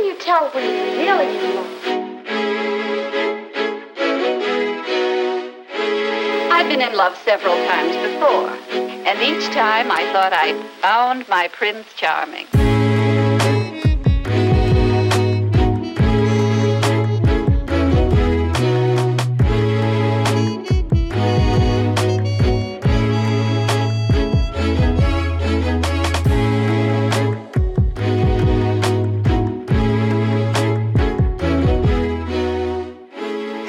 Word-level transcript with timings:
can 0.00 0.08
you 0.08 0.18
tell 0.18 0.48
when 0.52 0.64
you're 0.64 0.96
really 0.96 1.36
in 1.36 1.54
love? 1.54 1.70
I've 6.50 6.68
been 6.70 6.80
in 6.80 6.96
love 6.96 7.18
several 7.18 7.54
times 7.54 7.94
before, 7.96 8.48
and 9.06 9.20
each 9.20 9.44
time 9.52 9.90
I 9.90 10.10
thought 10.12 10.32
I'd 10.32 10.56
found 10.80 11.28
my 11.28 11.48
Prince 11.48 11.92
Charming. 11.96 12.46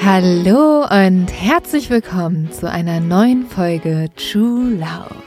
Hallo 0.04 0.82
und 0.82 1.28
herzlich 1.28 1.88
willkommen 1.88 2.50
zu 2.50 2.68
einer 2.68 2.98
neuen 2.98 3.46
Folge 3.46 4.08
True 4.16 4.72
Love. 4.72 5.22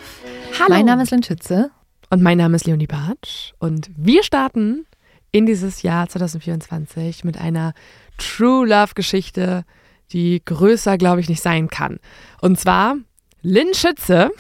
Hallo. 0.59 0.67
Mein 0.67 0.85
Name 0.85 1.03
ist 1.03 1.11
Lynn 1.11 1.23
Schütze. 1.23 1.71
Und 2.09 2.21
mein 2.21 2.38
Name 2.38 2.57
ist 2.57 2.67
Leonie 2.67 2.85
Bartsch. 2.85 3.53
Und 3.59 3.89
wir 3.95 4.21
starten 4.21 4.85
in 5.31 5.45
dieses 5.45 5.81
Jahr 5.81 6.09
2024 6.09 7.23
mit 7.23 7.39
einer 7.39 7.73
True 8.17 8.67
Love 8.67 8.95
Geschichte, 8.95 9.63
die 10.11 10.41
größer, 10.43 10.97
glaube 10.97 11.21
ich, 11.21 11.30
nicht 11.30 11.41
sein 11.41 11.69
kann. 11.69 11.99
Und 12.41 12.59
zwar 12.59 12.97
Lynn 13.45 13.76
Schütze. 13.76 14.31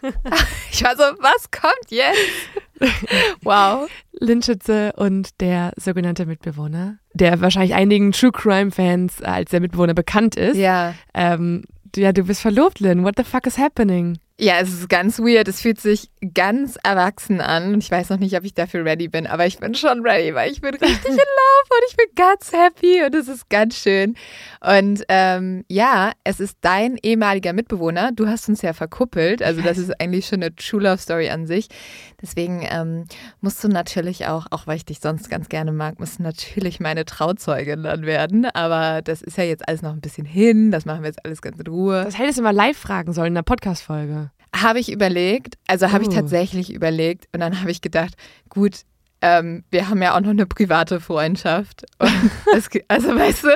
Ich 0.70 0.82
war 0.82 0.96
so, 0.96 1.02
was 1.02 1.50
kommt 1.50 1.90
jetzt? 1.90 2.18
Wow. 3.42 3.88
Lynn 4.12 4.42
Schütze 4.42 4.92
und 4.96 5.40
der 5.40 5.72
sogenannte 5.76 6.26
Mitbewohner, 6.26 6.98
der 7.14 7.40
wahrscheinlich 7.40 7.74
einigen 7.74 8.12
True 8.12 8.32
Crime 8.32 8.70
Fans 8.70 9.22
als 9.22 9.50
der 9.50 9.60
Mitbewohner 9.60 9.94
bekannt 9.94 10.36
ist. 10.36 10.56
Ja. 10.56 10.94
Ähm, 11.14 11.64
ja, 11.96 12.12
du 12.12 12.24
bist 12.24 12.42
verlobt, 12.42 12.80
Lynn. 12.80 13.04
What 13.04 13.14
the 13.16 13.24
fuck 13.24 13.46
is 13.46 13.58
happening? 13.58 14.18
Ja, 14.40 14.58
es 14.58 14.72
ist 14.72 14.88
ganz 14.88 15.20
weird. 15.20 15.46
Es 15.46 15.60
fühlt 15.60 15.80
sich 15.80 16.10
ganz 16.34 16.76
erwachsen 16.82 17.40
an. 17.40 17.74
Und 17.74 17.84
ich 17.84 17.90
weiß 17.90 18.10
noch 18.10 18.18
nicht, 18.18 18.36
ob 18.36 18.42
ich 18.42 18.52
dafür 18.52 18.84
ready 18.84 19.06
bin, 19.06 19.28
aber 19.28 19.46
ich 19.46 19.58
bin 19.58 19.76
schon 19.76 20.00
ready, 20.04 20.34
weil 20.34 20.50
ich 20.50 20.60
bin 20.60 20.74
richtig 20.74 21.04
in 21.04 21.12
Love 21.14 21.70
und 21.70 21.84
ich 21.88 21.96
bin 21.96 22.06
ganz 22.16 22.52
happy 22.52 23.04
und 23.04 23.14
es 23.14 23.28
ist 23.28 23.48
ganz 23.48 23.76
schön. 23.76 24.16
Und 24.60 25.04
ähm, 25.08 25.64
ja, 25.68 26.12
es 26.24 26.40
ist 26.40 26.58
dein 26.62 26.96
ehemaliger 27.00 27.52
Mitbewohner. 27.52 28.10
Du 28.10 28.26
hast 28.26 28.48
uns 28.48 28.62
ja 28.62 28.72
verkuppelt. 28.72 29.40
Also 29.40 29.62
das 29.62 29.78
ist 29.78 30.00
eigentlich 30.00 30.26
schon 30.26 30.42
eine 30.42 30.52
True 30.56 30.82
Love 30.82 30.98
Story 30.98 31.30
an 31.30 31.46
sich. 31.46 31.68
Deswegen 32.20 32.66
ähm, 32.68 33.04
musst 33.40 33.62
du 33.62 33.68
natürlich 33.68 34.26
auch, 34.26 34.46
auch 34.50 34.66
weil 34.66 34.78
ich 34.78 34.84
dich 34.84 34.98
sonst 34.98 35.30
ganz 35.30 35.48
gerne 35.48 35.70
mag, 35.70 36.00
musst 36.00 36.18
du 36.18 36.24
natürlich 36.24 36.80
meine 36.80 37.04
Trauzeugin 37.04 37.84
dann 37.84 38.04
werden. 38.04 38.46
Aber 38.46 39.00
das 39.00 39.22
ist 39.22 39.38
ja 39.38 39.44
jetzt 39.44 39.68
alles 39.68 39.82
noch 39.82 39.92
ein 39.92 40.00
bisschen 40.00 40.26
hin. 40.26 40.72
Das 40.72 40.86
machen 40.86 41.02
wir 41.02 41.08
jetzt 41.08 41.24
alles 41.24 41.40
ganz 41.40 41.60
in 41.60 41.66
Ruhe. 41.68 42.02
Das 42.02 42.18
hättest 42.18 42.38
du 42.38 42.42
mal 42.42 42.50
live 42.50 42.76
fragen 42.76 43.12
sollen 43.12 43.28
in 43.28 43.34
der 43.34 43.42
Podcast-Folge. 43.42 44.24
Habe 44.54 44.78
ich 44.78 44.90
überlegt, 44.92 45.54
also 45.66 45.90
habe 45.92 46.02
ich 46.04 46.10
Oh. 46.10 46.14
tatsächlich 46.14 46.72
überlegt 46.72 47.26
und 47.32 47.40
dann 47.40 47.60
habe 47.60 47.70
ich 47.70 47.80
gedacht, 47.80 48.14
gut, 48.48 48.80
ähm, 49.20 49.64
wir 49.70 49.88
haben 49.88 50.00
ja 50.02 50.14
auch 50.16 50.20
noch 50.20 50.30
eine 50.30 50.46
private 50.46 51.00
Freundschaft. 51.00 51.84
Ge- 52.70 52.84
also 52.88 53.08
weißt 53.16 53.44
du, 53.44 53.48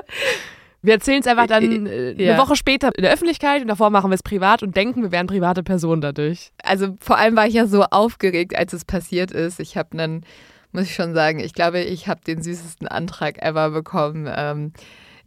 Wir 0.80 0.94
erzählen 0.94 1.20
es 1.20 1.26
einfach 1.26 1.46
dann 1.46 1.86
äh, 1.86 2.12
Ja. 2.22 2.32
eine 2.34 2.42
Woche 2.42 2.54
später 2.56 2.91
in 2.96 3.02
der 3.02 3.12
Öffentlichkeit 3.12 3.62
und 3.62 3.69
davor 3.69 3.91
machen 3.91 4.10
wir 4.10 4.14
es 4.14 4.22
privat 4.22 4.62
und 4.62 4.76
denken, 4.76 5.02
wir 5.02 5.12
wären 5.12 5.26
private 5.26 5.62
Personen 5.62 6.00
dadurch. 6.00 6.52
also 6.62 6.96
vor 7.00 7.19
allem 7.19 7.36
war 7.36 7.46
ich 7.46 7.54
ja 7.54 7.66
so 7.66 7.82
aufgeregt, 7.84 8.56
als 8.56 8.72
es 8.72 8.84
passiert 8.84 9.30
ist. 9.32 9.60
Ich 9.60 9.76
habe 9.76 9.91
einen, 9.98 10.24
muss 10.72 10.84
ich 10.84 10.94
schon 10.94 11.14
sagen, 11.14 11.41
ich 11.41 11.52
glaube, 11.52 11.80
ich 11.80 12.06
habe 12.08 12.20
den 12.26 12.42
süßesten 12.42 12.86
Antrag 12.88 13.42
ever 13.42 13.70
bekommen. 13.70 14.28
Ähm, 14.34 14.72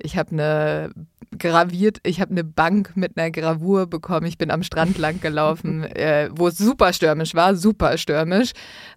ich 0.03 0.17
habe 0.17 0.31
eine 0.31 0.91
graviert, 1.37 1.99
ich 2.03 2.19
habe 2.19 2.31
eine 2.31 2.43
Bank 2.43 2.95
mit 2.95 3.17
einer 3.17 3.31
Gravur 3.31 3.87
bekommen. 3.87 4.25
Ich 4.25 4.37
bin 4.37 4.51
am 4.51 4.63
Strand 4.63 4.97
lang 4.97 5.21
gelaufen, 5.21 5.83
äh, 5.95 6.29
wo 6.31 6.47
es 6.47 6.57
super 6.57 6.93
stürmisch 6.93 7.35
war, 7.35 7.55
super 7.55 7.97
stürmisch. 7.97 8.51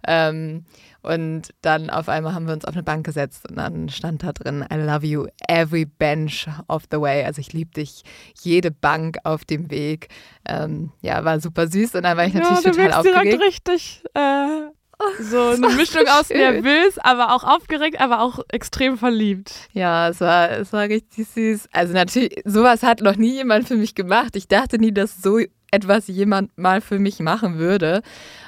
Ähm, 0.07 0.65
und 1.03 1.51
dann 1.61 1.91
auf 1.91 2.09
einmal 2.09 2.35
haben 2.35 2.47
wir 2.47 2.55
uns 2.55 2.65
auf 2.65 2.73
eine 2.73 2.83
Bank 2.83 3.05
gesetzt 3.05 3.49
und 3.49 3.57
dann 3.57 3.91
stand 3.91 4.23
da 4.23 4.33
drin, 4.33 4.65
I 4.73 4.77
love 4.77 5.07
you 5.07 5.27
every 5.49 5.85
bench 5.85 6.49
of 6.67 6.85
the 6.91 6.99
way. 6.99 7.25
Also 7.25 7.41
ich 7.41 7.53
liebe 7.53 7.73
dich 7.73 8.05
jede 8.41 8.71
Bank 8.71 9.19
auf 9.25 9.45
dem 9.45 9.71
Weg. 9.71 10.09
Ähm, 10.49 10.93
ja, 11.03 11.23
war 11.23 11.41
super 11.41 11.69
süß 11.69 11.95
und 11.95 12.05
dann 12.05 12.17
war 12.17 12.25
ich 12.25 12.33
natürlich 12.33 12.65
ja, 12.65 12.71
du 12.71 12.77
total 12.77 12.85
wirkst 12.85 13.05
direkt 13.05 13.19
aufgeregt. 13.19 13.43
richtig 13.43 14.03
äh, 14.15 14.71
so 15.21 15.51
eine 15.51 15.69
Mischung 15.71 16.07
aus 16.09 16.31
nervös, 16.31 16.99
aber 16.99 17.35
auch 17.35 17.45
aufgeregt, 17.45 18.01
aber 18.01 18.21
auch 18.21 18.41
extrem 18.49 18.99
verliebt. 18.99 19.69
Ja, 19.73 20.09
es 20.09 20.21
war, 20.21 20.51
es 20.51 20.73
war 20.73 20.85
richtig 20.85 21.29
süß. 21.29 21.69
Also 21.73 21.93
natürlich, 21.93 22.41
sowas 22.45 22.83
hat 22.83 23.01
noch 23.01 23.17
nie 23.17 23.35
jemand 23.35 23.69
für 23.69 23.77
mich 23.77 23.95
gemacht. 23.95 24.37
Ich 24.37 24.49
dachte 24.49 24.79
nie, 24.79 24.93
dass 24.93 25.23
so 25.23 25.39
etwas 25.71 26.07
jemand 26.07 26.57
mal 26.57 26.81
für 26.81 26.99
mich 26.99 27.21
machen 27.21 27.59
würde. 27.59 28.03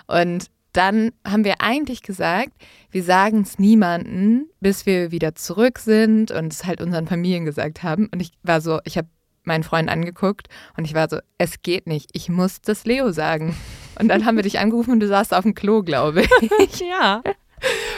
Und 0.06 0.46
dann 0.72 1.12
haben 1.26 1.44
wir 1.44 1.60
eigentlich 1.60 2.02
gesagt, 2.02 2.52
wir 2.90 3.02
sagen 3.02 3.42
es 3.42 3.58
niemanden, 3.58 4.50
bis 4.60 4.84
wir 4.86 5.10
wieder 5.10 5.34
zurück 5.34 5.78
sind 5.78 6.30
und 6.30 6.52
es 6.52 6.64
halt 6.64 6.80
unseren 6.80 7.06
Familien 7.06 7.44
gesagt 7.44 7.82
haben. 7.82 8.08
Und 8.12 8.20
ich 8.20 8.32
war 8.42 8.60
so, 8.60 8.80
ich 8.84 8.98
habe 8.98 9.08
meinen 9.44 9.64
Freund 9.64 9.88
angeguckt 9.88 10.48
und 10.76 10.84
ich 10.84 10.94
war 10.94 11.08
so, 11.08 11.18
es 11.38 11.62
geht 11.62 11.86
nicht, 11.86 12.10
ich 12.12 12.28
muss 12.28 12.60
das 12.60 12.84
Leo 12.84 13.10
sagen. 13.10 13.56
Und 13.98 14.08
dann 14.08 14.24
haben 14.24 14.36
wir 14.36 14.42
dich 14.42 14.58
angerufen 14.58 14.92
und 14.92 15.00
du 15.00 15.08
saßt 15.08 15.32
auf 15.34 15.42
dem 15.42 15.54
Klo, 15.54 15.82
glaube 15.82 16.22
ich. 16.22 16.80
Ja. 16.80 17.22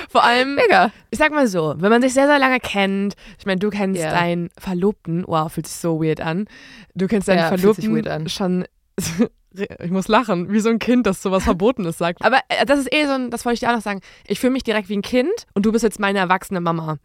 Vor 0.09 0.23
allem, 0.23 0.55
Mega. 0.55 0.93
ich 1.11 1.19
sag 1.19 1.33
mal 1.33 1.49
so, 1.49 1.75
wenn 1.79 1.91
man 1.91 2.01
sich 2.01 2.15
sehr, 2.15 2.29
sehr 2.29 2.39
lange 2.39 2.61
kennt, 2.61 3.15
ich 3.39 3.45
meine, 3.47 3.59
du 3.59 3.71
kennst 3.71 4.01
Ja. 4.01 4.11
deinen 4.13 4.51
Verlobten, 4.57 5.25
wow, 5.27 5.53
fühlt 5.53 5.67
sich 5.67 5.77
so 5.77 6.01
weird 6.03 6.21
an. 6.21 6.47
Du 6.95 7.09
kennst 7.09 7.27
deinen 7.29 7.39
Ja, 7.39 7.49
Verlobten 7.49 7.93
weird 7.95 8.07
an. 8.07 8.29
schon, 8.29 8.65
ich 9.83 9.91
muss 9.91 10.07
lachen, 10.09 10.53
wie 10.53 10.61
so 10.61 10.69
ein 10.69 10.79
Kind, 10.79 11.07
das 11.07 11.21
sowas 11.23 11.43
Verbotenes 11.43 11.99
sagt. 11.99 12.23
Aber 12.25 12.39
äh, 12.49 12.65
das 12.67 12.79
ist 12.79 12.93
eh 12.95 13.05
so 13.07 13.13
ein, 13.13 13.31
das 13.31 13.45
wollte 13.45 13.55
ich 13.55 13.61
dir 13.61 13.71
auch 13.71 13.75
noch 13.75 13.83
sagen, 13.83 14.01
ich 14.29 14.39
fühle 14.39 14.53
mich 14.53 14.63
direkt 14.63 14.89
wie 14.89 14.97
ein 14.97 15.03
Kind 15.03 15.33
und 15.55 15.67
du 15.67 15.73
bist 15.73 15.83
jetzt 15.83 15.99
meine 15.99 16.21
erwachsene 16.21 16.61
Mama. 16.61 16.99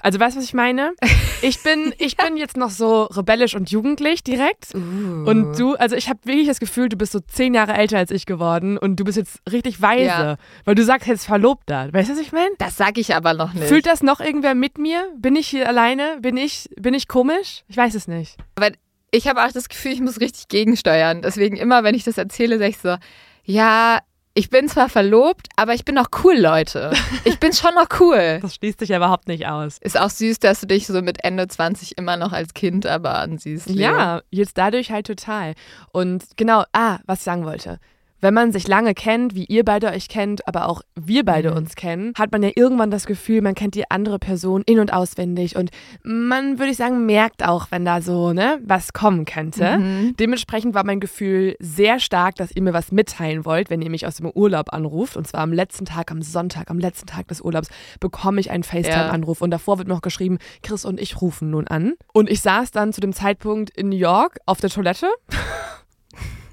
Also 0.00 0.18
weißt 0.20 0.36
du, 0.36 0.40
was 0.40 0.46
ich 0.46 0.54
meine? 0.54 0.92
Ich 1.42 1.62
bin, 1.62 1.92
ich 1.98 2.16
bin 2.16 2.38
jetzt 2.38 2.56
noch 2.56 2.70
so 2.70 3.04
rebellisch 3.04 3.54
und 3.54 3.70
jugendlich 3.70 4.24
direkt. 4.24 4.74
Und 4.74 5.54
du, 5.58 5.74
also 5.74 5.94
ich 5.94 6.08
habe 6.08 6.18
wirklich 6.24 6.46
das 6.46 6.60
Gefühl, 6.60 6.88
du 6.88 6.96
bist 6.96 7.12
so 7.12 7.20
zehn 7.20 7.52
Jahre 7.52 7.74
älter 7.74 7.98
als 7.98 8.10
ich 8.10 8.24
geworden 8.24 8.78
und 8.78 8.96
du 8.98 9.04
bist 9.04 9.18
jetzt 9.18 9.40
richtig 9.52 9.82
weise, 9.82 10.04
Ja. 10.06 10.36
weil 10.64 10.74
du 10.74 10.82
sagst 10.82 11.06
jetzt 11.06 11.26
Verlobter. 11.26 11.92
Weißt 11.92 12.08
du, 12.08 12.14
was 12.14 12.20
ich 12.20 12.32
meine? 12.32 12.48
Das 12.56 12.78
sage 12.78 13.02
ich 13.02 13.14
aber 13.14 13.34
noch 13.34 13.52
nicht. 13.52 13.66
Fühlt 13.68 13.84
das 13.86 14.02
noch 14.02 14.20
irgendwer 14.20 14.54
mit 14.54 14.78
mir? 14.78 15.06
Bin 15.18 15.36
ich 15.36 15.48
hier 15.48 15.68
alleine? 15.68 16.16
Bin 16.22 16.38
ich, 16.38 16.70
bin 16.80 16.94
ich 16.94 17.06
komisch? 17.06 17.64
Ich 17.68 17.76
weiß 17.76 17.94
es 17.94 18.08
nicht. 18.08 18.38
Aber 18.54 18.70
ich 19.10 19.28
habe 19.28 19.44
auch 19.44 19.52
das 19.52 19.68
Gefühl, 19.68 19.92
ich 19.92 20.00
muss 20.00 20.18
richtig 20.20 20.48
gegensteuern. 20.48 21.20
Deswegen 21.20 21.58
immer, 21.58 21.84
wenn 21.84 21.94
ich 21.94 22.04
das 22.04 22.16
erzähle, 22.16 22.56
sage 22.58 22.70
ich 22.70 22.78
so, 22.78 22.96
ja, 23.44 23.98
ich 24.36 24.50
bin 24.50 24.68
zwar 24.68 24.90
verlobt, 24.90 25.48
aber 25.56 25.72
ich 25.72 25.86
bin 25.86 25.94
noch 25.94 26.08
cool, 26.22 26.36
Leute. 26.36 26.92
Ich 27.24 27.40
bin 27.40 27.54
schon 27.54 27.74
noch 27.74 27.88
cool. 28.00 28.38
Das 28.46 28.54
schließt 28.56 28.80
sich 28.80 28.90
ja 28.90 28.98
überhaupt 28.98 29.28
nicht 29.28 29.46
aus. 29.46 29.78
Ist 29.80 29.98
auch 29.98 30.10
süß, 30.10 30.38
dass 30.40 30.60
du 30.60 30.66
dich 30.66 30.86
so 30.86 31.00
mit 31.00 31.24
Ende 31.24 31.48
20 31.48 31.96
immer 31.96 32.16
noch 32.18 32.32
als 32.32 32.52
Kind 32.52 32.86
aber 32.86 33.14
ansiehst. 33.14 33.68
Leo. 33.68 33.90
Ja, 33.90 34.22
jetzt 34.30 34.58
dadurch 34.58 34.90
halt 34.90 35.06
total. 35.06 35.54
Und 35.90 36.24
genau, 36.36 36.64
ah, 36.72 36.98
was 37.06 37.20
ich 37.20 37.24
sagen 37.24 37.46
wollte. 37.46 37.80
Wenn 38.20 38.32
man 38.34 38.50
sich 38.50 38.66
lange 38.66 38.94
kennt, 38.94 39.34
wie 39.34 39.44
ihr 39.44 39.64
beide 39.64 39.88
euch 39.88 40.08
kennt, 40.08 40.46
aber 40.48 40.68
auch 40.68 40.80
wir 40.94 41.24
beide 41.24 41.50
Mhm. 41.50 41.56
uns 41.58 41.74
kennen, 41.76 42.12
hat 42.18 42.32
man 42.32 42.42
ja 42.42 42.50
irgendwann 42.56 42.90
das 42.90 43.06
Gefühl, 43.06 43.42
man 43.42 43.54
kennt 43.54 43.74
die 43.74 43.90
andere 43.90 44.18
Person 44.18 44.62
in- 44.66 44.78
und 44.78 44.92
auswendig. 44.92 45.54
Und 45.56 45.70
man, 46.02 46.58
würde 46.58 46.70
ich 46.70 46.76
sagen, 46.78 47.04
merkt 47.06 47.44
auch, 47.44 47.66
wenn 47.70 47.84
da 47.84 48.00
so, 48.00 48.32
ne, 48.32 48.58
was 48.64 48.92
kommen 48.94 49.26
könnte. 49.26 49.78
Mhm. 49.78 50.16
Dementsprechend 50.18 50.74
war 50.74 50.84
mein 50.84 51.00
Gefühl 51.00 51.56
sehr 51.60 51.98
stark, 52.00 52.36
dass 52.36 52.50
ihr 52.54 52.62
mir 52.62 52.72
was 52.72 52.90
mitteilen 52.90 53.44
wollt, 53.44 53.68
wenn 53.70 53.82
ihr 53.82 53.90
mich 53.90 54.06
aus 54.06 54.16
dem 54.16 54.30
Urlaub 54.30 54.72
anruft. 54.72 55.16
Und 55.16 55.26
zwar 55.26 55.40
am 55.42 55.52
letzten 55.52 55.84
Tag, 55.84 56.10
am 56.10 56.22
Sonntag, 56.22 56.70
am 56.70 56.78
letzten 56.78 57.06
Tag 57.06 57.28
des 57.28 57.42
Urlaubs, 57.42 57.68
bekomme 58.00 58.40
ich 58.40 58.50
einen 58.50 58.62
FaceTime-Anruf. 58.64 59.42
Und 59.42 59.50
davor 59.50 59.78
wird 59.78 59.88
noch 59.88 60.00
geschrieben, 60.00 60.38
Chris 60.62 60.84
und 60.84 61.00
ich 61.00 61.20
rufen 61.20 61.50
nun 61.50 61.66
an. 61.68 61.94
Und 62.14 62.30
ich 62.30 62.40
saß 62.40 62.70
dann 62.70 62.92
zu 62.94 63.00
dem 63.02 63.12
Zeitpunkt 63.12 63.70
in 63.76 63.90
New 63.90 63.96
York 63.96 64.38
auf 64.46 64.60
der 64.60 64.70
Toilette. 64.70 65.08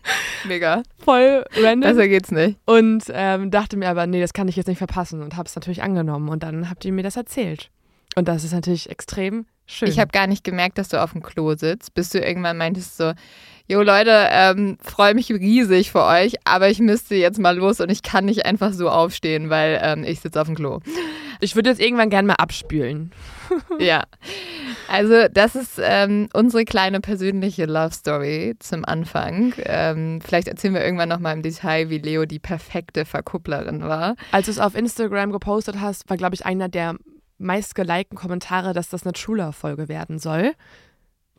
Mega. 0.47 0.83
Voll 0.99 1.45
random. 1.55 1.81
Besser 1.89 2.07
geht's 2.07 2.31
nicht. 2.31 2.57
und 2.65 3.03
ähm, 3.09 3.51
dachte 3.51 3.77
mir 3.77 3.89
aber, 3.89 4.07
nee, 4.07 4.21
das 4.21 4.33
kann 4.33 4.47
ich 4.47 4.55
jetzt 4.55 4.67
nicht 4.67 4.77
verpassen. 4.77 5.21
Und 5.21 5.35
habe 5.35 5.47
es 5.47 5.55
natürlich 5.55 5.83
angenommen. 5.83 6.29
Und 6.29 6.43
dann 6.43 6.69
habt 6.69 6.85
ihr 6.85 6.91
mir 6.91 7.03
das 7.03 7.15
erzählt. 7.15 7.69
Und 8.15 8.27
das 8.27 8.43
ist 8.43 8.53
natürlich 8.53 8.89
extrem 8.89 9.45
schön. 9.65 9.89
Ich 9.89 9.99
habe 9.99 10.11
gar 10.11 10.27
nicht 10.27 10.43
gemerkt, 10.43 10.77
dass 10.77 10.89
du 10.89 11.01
auf 11.01 11.13
dem 11.13 11.23
Klo 11.23 11.55
sitzt, 11.55 11.93
bis 11.93 12.09
du 12.09 12.19
irgendwann 12.19 12.57
meintest 12.57 12.97
so, 12.97 13.13
jo 13.67 13.81
Leute, 13.81 14.27
ähm, 14.29 14.77
freue 14.81 15.15
mich 15.15 15.31
riesig 15.31 15.91
für 15.91 16.03
euch, 16.03 16.35
aber 16.43 16.69
ich 16.69 16.79
müsste 16.79 17.15
jetzt 17.15 17.39
mal 17.39 17.57
los 17.57 17.79
und 17.79 17.89
ich 17.89 18.03
kann 18.03 18.25
nicht 18.25 18.45
einfach 18.45 18.73
so 18.73 18.89
aufstehen, 18.89 19.49
weil 19.49 19.79
ähm, 19.81 20.03
ich 20.03 20.19
sitze 20.19 20.39
auf 20.39 20.47
dem 20.47 20.55
Klo. 20.55 20.79
ich 21.39 21.55
würde 21.55 21.69
jetzt 21.69 21.81
irgendwann 21.81 22.09
gerne 22.09 22.27
mal 22.27 22.35
abspülen. 22.35 23.11
Ja. 23.79 24.03
Also, 24.87 25.27
das 25.31 25.55
ist 25.55 25.79
ähm, 25.81 26.29
unsere 26.33 26.65
kleine 26.65 26.99
persönliche 26.99 27.65
Love 27.65 27.93
Story 27.93 28.55
zum 28.59 28.85
Anfang. 28.85 29.53
Ähm, 29.63 30.19
vielleicht 30.21 30.47
erzählen 30.47 30.73
wir 30.73 30.83
irgendwann 30.83 31.09
nochmal 31.09 31.35
im 31.35 31.41
Detail, 31.41 31.89
wie 31.89 31.97
Leo 31.97 32.25
die 32.25 32.39
perfekte 32.39 33.05
Verkupplerin 33.05 33.83
war. 33.83 34.15
Als 34.31 34.45
du 34.45 34.51
es 34.51 34.59
auf 34.59 34.75
Instagram 34.75 35.31
gepostet 35.31 35.79
hast, 35.79 36.09
war, 36.09 36.17
glaube 36.17 36.35
ich, 36.35 36.45
einer 36.45 36.69
der 36.69 36.95
meistgelikten 37.37 38.17
Kommentare, 38.17 38.73
dass 38.73 38.89
das 38.89 39.03
eine 39.03 39.13
True-Love-Folge 39.13 39.87
werden 39.87 40.19
soll. 40.19 40.53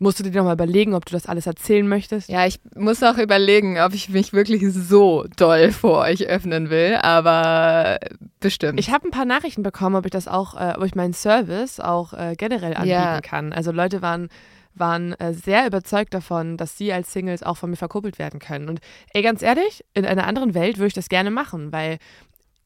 Musst 0.00 0.18
du 0.18 0.24
dir 0.24 0.32
nochmal 0.32 0.54
überlegen, 0.54 0.92
ob 0.94 1.06
du 1.06 1.12
das 1.12 1.26
alles 1.26 1.46
erzählen 1.46 1.86
möchtest? 1.86 2.28
Ja, 2.28 2.44
ich 2.46 2.58
muss 2.74 3.02
auch 3.04 3.16
überlegen, 3.16 3.78
ob 3.78 3.94
ich 3.94 4.08
mich 4.08 4.32
wirklich 4.32 4.64
so 4.72 5.24
doll 5.36 5.70
vor 5.70 5.98
euch 6.00 6.26
öffnen 6.26 6.68
will, 6.68 6.96
aber 6.96 7.98
bestimmt. 8.40 8.80
Ich 8.80 8.90
habe 8.90 9.06
ein 9.06 9.12
paar 9.12 9.24
Nachrichten 9.24 9.62
bekommen, 9.62 9.94
ob 9.94 10.04
ich 10.04 10.10
das 10.10 10.26
auch, 10.26 10.54
äh, 10.56 10.74
ob 10.76 10.84
ich 10.84 10.96
meinen 10.96 11.12
Service 11.14 11.78
auch 11.78 12.12
äh, 12.12 12.34
generell 12.36 12.74
anbieten 12.74 12.90
Ja. 12.90 13.20
kann. 13.20 13.52
Also 13.52 13.70
Leute 13.70 14.02
waren, 14.02 14.30
waren 14.74 15.12
äh, 15.20 15.32
sehr 15.32 15.64
überzeugt 15.64 16.12
davon, 16.12 16.56
dass 16.56 16.76
sie 16.76 16.92
als 16.92 17.12
Singles 17.12 17.44
auch 17.44 17.56
von 17.56 17.70
mir 17.70 17.76
verkuppelt 17.76 18.18
werden 18.18 18.40
können. 18.40 18.68
Und 18.68 18.80
ey, 19.12 19.22
ganz 19.22 19.42
ehrlich, 19.42 19.84
in 19.94 20.04
einer 20.04 20.26
anderen 20.26 20.54
Welt 20.54 20.78
würde 20.78 20.88
ich 20.88 20.94
das 20.94 21.08
gerne 21.08 21.30
machen, 21.30 21.72
weil 21.72 21.98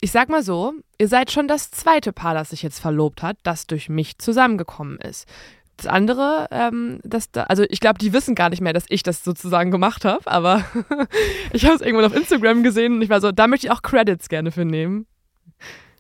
ich 0.00 0.12
sag 0.12 0.28
mal 0.28 0.42
so, 0.44 0.72
ihr 0.98 1.08
seid 1.08 1.31
schon 1.32 1.48
das 1.48 1.72
zweite 1.72 2.12
Paar, 2.12 2.32
das 2.32 2.50
sich 2.50 2.62
jetzt 2.62 2.78
verlobt 2.78 3.22
hat, 3.22 3.36
das 3.42 3.66
durch 3.66 3.88
mich 3.88 4.16
zusammengekommen 4.19 4.96
ist. 4.98 5.26
Das 5.78 5.86
andere, 5.86 6.48
ähm, 6.50 6.98
das 7.04 7.30
da, 7.30 7.44
also 7.44 7.64
ich 7.69 7.78
glaube, 7.78 7.98
die 7.98 8.12
wissen 8.12 8.34
gar 8.34 8.50
nicht 8.50 8.60
mehr, 8.60 8.72
dass 8.72 8.84
ich 8.88 9.04
das 9.04 9.22
sozusagen 9.22 9.70
gemacht 9.70 10.04
habe, 10.04 10.26
aber 10.26 10.64
ich 11.52 11.64
habe 11.64 11.76
es 11.76 11.80
irgendwann 11.80 12.06
auf 12.06 12.16
Instagram 12.16 12.64
gesehen 12.64 12.96
und 12.96 13.02
ich 13.02 13.08
war 13.08 13.20
so, 13.20 13.30
da 13.30 13.46
möchte 13.46 13.69
ich 13.69 13.72
auch 13.72 13.82
Credits 13.82 14.28
gerne 14.28 14.50
für 14.50 14.64
nehmen. 14.64 15.06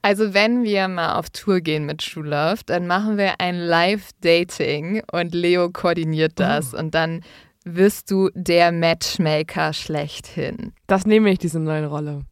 Also 0.02 0.34
wenn 0.34 0.64
wir 0.64 0.88
mal 0.88 1.14
auf 1.14 1.30
Tour 1.30 1.60
gehen 1.60 1.86
mit 1.86 2.04
True 2.04 2.26
Love, 2.26 2.62
dann 2.66 2.88
machen 2.88 3.18
wir 3.18 3.40
ein 3.40 3.56
Live-Dating 3.56 5.02
und 5.12 5.32
Leo 5.32 5.70
koordiniert 5.70 6.32
das 6.36 6.74
und 6.74 6.94
dann 6.94 7.22
wirst 7.64 8.10
du 8.10 8.30
der 8.34 8.72
Matchmaker 8.72 9.72
schlechthin. 9.72 10.72
Das 10.88 11.06
nehme 11.06 11.30
ich, 11.30 11.38
diese 11.38 11.60
neue 11.60 11.86
Rolle. 11.86 12.22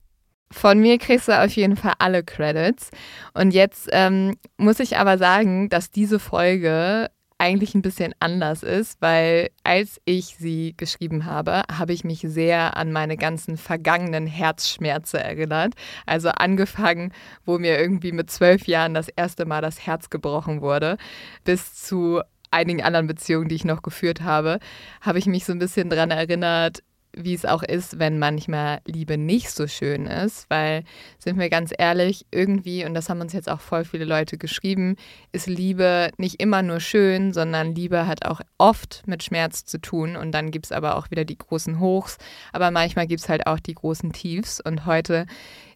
Von 0.50 0.78
mir 0.80 0.98
kriegst 0.98 1.28
du 1.28 1.38
auf 1.38 1.50
jeden 1.52 1.76
Fall 1.76 1.94
alle 1.98 2.22
Credits. 2.22 2.90
Und 3.34 3.52
jetzt 3.52 3.88
ähm, 3.92 4.36
muss 4.56 4.78
ich 4.78 4.96
aber 4.96 5.18
sagen, 5.18 5.68
dass 5.68 5.90
diese 5.90 6.18
Folge 6.18 7.08
eigentlich 7.38 7.74
ein 7.74 7.82
bisschen 7.82 8.14
anders 8.18 8.62
ist, 8.62 9.00
weil 9.00 9.50
als 9.62 10.00
ich 10.04 10.36
sie 10.38 10.74
geschrieben 10.76 11.26
habe, 11.26 11.62
habe 11.70 11.92
ich 11.92 12.02
mich 12.02 12.20
sehr 12.20 12.76
an 12.76 12.92
meine 12.92 13.16
ganzen 13.16 13.58
vergangenen 13.58 14.26
Herzschmerze 14.26 15.20
erinnert. 15.22 15.74
Also 16.06 16.30
angefangen, 16.30 17.12
wo 17.44 17.58
mir 17.58 17.78
irgendwie 17.78 18.12
mit 18.12 18.30
zwölf 18.30 18.66
Jahren 18.66 18.94
das 18.94 19.08
erste 19.08 19.44
Mal 19.44 19.60
das 19.60 19.86
Herz 19.86 20.08
gebrochen 20.08 20.62
wurde, 20.62 20.96
bis 21.44 21.74
zu 21.74 22.22
einigen 22.50 22.82
anderen 22.82 23.06
Beziehungen, 23.06 23.48
die 23.48 23.56
ich 23.56 23.64
noch 23.64 23.82
geführt 23.82 24.22
habe, 24.22 24.58
habe 25.02 25.18
ich 25.18 25.26
mich 25.26 25.44
so 25.44 25.52
ein 25.52 25.58
bisschen 25.58 25.90
daran 25.90 26.10
erinnert, 26.10 26.82
wie 27.16 27.34
es 27.34 27.44
auch 27.44 27.62
ist, 27.62 27.98
wenn 27.98 28.18
manchmal 28.18 28.80
Liebe 28.84 29.16
nicht 29.16 29.50
so 29.50 29.66
schön 29.66 30.06
ist, 30.06 30.48
weil, 30.50 30.84
sind 31.18 31.38
wir 31.38 31.48
ganz 31.48 31.72
ehrlich, 31.76 32.26
irgendwie, 32.30 32.84
und 32.84 32.94
das 32.94 33.08
haben 33.08 33.20
uns 33.20 33.32
jetzt 33.32 33.48
auch 33.48 33.60
voll 33.60 33.84
viele 33.84 34.04
Leute 34.04 34.36
geschrieben, 34.36 34.96
ist 35.32 35.46
Liebe 35.46 36.10
nicht 36.18 36.40
immer 36.40 36.62
nur 36.62 36.78
schön, 36.78 37.32
sondern 37.32 37.74
Liebe 37.74 38.06
hat 38.06 38.26
auch 38.26 38.40
oft 38.58 39.02
mit 39.06 39.22
Schmerz 39.22 39.64
zu 39.64 39.80
tun 39.80 40.16
und 40.16 40.32
dann 40.32 40.50
gibt 40.50 40.66
es 40.66 40.72
aber 40.72 40.96
auch 40.96 41.10
wieder 41.10 41.24
die 41.24 41.38
großen 41.38 41.80
Hochs, 41.80 42.18
aber 42.52 42.70
manchmal 42.70 43.06
gibt 43.06 43.22
es 43.22 43.28
halt 43.28 43.46
auch 43.46 43.58
die 43.58 43.74
großen 43.74 44.12
Tiefs 44.12 44.60
und 44.60 44.84
heute 44.84 45.26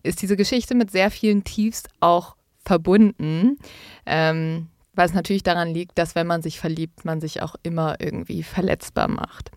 ist 0.02 0.20
diese 0.22 0.36
Geschichte 0.36 0.74
mit 0.74 0.90
sehr 0.90 1.10
vielen 1.10 1.42
Tiefs 1.44 1.84
auch 2.00 2.36
verbunden. 2.64 3.56
Ähm, 4.04 4.68
was 4.92 5.14
natürlich 5.14 5.42
daran 5.42 5.72
liegt, 5.72 5.96
dass 5.98 6.14
wenn 6.14 6.26
man 6.26 6.42
sich 6.42 6.60
verliebt, 6.60 7.04
man 7.04 7.20
sich 7.20 7.42
auch 7.42 7.54
immer 7.62 7.96
irgendwie 8.00 8.42
verletzbar 8.42 9.08
macht. 9.08 9.50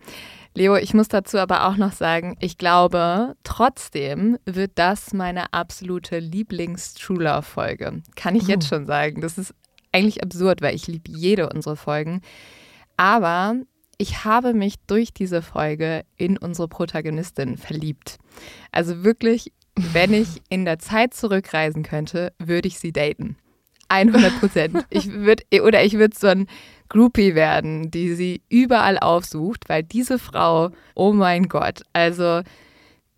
Leo, 0.56 0.76
ich 0.76 0.94
muss 0.94 1.08
dazu 1.08 1.40
aber 1.40 1.68
auch 1.68 1.78
noch 1.78 1.94
sagen, 1.94 2.38
ich 2.40 2.60
glaube, 2.60 3.36
trotzdem 3.44 4.38
wird 4.46 4.74
das 4.76 5.12
meine 5.14 5.52
absolute 5.52 6.20
Lieblings-True 6.20 7.24
Love-Folge. 7.24 8.04
Kann 8.16 8.36
ich 8.36 8.48
jetzt 8.48 8.68
schon 8.68 8.86
sagen. 8.86 9.22
Das 9.22 9.40
ist 9.40 9.56
eigentlich 9.92 10.22
absurd, 10.22 10.62
weil 10.62 10.76
ich 10.76 10.88
liebe 10.88 11.10
jede 11.12 11.50
unserer 11.50 11.76
Folgen. 11.76 12.22
Aber 12.98 13.56
ich 13.98 14.26
habe 14.26 14.54
mich 14.54 14.76
durch 14.86 15.12
diese 15.12 15.42
Folge 15.42 16.04
in 16.18 16.38
unsere 16.38 16.68
Protagonistin 16.68 17.58
verliebt. 17.58 18.18
Also 18.72 19.04
wirklich, 19.04 19.52
wenn 19.76 20.14
ich 20.14 20.42
in 20.50 20.66
der 20.66 20.78
Zeit 20.78 21.16
zurückreisen 21.16 21.82
könnte, 21.82 22.32
würde 22.38 22.68
ich 22.68 22.78
sie 22.78 22.92
daten. 22.92 23.38
100 23.90 24.40
Prozent. 24.40 24.86
Ich 24.90 25.12
würde 25.12 25.44
oder 25.64 25.84
ich 25.84 25.94
würde 25.94 26.16
so 26.18 26.28
ein 26.28 26.48
Groupie 26.94 27.34
werden, 27.34 27.90
die 27.90 28.14
sie 28.14 28.42
überall 28.50 29.00
aufsucht, 29.00 29.68
weil 29.68 29.82
diese 29.84 30.20
Frau, 30.20 30.70
oh 30.94 31.12
mein 31.12 31.50
Gott, 31.50 31.82
also 31.92 32.42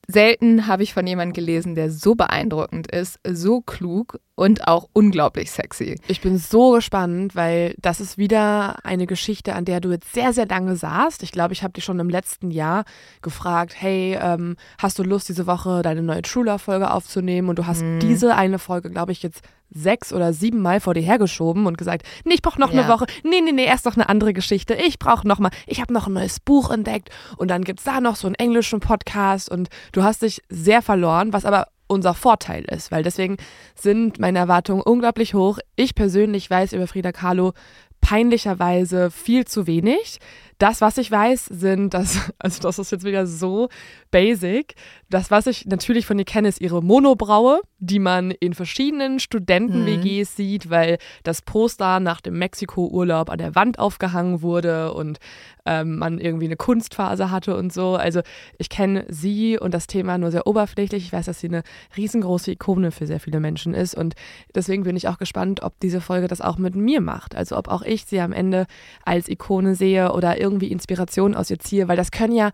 selten 0.07 0.67
habe 0.67 0.83
ich 0.83 0.93
von 0.93 1.05
jemandem 1.05 1.33
gelesen, 1.33 1.75
der 1.75 1.91
so 1.91 2.15
beeindruckend 2.15 2.89
ist, 2.91 3.19
so 3.27 3.61
klug 3.61 4.19
und 4.35 4.67
auch 4.67 4.87
unglaublich 4.93 5.51
sexy. 5.51 5.99
Ich 6.07 6.21
bin 6.21 6.37
so 6.37 6.71
gespannt, 6.71 7.35
weil 7.35 7.75
das 7.79 7.99
ist 7.99 8.17
wieder 8.17 8.85
eine 8.85 9.07
Geschichte, 9.07 9.55
an 9.55 9.65
der 9.65 9.81
du 9.81 9.91
jetzt 9.91 10.13
sehr, 10.13 10.31
sehr 10.31 10.45
lange 10.45 10.75
saßt. 10.75 11.23
Ich 11.23 11.31
glaube, 11.31 11.53
ich 11.53 11.63
habe 11.63 11.73
dich 11.73 11.83
schon 11.83 11.99
im 11.99 12.09
letzten 12.09 12.51
Jahr 12.51 12.85
gefragt, 13.21 13.73
hey, 13.77 14.17
ähm, 14.21 14.55
hast 14.77 14.99
du 14.99 15.03
Lust, 15.03 15.27
diese 15.27 15.47
Woche 15.47 15.81
deine 15.81 16.01
neue 16.03 16.21
True 16.21 16.45
Love-Folge 16.45 16.91
aufzunehmen? 16.91 17.49
Und 17.49 17.59
du 17.59 17.65
hast 17.65 17.83
diese 18.01 18.35
eine 18.35 18.59
Folge, 18.59 18.89
glaube 18.89 19.11
ich, 19.11 19.23
jetzt 19.23 19.41
sechs 19.69 20.13
oder 20.13 20.31
sieben 20.33 20.61
Mal 20.61 20.79
vor 20.79 20.93
dir 20.93 21.01
hergeschoben 21.03 21.65
und 21.65 21.77
gesagt, 21.77 22.05
nee, 22.23 22.33
ich 22.35 22.41
brauche 22.41 22.59
noch 22.59 22.71
Ja. 22.71 22.81
eine 22.81 22.89
Woche. 22.89 23.05
Nee, 23.23 23.41
nee, 23.41 23.51
nee, 23.51 23.65
erst 23.65 23.85
noch 23.85 23.95
eine 23.95 24.07
andere 24.09 24.33
Geschichte. 24.33 24.73
Ich 24.75 24.99
brauche 24.99 25.27
noch 25.27 25.39
mal, 25.39 25.51
ich 25.67 25.81
habe 25.81 25.93
noch 25.93 26.07
ein 26.07 26.13
neues 26.13 26.39
Buch 26.39 26.71
entdeckt 26.71 27.09
und 27.37 27.49
dann 27.49 27.63
gibt's 27.63 27.83
da 27.83 27.99
noch 28.01 28.15
so 28.15 28.27
einen 28.27 28.35
englischen 28.35 28.79
Podcast 28.79 29.49
und 29.49 29.69
du 29.91 30.03
hast 30.03 30.21
dich 30.21 30.41
sehr 30.49 30.81
verloren, 30.81 31.33
was 31.33 31.45
aber 31.45 31.67
unser 31.87 32.13
Vorteil 32.15 32.63
ist, 32.63 32.91
weil 32.91 33.03
deswegen 33.03 33.37
sind 33.75 34.17
meine 34.19 34.39
Erwartungen 34.39 34.81
unglaublich 34.81 35.33
hoch. 35.35 35.59
Ich 35.75 35.93
persönlich 35.93 36.49
weiß 36.49 36.73
über 36.73 36.87
Frida 36.87 37.11
Kahlo 37.11 37.53
peinlicherweise 38.01 39.11
viel 39.11 39.45
zu 39.45 39.67
wenig. 39.67 40.19
Das, 40.57 40.79
was 40.81 40.97
ich 40.97 41.11
weiß, 41.11 41.45
sind, 41.45 41.93
das, 41.93 42.31
also 42.39 42.61
das 42.61 42.79
ist 42.79 42.91
jetzt 42.91 43.05
wieder 43.05 43.27
so 43.27 43.69
basic. 44.11 44.75
Das, 45.09 45.31
was 45.31 45.47
ich 45.47 45.65
natürlich 45.65 46.05
von 46.05 46.17
ihr 46.17 46.25
kenne, 46.25 46.47
ist 46.47 46.61
ihre 46.61 46.81
Monobraue, 46.81 47.61
die 47.79 47.99
man 47.99 48.31
in 48.31 48.53
verschiedenen 48.53 49.19
Studenten-WGs 49.19 50.35
sieht, 50.35 50.69
weil 50.69 50.97
das 51.23 51.41
Poster 51.41 51.99
nach 51.99 52.21
dem 52.21 52.39
Mexiko-Urlaub 52.39 53.29
an 53.29 53.37
der 53.37 53.55
Wand 53.55 53.77
aufgehangen 53.77 54.41
wurde 54.41 54.93
und 54.93 55.19
ähm, 55.65 55.97
man 55.97 56.19
irgendwie 56.19 56.45
eine 56.45 56.55
Kunstphase 56.55 57.31
hatte 57.31 57.55
und 57.57 57.73
so. 57.73 57.95
Also 57.95 58.21
ich 58.57 58.69
kenne 58.69 59.05
sie 59.09 59.59
und 59.59 59.73
das 59.73 59.87
Thema 59.87 60.17
nur 60.17 60.31
sehr 60.31 60.47
oberflächlich. 60.47 61.05
Ich 61.05 61.13
weiß, 61.13 61.25
dass 61.25 61.39
sie 61.39 61.47
eine 61.47 61.63
riesengroße 61.97 62.51
Ikone 62.51 62.91
für 62.91 63.07
sehr 63.07 63.19
viele 63.19 63.39
Menschen 63.39 63.73
ist 63.73 63.95
und 63.95 64.15
deswegen 64.53 64.83
bin 64.83 64.95
ich 64.95 65.07
auch 65.07 65.17
gespannt, 65.17 65.61
ob 65.63 65.79
diese 65.79 66.01
Folge 66.01 66.27
das 66.27 66.41
auch 66.41 66.57
mit 66.57 66.75
mir 66.75 67.01
macht. 67.01 67.35
Also 67.35 67.57
ob 67.57 67.67
auch 67.67 67.81
ich 67.81 68.05
sie 68.05 68.19
am 68.19 68.31
Ende 68.31 68.65
als 69.03 69.27
Ikone 69.27 69.75
sehe 69.75 70.13
oder 70.13 70.39
irgendwie 70.45 70.71
Inspiration 70.71 71.35
aus 71.35 71.49
ihr 71.49 71.59
ziehe, 71.59 71.87
weil 71.87 71.97
das 71.97 72.11
können 72.11 72.33
ja 72.35 72.51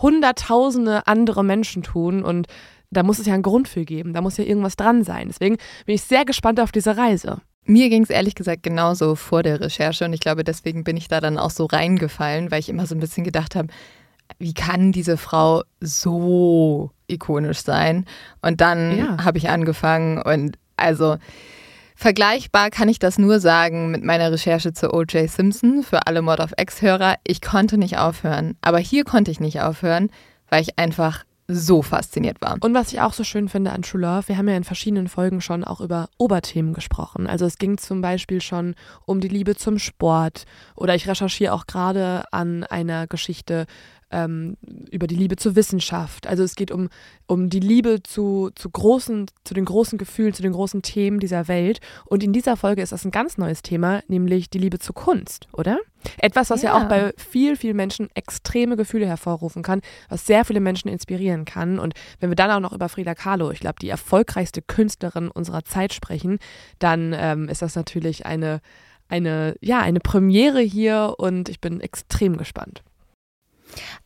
hunderttausende 0.00 1.06
andere 1.06 1.44
Menschen 1.44 1.82
tun 1.82 2.22
und 2.22 2.46
da 2.90 3.02
muss 3.02 3.18
es 3.18 3.26
ja 3.26 3.34
einen 3.34 3.42
Grund 3.42 3.68
für 3.68 3.84
geben, 3.84 4.12
da 4.12 4.20
muss 4.20 4.36
ja 4.36 4.44
irgendwas 4.44 4.76
dran 4.76 5.02
sein. 5.02 5.28
Deswegen 5.28 5.56
bin 5.86 5.94
ich 5.94 6.02
sehr 6.02 6.24
gespannt 6.24 6.60
auf 6.60 6.72
diese 6.72 6.96
Reise. 6.96 7.40
Mir 7.64 7.88
ging 7.88 8.02
es 8.02 8.10
ehrlich 8.10 8.34
gesagt 8.34 8.62
genauso 8.62 9.14
vor 9.14 9.42
der 9.42 9.60
Recherche 9.60 10.04
und 10.04 10.12
ich 10.12 10.20
glaube, 10.20 10.44
deswegen 10.44 10.84
bin 10.84 10.96
ich 10.96 11.08
da 11.08 11.20
dann 11.20 11.38
auch 11.38 11.50
so 11.50 11.66
reingefallen, 11.66 12.50
weil 12.50 12.60
ich 12.60 12.68
immer 12.68 12.86
so 12.86 12.94
ein 12.94 13.00
bisschen 13.00 13.24
gedacht 13.24 13.54
habe, 13.56 13.68
wie 14.38 14.52
kann 14.54 14.92
diese 14.92 15.16
Frau 15.16 15.62
so 15.80 16.90
ikonisch 17.06 17.60
sein? 17.62 18.04
Und 18.40 18.60
dann 18.60 18.98
Ja. 18.98 19.24
habe 19.24 19.38
ich 19.38 19.48
angefangen 19.48 20.20
und 20.20 20.58
also 20.76 21.16
vergleichbar 22.02 22.70
kann 22.70 22.88
ich 22.88 22.98
das 22.98 23.16
nur 23.16 23.38
sagen 23.38 23.92
mit 23.92 24.02
meiner 24.02 24.32
Recherche 24.32 24.72
zu 24.72 24.92
O.J. 24.92 25.30
Simpson 25.30 25.84
für 25.84 26.06
alle 26.08 26.20
Mod 26.20 26.40
of 26.40 26.52
X-Hörer. 26.58 27.14
Ich 27.24 27.40
konnte 27.40 27.78
nicht 27.78 27.96
aufhören, 27.96 28.56
aber 28.60 28.78
hier 28.78 29.04
konnte 29.04 29.30
ich 29.30 29.38
nicht 29.38 29.60
aufhören, 29.60 30.10
weil 30.50 30.62
ich 30.62 30.80
einfach 30.80 31.24
so 31.46 31.80
fasziniert 31.82 32.40
war. 32.40 32.56
Und 32.60 32.74
was 32.74 32.92
ich 32.92 33.00
auch 33.00 33.12
so 33.12 33.22
schön 33.22 33.48
finde 33.48 33.70
an 33.70 33.82
True 33.82 34.00
Love, 34.00 34.28
wir 34.28 34.36
haben 34.36 34.48
ja 34.48 34.56
in 34.56 34.64
verschiedenen 34.64 35.06
Folgen 35.06 35.40
schon 35.40 35.62
auch 35.62 35.80
über 35.80 36.08
Oberthemen 36.18 36.72
gesprochen. 36.72 37.28
Also 37.28 37.46
es 37.46 37.58
ging 37.58 37.78
zum 37.78 38.00
Beispiel 38.00 38.40
schon 38.40 38.74
um 39.06 39.20
die 39.20 39.28
Liebe 39.28 39.54
zum 39.54 39.78
Sport 39.78 40.44
oder 40.74 40.96
ich 40.96 41.08
recherchiere 41.08 41.52
auch 41.52 41.66
gerade 41.66 42.24
an 42.32 42.64
einer 42.64 43.06
Geschichte 43.06 43.66
ähm, 44.12 44.56
über 44.90 45.06
die 45.06 45.16
Liebe 45.16 45.36
zur 45.36 45.56
Wissenschaft. 45.56 46.26
Also 46.26 46.42
es 46.42 46.54
geht 46.54 46.70
um, 46.70 46.88
um 47.26 47.48
die 47.50 47.60
Liebe 47.60 48.02
zu, 48.02 48.50
zu 48.54 48.70
großen, 48.70 49.26
zu 49.44 49.54
den 49.54 49.64
großen 49.64 49.98
Gefühlen, 49.98 50.32
zu 50.34 50.42
den 50.42 50.52
großen 50.52 50.82
Themen 50.82 51.18
dieser 51.18 51.48
Welt. 51.48 51.80
Und 52.04 52.22
in 52.22 52.32
dieser 52.32 52.56
Folge 52.56 52.82
ist 52.82 52.92
das 52.92 53.04
ein 53.04 53.10
ganz 53.10 53.38
neues 53.38 53.62
Thema, 53.62 54.02
nämlich 54.08 54.50
die 54.50 54.58
Liebe 54.58 54.78
zur 54.78 54.94
Kunst, 54.94 55.48
oder? 55.52 55.78
Etwas, 56.18 56.50
was 56.50 56.62
ja, 56.62 56.76
Ja. 56.76 56.82
auch 56.84 56.88
bei 56.88 57.12
viel, 57.16 57.56
vielen 57.56 57.76
Menschen 57.76 58.08
extreme 58.14 58.76
Gefühle 58.76 59.06
hervorrufen 59.06 59.62
kann, 59.62 59.80
was 60.08 60.26
sehr 60.26 60.44
viele 60.44 60.60
Menschen 60.60 60.88
inspirieren 60.88 61.44
kann. 61.44 61.78
Und 61.78 61.94
wenn 62.20 62.30
wir 62.30 62.36
dann 62.36 62.50
auch 62.50 62.60
noch 62.60 62.72
über 62.72 62.88
Frida 62.88 63.14
Kahlo, 63.14 63.50
ich 63.50 63.60
glaube, 63.60 63.76
die 63.80 63.88
erfolgreichste 63.88 64.62
Künstlerin 64.62 65.28
unserer 65.30 65.64
Zeit 65.64 65.92
sprechen, 65.92 66.38
dann 66.78 67.14
ähm, 67.16 67.48
ist 67.48 67.62
das 67.62 67.76
natürlich 67.76 68.26
eine, 68.26 68.60
eine, 69.08 69.54
ja, 69.60 69.80
eine 69.80 70.00
Premiere 70.00 70.60
hier 70.60 71.14
und 71.18 71.48
ich 71.48 71.60
bin 71.60 71.80
extrem 71.80 72.36
gespannt. 72.36 72.82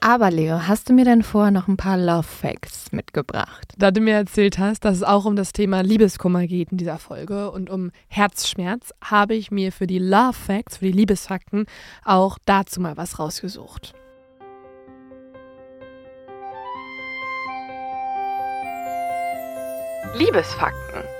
Aber 0.01 0.31
Leo, 0.31 0.67
hast 0.67 0.89
du 0.89 0.93
mir 0.93 1.05
denn 1.05 1.23
vorher 1.23 1.51
noch 1.51 1.69
ein 1.69 1.77
paar 1.77 1.97
Love 1.97 2.23
Facts 2.23 2.93
mitgebracht? 2.93 3.75
Da 3.79 3.91
du 3.91 4.01
mir 4.01 4.15
erzählt 4.15 4.59
hast, 4.59 4.85
dass 4.85 4.97
es 4.97 5.03
auch 5.03 5.25
um 5.25 5.37
das 5.37 5.53
Thema 5.53 5.83
Liebeskummer 5.83 6.47
geht 6.47 6.73
in 6.73 6.79
dieser 6.79 6.99
Folge 6.99 7.51
und 7.51 7.71
um 7.71 7.91
Herzschmerz, 8.09 8.93
habe 9.03 9.35
ich 9.35 9.51
mir 9.51 9.73
für 9.73 9.87
die 9.87 9.99
Love 9.99 10.33
Facts, 10.33 10.79
für 10.79 10.87
die 10.87 10.93
Liebesfakten 10.93 11.67
auch 12.05 12.39
dazu 12.45 12.81
mal 12.81 12.97
was 12.97 13.19
rausgesucht. 13.19 13.95
Liebesfakten. 20.15 21.16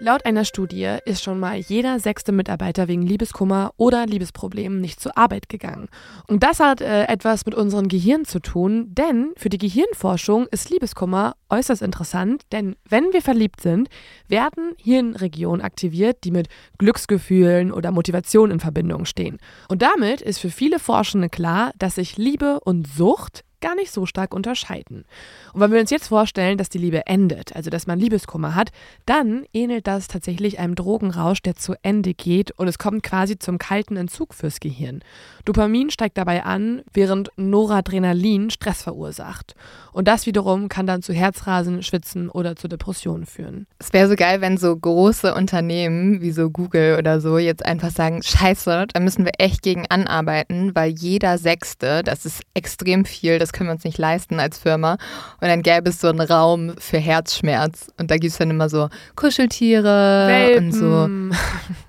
Laut 0.00 0.26
einer 0.26 0.44
Studie 0.44 0.96
ist 1.04 1.22
schon 1.22 1.38
mal 1.38 1.56
jeder 1.56 2.00
sechste 2.00 2.32
Mitarbeiter 2.32 2.88
wegen 2.88 3.02
Liebeskummer 3.02 3.72
oder 3.76 4.06
Liebesproblemen 4.06 4.80
nicht 4.80 4.98
zur 4.98 5.16
Arbeit 5.16 5.48
gegangen. 5.48 5.88
Und 6.26 6.42
das 6.42 6.58
hat 6.58 6.80
äh, 6.80 7.04
etwas 7.04 7.46
mit 7.46 7.54
unserem 7.54 7.86
Gehirn 7.86 8.24
zu 8.24 8.40
tun, 8.40 8.88
denn 8.88 9.32
für 9.36 9.50
die 9.50 9.58
Gehirnforschung 9.58 10.48
ist 10.50 10.68
Liebeskummer 10.68 11.36
äußerst 11.48 11.80
interessant, 11.80 12.42
denn 12.50 12.74
wenn 12.88 13.12
wir 13.12 13.22
verliebt 13.22 13.60
sind, 13.60 13.88
werden 14.26 14.72
Hirnregionen 14.78 15.64
aktiviert, 15.64 16.24
die 16.24 16.32
mit 16.32 16.48
Glücksgefühlen 16.78 17.70
oder 17.70 17.92
Motivation 17.92 18.50
in 18.50 18.58
Verbindung 18.58 19.04
stehen. 19.04 19.38
Und 19.68 19.80
damit 19.80 20.20
ist 20.20 20.40
für 20.40 20.50
viele 20.50 20.80
Forschende 20.80 21.28
klar, 21.28 21.70
dass 21.78 21.94
sich 21.94 22.16
Liebe 22.16 22.58
und 22.58 22.88
Sucht 22.88 23.44
gar 23.64 23.74
nicht 23.74 23.92
so 23.92 24.04
stark 24.04 24.34
unterscheiden. 24.34 25.06
Und 25.54 25.60
wenn 25.62 25.72
wir 25.72 25.80
uns 25.80 25.88
jetzt 25.88 26.08
vorstellen, 26.08 26.58
dass 26.58 26.68
die 26.68 26.76
Liebe 26.76 27.06
endet, 27.06 27.56
also 27.56 27.70
dass 27.70 27.86
man 27.86 27.98
Liebeskummer 27.98 28.54
hat, 28.54 28.72
dann 29.06 29.46
ähnelt 29.54 29.86
das 29.86 30.06
tatsächlich 30.06 30.58
einem 30.58 30.74
Drogenrausch, 30.74 31.40
der 31.40 31.56
zu 31.56 31.72
Ende 31.80 32.12
geht 32.12 32.50
und 32.50 32.68
es 32.68 32.76
kommt 32.76 33.02
quasi 33.02 33.38
zum 33.38 33.56
kalten 33.56 33.96
Entzug 33.96 34.34
fürs 34.34 34.60
Gehirn. 34.60 35.00
Dopamin 35.46 35.88
steigt 35.88 36.18
dabei 36.18 36.44
an, 36.44 36.82
während 36.92 37.30
Noradrenalin 37.36 38.50
Stress 38.50 38.82
verursacht. 38.82 39.54
Und 39.92 40.08
das 40.08 40.26
wiederum 40.26 40.68
kann 40.68 40.86
dann 40.86 41.00
zu 41.00 41.14
Herzrasen, 41.14 41.82
Schwitzen 41.82 42.28
oder 42.28 42.56
zu 42.56 42.68
Depressionen 42.68 43.24
führen. 43.24 43.66
Es 43.78 43.94
wäre 43.94 44.08
so 44.08 44.16
geil, 44.16 44.42
wenn 44.42 44.58
so 44.58 44.76
große 44.76 45.32
Unternehmen 45.34 46.20
wie 46.20 46.32
so 46.32 46.50
Google 46.50 46.98
oder 46.98 47.18
so 47.20 47.38
jetzt 47.38 47.64
einfach 47.64 47.90
sagen, 47.90 48.22
scheiße, 48.22 48.88
da 48.92 49.00
müssen 49.00 49.24
wir 49.24 49.32
echt 49.38 49.62
gegen 49.62 49.86
anarbeiten, 49.88 50.74
weil 50.74 50.90
jeder 50.90 51.38
Sechste, 51.38 52.02
das 52.02 52.26
ist 52.26 52.42
extrem 52.52 53.06
viel, 53.06 53.38
das 53.38 53.53
können 53.54 53.68
wir 53.70 53.74
uns 53.74 53.84
nicht 53.84 53.96
leisten 53.96 54.38
als 54.40 54.58
Firma. 54.58 54.98
Und 55.40 55.48
dann 55.48 55.62
gäbe 55.62 55.88
es 55.88 56.00
so 56.00 56.08
einen 56.08 56.20
Raum 56.20 56.74
für 56.78 56.98
Herzschmerz. 56.98 57.88
Und 57.98 58.10
da 58.10 58.16
gibt 58.18 58.32
es 58.32 58.38
dann 58.38 58.50
immer 58.50 58.68
so 58.68 58.88
Kuscheltiere 59.16 60.26
Welpen. 60.28 60.66
und 60.66 60.72
so. 60.72 61.36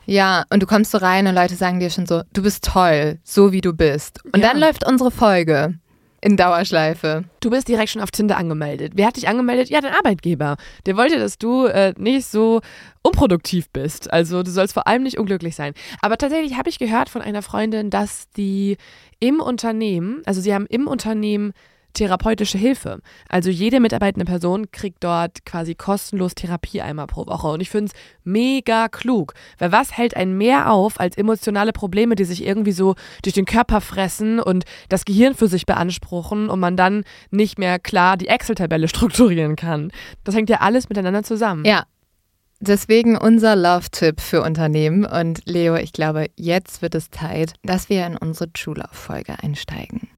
Ja, 0.06 0.44
und 0.50 0.62
du 0.64 0.68
kommst 0.68 0.92
so 0.92 0.98
rein 1.00 1.28
und 1.28 1.36
Leute 1.36 1.56
sagen 1.56 1.80
dir 1.80 1.90
schon 1.90 2.06
so, 2.06 2.22
du 2.34 2.44
bist 2.44 2.64
toll, 2.64 3.20
so 3.24 3.52
wie 3.52 3.62
du 3.62 3.74
bist. 3.74 4.24
Und 4.26 4.38
Ja. 4.42 4.50
dann 4.50 4.60
läuft 4.60 4.86
unsere 4.88 5.12
Folge 5.12 5.76
in 6.26 6.38
Dauerschleife. 6.38 7.26
Du 7.40 7.52
bist 7.52 7.68
direkt 7.68 7.92
schon 7.92 8.02
auf 8.02 8.10
Tinder 8.10 8.38
angemeldet. 8.38 8.94
Wer 8.96 9.06
hat 9.06 9.16
dich 9.16 9.28
angemeldet? 9.28 9.70
Ja, 9.70 9.80
dein 9.80 9.94
Arbeitgeber. 9.94 10.58
Der 10.88 10.98
wollte, 10.98 11.20
dass 11.20 11.38
du 11.38 11.66
äh, 11.66 11.94
nicht 12.00 12.26
so 12.26 12.62
unproduktiv 13.04 13.70
bist. 13.70 14.12
Also 14.12 14.42
du 14.42 14.50
sollst 14.50 14.74
vor 14.74 14.88
allem 14.88 15.04
nicht 15.04 15.20
unglücklich 15.20 15.56
sein. 15.56 15.76
Aber 16.02 16.18
tatsächlich 16.18 16.58
habe 16.58 16.68
ich 16.68 16.80
gehört 16.80 17.10
von 17.10 17.22
einer 17.22 17.44
Freundin, 17.44 17.92
dass 17.92 18.28
die 18.32 18.78
im 19.20 19.40
Unternehmen, 19.40 20.24
also 20.26 20.42
sie 20.42 20.52
haben 20.52 20.66
im 20.66 20.88
Unternehmen 20.88 21.54
therapeutische 21.96 22.58
Hilfe. 22.58 23.00
Also 23.28 23.50
jede 23.50 23.80
mitarbeitende 23.80 24.26
Person 24.26 24.72
kriegt 24.72 25.04
dort 25.04 25.46
quasi 25.46 25.74
kostenlos 25.74 26.36
Therapie 26.36 26.82
einmal 26.82 27.08
pro 27.08 27.26
Woche. 27.26 27.48
Und 27.48 27.62
ich 27.62 27.70
finde 27.70 27.92
es 27.92 28.00
mega 28.24 28.88
klug. 28.88 29.34
Weil 29.58 29.72
was 29.72 29.98
hält 29.98 30.16
einen 30.16 30.38
mehr 30.38 30.72
auf 30.72 31.00
als 31.00 31.18
emotionale 31.18 31.74
Probleme, 31.74 32.16
die 32.16 32.26
sich 32.26 32.46
irgendwie 32.46 32.72
so 32.72 32.96
durch 33.24 33.34
den 33.34 33.46
Körper 33.46 33.82
fressen 33.82 34.40
und 34.40 34.66
das 34.90 35.06
Gehirn 35.06 35.34
für 35.34 35.48
sich 35.48 35.66
beanspruchen 35.66 36.50
und 36.50 36.60
man 36.60 36.78
dann 36.78 37.04
nicht 37.32 37.58
mehr 37.58 37.80
klar 37.80 38.18
die 38.18 38.28
Excel-Tabelle 38.28 38.88
strukturieren 38.96 39.56
kann. 39.56 39.92
Das 40.24 40.36
hängt 40.36 40.50
ja 40.50 40.58
alles 40.62 40.90
miteinander 40.90 41.24
zusammen. 41.24 41.66
Ja. 41.66 41.86
Deswegen 42.62 43.18
unser 43.18 43.56
Love-Tipp 43.56 44.22
für 44.22 44.42
Unternehmen. 44.42 45.06
Und 45.06 45.42
Leo, 45.46 45.76
ich 45.76 45.92
glaube, 45.92 46.28
jetzt 46.36 46.82
wird 46.82 46.96
es 46.96 47.10
Zeit, 47.12 47.54
dass 47.64 47.90
wir 47.90 48.06
in 48.06 48.18
unsere 48.18 48.52
True 48.54 48.76
Love-Folge 48.76 49.36
einsteigen. 49.42 50.10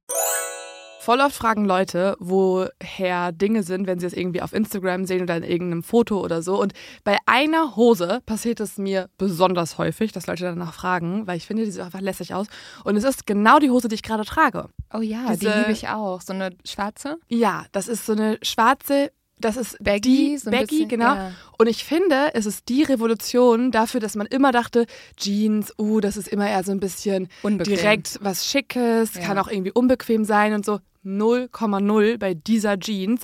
Voll 1.07 1.21
oft 1.21 1.37
fragen 1.37 1.63
Leute, 1.63 2.17
woher 2.19 3.31
Dinge 3.31 3.63
sind, 3.63 3.87
wenn 3.87 3.97
sie 3.97 4.07
es 4.07 4.11
irgendwie 4.11 4.41
auf 4.41 4.51
Instagram 4.51 5.05
sehen 5.05 5.21
oder 5.21 5.37
in 5.37 5.43
irgendeinem 5.43 5.81
Foto 5.81 6.19
oder 6.19 6.41
so. 6.41 6.59
Und 6.59 6.73
bei 7.05 7.15
einer 7.25 7.77
Hose 7.77 8.19
passiert 8.25 8.59
es 8.59 8.77
mir 8.77 9.09
besonders 9.17 9.77
häufig, 9.77 10.11
dass 10.11 10.27
Leute 10.27 10.43
danach 10.43 10.73
fragen, 10.73 11.25
weil 11.25 11.37
ich 11.37 11.47
finde, 11.47 11.63
die 11.63 11.71
sieht 11.71 11.79
einfach 11.81 12.01
lässig 12.01 12.33
aus. 12.33 12.47
Und 12.83 12.97
es 12.97 13.05
ist 13.05 13.25
genau 13.25 13.57
die 13.59 13.69
Hose, 13.69 13.87
die 13.87 13.95
ich 13.95 14.03
gerade 14.03 14.25
trage. 14.25 14.67
Oh 14.93 14.99
ja, 14.99 15.33
die 15.33 15.45
liebe 15.45 15.71
ich 15.71 15.87
auch. 15.87 16.19
So 16.19 16.33
eine 16.33 16.49
schwarze? 16.65 17.15
Ja, 17.29 17.63
das 17.71 17.87
ist 17.87 18.05
so 18.05 18.11
eine 18.11 18.37
schwarze, 18.41 19.13
das 19.39 19.55
ist 19.55 19.77
Baggy, 19.83 20.01
die 20.01 20.37
so 20.37 20.49
Baggy, 20.49 20.65
bisschen, 20.65 20.89
genau. 20.89 21.13
ja. 21.15 21.31
Und 21.57 21.67
ich 21.67 21.83
finde, 21.83 22.31
es 22.33 22.45
ist 22.45 22.69
die 22.69 22.83
Revolution 22.83 23.71
dafür, 23.71 23.99
dass 23.99 24.15
man 24.15 24.27
immer 24.27 24.51
dachte, 24.51 24.87
Jeans, 25.15 25.73
uh, 25.77 25.99
das 25.99 26.17
ist 26.17 26.27
immer 26.27 26.49
eher 26.49 26.63
so 26.63 26.71
ein 26.71 26.79
bisschen 26.79 27.27
Unbequem. 27.43 27.75
direkt 27.75 28.19
was 28.21 28.45
Schickes, 28.49 29.13
Ja. 29.15 29.21
kann 29.21 29.37
auch 29.37 29.47
irgendwie 29.47 29.71
unbequem 29.71 30.25
sein 30.25 30.53
und 30.53 30.65
so. 30.65 30.79
0,0 31.05 32.17
bei 32.17 32.33
dieser 32.33 32.79
Jeans. 32.79 33.21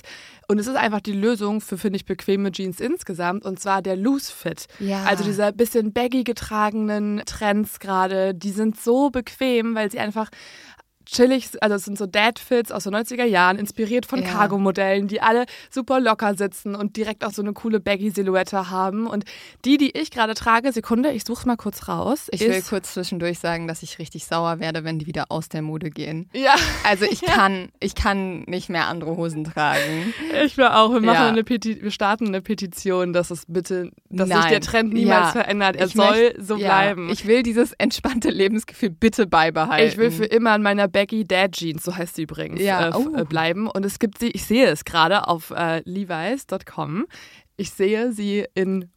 Und 0.48 0.58
es 0.58 0.66
ist 0.66 0.76
einfach 0.76 1.00
die 1.00 1.12
Lösung 1.12 1.60
für, 1.60 1.78
finde 1.78 1.96
ich, 1.96 2.04
bequeme 2.04 2.52
Jeans 2.52 2.80
insgesamt. 2.80 3.44
Und 3.44 3.60
zwar 3.60 3.82
der 3.82 3.96
Loose 3.96 4.32
Fit. 4.32 4.66
Ja. 4.78 5.04
Also 5.04 5.24
dieser 5.24 5.52
bisschen 5.52 5.92
baggy 5.92 6.24
getragenen 6.24 7.22
Trends 7.24 7.78
gerade, 7.78 8.34
die 8.34 8.50
sind 8.50 8.80
so 8.80 9.10
bequem, 9.10 9.74
weil 9.74 9.90
sie 9.90 9.98
einfach 9.98 10.30
chillig, 11.06 11.50
also 11.60 11.76
es 11.76 11.84
sind 11.84 11.98
so 11.98 12.06
Dad-Fits 12.06 12.72
aus 12.72 12.84
den 12.84 12.94
90er 12.94 13.24
Jahren, 13.24 13.58
inspiriert 13.58 14.06
von 14.06 14.22
Ja. 14.22 14.28
Cargo-Modellen, 14.28 15.08
die 15.08 15.20
alle 15.20 15.44
super 15.70 16.00
locker 16.00 16.34
sitzen 16.34 16.74
und 16.74 16.96
direkt 16.96 17.24
auch 17.24 17.32
so 17.32 17.42
eine 17.42 17.52
coole 17.52 17.80
Baggy-Silhouette 17.80 18.70
haben. 18.70 19.06
Und 19.06 19.24
die, 19.64 19.76
die 19.76 19.96
ich 19.98 20.10
gerade 20.10 20.34
trage, 20.34 20.72
Sekunde, 20.72 21.12
ich 21.12 21.24
suche 21.24 21.46
mal 21.46 21.56
kurz 21.56 21.88
raus. 21.88 22.28
Ich 22.30 22.40
will 22.40 22.62
kurz 22.62 22.94
zwischendurch 22.94 23.38
sagen, 23.38 23.68
dass 23.68 23.82
ich 23.82 23.98
richtig 23.98 24.24
sauer 24.26 24.60
werde, 24.60 24.84
wenn 24.84 24.98
die 24.98 25.06
wieder 25.06 25.26
aus 25.30 25.48
der 25.48 25.62
Mode 25.62 25.90
gehen. 25.90 26.28
Ja, 26.32 26.54
Also 26.84 27.04
ich 27.04 27.20
kann, 27.22 27.68
ich 27.80 27.94
kann 27.94 28.42
nicht 28.42 28.68
mehr 28.68 28.86
andere 28.86 29.16
Hosen 29.16 29.44
tragen. 29.44 30.12
ich 30.44 30.56
will 30.56 30.66
auch. 30.66 30.92
Wir 30.92 31.00
machen 31.00 31.14
Ja. 31.14 31.28
eine 31.28 31.44
Peti 31.44 31.82
wir 31.82 31.90
starten 31.90 32.28
eine 32.28 32.40
Petition, 32.40 33.12
dass 33.12 33.30
es 33.30 33.44
bitte, 33.46 33.90
dass 34.10 34.28
sich 34.28 34.36
Nein. 34.36 34.50
der 34.50 34.60
Trend 34.60 34.92
niemals 34.94 35.32
verändert. 35.32 35.76
Er 35.76 35.86
Ich 35.86 35.92
soll 35.94 36.06
möchte- 36.10 36.42
so 36.42 36.56
bleiben. 36.56 37.10
Ich 37.10 37.26
will 37.26 37.42
dieses 37.42 37.72
entspannte 37.72 38.30
Lebensgefühl 38.30 38.90
bitte 38.90 39.26
beibehalten. 39.26 39.88
Ich 39.88 39.96
will 39.96 40.10
für 40.10 40.24
immer 40.24 40.52
an 40.52 40.62
meiner 40.62 40.88
Baggy 40.94 41.26
Dad 41.26 41.52
Jeans, 41.52 41.84
so 41.84 41.94
heißt 41.94 42.14
sie 42.16 42.22
übrigens, 42.22 42.62
Ja, 42.62 42.86
äh, 42.86 42.88
f- 42.88 42.96
oh. 42.96 43.14
äh, 43.16 43.24
bleiben. 43.24 43.68
Und 43.68 43.84
es 43.84 43.98
gibt 43.98 44.16
sie, 44.18 44.28
ich 44.30 44.44
sehe 44.46 44.66
es 44.68 44.84
gerade 44.86 45.28
auf 45.28 45.50
äh, 45.50 45.82
levi's.com. 45.84 47.06
Ich 47.58 47.70
sehe 47.70 48.12
sie 48.12 48.46
in 48.54 48.88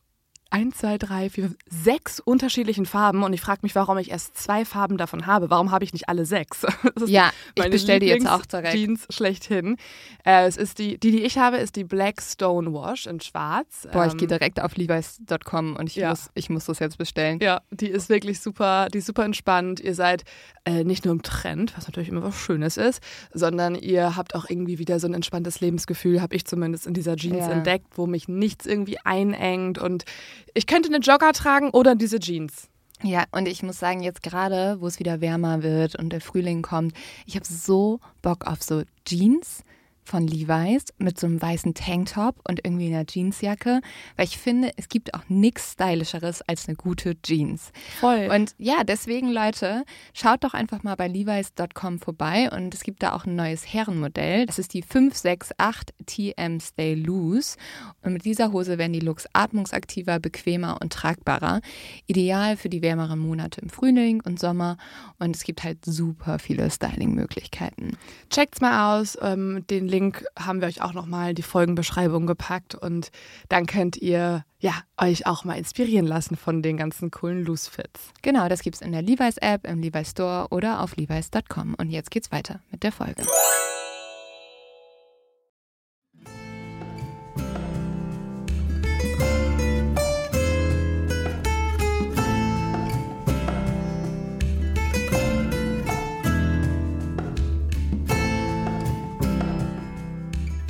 1, 0.49 0.77
2, 0.77 0.97
3, 0.97 1.29
4, 1.29 1.51
6 1.69 2.19
unterschiedlichen 2.21 2.85
Farben 2.85 3.23
und 3.23 3.33
ich 3.33 3.41
frage 3.41 3.59
mich, 3.63 3.75
warum 3.75 3.97
ich 3.97 4.11
erst 4.11 4.37
zwei 4.37 4.65
Farben 4.65 4.97
davon 4.97 5.25
habe. 5.25 5.49
Warum 5.49 5.71
habe 5.71 5.83
ich 5.83 5.93
nicht 5.93 6.09
alle 6.09 6.25
sechs? 6.25 6.65
Ja, 7.05 7.31
ich 7.55 7.61
meine 7.63 7.71
bestell 7.71 7.99
die 7.99 8.07
jetzt 8.07 8.27
auch 8.27 8.45
direkt. 8.45 8.73
Jeans 8.73 9.05
schlechthin. 9.09 9.77
Äh, 10.25 10.45
es 10.47 10.57
ist 10.57 10.79
die, 10.79 10.97
die, 10.99 11.11
die 11.11 11.23
ich 11.23 11.37
habe, 11.37 11.57
ist 11.57 11.75
die 11.75 11.83
Black 11.83 12.21
Stone 12.21 12.73
Wash 12.73 13.05
in 13.07 13.19
schwarz. 13.21 13.87
Boah, 13.91 14.05
ich 14.05 14.13
Ähm, 14.13 14.17
gehe 14.19 14.27
direkt 14.27 14.61
auf 14.61 14.75
levi's.com 14.75 15.75
und 15.75 15.87
ich, 15.87 15.95
ja. 15.95 16.09
muss, 16.09 16.29
ich 16.33 16.49
muss 16.49 16.65
das 16.65 16.79
jetzt 16.79 16.97
bestellen. 16.97 17.39
Ja, 17.41 17.61
die 17.71 17.87
ist 17.87 18.09
wirklich 18.09 18.39
super, 18.41 18.87
die 18.93 18.97
ist 18.99 19.05
super 19.05 19.23
entspannt. 19.25 19.79
Ihr 19.79 19.95
seid 19.95 20.23
äh, 20.65 20.83
nicht 20.83 21.05
nur 21.05 21.13
im 21.13 21.21
Trend, 21.21 21.75
was 21.77 21.87
natürlich 21.87 22.09
immer 22.09 22.23
was 22.23 22.35
Schönes 22.37 22.77
ist, 22.77 23.01
sondern 23.33 23.75
ihr 23.75 24.15
habt 24.15 24.35
auch 24.35 24.49
irgendwie 24.49 24.79
wieder 24.79 24.99
so 24.99 25.07
ein 25.07 25.13
entspanntes 25.13 25.61
Lebensgefühl, 25.61 26.21
habe 26.21 26.35
ich 26.35 26.45
zumindest 26.45 26.87
in 26.87 26.93
dieser 26.93 27.15
Jeans 27.15 27.45
Ja. 27.45 27.51
entdeckt, 27.51 27.87
wo 27.97 28.05
mich 28.07 28.27
nichts 28.27 28.65
irgendwie 28.65 28.97
einengt 29.05 29.77
und 29.77 30.03
ich 30.53 30.67
könnte 30.67 30.89
eine 30.89 30.99
Jogger 30.99 31.33
tragen 31.33 31.69
oder 31.71 31.95
diese 31.95 32.19
Jeans. 32.19 32.69
Ja, 33.03 33.25
und 33.31 33.47
ich 33.47 33.61
muss 33.61 33.79
sagen, 33.79 34.01
jetzt 34.01 34.23
gerade, 34.23 34.81
wo 34.81 34.87
es 34.87 34.99
wieder 34.99 35.21
wärmer 35.21 35.61
wird 35.61 35.95
und 35.95 36.09
der 36.09 36.21
Frühling 36.21 36.63
kommt, 36.63 36.95
ich 37.27 37.35
habe 37.35 37.45
so 37.45 37.99
Bock 38.23 38.47
auf 38.47 38.63
so 38.63 38.83
Jeans 39.05 39.63
von 40.07 40.25
Levi's 40.25 40.85
mit 40.97 41.19
so 41.19 41.27
einem 41.27 41.41
weißen 41.41 41.73
Tanktop 41.73 42.39
und 42.47 42.61
irgendwie 42.63 42.87
einer 42.87 43.05
Jeansjacke, 43.07 43.81
weil 44.15 44.25
ich 44.25 44.37
finde, 44.37 44.71
es 44.77 44.87
gibt 44.89 45.13
auch 45.13 45.23
nichts 45.27 45.73
stylischeres 45.73 46.41
als 46.43 46.67
eine 46.67 46.75
gute 46.75 47.21
Jeans. 47.21 47.71
Voll. 47.99 48.29
Und 48.33 48.55
ja, 48.57 48.83
deswegen 48.83 49.29
Leute, 49.29 49.83
schaut 50.13 50.43
doch 50.43 50.53
einfach 50.53 50.83
mal 50.83 50.95
bei 50.95 51.07
levi's.com 51.07 51.99
vorbei 51.99 52.49
und 52.51 52.73
es 52.73 52.83
gibt 52.83 53.03
da 53.03 53.13
auch 53.13 53.25
ein 53.25 53.35
neues 53.35 53.71
Herrenmodell. 53.71 54.45
Das 54.45 54.59
ist 54.59 54.73
die 54.73 54.81
568 54.81 55.95
TM 56.05 56.59
Stay 56.59 56.93
Loose 56.95 57.57
und 58.01 58.13
mit 58.13 58.23
dieser 58.23 58.51
Hose 58.53 58.77
werden 58.77 58.93
die 58.93 59.01
Looks 59.01 59.27
atmungsaktiver, 59.33 60.19
bequemer 60.19 60.77
und 60.81 60.93
tragbarer. 60.93 61.61
Ideal 62.07 62.55
für 62.55 62.69
die 62.69 62.81
wärmeren 62.81 63.19
Monate 63.19 63.59
im 63.61 63.69
Frühling 63.69 64.21
und 64.25 64.39
Sommer 64.39 64.77
und 65.19 65.35
es 65.35 65.43
gibt 65.43 65.63
halt 65.63 65.83
super 65.83 66.39
viele 66.39 66.71
Styling-Möglichkeiten. 66.71 67.97
Checkt's 68.29 68.61
mal 68.61 68.97
aus. 68.97 69.17
Ähm, 69.21 69.65
den 69.69 69.87
Link 69.87 69.96
Link 69.97 70.23
haben 70.37 70.61
wir 70.61 70.67
euch 70.67 70.83
auch 70.83 70.93
nochmal 70.93 71.33
die 71.33 71.41
Folgenbeschreibung 71.41 72.27
gepackt 72.27 72.75
und 72.75 73.09
dann 73.49 73.65
könnt 73.65 73.97
ihr 73.97 74.45
ja 74.59 74.73
euch 74.95 75.25
auch 75.25 75.43
mal 75.43 75.57
inspirieren 75.57 76.05
lassen 76.05 76.35
von 76.35 76.61
den 76.61 76.77
ganzen 76.77 77.09
coolen 77.09 77.43
Loose 77.43 77.69
Fits. 77.69 78.13
Genau, 78.21 78.47
das 78.47 78.61
gibt's 78.61 78.81
in 78.81 78.91
der 78.91 79.01
Levi's 79.01 79.37
App, 79.37 79.65
im 79.65 79.81
Levi's 79.81 80.11
Store 80.11 80.49
oder 80.51 80.81
auf 80.81 80.95
levi's.com. 80.97 81.73
Und 81.73 81.89
jetzt 81.89 82.11
geht's 82.11 82.31
weiter 82.31 82.59
mit 82.69 82.83
der 82.83 82.91
Folge. 82.91 83.23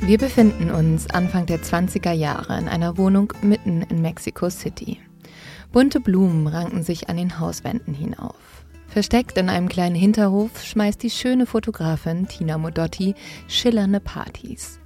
Wir 0.08 0.16
befinden 0.16 0.70
uns 0.70 1.10
Anfang 1.10 1.44
der 1.44 1.60
20er 1.60 2.12
Jahre 2.12 2.58
in 2.58 2.66
einer 2.66 2.96
Wohnung 2.96 3.34
mitten 3.42 3.82
in 3.82 4.00
Mexico 4.00 4.48
City. 4.48 4.98
Bunte 5.70 6.00
Blumen 6.00 6.46
ranken 6.46 6.82
sich 6.82 7.10
an 7.10 7.18
den 7.18 7.38
Hauswänden 7.38 7.92
hinauf. 7.92 8.64
Versteckt 8.86 9.36
in 9.36 9.50
einem 9.50 9.68
kleinen 9.68 9.94
Hinterhof 9.94 10.64
schmeißt 10.64 11.02
die 11.02 11.10
schöne 11.10 11.44
Fotografin 11.44 12.26
Tina 12.26 12.56
Modotti 12.56 13.16
schillernde 13.48 14.00
Partys. 14.00 14.80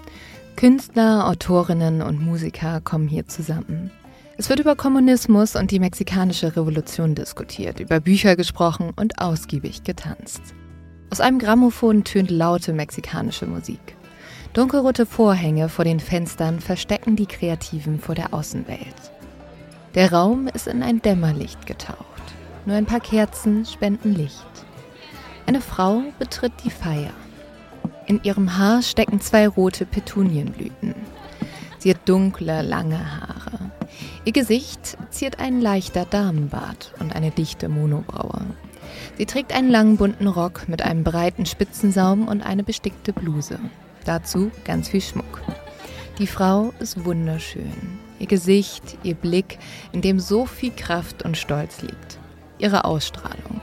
Künstler, 0.56 1.28
Autorinnen 1.28 2.02
und 2.02 2.20
Musiker 2.20 2.80
kommen 2.80 3.06
hier 3.06 3.28
zusammen. 3.28 3.92
Es 4.38 4.48
wird 4.48 4.58
über 4.58 4.74
Kommunismus 4.74 5.54
und 5.54 5.70
die 5.70 5.78
mexikanische 5.78 6.56
Revolution 6.56 7.14
diskutiert, 7.14 7.78
über 7.78 8.00
Bücher 8.00 8.34
gesprochen 8.34 8.90
und 8.96 9.20
ausgiebig 9.20 9.84
getanzt. 9.84 10.42
Aus 11.10 11.20
einem 11.20 11.38
Grammophon 11.38 12.02
tönt 12.02 12.32
laute 12.32 12.72
mexikanische 12.72 13.46
Musik. 13.46 13.96
Dunkelrote 14.54 15.06
Vorhänge 15.06 15.70
vor 15.70 15.86
den 15.86 15.98
Fenstern 15.98 16.60
verstecken 16.60 17.16
die 17.16 17.24
Kreativen 17.24 17.98
vor 17.98 18.14
der 18.14 18.34
Außenwelt. 18.34 18.94
Der 19.94 20.12
Raum 20.12 20.46
ist 20.46 20.66
in 20.66 20.82
ein 20.82 21.00
Dämmerlicht 21.00 21.66
getaucht. 21.66 21.96
Nur 22.66 22.76
ein 22.76 22.84
paar 22.84 23.00
Kerzen 23.00 23.64
spenden 23.64 24.14
Licht. 24.14 24.44
Eine 25.46 25.62
Frau 25.62 26.02
betritt 26.18 26.52
die 26.64 26.70
Feier. 26.70 27.12
In 28.06 28.22
ihrem 28.24 28.58
Haar 28.58 28.82
stecken 28.82 29.22
zwei 29.22 29.48
rote 29.48 29.86
Petunienblüten. 29.86 30.94
Sie 31.78 31.88
hat 31.88 32.06
dunkle, 32.06 32.60
lange 32.60 32.98
Haare. 32.98 33.70
Ihr 34.26 34.32
Gesicht 34.32 34.98
ziert 35.08 35.40
ein 35.40 35.62
leichter 35.62 36.04
Damenbart 36.04 36.92
und 37.00 37.16
eine 37.16 37.30
dichte 37.30 37.70
Monobraue. 37.70 38.42
Sie 39.16 39.24
trägt 39.24 39.54
einen 39.54 39.70
langen 39.70 39.96
bunten 39.96 40.26
Rock 40.26 40.68
mit 40.68 40.82
einem 40.82 41.04
breiten 41.04 41.46
Spitzensaum 41.46 42.28
und 42.28 42.42
eine 42.42 42.62
bestickte 42.62 43.14
Bluse. 43.14 43.58
Dazu 44.04 44.50
ganz 44.64 44.88
viel 44.88 45.00
Schmuck. 45.00 45.42
Die 46.18 46.26
Frau 46.26 46.72
ist 46.78 47.04
wunderschön. 47.04 47.98
Ihr 48.18 48.26
Gesicht, 48.26 48.98
ihr 49.02 49.14
Blick, 49.14 49.58
in 49.92 50.02
dem 50.02 50.20
so 50.20 50.46
viel 50.46 50.70
Kraft 50.70 51.24
und 51.24 51.36
Stolz 51.36 51.82
liegt. 51.82 52.18
Ihre 52.58 52.84
Ausstrahlung, 52.84 53.60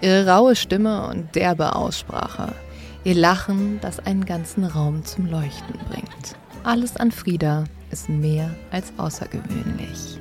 ihre 0.00 0.26
raue 0.26 0.56
Stimme 0.56 1.06
und 1.08 1.34
derbe 1.34 1.74
Aussprache. 1.74 2.54
Ihr 3.04 3.14
Lachen, 3.14 3.78
das 3.80 4.00
einen 4.00 4.24
ganzen 4.24 4.64
Raum 4.64 5.04
zum 5.04 5.26
Leuchten 5.26 5.78
bringt. 5.90 6.36
Alles 6.64 6.96
an 6.96 7.12
Frieda 7.12 7.64
ist 7.90 8.08
mehr 8.08 8.54
als 8.70 8.92
außergewöhnlich. 8.96 10.18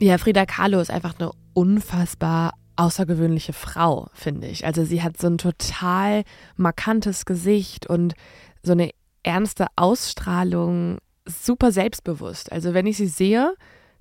Ja, 0.00 0.16
Frida 0.16 0.46
Kahlo 0.46 0.80
ist 0.80 0.90
einfach 0.90 1.14
eine 1.18 1.32
unfassbar 1.52 2.54
außergewöhnliche 2.80 3.52
Frau, 3.52 4.08
finde 4.14 4.46
ich. 4.48 4.64
Also 4.64 4.84
sie 4.84 5.02
hat 5.02 5.18
so 5.18 5.26
ein 5.26 5.38
total 5.38 6.24
markantes 6.56 7.26
Gesicht 7.26 7.86
und 7.86 8.14
so 8.62 8.72
eine 8.72 8.90
ernste 9.22 9.66
Ausstrahlung, 9.76 10.98
super 11.26 11.72
selbstbewusst. 11.72 12.50
Also 12.50 12.72
wenn 12.72 12.86
ich 12.86 12.96
sie 12.96 13.06
sehe, 13.06 13.54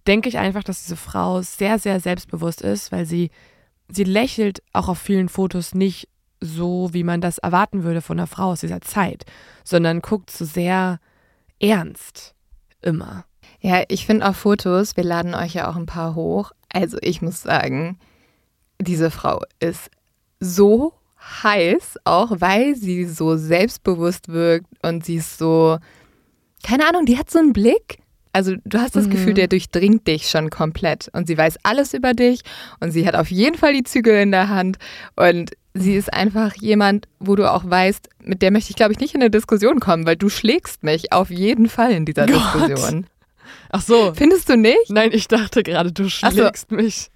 denke 0.07 0.29
ich 0.29 0.38
einfach, 0.38 0.63
dass 0.63 0.83
diese 0.83 0.95
Frau 0.95 1.41
sehr, 1.41 1.77
sehr 1.77 2.00
selbstbewusst 2.00 2.62
ist, 2.62 2.91
weil 2.93 3.05
sie, 3.05 3.31
sie 3.89 4.05
lächelt 4.05 4.63
auch 4.71 4.88
auf 4.88 4.98
vielen 4.98 5.27
Fotos 5.27 5.75
nicht 5.75 6.07
so, 6.39 6.93
wie 6.93 7.03
man 7.03 7.19
das 7.19 7.38
erwarten 7.38 7.83
würde 7.83 8.01
von 8.01 8.17
einer 8.17 8.27
Frau 8.27 8.51
aus 8.51 8.62
dieser 8.62 8.79
Zeit, 8.79 9.25
sondern 9.65 10.01
guckt 10.01 10.31
so 10.31 10.45
sehr 10.45 11.00
ernst 11.59 12.33
immer. 12.81 13.25
Ja, 13.59 13.83
ich 13.89 14.05
finde 14.05 14.29
auch 14.29 14.36
Fotos, 14.36 14.95
wir 14.95 15.03
laden 15.03 15.36
euch 15.36 15.55
ja 15.55 15.69
auch 15.69 15.75
ein 15.75 15.86
paar 15.86 16.15
hoch. 16.15 16.53
Also 16.71 16.98
ich 17.01 17.21
muss 17.21 17.41
sagen, 17.41 17.99
diese 18.81 19.11
Frau 19.11 19.43
ist 19.59 19.89
so 20.39 20.93
heiß, 21.43 21.97
auch 22.05 22.31
weil 22.39 22.75
sie 22.75 23.05
so 23.05 23.35
selbstbewusst 23.35 24.29
wirkt 24.29 24.67
und 24.81 25.05
sie 25.05 25.15
ist 25.15 25.37
so, 25.37 25.77
keine 26.63 26.87
Ahnung, 26.87 27.05
die 27.05 27.17
hat 27.17 27.29
so 27.29 27.39
einen 27.39 27.53
Blick. 27.53 27.99
Also 28.31 28.53
du 28.63 28.77
hast 28.79 28.95
das 28.95 29.07
mhm. 29.07 29.11
Gefühl, 29.11 29.33
der 29.33 29.47
durchdringt 29.47 30.07
dich 30.07 30.29
schon 30.29 30.49
komplett 30.49 31.09
und 31.13 31.27
sie 31.27 31.37
weiß 31.37 31.57
alles 31.63 31.93
über 31.93 32.13
dich 32.13 32.41
und 32.79 32.91
sie 32.91 33.07
hat 33.07 33.15
auf 33.15 33.31
jeden 33.31 33.57
Fall 33.57 33.73
die 33.73 33.83
Zügel 33.83 34.21
in 34.21 34.31
der 34.31 34.49
Hand 34.49 34.77
und 35.15 35.51
sie 35.73 35.95
ist 35.95 36.13
einfach 36.13 36.53
jemand, 36.55 37.07
wo 37.19 37.35
du 37.35 37.51
auch 37.51 37.67
weißt, 37.67 38.07
mit 38.23 38.41
der 38.41 38.51
möchte 38.51 38.69
ich 38.69 38.75
glaube 38.75 38.93
ich 38.93 38.99
nicht 38.99 39.15
in 39.15 39.21
eine 39.21 39.31
Diskussion 39.31 39.79
kommen, 39.79 40.05
weil 40.05 40.15
du 40.15 40.29
schlägst 40.29 40.83
mich 40.83 41.11
auf 41.11 41.31
jeden 41.31 41.69
Fall 41.69 41.91
in 41.91 42.05
dieser 42.05 42.27
Gott. 42.27 42.35
Diskussion. 42.35 43.07
Ach 43.71 43.81
so. 43.81 44.13
Findest 44.15 44.47
du 44.47 44.57
nicht? 44.57 44.89
Nein, 44.89 45.09
ich 45.11 45.27
dachte 45.27 45.63
gerade, 45.63 45.91
du 45.91 46.07
schlägst 46.07 46.69
so. 46.69 46.75
mich. 46.75 47.09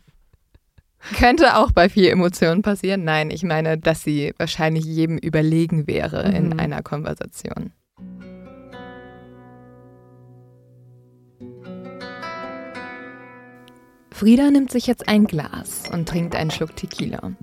Könnte 1.18 1.58
auch 1.58 1.72
bei 1.72 1.90
viel 1.90 2.08
Emotionen 2.08 2.62
passieren. 2.62 3.04
Nein, 3.04 3.30
ich 3.30 3.44
meine, 3.44 3.78
dass 3.78 4.04
sie 4.04 4.34
wahrscheinlich 4.38 4.86
jedem 4.86 5.18
überlegen 5.18 5.88
wäre 5.88 6.30
mhm. 6.30 6.36
in 6.36 6.60
einer 6.60 6.82
Konversation. 6.82 7.74
Frieda 14.12 14.52
nimmt 14.52 14.72
sich 14.72 14.88
jetzt 14.88 15.10
ein 15.10 15.26
Glas 15.26 15.84
und 15.92 16.08
trinkt 16.08 16.36
einen 16.36 16.52
Schluck 16.52 16.76
Tequila. 16.76 17.34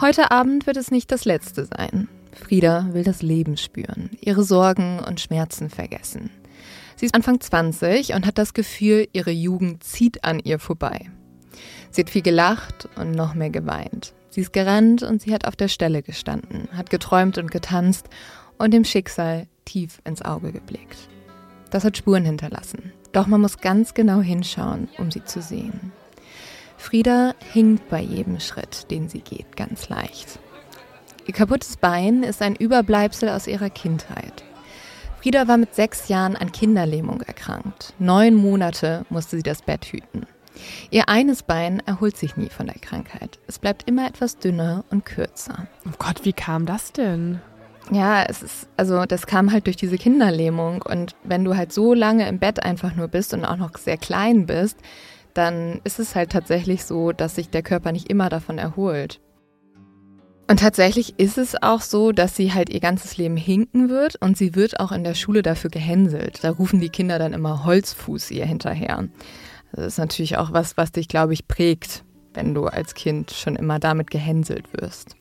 Heute 0.00 0.30
Abend 0.30 0.66
wird 0.66 0.76
es 0.76 0.90
nicht 0.90 1.10
das 1.10 1.24
letzte 1.24 1.64
sein. 1.64 2.08
Frieda 2.32 2.88
will 2.92 3.04
das 3.04 3.22
Leben 3.22 3.56
spüren, 3.56 4.10
ihre 4.20 4.44
Sorgen 4.44 5.00
und 5.00 5.20
Schmerzen 5.20 5.70
vergessen. 5.70 6.30
Sie 6.96 7.06
ist 7.06 7.14
Anfang 7.14 7.40
20 7.40 8.14
und 8.14 8.26
hat 8.26 8.38
das 8.38 8.54
Gefühl, 8.54 9.08
ihre 9.12 9.30
Jugend 9.30 9.82
zieht 9.82 10.24
an 10.24 10.38
ihr 10.38 10.58
vorbei. 10.58 11.10
Sie 11.94 12.00
hat 12.00 12.10
viel 12.10 12.22
gelacht 12.22 12.88
und 12.96 13.12
noch 13.12 13.34
mehr 13.34 13.50
geweint. 13.50 14.14
Sie 14.28 14.40
ist 14.40 14.52
gerannt 14.52 15.04
und 15.04 15.22
sie 15.22 15.32
hat 15.32 15.46
auf 15.46 15.54
der 15.54 15.68
Stelle 15.68 16.02
gestanden, 16.02 16.68
hat 16.72 16.90
geträumt 16.90 17.38
und 17.38 17.52
getanzt 17.52 18.08
und 18.58 18.74
dem 18.74 18.84
Schicksal 18.84 19.46
tief 19.64 20.00
ins 20.04 20.20
Auge 20.20 20.50
geblickt. 20.50 21.08
Das 21.70 21.84
hat 21.84 21.96
Spuren 21.96 22.24
hinterlassen. 22.24 22.92
Doch 23.12 23.28
man 23.28 23.40
muss 23.40 23.58
ganz 23.58 23.94
genau 23.94 24.20
hinschauen, 24.20 24.88
um 24.98 25.12
sie 25.12 25.24
zu 25.24 25.40
sehen. 25.40 25.92
Frieda 26.76 27.36
hinkt 27.52 27.88
bei 27.88 28.00
jedem 28.00 28.40
Schritt, 28.40 28.90
den 28.90 29.08
sie 29.08 29.20
geht, 29.20 29.56
ganz 29.56 29.88
leicht. 29.88 30.40
Ihr 31.28 31.34
kaputtes 31.34 31.76
Bein 31.76 32.24
ist 32.24 32.42
ein 32.42 32.56
Überbleibsel 32.56 33.28
aus 33.28 33.46
ihrer 33.46 33.70
Kindheit. 33.70 34.42
Frieda 35.20 35.46
war 35.46 35.58
mit 35.58 35.76
sechs 35.76 36.08
Jahren 36.08 36.34
an 36.34 36.50
Kinderlähmung 36.50 37.20
erkrankt. 37.20 37.94
Neun 38.00 38.34
Monate 38.34 39.06
musste 39.10 39.36
sie 39.36 39.44
das 39.44 39.62
Bett 39.62 39.84
hüten. 39.84 40.26
Ihr 40.90 41.08
eines 41.08 41.42
Bein 41.42 41.80
erholt 41.86 42.16
sich 42.16 42.36
nie 42.36 42.48
von 42.48 42.66
der 42.66 42.78
Krankheit. 42.78 43.38
Es 43.46 43.58
bleibt 43.58 43.88
immer 43.88 44.06
etwas 44.06 44.38
dünner 44.38 44.84
und 44.90 45.04
kürzer. 45.04 45.66
Oh 45.86 45.94
Gott, 45.98 46.24
wie 46.24 46.32
kam 46.32 46.66
das 46.66 46.92
denn? 46.92 47.40
Ja, 47.90 48.24
es 48.24 48.42
ist, 48.42 48.68
also 48.76 49.04
das 49.04 49.26
kam 49.26 49.52
halt 49.52 49.66
durch 49.66 49.76
diese 49.76 49.98
Kinderlähmung. 49.98 50.82
Und 50.82 51.14
wenn 51.22 51.44
du 51.44 51.56
halt 51.56 51.72
so 51.72 51.94
lange 51.94 52.28
im 52.28 52.38
Bett 52.38 52.62
einfach 52.62 52.94
nur 52.94 53.08
bist 53.08 53.34
und 53.34 53.44
auch 53.44 53.56
noch 53.56 53.76
sehr 53.76 53.98
klein 53.98 54.46
bist, 54.46 54.78
dann 55.34 55.80
ist 55.84 55.98
es 55.98 56.14
halt 56.14 56.30
tatsächlich 56.30 56.84
so, 56.84 57.12
dass 57.12 57.34
sich 57.34 57.50
der 57.50 57.62
Körper 57.62 57.92
nicht 57.92 58.08
immer 58.08 58.28
davon 58.28 58.58
erholt. 58.58 59.20
Und 60.46 60.60
tatsächlich 60.60 61.18
ist 61.18 61.38
es 61.38 61.60
auch 61.62 61.80
so, 61.80 62.12
dass 62.12 62.36
sie 62.36 62.52
halt 62.52 62.68
ihr 62.68 62.80
ganzes 62.80 63.16
Leben 63.16 63.36
hinken 63.36 63.88
wird 63.88 64.16
und 64.20 64.36
sie 64.36 64.54
wird 64.54 64.78
auch 64.78 64.92
in 64.92 65.02
der 65.02 65.14
Schule 65.14 65.42
dafür 65.42 65.70
gehänselt. 65.70 66.44
Da 66.44 66.50
rufen 66.50 66.80
die 66.80 66.90
Kinder 66.90 67.18
dann 67.18 67.32
immer 67.32 67.64
Holzfuß 67.64 68.30
ihr 68.30 68.44
hinterher. 68.44 69.08
Das 69.74 69.86
ist 69.86 69.98
natürlich 69.98 70.36
auch 70.36 70.52
was, 70.52 70.76
was 70.76 70.92
dich, 70.92 71.08
glaube 71.08 71.32
ich, 71.32 71.48
prägt, 71.48 72.04
wenn 72.32 72.54
du 72.54 72.66
als 72.66 72.94
Kind 72.94 73.32
schon 73.32 73.56
immer 73.56 73.78
damit 73.80 74.10
gehänselt 74.10 74.72
wirst. 74.72 75.16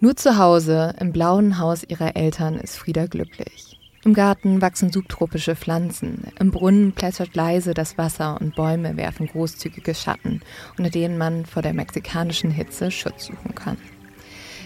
Nur 0.00 0.16
zu 0.16 0.38
Hause, 0.38 0.94
im 0.98 1.12
blauen 1.12 1.58
Haus 1.58 1.84
ihrer 1.84 2.16
Eltern, 2.16 2.56
ist 2.56 2.78
Frieda 2.78 3.06
glücklich. 3.06 3.78
Im 4.04 4.12
Garten 4.12 4.60
wachsen 4.60 4.92
subtropische 4.92 5.56
Pflanzen, 5.56 6.24
im 6.38 6.50
Brunnen 6.50 6.92
plätschert 6.92 7.34
leise 7.34 7.72
das 7.72 7.96
Wasser 7.96 8.38
und 8.38 8.54
Bäume 8.54 8.98
werfen 8.98 9.26
großzügige 9.26 9.94
Schatten, 9.94 10.42
unter 10.76 10.90
denen 10.90 11.16
man 11.16 11.46
vor 11.46 11.62
der 11.62 11.72
mexikanischen 11.72 12.50
Hitze 12.50 12.90
Schutz 12.90 13.26
suchen 13.26 13.54
kann. 13.54 13.78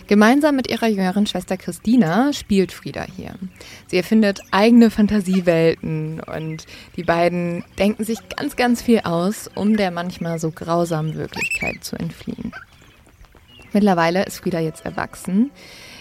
Gemeinsam 0.09 0.57
mit 0.57 0.71
ihrer 0.71 0.89
jüngeren 0.89 1.27
Schwester 1.27 1.59
Christina 1.59 2.33
spielt 2.33 2.73
Frieda 2.73 3.05
hier. 3.15 3.35
Sie 3.89 3.99
erfindet 3.99 4.41
eigene 4.51 4.91
Fantasiewelten 4.91 6.21
und 6.21 6.65
die 6.97 7.03
beiden 7.03 7.63
denken 7.79 8.05
sich 8.05 8.19
ganz, 8.31 8.57
ganz 8.57 8.81
viel 8.81 9.01
aus, 9.01 9.51
um 9.55 9.77
der 9.77 9.91
manchmal 9.91 10.39
so 10.39 10.51
grausamen 10.51 11.15
Wirklichkeit 11.15 11.85
zu 11.85 11.97
entfliehen. 11.97 12.53
Mittlerweile 13.75 14.25
ist 14.25 14.39
Frieda 14.39 14.61
jetzt 14.61 14.87
erwachsen. 14.87 15.51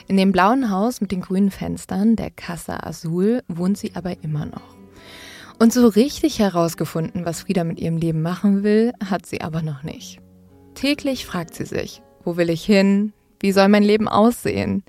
In 0.07 0.15
dem 0.15 0.31
blauen 0.31 0.71
Haus 0.71 1.01
mit 1.01 1.11
den 1.11 1.19
grünen 1.19 1.51
Fenstern, 1.51 2.15
der 2.15 2.31
Casa 2.31 2.77
Azul, 2.83 3.43
wohnt 3.49 3.77
sie 3.77 3.91
aber 3.93 4.23
immer 4.23 4.45
noch. 4.45 4.77
Und 5.59 5.73
so 5.73 5.85
richtig 5.85 6.39
herausgefunden, 6.39 7.25
was 7.25 7.41
Frieda 7.41 7.65
mit 7.65 7.77
ihrem 7.77 7.97
Leben 7.97 8.21
machen 8.21 8.63
will, 8.63 8.93
hat 9.03 9.25
sie 9.25 9.41
aber 9.41 9.61
noch 9.61 9.83
nicht. 9.83 10.19
Täglich 10.75 11.25
fragt 11.25 11.55
sie 11.55 11.65
sich, 11.65 12.01
wo 12.23 12.37
will 12.37 12.49
ich 12.49 12.63
hin? 12.63 13.11
Wie 13.39 13.51
soll 13.51 13.67
mein 13.67 13.83
Leben 13.83 14.07
aussehen? 14.07 14.83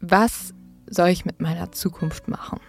Was 0.00 0.54
soll 0.86 1.08
ich 1.08 1.24
mit 1.24 1.40
meiner 1.40 1.72
Zukunft 1.72 2.28
machen? 2.28 2.60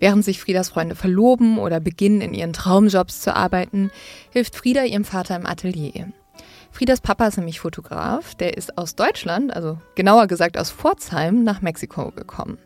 Während 0.00 0.24
sich 0.24 0.40
Friedas 0.40 0.70
Freunde 0.70 0.94
verloben 0.94 1.58
oder 1.58 1.80
beginnen, 1.80 2.20
in 2.20 2.34
ihren 2.34 2.52
Traumjobs 2.52 3.20
zu 3.20 3.34
arbeiten, 3.34 3.90
hilft 4.30 4.54
Frieda 4.54 4.84
ihrem 4.84 5.04
Vater 5.04 5.36
im 5.36 5.46
Atelier. 5.46 6.12
Friedas 6.70 7.00
Papa 7.00 7.26
ist 7.26 7.36
nämlich 7.36 7.60
Fotograf, 7.60 8.34
der 8.36 8.56
ist 8.56 8.78
aus 8.78 8.94
Deutschland, 8.94 9.52
also 9.52 9.78
genauer 9.96 10.26
gesagt 10.28 10.56
aus 10.56 10.70
Pforzheim, 10.70 11.42
nach 11.42 11.60
Mexiko 11.60 12.12
gekommen. 12.12 12.58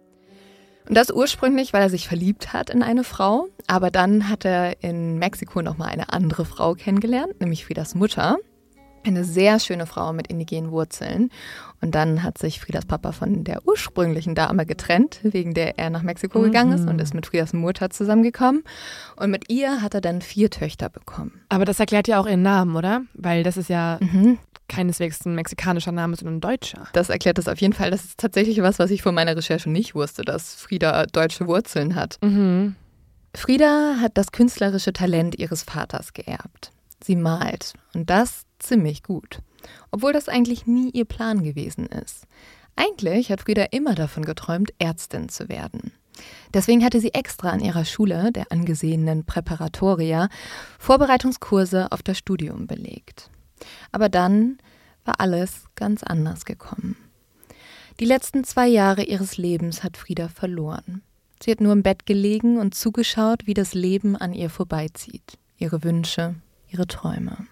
Und 0.89 0.97
das 0.97 1.11
ursprünglich, 1.11 1.73
weil 1.73 1.83
er 1.83 1.91
sich 1.91 2.09
verliebt 2.09 2.53
hat 2.53 2.69
in 2.69 2.83
eine 2.83 3.05
Frau, 3.05 3.49
aber 3.67 3.91
dann 3.91 4.29
hat 4.29 4.45
er 4.45 4.83
in 4.83 5.19
Mexiko 5.19 5.63
nochmal 5.63 5.89
eine 5.89 6.13
andere 6.13 6.45
Frau 6.45 6.75
kennengelernt, 6.75 7.41
nämlich 7.41 7.65
Friedas 7.65 7.95
Mutter. 7.95 8.39
Eine 9.05 9.25
sehr 9.25 9.59
schöne 9.59 9.87
Frau 9.87 10.13
mit 10.13 10.29
indigenen 10.29 10.71
Wurzeln. 10.71 11.31
Und 11.81 11.95
dann 11.95 12.23
hat 12.23 12.39
sich 12.39 12.61
Friedas 12.61 12.87
Papa 12.87 13.13
von 13.13 13.45
der 13.45 13.67
ursprünglichen 13.67 14.35
Dame 14.35 14.67
getrennt, 14.67 15.21
wegen 15.23 15.55
der 15.55 15.79
er 15.79 15.91
nach 15.91 16.03
Mexiko 16.03 16.39
mhm. 16.39 16.45
gegangen 16.45 16.73
ist 16.73 16.89
und 16.89 17.01
ist 17.01 17.15
mit 17.15 17.27
Friedas 17.27 17.53
Mutter 17.53 17.91
zusammengekommen. 17.91 18.63
Und 19.17 19.31
mit 19.31 19.51
ihr 19.51 19.83
hat 19.83 19.95
er 19.95 20.01
dann 20.01 20.23
vier 20.23 20.51
Töchter 20.51 20.89
bekommen. 20.89 21.41
Aber 21.49 21.65
das 21.65 21.81
erklärt 21.81 22.07
ja 22.09 22.21
auch 22.21 22.27
ihren 22.27 22.43
Namen, 22.43 22.77
oder? 22.77 23.03
Weil 23.15 23.43
das 23.43 23.57
ist 23.57 23.69
ja 23.69 23.99
mhm 24.01 24.39
keineswegs 24.73 25.25
ein 25.27 25.35
mexikanischer 25.35 25.93
Name, 25.93 26.17
sondern 26.17 26.37
ein 26.37 26.41
deutscher. 26.41 26.89
Das 26.93 27.11
erklärt 27.11 27.39
das 27.39 27.47
auf 27.47 27.61
jeden 27.61 27.75
Fall. 27.75 27.91
Das 27.91 28.05
ist 28.05 28.19
tatsächlich 28.19 28.63
was, 28.63 28.79
was 28.79 28.91
ich 28.91 29.03
vor 29.03 29.13
meiner 29.13 29.37
Recherche 29.37 29.71
nicht 29.71 29.95
wusste, 29.95 30.23
dass 30.23 30.55
Frieda 30.55 31.05
deutsche 31.07 31.47
Wurzeln 31.47 31.95
hat. 31.95 32.19
Mhm. 32.23 32.75
Frieda 33.35 33.97
hat 34.01 34.17
das 34.17 34.33
künstlerische 34.33 34.93
Talent 34.93 35.39
ihres 35.39 35.63
Vaters 35.63 36.13
geerbt. 36.13 36.73
Sie 37.03 37.17
malt 37.17 37.75
und 37.95 38.11
das 38.11 38.45
ziemlich 38.59 39.03
gut, 39.03 39.41
obwohl 39.91 40.13
das 40.13 40.29
eigentlich 40.29 40.67
nie 40.67 40.91
ihr 40.91 41.05
Plan 41.05 41.43
gewesen 41.43 41.87
ist. 41.87 42.27
Eigentlich 42.77 43.31
hat 43.31 43.43
Frieda 43.43 43.67
immer 43.71 43.95
davon 43.95 44.25
geträumt, 44.25 44.73
Ärztin 44.79 45.29
zu 45.29 45.49
werden. 45.49 45.93
Deswegen 46.55 46.85
hatte 46.85 47.01
sie 47.01 47.15
extra 47.15 47.51
an 47.51 47.61
ihrer 47.61 47.85
Schule, 47.85 48.33
der 48.33 48.53
angesehenen 48.53 49.25
Präparatoria, 49.25 50.29
Vorbereitungskurse 50.79 51.91
auf 51.91 52.03
das 52.03 52.19
Studium 52.19 52.67
belegt. 52.67 53.31
Aber 53.91 54.09
dann 54.09 54.59
war 55.05 55.21
alles 55.21 55.65
ganz 55.75 56.03
anders 56.03 56.45
gekommen. 56.45 56.97
Die 58.01 58.05
letzten 58.05 58.45
zwei 58.45 58.69
Jahre 58.69 59.03
ihres 59.03 59.37
Lebens 59.37 59.83
hat 59.83 59.97
Frieda 59.97 60.29
verloren. 60.29 61.03
Sie 61.43 61.51
hat 61.51 61.61
nur 61.61 61.73
im 61.73 61.83
Bett 61.83 62.07
gelegen 62.07 62.59
und 62.59 62.75
zugeschaut, 62.75 63.47
wie 63.47 63.55
das 63.55 63.75
Leben 63.75 64.17
an 64.17 64.33
ihr 64.33 64.49
vorbeizieht. 64.49 65.39
Ihre 65.59 65.83
Wünsche, 65.83 66.37
ihre 66.73 66.87
Träume. 66.87 67.47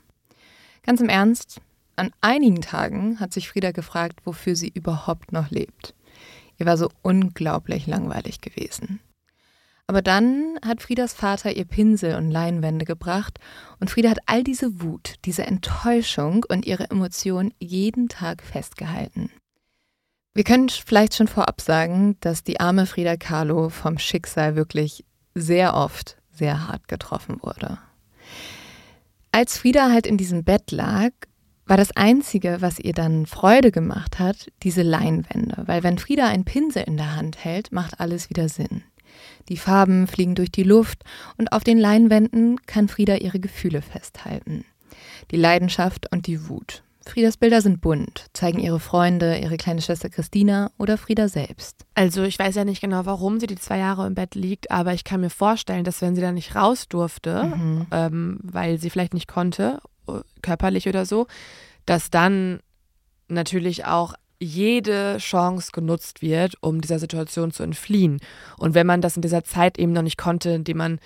Ganz 0.83 1.00
im 1.00 1.09
Ernst, 1.09 1.61
an 1.96 2.11
einigen 2.20 2.62
Tagen 2.62 3.20
hat 3.20 3.33
sich 3.33 3.48
Frieda 3.48 3.72
gefragt, 3.72 4.20
wofür 4.24 4.56
sie 4.56 4.68
überhaupt 4.68 5.33
noch 5.33 5.50
lebt. 5.50 5.94
Ihr 6.59 6.66
war 6.66 6.76
so 6.76 6.90
unglaublich 7.02 7.87
langweilig 7.87 8.40
gewesen. 8.40 9.00
Aber 9.87 10.02
dann 10.02 10.56
hat 10.64 10.83
Friedas 10.83 11.14
Vater 11.14 11.52
ihr 11.56 11.64
Pinsel 11.64 12.14
und 12.14 12.30
Leinwände 12.30 12.85
gebracht 12.85 13.40
und 13.80 13.90
Frieda 13.90 14.11
hat 14.11 14.20
all 14.26 14.44
diese 14.44 14.80
Wut, 14.80 15.16
diese 15.24 15.44
Enttäuschung 15.44 16.44
und 16.48 16.64
ihre 16.64 16.88
Emotionen 16.90 17.52
jeden 17.59 18.09
Tag 18.09 18.42
festgehalten. 18.42 19.30
Wir 20.33 20.44
können 20.44 20.68
vielleicht 20.68 21.16
schon 21.16 21.26
vorab 21.26 21.61
sagen, 21.61 22.16
dass 22.20 22.44
die 22.44 22.61
arme 22.61 22.87
Frieda 22.87 23.16
Kahlo 23.16 23.68
vom 23.68 23.98
Schicksal 23.98 24.54
wirklich 24.54 25.04
sehr 25.35 25.74
oft 25.74 26.16
sehr 26.30 26.68
hart 26.68 26.87
getroffen 26.87 27.42
wurde. 27.42 27.78
Als 29.32 29.58
Frieda 29.58 29.90
halt 29.90 30.06
in 30.06 30.16
diesem 30.16 30.44
Bett 30.44 30.72
lag, 30.72 31.10
war 31.66 31.76
das 31.76 31.96
Einzige, 31.96 32.56
was 32.60 32.80
ihr 32.80 32.92
dann 32.92 33.26
Freude 33.26 33.70
gemacht 33.70 34.18
hat, 34.18 34.50
diese 34.64 34.82
Leinwände. 34.82 35.62
Weil 35.66 35.84
wenn 35.84 35.98
Frieda 35.98 36.26
einen 36.26 36.44
Pinsel 36.44 36.82
in 36.82 36.96
der 36.96 37.14
Hand 37.14 37.44
hält, 37.44 37.70
macht 37.70 38.00
alles 38.00 38.28
wieder 38.28 38.48
Sinn. 38.48 38.82
Die 39.48 39.56
Farben 39.56 40.08
fliegen 40.08 40.34
durch 40.34 40.50
die 40.50 40.64
Luft 40.64 41.04
und 41.38 41.52
auf 41.52 41.62
den 41.62 41.78
Leinwänden 41.78 42.60
kann 42.66 42.88
Frieda 42.88 43.16
ihre 43.16 43.38
Gefühle 43.38 43.82
festhalten. 43.82 44.64
Die 45.30 45.36
Leidenschaft 45.36 46.10
und 46.12 46.26
die 46.26 46.48
Wut. 46.48 46.82
Friedas 47.10 47.36
Bilder 47.36 47.60
sind 47.60 47.80
bunt, 47.80 48.26
zeigen 48.34 48.60
ihre 48.60 48.78
Freunde, 48.78 49.38
ihre 49.38 49.56
kleine 49.56 49.82
Schwester 49.82 50.08
Christina 50.08 50.70
oder 50.78 50.96
Frieda 50.96 51.28
selbst. 51.28 51.84
Also 51.94 52.22
ich 52.22 52.38
weiß 52.38 52.54
ja 52.54 52.64
nicht 52.64 52.80
genau, 52.80 53.04
warum 53.04 53.40
sie 53.40 53.48
die 53.48 53.56
zwei 53.56 53.78
Jahre 53.78 54.06
im 54.06 54.14
Bett 54.14 54.36
liegt, 54.36 54.70
aber 54.70 54.94
ich 54.94 55.02
kann 55.02 55.20
mir 55.20 55.30
vorstellen, 55.30 55.82
dass 55.82 56.00
wenn 56.02 56.14
sie 56.14 56.20
da 56.20 56.30
nicht 56.30 56.54
raus 56.54 56.88
durfte, 56.88 57.44
mhm. 57.44 57.86
ähm, 57.90 58.38
weil 58.42 58.78
sie 58.78 58.90
vielleicht 58.90 59.12
nicht 59.12 59.26
konnte, 59.26 59.80
äh, 60.06 60.20
körperlich 60.40 60.88
oder 60.88 61.04
so, 61.04 61.26
dass 61.84 62.10
dann 62.10 62.60
natürlich 63.26 63.86
auch 63.86 64.14
jede 64.38 65.18
Chance 65.18 65.70
genutzt 65.72 66.22
wird, 66.22 66.54
um 66.60 66.80
dieser 66.80 67.00
Situation 67.00 67.50
zu 67.50 67.64
entfliehen. 67.64 68.20
Und 68.56 68.74
wenn 68.74 68.86
man 68.86 69.02
das 69.02 69.16
in 69.16 69.22
dieser 69.22 69.42
Zeit 69.42 69.78
eben 69.78 69.92
noch 69.92 70.02
nicht 70.02 70.16
konnte, 70.16 70.50
indem 70.50 70.78
man 70.78 71.00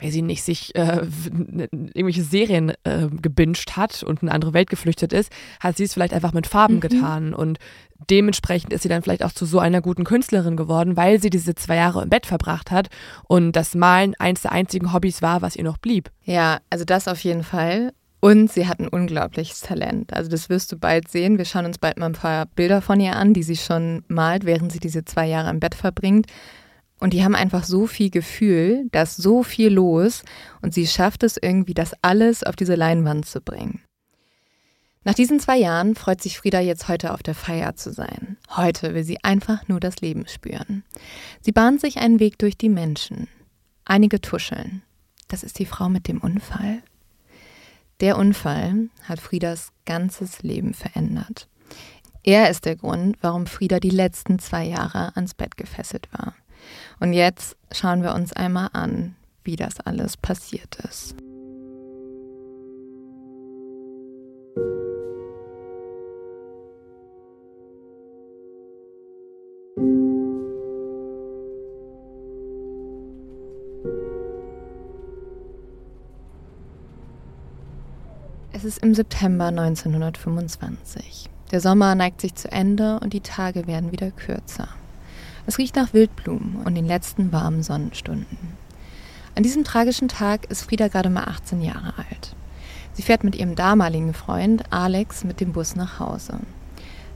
weiß 0.00 0.14
ich 0.14 0.22
nicht, 0.22 0.42
sich 0.42 0.74
äh, 0.74 1.06
irgendwelche 1.94 2.22
Serien 2.22 2.72
äh, 2.84 3.08
gebinged 3.10 3.76
hat 3.76 4.02
und 4.02 4.22
in 4.22 4.28
eine 4.28 4.34
andere 4.34 4.52
Welt 4.52 4.68
geflüchtet 4.68 5.12
ist, 5.12 5.32
hat 5.60 5.76
sie 5.76 5.84
es 5.84 5.94
vielleicht 5.94 6.12
einfach 6.12 6.32
mit 6.32 6.46
Farben 6.46 6.76
mhm. 6.76 6.80
getan. 6.80 7.34
Und 7.34 7.58
dementsprechend 8.10 8.72
ist 8.72 8.82
sie 8.82 8.90
dann 8.90 9.02
vielleicht 9.02 9.24
auch 9.24 9.32
zu 9.32 9.46
so 9.46 9.58
einer 9.58 9.80
guten 9.80 10.04
Künstlerin 10.04 10.56
geworden, 10.56 10.96
weil 10.96 11.20
sie 11.20 11.30
diese 11.30 11.54
zwei 11.54 11.76
Jahre 11.76 12.02
im 12.02 12.10
Bett 12.10 12.26
verbracht 12.26 12.70
hat 12.70 12.88
und 13.26 13.52
das 13.52 13.74
Malen 13.74 14.14
eins 14.18 14.42
der 14.42 14.52
einzigen 14.52 14.92
Hobbys 14.92 15.22
war, 15.22 15.40
was 15.40 15.56
ihr 15.56 15.64
noch 15.64 15.78
blieb. 15.78 16.10
Ja, 16.24 16.58
also 16.68 16.84
das 16.84 17.08
auf 17.08 17.20
jeden 17.20 17.42
Fall. 17.42 17.92
Und 18.20 18.50
sie 18.50 18.66
hat 18.66 18.80
ein 18.80 18.88
unglaubliches 18.88 19.60
Talent. 19.60 20.12
Also 20.12 20.28
das 20.30 20.48
wirst 20.48 20.72
du 20.72 20.76
bald 20.76 21.08
sehen. 21.08 21.38
Wir 21.38 21.44
schauen 21.44 21.66
uns 21.66 21.78
bald 21.78 21.98
mal 21.98 22.06
ein 22.06 22.12
paar 22.12 22.46
Bilder 22.46 22.82
von 22.82 22.98
ihr 22.98 23.14
an, 23.14 23.34
die 23.34 23.42
sie 23.42 23.56
schon 23.56 24.04
malt, 24.08 24.44
während 24.44 24.72
sie 24.72 24.80
diese 24.80 25.04
zwei 25.04 25.26
Jahre 25.26 25.50
im 25.50 25.60
Bett 25.60 25.74
verbringt. 25.74 26.26
Und 26.98 27.12
die 27.12 27.22
haben 27.22 27.34
einfach 27.34 27.64
so 27.64 27.86
viel 27.86 28.10
Gefühl, 28.10 28.88
da 28.90 29.02
ist 29.02 29.16
so 29.16 29.42
viel 29.42 29.68
los 29.68 30.22
und 30.62 30.72
sie 30.72 30.86
schafft 30.86 31.22
es 31.22 31.36
irgendwie, 31.36 31.74
das 31.74 31.92
alles 32.02 32.42
auf 32.42 32.56
diese 32.56 32.74
Leinwand 32.74 33.26
zu 33.26 33.40
bringen. 33.40 33.82
Nach 35.04 35.14
diesen 35.14 35.38
zwei 35.38 35.56
Jahren 35.56 35.94
freut 35.94 36.20
sich 36.20 36.38
Frieda 36.38 36.58
jetzt 36.58 36.88
heute 36.88 37.12
auf 37.12 37.22
der 37.22 37.36
Feier 37.36 37.76
zu 37.76 37.92
sein. 37.92 38.38
Heute 38.56 38.92
will 38.92 39.04
sie 39.04 39.22
einfach 39.22 39.68
nur 39.68 39.78
das 39.78 40.00
Leben 40.00 40.26
spüren. 40.26 40.82
Sie 41.42 41.52
bahnt 41.52 41.80
sich 41.80 41.98
einen 41.98 42.18
Weg 42.18 42.38
durch 42.38 42.58
die 42.58 42.68
Menschen. 42.68 43.28
Einige 43.84 44.20
tuscheln. 44.20 44.82
Das 45.28 45.44
ist 45.44 45.60
die 45.60 45.66
Frau 45.66 45.88
mit 45.88 46.08
dem 46.08 46.18
Unfall. 46.18 46.82
Der 48.00 48.18
Unfall 48.18 48.88
hat 49.04 49.20
Friedas 49.20 49.70
ganzes 49.84 50.42
Leben 50.42 50.74
verändert. 50.74 51.48
Er 52.24 52.50
ist 52.50 52.64
der 52.64 52.74
Grund, 52.74 53.16
warum 53.20 53.46
Frieda 53.46 53.78
die 53.78 53.90
letzten 53.90 54.40
zwei 54.40 54.64
Jahre 54.64 55.14
ans 55.14 55.34
Bett 55.34 55.56
gefesselt 55.56 56.08
war. 56.10 56.34
Und 56.98 57.12
jetzt 57.12 57.56
schauen 57.72 58.02
wir 58.02 58.14
uns 58.14 58.32
einmal 58.32 58.70
an, 58.72 59.16
wie 59.44 59.56
das 59.56 59.80
alles 59.80 60.16
passiert 60.16 60.76
ist. 60.76 61.14
Es 78.52 78.64
ist 78.64 78.78
im 78.82 78.94
September 78.94 79.48
1925. 79.48 81.28
Der 81.50 81.60
Sommer 81.60 81.94
neigt 81.94 82.22
sich 82.22 82.34
zu 82.34 82.50
Ende 82.50 82.98
und 83.00 83.12
die 83.12 83.20
Tage 83.20 83.66
werden 83.66 83.92
wieder 83.92 84.10
kürzer. 84.10 84.68
Es 85.46 85.58
riecht 85.58 85.76
nach 85.76 85.92
Wildblumen 85.92 86.56
und 86.64 86.74
den 86.74 86.86
letzten 86.86 87.30
warmen 87.32 87.62
Sonnenstunden. 87.62 88.56
An 89.36 89.44
diesem 89.44 89.62
tragischen 89.62 90.08
Tag 90.08 90.46
ist 90.46 90.64
Frieda 90.64 90.88
gerade 90.88 91.08
mal 91.08 91.24
18 91.24 91.62
Jahre 91.62 91.94
alt. 91.96 92.34
Sie 92.94 93.02
fährt 93.02 93.22
mit 93.22 93.36
ihrem 93.36 93.54
damaligen 93.54 94.12
Freund 94.12 94.64
Alex 94.72 95.22
mit 95.22 95.40
dem 95.40 95.52
Bus 95.52 95.76
nach 95.76 96.00
Hause. 96.00 96.40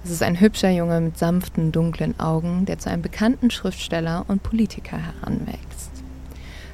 Es 0.05 0.11
ist 0.11 0.23
ein 0.23 0.39
hübscher 0.39 0.71
Junge 0.71 1.01
mit 1.01 1.19
sanften, 1.19 1.73
dunklen 1.73 2.19
Augen, 2.21 2.67
der 2.67 2.79
zu 2.79 2.89
einem 2.89 3.03
bekannten 3.03 3.51
Schriftsteller 3.51 4.25
und 4.29 4.43
Politiker 4.43 4.99
heranwächst. 4.99 5.91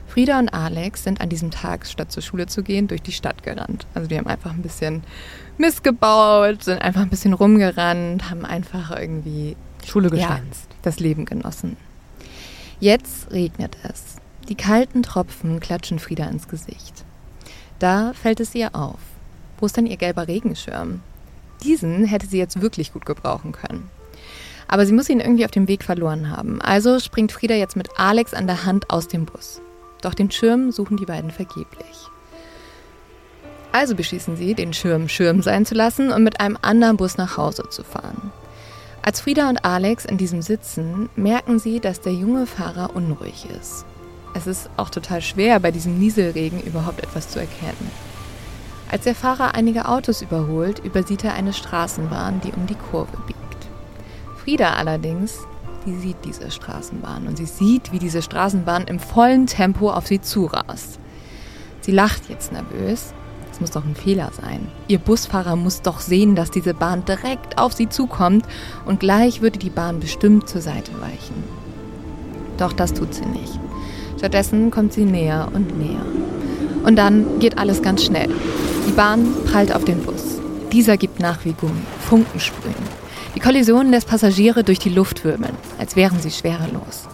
Frieda 0.07 0.39
und 0.39 0.49
Alex 0.49 1.05
sind 1.05 1.21
an 1.21 1.29
diesem 1.29 1.51
Tag, 1.51 1.87
statt 1.87 2.13
zur 2.13 2.23
Schule 2.23 2.47
zu 2.47 2.63
gehen, 2.63 2.89
durch 2.89 3.03
die 3.03 3.13
Stadt 3.13 3.43
gerannt. 3.43 3.87
Also 3.95 4.09
die 4.09 4.19
haben 4.19 4.27
einfach 4.27 4.53
ein 4.53 4.63
bisschen 4.63 5.05
Mist 5.59 5.85
gebaut, 5.85 6.65
sind 6.65 6.83
einfach 6.83 7.03
ein 7.03 7.11
bisschen 7.11 7.33
rumgerannt, 7.33 8.31
haben 8.31 8.45
einfach 8.45 8.99
irgendwie 8.99 9.57
Schule 9.87 10.11
geschwänzt. 10.11 10.69
Ja, 10.71 10.76
das 10.87 11.01
Leben 11.01 11.25
genossen. 11.25 11.77
Jetzt 12.81 13.31
regnet 13.31 13.77
es. 13.83 14.17
Die 14.49 14.55
kalten 14.55 15.03
Tropfen 15.03 15.61
klatschen 15.61 15.99
Frieda 15.99 16.27
ins 16.27 16.49
Gesicht. 16.49 17.05
Da 17.79 18.13
fällt 18.13 18.41
es 18.41 18.55
ihr 18.55 18.75
auf. 18.75 18.99
Wo 19.59 19.67
ist 19.67 19.77
denn 19.77 19.87
ihr 19.87 19.97
gelber 19.97 20.29
Regenschirm? 20.29 21.01
Diesen 21.63 22.05
hätte 22.05 22.27
sie 22.27 22.39
jetzt 22.39 22.61
wirklich 22.61 22.93
gut 22.93 23.07
gebrauchen 23.07 23.53
können. 23.53 23.91
Aber 24.69 24.87
sie 24.87 24.93
muss 24.93 25.09
ihn 25.09 25.21
irgendwie 25.21 25.45
auf 25.45 25.51
dem 25.51 25.69
Weg 25.69 25.85
verloren 25.85 26.31
haben. 26.31 26.61
Also 26.61 26.99
springt 27.01 27.33
Frieda 27.33 27.55
jetzt 27.55 27.77
mit 27.77 27.89
Alex 27.97 28.35
an 28.35 28.47
der 28.47 28.65
Hand 28.65 28.91
aus 28.91 29.09
dem 29.09 29.25
Bus. 29.25 29.61
Doch 30.03 30.15
den 30.15 30.31
Schirm 30.31 30.73
suchen 30.73 30.97
die 30.97 31.07
beiden 31.07 31.31
vergeblich. 31.31 32.09
Also 33.73 33.95
beschließen 33.95 34.37
sie, 34.37 34.55
den 34.55 34.73
Schirm 34.73 35.09
Schirm 35.09 35.43
sein 35.43 35.67
zu 35.67 35.75
lassen 35.75 36.11
und 36.11 36.25
mit 36.25 36.41
einem 36.41 36.59
anderen 36.63 36.97
Bus 36.97 37.17
nach 37.17 37.37
Hause 37.37 37.65
zu 37.69 37.85
fahren. 37.85 38.33
Als 39.07 39.21
Frieda 39.21 39.49
und 39.49 39.65
Alex 39.65 40.05
in 40.05 40.19
diesem 40.19 40.43
sitzen, 40.43 41.09
merken 41.15 41.61
sie, 41.61 41.79
dass 41.79 42.01
der 42.01 42.13
junge 42.13 42.45
Fahrer 42.45 42.97
unruhig 42.97 43.47
ist. 43.57 43.85
Es 44.35 44.49
ist 44.49 44.69
auch 44.77 44.91
total 44.91 45.23
schwer, 45.23 45.61
bei 45.61 45.71
diesem 45.71 45.97
Nieselregen 46.01 46.61
überhaupt 46.61 47.05
etwas 47.05 47.29
zu 47.29 47.39
erkennen. 47.39 47.93
Als 48.91 49.05
der 49.05 49.15
Fahrer 49.15 49.55
einige 49.55 49.87
Autos 49.87 50.23
überholt, 50.23 50.81
übersieht 50.81 51.23
er 51.23 51.35
eine 51.35 51.53
Straßenbahn, 51.53 52.41
die 52.41 52.51
um 52.51 52.67
die 52.67 52.75
Kurve 52.75 53.17
biegt. 53.29 53.39
Frieda 54.43 54.73
allerdings, 54.73 55.39
die 55.87 55.95
sieht 55.95 56.25
diese 56.25 56.51
Straßenbahn 56.51 57.29
und 57.29 57.37
sie 57.37 57.47
sieht, 57.47 57.93
wie 57.93 58.01
diese 58.01 58.23
Straßenbahn 58.23 58.89
im 58.89 58.99
vollen 58.99 59.47
Tempo 59.47 59.89
auf 59.89 60.09
sie 60.09 60.21
zurast. 60.21 60.99
Sie 61.81 61.93
lacht 61.93 62.29
jetzt 62.29 62.51
nervös. 62.51 63.15
Es 63.57 63.61
muss 63.63 63.71
doch 63.71 63.87
ein 63.87 63.95
Fehler 63.95 64.31
sein. 64.39 64.69
Ihr 64.87 64.99
Busfahrer 64.99 65.57
muss 65.57 65.81
doch 65.81 66.01
sehen, 66.01 66.35
dass 66.35 66.51
diese 66.51 66.75
Bahn 66.75 67.07
direkt 67.07 67.57
auf 67.57 67.73
sie 67.73 67.89
zukommt 67.89 68.45
und 68.85 69.01
gleich 69.01 69.41
würde 69.41 69.59
die 69.59 69.71
Bahn 69.71 69.99
bestimmt 69.99 70.47
zur 70.47 70.61
Seite 70.61 70.93
weichen. 71.01 71.43
Doch 72.59 72.75
das 72.75 72.93
tut 72.93 73.15
sie 73.15 73.25
nicht. 73.25 73.59
Stattdessen 74.19 74.71
kommt 74.71 74.93
sie 74.93 75.07
näher 75.07 75.49
und 75.55 75.79
näher. 75.79 76.05
Und 76.85 76.97
dann 76.97 77.39
geht 77.39 77.57
alles 77.57 77.81
ganz 77.81 78.05
schnell. 78.05 78.29
Die 78.87 78.93
Bahn 78.93 79.27
prallt 79.47 79.75
auf 79.75 79.87
den 79.87 80.03
Bus. 80.03 80.39
Dieser 80.71 80.99
gibt 80.99 81.19
nach 81.19 81.47
wie 81.47 81.55
Gummi. 81.55 81.81
Funken 82.07 82.39
sprühen. 82.39 82.75
Die 83.35 83.41
Kollision 83.41 83.89
lässt 83.89 84.09
Passagiere 84.09 84.65
durch 84.65 84.81
die 84.81 84.91
Luft 84.91 85.25
wirbeln, 85.25 85.57
als 85.79 85.97
wären 85.97 86.21
sie 86.21 86.31
schwerelos. 86.31 87.09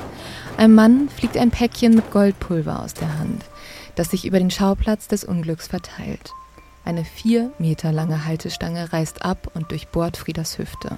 Ein 0.56 0.74
Mann 0.74 1.08
fliegt 1.08 1.36
ein 1.36 1.52
Päckchen 1.52 1.94
mit 1.94 2.10
Goldpulver 2.10 2.82
aus 2.82 2.94
der 2.94 3.16
Hand, 3.20 3.44
das 3.94 4.10
sich 4.10 4.24
über 4.24 4.38
den 4.38 4.50
Schauplatz 4.50 5.08
des 5.08 5.24
Unglücks 5.24 5.68
verteilt. 5.68 6.32
Eine 6.84 7.04
vier 7.04 7.52
Meter 7.58 7.92
lange 7.92 8.24
Haltestange 8.24 8.92
reißt 8.92 9.24
ab 9.24 9.50
und 9.54 9.70
durchbohrt 9.70 10.16
Friedas 10.16 10.58
Hüfte. 10.58 10.96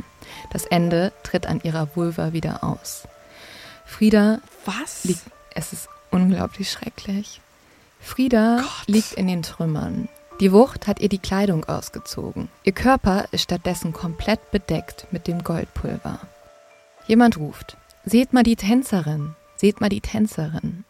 Das 0.51 0.65
Ende 0.65 1.13
tritt 1.23 1.47
an 1.47 1.61
ihrer 1.63 1.95
Vulva 1.95 2.33
wieder 2.33 2.65
aus. 2.65 3.07
Frieda 3.85 4.41
Was? 4.65 5.05
liegt. 5.05 5.23
Es 5.55 5.73
ist 5.73 5.89
unglaublich 6.11 6.71
schrecklich. 6.71 7.41
Frieda 8.01 8.59
Gott. 8.63 8.89
liegt 8.89 9.13
in 9.13 9.27
den 9.27 9.43
Trümmern. 9.43 10.09
Die 10.41 10.53
Wucht 10.53 10.89
hat 10.89 11.01
ihr 11.01 11.09
die 11.09 11.19
Kleidung 11.19 11.65
ausgezogen. 11.65 12.49
Ihr 12.65 12.73
Körper 12.73 13.27
ist 13.31 13.43
stattdessen 13.43 13.93
komplett 13.93 14.51
bedeckt 14.51 15.07
mit 15.11 15.29
dem 15.29 15.45
Goldpulver. 15.45 16.19
Jemand 17.07 17.39
ruft: 17.39 17.77
Seht 18.05 18.33
mal 18.33 18.43
die 18.43 18.57
Tänzerin, 18.57 19.37
seht 19.57 19.81
mal 19.81 19.91
die 19.91 20.01
Tänzerin. 20.01 20.84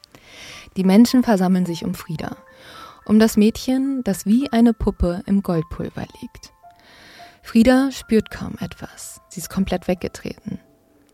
Die 0.77 0.85
Menschen 0.85 1.23
versammeln 1.23 1.67
sich 1.67 1.85
um 1.85 1.95
Frieda, 1.95 2.37
um 3.05 3.21
das 3.21 3.37
Mädchen, 3.37 4.03
das 4.03 4.27
wie 4.27 4.51
eine 4.51 4.75
Puppe 4.75 5.23
im 5.27 5.43
Goldpulver 5.43 6.05
liegt. 6.21 6.53
Frieda 7.43 7.91
spürt 7.93 8.31
kaum 8.31 8.57
etwas. 8.61 9.21
Sie 9.29 9.39
ist 9.39 9.51
komplett 9.51 9.87
weggetreten, 9.87 10.59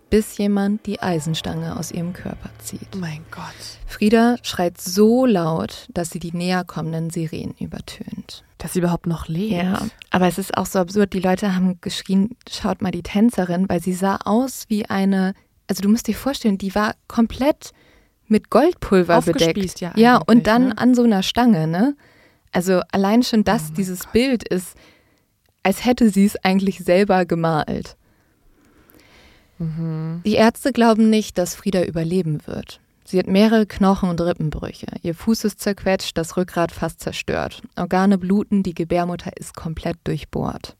bis 0.09 0.39
jemand 0.39 0.87
die 0.87 1.03
Eisenstange 1.03 1.77
aus 1.77 1.91
ihrem 1.91 2.15
Körper 2.15 2.49
zieht. 2.59 2.95
Mein 2.97 3.23
Gott. 3.31 3.45
Frieda 3.87 4.37
schreit 4.43 4.81
so 4.81 5.27
laut, 5.27 5.89
dass 5.93 6.11
sie 6.11 6.21
die 6.21 6.33
näher 6.33 6.65
kommenden 6.65 7.11
Sirenen 7.11 7.55
übertönt. 7.61 8.45
Dass 8.57 8.73
sie 8.73 8.79
überhaupt 8.79 9.07
noch 9.07 9.29
lebt. 9.29 9.63
Ja, 9.63 9.87
aber 10.11 10.27
es 10.27 10.39
ist 10.39 10.57
auch 10.57 10.67
so 10.67 10.79
absurd. 10.79 11.13
Die 11.13 11.21
Leute 11.21 11.55
haben 11.55 11.81
geschrien, 11.83 12.37
schaut 12.49 12.81
mal 12.81 12.93
die 12.93 13.03
Tänzerin, 13.03 13.69
weil 13.69 13.83
sie 13.83 13.95
sah 13.95 14.17
aus 14.25 14.65
wie 14.69 14.87
eine, 14.87 15.35
also 15.67 15.83
du 15.83 15.91
musst 15.91 16.07
dir 16.07 16.15
vorstellen, 16.15 16.57
die 16.57 16.75
war 16.75 16.95
komplett 17.09 17.73
mit 18.31 18.51
Goldpulver 18.51 19.21
bedeckt. 19.23 19.81
Ja, 19.81 19.93
Ja, 19.97 20.17
und 20.27 20.47
dann 20.47 20.69
ne? 20.69 20.79
an 20.79 20.95
so 20.95 21.03
einer 21.03 21.23
Stange, 21.23 21.67
ne? 21.67 21.97
Also 22.53 22.81
allein 22.91 23.23
schon 23.23 23.45
das, 23.45 23.69
Oh 23.71 23.75
dieses 23.77 24.01
Gott. 24.05 24.13
Bild 24.13 24.49
ist, 24.49 24.77
als 25.63 25.85
hätte 25.85 26.11
sie 26.11 26.25
es 26.25 26.37
eigentlich 26.45 26.79
selber 26.81 27.25
gemalt. 27.27 27.97
Mhm. 29.59 30.23
Die 30.25 30.35
Ärzte 30.35 30.73
glauben 30.73 31.11
nicht, 31.11 31.39
dass 31.39 31.55
Frieda 31.55 31.83
überleben 31.85 32.41
wird. 32.47 32.81
Sie 33.05 33.19
hat 33.19 33.27
mehrere 33.27 33.67
Knochen- 33.67 34.09
und 34.09 34.21
Rippenbrüche. 34.21 34.87
Ihr 35.03 35.15
Fuß 35.15 35.45
ist 35.45 35.61
zerquetscht, 35.61 36.17
das 36.17 36.37
Rückgrat 36.37 36.71
fast 36.73 37.01
zerstört. 37.01 37.63
Organe 37.77 38.19
bluten, 38.19 38.63
die 38.63 38.75
Gebärmutter 38.75 39.33
ist 39.37 39.55
komplett 39.57 39.97
durchbohrt. 40.05 40.77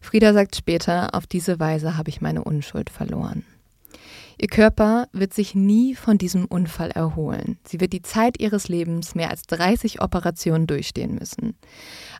Frieda 0.00 0.32
sagt 0.32 0.54
später, 0.54 1.14
auf 1.14 1.26
diese 1.26 1.58
Weise 1.58 1.96
habe 1.96 2.08
ich 2.10 2.20
meine 2.20 2.44
Unschuld 2.44 2.88
verloren. 2.90 3.44
Ihr 4.38 4.48
Körper 4.48 5.08
wird 5.12 5.32
sich 5.32 5.54
nie 5.54 5.94
von 5.94 6.18
diesem 6.18 6.44
Unfall 6.46 6.90
erholen. 6.90 7.58
Sie 7.66 7.80
wird 7.80 7.92
die 7.92 8.02
Zeit 8.02 8.40
ihres 8.40 8.68
Lebens 8.68 9.14
mehr 9.14 9.30
als 9.30 9.42
30 9.42 10.00
Operationen 10.00 10.66
durchstehen 10.66 11.14
müssen. 11.14 11.56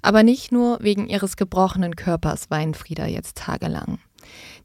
Aber 0.02 0.22
nicht 0.22 0.52
nur 0.52 0.78
wegen 0.80 1.08
ihres 1.08 1.36
gebrochenen 1.36 1.96
Körpers 1.96 2.50
weint 2.50 2.76
Frieda 2.76 3.06
jetzt 3.06 3.36
tagelang. 3.36 3.98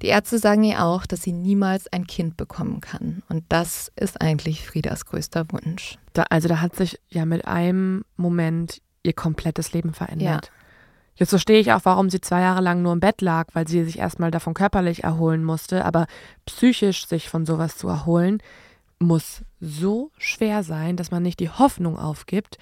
Die 0.02 0.08
Ärzte 0.08 0.40
sagen 0.40 0.64
ihr 0.64 0.84
auch, 0.84 1.06
dass 1.06 1.22
sie 1.22 1.34
niemals 1.34 1.92
ein 1.92 2.08
Kind 2.08 2.38
bekommen 2.38 2.82
kann. 2.82 3.24
Und 3.28 3.44
das 3.50 3.92
ist 3.96 4.22
eigentlich 4.22 4.66
Friedas 4.66 5.06
größter 5.06 5.46
Wunsch. 5.52 5.98
Da, 6.14 6.24
also 6.30 6.48
da 6.48 6.62
hat 6.62 6.76
sich 6.76 7.00
ja 7.10 7.26
mit 7.26 7.46
einem 7.46 8.06
Moment 8.16 8.82
ihr 9.04 9.14
komplettes 9.14 9.74
Leben 9.74 9.94
verändert. 9.94 10.52
Jetzt 11.20 11.32
verstehe 11.32 11.60
ich 11.60 11.74
auch, 11.74 11.82
warum 11.84 12.10
sie 12.10 12.22
zwei 12.22 12.40
Jahre 12.40 12.62
lang 12.62 12.82
nur 12.82 12.94
im 12.94 13.02
Bett 13.02 13.20
lag, 13.20 13.48
weil 13.52 13.68
sie 13.68 13.84
sich 13.84 14.00
erstmal 14.00 14.32
davon 14.32 14.54
körperlich 14.54 15.04
erholen 15.04 15.44
musste. 15.44 15.84
Aber 15.84 16.08
psychisch 16.46 17.06
sich 17.08 17.28
von 17.28 17.46
sowas 17.46 17.76
zu 17.76 17.90
erholen, 17.90 18.42
muss 19.00 19.42
so 19.60 20.12
schwer 20.18 20.64
sein, 20.64 20.96
dass 20.96 21.12
man 21.12 21.22
nicht 21.22 21.42
die 21.42 21.50
Hoffnung 21.50 22.00
aufgibt. 22.00 22.58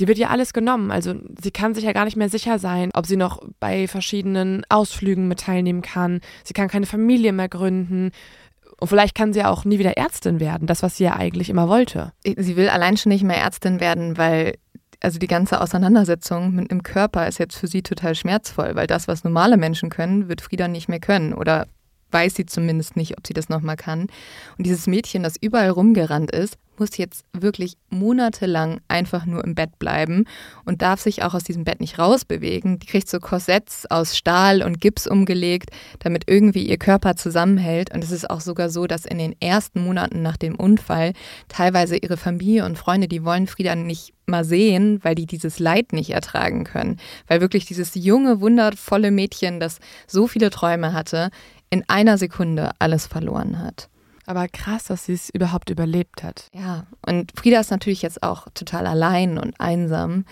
Die 0.00 0.08
wird 0.08 0.16
ja 0.16 0.28
alles 0.28 0.54
genommen. 0.54 0.90
Also 0.90 1.14
sie 1.42 1.50
kann 1.50 1.74
sich 1.74 1.84
ja 1.84 1.92
gar 1.92 2.06
nicht 2.06 2.16
mehr 2.16 2.30
sicher 2.30 2.58
sein, 2.58 2.90
ob 2.94 3.04
sie 3.04 3.16
noch 3.16 3.42
bei 3.60 3.86
verschiedenen 3.86 4.64
Ausflügen 4.70 5.28
mit 5.28 5.40
teilnehmen 5.40 5.82
kann. 5.82 6.22
Sie 6.42 6.54
kann 6.54 6.68
keine 6.68 6.86
Familie 6.86 7.34
mehr 7.34 7.50
gründen. 7.50 8.12
Und 8.78 8.88
vielleicht 8.88 9.14
kann 9.14 9.34
sie 9.34 9.40
ja 9.40 9.50
auch 9.50 9.66
nie 9.66 9.78
wieder 9.78 9.98
Ärztin 9.98 10.40
werden, 10.40 10.66
das, 10.66 10.82
was 10.82 10.96
sie 10.96 11.04
ja 11.04 11.16
eigentlich 11.16 11.50
immer 11.50 11.68
wollte. 11.68 12.14
Sie 12.24 12.56
will 12.56 12.70
allein 12.70 12.96
schon 12.96 13.10
nicht 13.10 13.24
mehr 13.24 13.36
Ärztin 13.36 13.78
werden, 13.78 14.16
weil 14.16 14.54
also 15.00 15.18
die 15.18 15.26
ganze 15.26 15.60
Auseinandersetzung 15.60 16.54
mit 16.54 16.70
dem 16.70 16.82
Körper 16.82 17.26
ist 17.26 17.38
jetzt 17.38 17.56
für 17.56 17.66
sie 17.66 17.82
total 17.82 18.14
schmerzvoll, 18.14 18.74
weil 18.74 18.86
das, 18.86 19.08
was 19.08 19.24
normale 19.24 19.56
Menschen 19.56 19.90
können, 19.90 20.28
wird 20.28 20.42
Frieda 20.42 20.68
nicht 20.68 20.88
mehr 20.88 21.00
können. 21.00 21.32
Oder 21.32 21.66
weiß 22.12 22.34
sie 22.34 22.46
zumindest 22.46 22.96
nicht, 22.96 23.18
ob 23.18 23.26
sie 23.26 23.34
das 23.34 23.48
nochmal 23.48 23.76
kann. 23.76 24.02
Und 24.58 24.66
dieses 24.66 24.86
Mädchen, 24.86 25.22
das 25.22 25.36
überall 25.40 25.70
rumgerannt 25.70 26.30
ist, 26.30 26.56
muss 26.80 26.96
jetzt 26.96 27.24
wirklich 27.32 27.76
monatelang 27.90 28.80
einfach 28.88 29.26
nur 29.26 29.44
im 29.44 29.54
Bett 29.54 29.78
bleiben 29.78 30.24
und 30.64 30.82
darf 30.82 31.00
sich 31.00 31.22
auch 31.22 31.34
aus 31.34 31.44
diesem 31.44 31.62
Bett 31.62 31.78
nicht 31.78 31.98
rausbewegen. 31.98 32.78
Die 32.80 32.86
kriegt 32.86 33.08
so 33.08 33.20
Korsetts 33.20 33.86
aus 33.88 34.16
Stahl 34.16 34.62
und 34.62 34.80
Gips 34.80 35.06
umgelegt, 35.06 35.70
damit 36.00 36.24
irgendwie 36.26 36.66
ihr 36.66 36.78
Körper 36.78 37.14
zusammenhält. 37.14 37.94
Und 37.94 38.02
es 38.02 38.10
ist 38.10 38.28
auch 38.28 38.40
sogar 38.40 38.70
so, 38.70 38.86
dass 38.86 39.04
in 39.04 39.18
den 39.18 39.36
ersten 39.40 39.84
Monaten 39.84 40.22
nach 40.22 40.38
dem 40.38 40.56
Unfall 40.56 41.12
teilweise 41.48 41.96
ihre 41.96 42.16
Familie 42.16 42.64
und 42.64 42.78
Freunde, 42.78 43.06
die 43.06 43.24
wollen 43.24 43.46
Frieda 43.46 43.74
nicht 43.74 44.14
mal 44.26 44.44
sehen, 44.44 45.00
weil 45.02 45.14
die 45.14 45.26
dieses 45.26 45.58
Leid 45.58 45.92
nicht 45.92 46.10
ertragen 46.10 46.64
können. 46.64 46.98
Weil 47.26 47.40
wirklich 47.42 47.66
dieses 47.66 47.94
junge, 47.94 48.40
wundervolle 48.40 49.10
Mädchen, 49.10 49.60
das 49.60 49.78
so 50.06 50.26
viele 50.26 50.50
Träume 50.50 50.92
hatte, 50.94 51.30
in 51.70 51.88
einer 51.88 52.18
Sekunde 52.18 52.70
alles 52.78 53.06
verloren 53.06 53.58
hat. 53.58 53.88
Aber 54.26 54.46
krass, 54.48 54.84
dass 54.84 55.06
sie 55.06 55.14
es 55.14 55.30
überhaupt 55.30 55.70
überlebt 55.70 56.22
hat. 56.22 56.48
Ja, 56.54 56.86
und 57.04 57.32
Frieda 57.34 57.60
ist 57.60 57.70
natürlich 57.70 58.02
jetzt 58.02 58.22
auch 58.22 58.46
total 58.54 58.86
allein 58.86 59.38
und 59.38 59.58
einsam. 59.58 60.24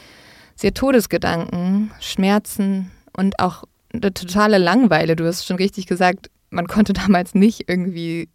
Sie 0.55 0.69
hat 0.69 0.75
Todesgedanken, 0.75 1.91
Schmerzen 2.01 2.91
und 3.17 3.39
auch 3.41 3.65
eine 3.93 4.13
totale 4.13 4.59
Langeweile. 4.59 5.17
Du 5.17 5.27
hast 5.27 5.47
schon 5.47 5.57
richtig 5.57 5.87
gesagt, 5.87 6.31
man 6.51 6.67
konnte 6.67 6.93
damals 7.07 7.35
nicht 7.35 7.69
irgendwie 7.69 8.29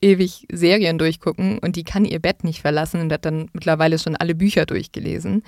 ewig 0.00 0.46
Serien 0.52 0.98
durchgucken 0.98 1.58
und 1.58 1.76
die 1.76 1.84
kann 1.84 2.04
ihr 2.04 2.20
Bett 2.20 2.44
nicht 2.44 2.60
verlassen 2.60 3.00
und 3.00 3.12
hat 3.12 3.24
dann 3.24 3.48
mittlerweile 3.52 3.98
schon 3.98 4.16
alle 4.16 4.34
Bücher 4.34 4.66
durchgelesen. 4.66 5.42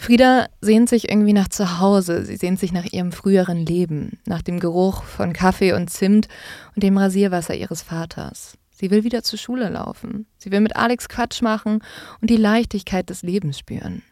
Frieda 0.00 0.46
sehnt 0.60 0.88
sich 0.88 1.10
irgendwie 1.10 1.32
nach 1.32 1.48
Zuhause, 1.48 2.24
sie 2.24 2.36
sehnt 2.36 2.60
sich 2.60 2.72
nach 2.72 2.84
ihrem 2.84 3.10
früheren 3.10 3.66
Leben, 3.66 4.18
nach 4.26 4.42
dem 4.42 4.60
Geruch 4.60 5.02
von 5.02 5.32
Kaffee 5.32 5.72
und 5.72 5.90
Zimt 5.90 6.28
und 6.74 6.84
dem 6.84 6.96
Rasierwasser 6.96 7.54
ihres 7.54 7.82
Vaters. 7.82 8.56
Sie 8.70 8.92
will 8.92 9.02
wieder 9.02 9.24
zur 9.24 9.40
Schule 9.40 9.68
laufen. 9.68 10.26
Sie 10.38 10.52
will 10.52 10.60
mit 10.60 10.76
Alex 10.76 11.08
Quatsch 11.08 11.42
machen 11.42 11.80
und 12.20 12.30
die 12.30 12.36
Leichtigkeit 12.36 13.10
des 13.10 13.22
Lebens 13.22 13.58
spüren. 13.58 14.02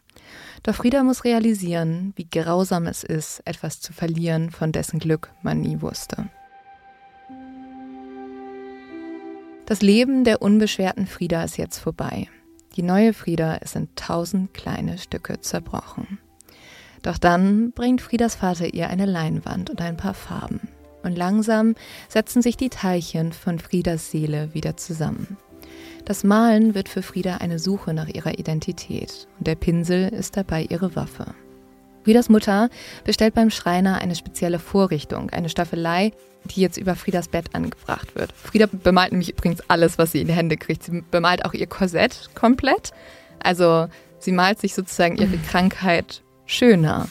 Doch 0.61 0.75
Frieda 0.75 1.03
muss 1.03 1.23
realisieren, 1.23 2.11
wie 2.17 2.27
grausam 2.29 2.85
es 2.85 3.05
ist, 3.05 3.41
etwas 3.45 3.79
zu 3.79 3.93
verlieren, 3.93 4.51
von 4.51 4.73
dessen 4.73 4.99
Glück 4.99 5.31
man 5.41 5.61
nie 5.61 5.81
wusste. 5.81 6.27
Das 9.65 9.81
Leben 9.81 10.25
der 10.25 10.41
unbeschwerten 10.41 11.07
Frieda 11.07 11.43
ist 11.43 11.57
jetzt 11.57 11.79
vorbei. 11.79 12.27
Die 12.77 12.83
neue 12.83 13.13
Frieda 13.13 13.55
ist 13.55 13.75
in 13.75 13.87
tausend 13.95 14.53
kleine 14.53 14.99
Stücke 14.99 15.41
zerbrochen. 15.41 16.19
Doch 17.01 17.17
dann 17.17 17.71
bringt 17.71 18.01
Friedas 18.01 18.35
Vater 18.35 18.71
ihr 18.71 18.89
eine 18.89 19.07
Leinwand 19.07 19.71
und 19.71 19.81
ein 19.81 19.97
paar 19.97 20.13
Farben. 20.13 20.61
Und 21.01 21.17
langsam 21.17 21.73
setzen 22.07 22.43
sich 22.43 22.55
die 22.55 22.69
Teilchen 22.69 23.33
von 23.33 23.57
Friedas 23.57 24.11
Seele 24.11 24.53
wieder 24.53 24.77
zusammen. 24.77 25.37
Das 26.05 26.23
Malen 26.23 26.75
wird 26.75 26.87
für 26.87 27.01
Frieda 27.01 27.37
eine 27.37 27.57
Suche 27.57 27.95
nach 27.95 28.09
ihrer 28.09 28.37
Identität 28.37 29.27
und 29.39 29.47
der 29.47 29.55
Pinsel 29.55 30.09
ist 30.09 30.37
dabei 30.37 30.67
ihre 30.69 30.95
Waffe. 30.95 31.33
Friedas 32.03 32.29
Mutter 32.29 32.69
bestellt 33.03 33.33
beim 33.33 33.49
Schreiner 33.49 33.97
eine 33.97 34.15
spezielle 34.15 34.59
Vorrichtung, 34.59 35.31
eine 35.31 35.49
Staffelei, 35.49 36.11
die 36.47 36.61
jetzt 36.61 36.77
über 36.77 36.95
Friedas 36.95 37.27
Bett 37.27 37.53
angebracht 37.53 38.15
wird. 38.15 38.31
Frieda 38.31 38.67
bemalt 38.71 39.11
nämlich 39.11 39.29
übrigens 39.29 39.61
alles, 39.67 39.97
was 39.97 40.11
sie 40.11 40.21
in 40.21 40.27
die 40.27 40.33
Hände 40.33 40.57
kriegt. 40.57 40.83
Sie 40.83 41.03
bemalt 41.11 41.45
auch 41.45 41.53
ihr 41.53 41.67
Korsett 41.67 42.29
komplett. 42.35 42.91
Also 43.39 43.87
sie 44.19 44.31
malt 44.31 44.59
sich 44.59 44.73
sozusagen 44.73 45.17
ihre 45.17 45.37
Krankheit 45.37 46.23
schöner. 46.45 47.07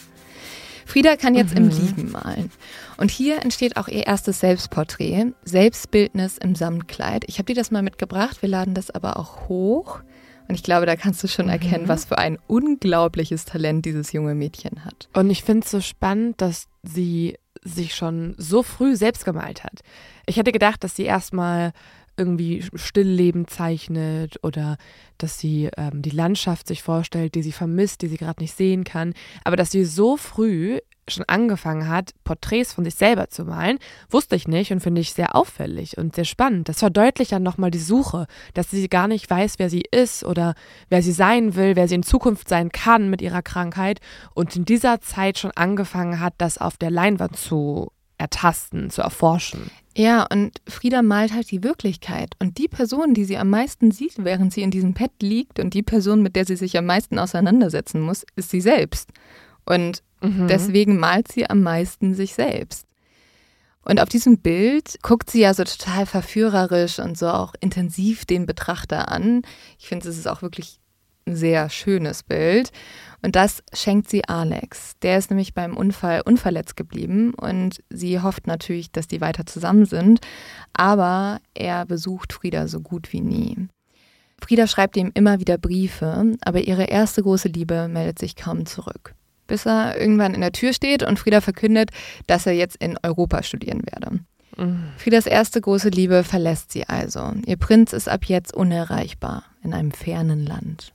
Frieda 0.87 1.17
kann 1.17 1.35
jetzt 1.35 1.55
mhm. 1.55 1.57
im 1.57 1.69
Liegen 1.69 2.11
malen. 2.13 2.51
Und 2.97 3.11
hier 3.11 3.43
entsteht 3.43 3.77
auch 3.77 3.89
ihr 3.89 4.07
erstes 4.07 4.41
Selbstporträt, 4.41 5.33
Selbstbildnis 5.45 6.39
im 6.39 6.55
Samtkleid. 6.55 7.25
Ich 7.27 7.39
habe 7.39 7.47
dir 7.47 7.55
das 7.55 7.71
mal 7.71 7.83
mitgebracht, 7.83 8.41
wir 8.41 8.49
laden 8.49 8.75
das 8.75 8.91
aber 8.91 9.19
auch 9.19 9.49
hoch. 9.49 10.01
Und 10.49 10.55
ich 10.55 10.63
glaube, 10.63 10.87
da 10.87 10.95
kannst 10.95 11.23
du 11.25 11.29
schon 11.29 11.49
erkennen, 11.49 11.85
mhm. 11.85 11.89
was 11.89 12.05
für 12.05 12.19
ein 12.19 12.39
unglaubliches 12.47 13.45
Talent 13.45 13.85
dieses 13.85 14.13
junge 14.13 14.35
Mädchen 14.35 14.85
hat. 14.85 15.09
Und 15.13 15.29
ich 15.29 15.43
finde 15.43 15.65
es 15.65 15.71
so 15.73 15.81
spannend, 15.81 16.41
dass 16.41 16.69
sie 16.85 17.37
sich 17.67 17.95
schon 17.95 18.35
so 18.39 18.63
früh 18.63 18.97
selbst 18.97 19.25
gemalt 19.25 19.65
hat. 19.65 19.81
Ich 20.27 20.37
hätte 20.37 20.53
gedacht, 20.53 20.83
dass 20.85 20.97
sie 20.97 21.05
erstmal 21.05 21.73
irgendwie 22.17 22.65
Stillleben 22.75 23.47
zeichnet 23.47 24.43
oder 24.43 24.79
dass 25.19 25.39
sie 25.39 25.69
ähm, 25.77 26.03
die 26.03 26.11
Landschaft 26.11 26.67
sich 26.67 26.83
vorstellt, 26.83 27.35
die 27.35 27.43
sie 27.43 27.53
vermisst, 27.53 28.03
die 28.03 28.09
sie 28.09 28.17
gerade 28.17 28.43
nicht 28.43 28.57
sehen 28.57 28.85
kann. 28.85 29.13
Aber 29.45 29.57
dass 29.57 29.71
sie 29.71 29.85
so 29.85 30.17
früh 30.17 30.79
schon 31.09 31.25
angefangen 31.29 31.89
hat, 31.89 32.13
Porträts 32.25 32.73
von 32.73 32.85
sich 32.85 32.95
selber 32.95 33.29
zu 33.29 33.45
malen, 33.45 33.79
wusste 34.11 34.37
ich 34.37 34.49
nicht 34.49 34.73
und 34.73 34.81
finde 34.81 35.01
ich 35.01 35.13
sehr 35.13 35.35
auffällig 35.35 35.99
und 35.99 36.15
sehr 36.15 36.25
spannend. 36.25 36.69
Das 36.69 36.81
verdeutlicht 36.81 37.33
dann 37.33 37.43
nochmal 37.43 37.71
die 37.71 37.79
Suche, 37.79 38.27
dass 38.55 38.71
sie 38.71 38.89
gar 38.89 39.09
nicht 39.09 39.29
weiß, 39.29 39.55
wer 39.59 39.71
sie 39.71 39.85
ist 39.91 40.25
oder 40.25 40.55
wer 40.89 41.03
sie 41.03 41.13
sein 41.13 41.55
will, 41.55 41.77
wer 41.77 41.89
sie 41.89 41.97
in 41.97 42.03
Zukunft 42.03 42.49
sein 42.49 42.71
kann 42.71 43.11
mit 43.11 43.23
ihrer 43.23 43.43
Krankheit 43.43 44.01
und 44.35 44.57
in 44.57 44.65
dieser 44.65 45.01
Zeit 45.01 45.39
schon 45.39 45.53
angefangen 45.53 46.21
hat, 46.21 46.35
das 46.39 46.59
auf 46.59 46.77
der 46.77 46.91
Leinwand 46.91 47.37
zu 47.37 47.93
ertasten, 48.19 48.91
zu 48.91 49.03
erforschen. 49.03 49.71
Ja, 49.97 50.27
und 50.31 50.61
Frieda 50.69 51.03
malt 51.03 51.33
halt 51.33 51.51
die 51.51 51.63
Wirklichkeit. 51.63 52.35
Und 52.39 52.59
die 52.59 52.69
Person, 52.69 53.15
die 53.15 53.25
sie 53.25 53.39
am 53.39 53.51
meisten 53.51 53.91
sieht, 53.91 54.15
während 54.19 54.53
sie 54.53 54.63
in 54.63 54.71
diesem 54.71 54.95
Pad 54.95 55.11
liegt, 55.21 55.59
und 55.59 55.75
die 55.75 55.83
Person, 55.83 56.23
mit 56.23 56.37
der 56.37 56.45
sie 56.45 56.57
sich 56.57 56.77
am 56.77 56.87
meisten 56.87 57.19
auseinandersetzen 57.19 58.01
muss, 58.01 58.25
ist 58.37 58.51
sie 58.51 58.61
selbst. 58.61 59.11
Und 59.65 60.03
mhm. 60.21 60.49
deswegen 60.49 60.99
malt 60.99 61.31
sie 61.31 61.49
am 61.49 61.63
meisten 61.63 62.15
sich 62.15 62.35
selbst. 62.35 62.87
Und 63.83 64.01
auf 64.01 64.09
diesem 64.09 64.39
Bild 64.39 64.99
guckt 65.03 65.31
sie 65.31 65.43
ja 65.43 65.55
so 65.55 65.63
total 65.63 66.07
verführerisch 66.07 66.99
und 66.99 67.17
so 67.17 67.29
auch 67.29 67.55
intensiv 67.61 68.25
den 68.25 68.45
Betrachter 68.45 69.13
an. 69.13 69.43
Ich 69.79 69.87
finde, 69.87 70.09
es 70.09 70.19
ist 70.19 70.27
auch 70.27 70.43
wirklich 70.43 70.81
ein 71.27 71.37
sehr 71.37 71.69
schönes 71.71 72.25
Bild. 72.25 72.73
Und 73.23 73.37
das 73.37 73.63
schenkt 73.73 74.11
sie 74.11 74.25
Alex. 74.25 74.95
Der 75.03 75.19
ist 75.19 75.31
nämlich 75.31 75.55
beim 75.55 75.77
Unfall 75.77 76.21
unverletzt 76.21 76.77
geblieben 76.77 77.33
und 77.35 77.83
sie 77.89 78.21
hofft 78.21 78.49
natürlich, 78.49 78.91
dass 78.91 79.07
die 79.07 79.21
weiter 79.21 79.47
zusammen 79.47 79.87
sind. 79.87 80.21
Aber 80.73 81.41
er 81.55 81.87
besucht 81.87 82.33
Frieda 82.33 82.67
so 82.67 82.81
gut 82.81 83.13
wie 83.13 83.21
nie. 83.21 83.69
Frieda 84.41 84.67
schreibt 84.67 84.97
ihm 84.97 85.13
immer 85.15 85.41
wieder 85.41 85.59
Briefe, 85.59 86.37
aber 86.43 86.61
ihre 86.61 86.85
erste 86.85 87.23
große 87.23 87.49
Liebe 87.49 87.89
meldet 87.89 88.19
sich 88.19 88.37
kaum 88.37 88.67
zurück. 88.67 89.15
Bis 89.47 89.67
er 89.67 90.01
irgendwann 90.01 90.35
in 90.35 90.41
der 90.41 90.53
Tür 90.53 90.73
steht 90.73 91.03
und 91.03 91.19
Frieda 91.19 91.41
verkündet, 91.41 91.91
dass 92.27 92.47
er 92.47 92.53
jetzt 92.53 92.77
in 92.77 92.99
Europa 93.03 93.43
studieren 93.43 93.83
werde. 93.91 94.21
Mhm. 94.57 94.85
Friedas 94.97 95.27
erste 95.27 95.61
große 95.61 95.91
Liebe 95.91 96.25
verlässt 96.25 96.73
sie 96.73 96.89
also. 96.89 97.33
Ihr 97.47 97.57
Prinz 97.57 97.93
ist 97.93 98.09
ab 98.09 98.25
jetzt 98.25 98.55
unerreichbar 98.55 99.45
in 99.63 99.75
einem 99.75 99.93
fernen 99.93 100.45
Land. 100.45 100.93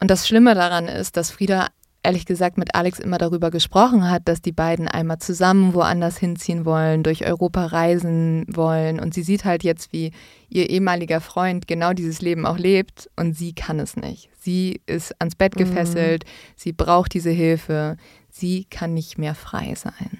Und 0.00 0.10
das 0.10 0.26
Schlimme 0.26 0.54
daran 0.54 0.88
ist, 0.88 1.16
dass 1.16 1.30
Frieda 1.30 1.68
ehrlich 2.02 2.26
gesagt 2.26 2.58
mit 2.58 2.74
Alex 2.74 2.98
immer 2.98 3.18
darüber 3.18 3.50
gesprochen 3.50 4.10
hat, 4.10 4.26
dass 4.26 4.42
die 4.42 4.52
beiden 4.52 4.88
einmal 4.88 5.18
zusammen 5.18 5.74
woanders 5.74 6.18
hinziehen 6.18 6.64
wollen, 6.64 7.02
durch 7.02 7.24
Europa 7.24 7.66
reisen 7.66 8.44
wollen. 8.48 8.98
Und 8.98 9.14
sie 9.14 9.22
sieht 9.22 9.44
halt 9.44 9.62
jetzt, 9.62 9.92
wie 9.92 10.12
ihr 10.48 10.68
ehemaliger 10.68 11.20
Freund 11.20 11.66
genau 11.66 11.92
dieses 11.92 12.20
Leben 12.20 12.46
auch 12.46 12.58
lebt 12.58 13.08
und 13.16 13.34
sie 13.34 13.52
kann 13.54 13.78
es 13.78 13.96
nicht. 13.96 14.30
Sie 14.40 14.80
ist 14.86 15.14
ans 15.20 15.36
Bett 15.36 15.54
mhm. 15.54 15.60
gefesselt, 15.60 16.24
mhm. 16.24 16.28
sie 16.56 16.72
braucht 16.72 17.14
diese 17.14 17.30
Hilfe, 17.30 17.96
sie 18.28 18.64
kann 18.64 18.94
nicht 18.94 19.18
mehr 19.18 19.34
frei 19.34 19.74
sein. 19.76 20.18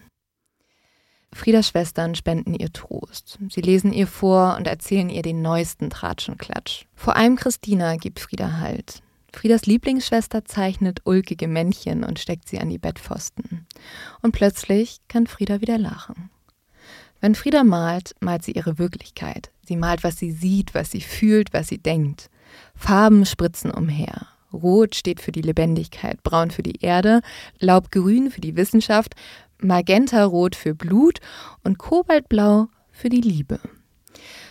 Friedas 1.35 1.69
Schwestern 1.69 2.15
spenden 2.15 2.55
ihr 2.55 2.73
Trost. 2.73 3.39
Sie 3.49 3.63
lesen 3.63 3.93
ihr 3.93 4.07
vor 4.07 4.57
und 4.59 4.67
erzählen 4.67 5.09
ihr 5.09 5.23
den 5.23 5.41
neuesten 5.41 5.89
Tratschenklatsch. 5.89 6.85
Vor 6.95 7.17
allem 7.17 7.37
Christina 7.37 7.97
gibt 7.97 8.21
Frieda 8.21 8.59
Halt. 8.59 9.03
Friedas 9.35 9.67
Lieblingsschwester 9.67 10.45
zeichnet 10.45 11.01
ulkige 11.05 11.49
Männchen 11.49 12.05
und 12.05 12.19
steckt 12.19 12.49
sie 12.49 12.61
an 12.61 12.69
die 12.69 12.79
Bettpfosten. 12.79 13.67
Und 14.21 14.33
plötzlich 14.33 14.99
kann 15.09 15.27
Frieda 15.27 15.61
wieder 15.61 15.79
lachen. 15.79 16.31
Wenn 17.21 17.35
Frieda 17.35 17.65
malt, 17.65 18.15
malt 18.21 18.45
sie 18.45 18.53
ihre 18.53 18.79
Wirklichkeit. 18.79 19.51
Sie 19.65 19.77
malt, 19.77 20.05
was 20.05 20.19
sie 20.19 20.33
sieht, 20.33 20.75
was 20.75 20.91
sie 20.91 21.01
fühlt, 21.01 21.53
was 21.53 21.69
sie 21.69 21.79
denkt. 21.79 22.31
Farben 22.75 23.25
spritzen 23.27 23.71
umher. 23.71 24.27
Rot 24.53 24.95
steht 24.95 25.21
für 25.21 25.33
die 25.33 25.41
Lebendigkeit, 25.41 26.23
braun 26.23 26.51
für 26.51 26.63
die 26.63 26.83
Erde, 26.83 27.23
laubgrün 27.59 28.31
für 28.31 28.43
die 28.43 28.57
Wissenschaft, 28.57 29.15
magentarot 29.59 30.55
für 30.55 30.75
Blut 30.75 31.21
und 31.65 31.79
kobaltblau 31.79 32.69
für 32.91 33.09
die 33.09 33.23
Liebe. 33.23 33.61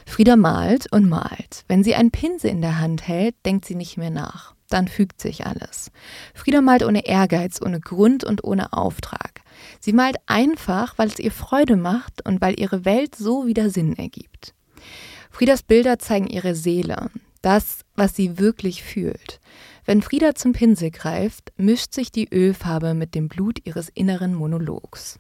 Frieda 0.08 0.36
malt 0.36 0.91
und 0.91 1.08
malt. 1.08 1.65
Wenn 1.67 1.84
sie 1.84 1.94
einen 1.94 2.10
Pinsel 2.10 2.50
in 2.50 2.62
der 2.62 2.80
Hand 2.80 3.08
hält, 3.08 3.36
denkt 3.46 3.65
sie 3.65 3.76
nicht 3.76 3.98
mehr 3.98 4.10
nach 4.10 4.56
dann 4.74 4.88
fügt 4.88 5.22
sich 5.22 5.46
alles. 5.46 5.92
Frieda 6.34 6.62
malt 6.62 6.84
ohne 6.84 7.06
Ehrgeiz, 7.06 7.62
ohne 7.62 7.80
Grund 7.80 8.24
und 8.24 8.44
ohne 8.44 8.74
Auftrag. 8.74 9.42
Sie 9.80 9.94
malt 9.94 10.18
einfach, 10.26 10.98
weil 10.98 11.08
es 11.08 11.20
ihr 11.20 11.32
Freude 11.32 11.76
macht 11.76 12.26
und 12.26 12.42
weil 12.42 12.60
ihre 12.60 12.86
Welt 12.86 13.16
so 13.16 13.46
wieder 13.46 13.70
Sinn 13.70 13.98
ergibt. 13.98 14.54
Friedas 15.30 15.64
Bilder 15.64 16.00
zeigen 16.00 16.28
ihre 16.28 16.56
Seele, 16.56 17.10
das, 17.42 17.80
was 17.96 18.16
sie 18.16 18.38
wirklich 18.38 18.84
fühlt. 18.84 19.40
Wenn 19.84 20.02
Frieda 20.02 20.36
zum 20.36 20.54
Pinsel 20.54 20.91
greift, 20.91 21.52
mischt 21.58 21.94
sich 21.94 22.12
die 22.12 22.32
Ölfarbe 22.32 22.94
mit 22.94 23.15
dem 23.15 23.28
Blut 23.28 23.60
ihres 23.65 23.89
inneren 23.89 24.36
Monologs. 24.36 25.20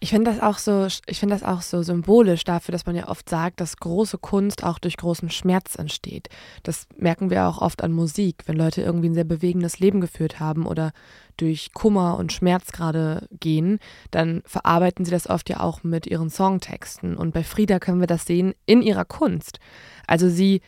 Ich 0.00 0.10
finde 0.10 0.30
das 0.32 0.40
auch 0.40 0.58
so, 0.58 0.88
ich 1.06 1.20
finde 1.20 1.34
das 1.36 1.44
auch 1.44 1.62
so 1.62 1.82
symbolisch 1.82 2.44
dafür, 2.44 2.72
dass 2.72 2.86
man 2.86 2.96
ja 2.96 3.08
oft 3.08 3.28
sagt, 3.28 3.60
dass 3.60 3.76
große 3.76 4.18
Kunst 4.18 4.64
auch 4.64 4.78
durch 4.78 4.96
großen 4.96 5.30
Schmerz 5.30 5.76
entsteht. 5.76 6.28
Das 6.64 6.86
merken 6.96 7.30
wir 7.30 7.46
auch 7.46 7.62
oft 7.62 7.82
an 7.84 7.92
Musik, 7.92 8.42
wenn 8.46 8.56
Leute 8.56 8.82
irgendwie 8.82 9.10
ein 9.10 9.14
sehr 9.14 9.24
bewegendes 9.24 9.78
Leben 9.78 10.00
geführt 10.00 10.40
haben 10.40 10.66
oder 10.66 10.92
durch 11.36 11.72
Kummer 11.72 12.18
und 12.18 12.32
Schmerz 12.32 12.72
gerade 12.72 13.28
gehen, 13.38 13.78
dann 14.10 14.42
verarbeiten 14.44 15.04
sie 15.04 15.10
das 15.10 15.28
oft 15.28 15.48
ja 15.48 15.60
auch 15.60 15.82
mit 15.84 16.06
ihren 16.06 16.30
Songtexten. 16.30 17.16
Und 17.16 17.32
bei 17.32 17.44
Frieda 17.44 17.78
können 17.78 18.00
wir 18.00 18.06
das 18.06 18.26
sehen 18.26 18.54
in 18.66 18.82
ihrer 18.82 19.04
Kunst. 19.04 19.58
Also 20.06 20.28
sie 20.28 20.60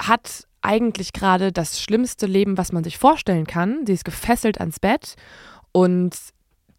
hat 0.00 0.47
eigentlich 0.62 1.12
gerade 1.12 1.52
das 1.52 1.80
schlimmste 1.80 2.26
Leben, 2.26 2.58
was 2.58 2.72
man 2.72 2.84
sich 2.84 2.98
vorstellen 2.98 3.46
kann. 3.46 3.86
Sie 3.86 3.92
ist 3.92 4.04
gefesselt 4.04 4.60
ans 4.60 4.80
Bett 4.80 5.14
und 5.72 6.16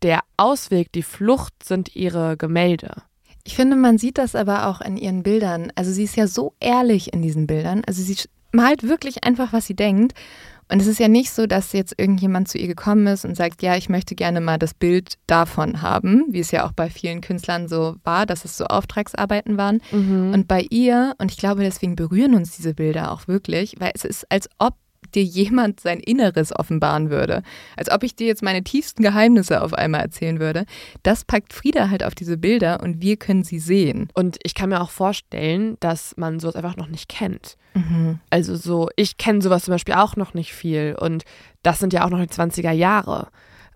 der 0.02 0.22
Ausweg, 0.38 0.92
die 0.92 1.04
Flucht 1.04 1.54
sind 1.64 1.96
ihre 1.96 2.38
Gemälde. 2.38 3.04
Ich 3.44 3.56
finde, 3.56 3.76
man 3.76 3.98
sieht 3.98 4.18
das 4.18 4.36
aber 4.36 4.68
auch 4.68 4.82
in 4.82 4.98
ihren 4.98 5.24
Bildern. 5.24 5.72
Also 5.76 5.92
sie 5.92 6.04
ist 6.04 6.16
ja 6.16 6.28
so 6.28 6.54
ehrlich 6.60 7.14
in 7.14 7.22
diesen 7.22 7.48
Bildern. 7.48 7.82
Also 7.86 8.02
sie 8.02 8.16
malt 8.52 8.84
wirklich 8.84 9.24
einfach, 9.24 9.54
was 9.54 9.66
sie 9.66 9.76
denkt. 9.76 10.14
Und 10.72 10.82
es 10.82 10.88
ist 10.88 11.00
ja 11.00 11.08
nicht 11.08 11.32
so, 11.32 11.48
dass 11.48 11.74
jetzt 11.74 11.96
irgendjemand 11.98 12.48
zu 12.48 12.58
ihr 12.60 12.68
gekommen 12.68 13.08
ist 13.08 13.26
und 13.26 13.36
sagt, 13.36 13.64
ja, 13.64 13.76
ich 13.76 13.90
möchte 13.90 14.16
gerne 14.16 14.40
mal 14.40 14.60
das 14.60 14.74
Bild 14.74 15.16
davon 15.26 15.82
haben, 15.82 16.26
wie 16.30 16.40
es 16.40 16.52
ja 16.52 16.66
auch 16.66 16.72
bei 16.72 16.90
vielen 16.90 17.22
Künstlern 17.22 17.68
so 17.68 17.96
war, 18.04 18.26
dass 18.26 18.46
es 18.46 18.56
so 18.56 18.66
Auftragsarbeiten 18.66 19.58
waren. 19.58 19.82
Mhm. 19.92 20.32
Und 20.34 20.48
bei 20.48 20.66
ihr, 20.70 21.16
und 21.18 21.32
ich 21.32 21.38
glaube, 21.38 21.64
deswegen 21.64 21.96
berühren 21.96 22.36
uns 22.36 22.56
diese 22.56 22.76
Bilder 22.76 23.12
auch 23.12 23.28
wirklich, 23.28 23.76
weil 23.80 23.92
es 23.96 24.06
ist, 24.06 24.32
als 24.32 24.48
ob 24.60 24.76
dir 25.16 25.24
jemand 25.24 25.80
sein 25.80 26.00
Inneres 26.00 26.56
offenbaren 26.56 27.10
würde. 27.10 27.44
Als 27.78 27.92
ob 27.92 28.04
ich 28.04 28.16
dir 28.16 28.28
jetzt 28.28 28.44
meine 28.44 28.64
tiefsten 28.64 29.04
Geheimnisse 29.04 29.62
auf 29.62 29.74
einmal 29.74 30.02
erzählen 30.02 30.40
würde. 30.40 30.66
Das 31.04 31.26
packt 31.26 31.54
Frieda 31.54 31.90
halt 31.90 32.04
auf 32.04 32.16
diese 32.16 32.38
Bilder 32.38 32.82
und 32.82 33.02
wir 33.02 33.18
können 33.18 33.44
sie 33.44 33.60
sehen. 33.60 34.10
Und 34.14 34.38
ich 34.44 34.56
kann 34.56 34.70
mir 34.70 34.82
auch 34.82 34.92
vorstellen, 34.92 35.78
dass 35.80 36.16
man 36.18 36.40
sowas 36.40 36.56
einfach 36.56 36.78
noch 36.78 36.88
nicht 36.88 37.10
kennt. 37.10 37.58
Mhm. 37.74 38.20
Also 38.30 38.56
so, 38.56 38.90
ich 38.96 39.18
kenne 39.18 39.42
sowas 39.42 39.64
zum 39.64 39.74
Beispiel 39.74 39.96
auch 39.96 40.16
noch 40.16 40.34
nicht 40.34 40.54
viel 40.54 40.96
und 41.00 41.24
das 41.64 41.80
sind 41.80 41.94
ja 41.94 42.06
auch 42.06 42.10
noch 42.10 42.20
die 42.20 42.28
20er 42.28 42.72
Jahre. 42.72 43.28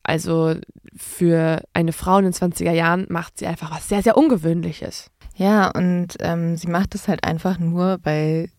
Also 0.03 0.55
für 0.95 1.63
eine 1.73 1.93
Frau 1.93 2.17
in 2.17 2.25
den 2.25 2.33
20er 2.33 2.71
Jahren 2.71 3.05
macht 3.09 3.37
sie 3.37 3.47
einfach 3.47 3.71
was 3.71 3.87
sehr, 3.87 4.03
sehr 4.03 4.17
Ungewöhnliches. 4.17 5.09
Ja, 5.35 5.71
und 5.71 6.09
ähm, 6.19 6.57
sie 6.57 6.67
macht 6.67 6.93
es 6.93 7.07
halt 7.07 7.23
einfach 7.23 7.57
nur, 7.57 7.99
weil 8.03 8.49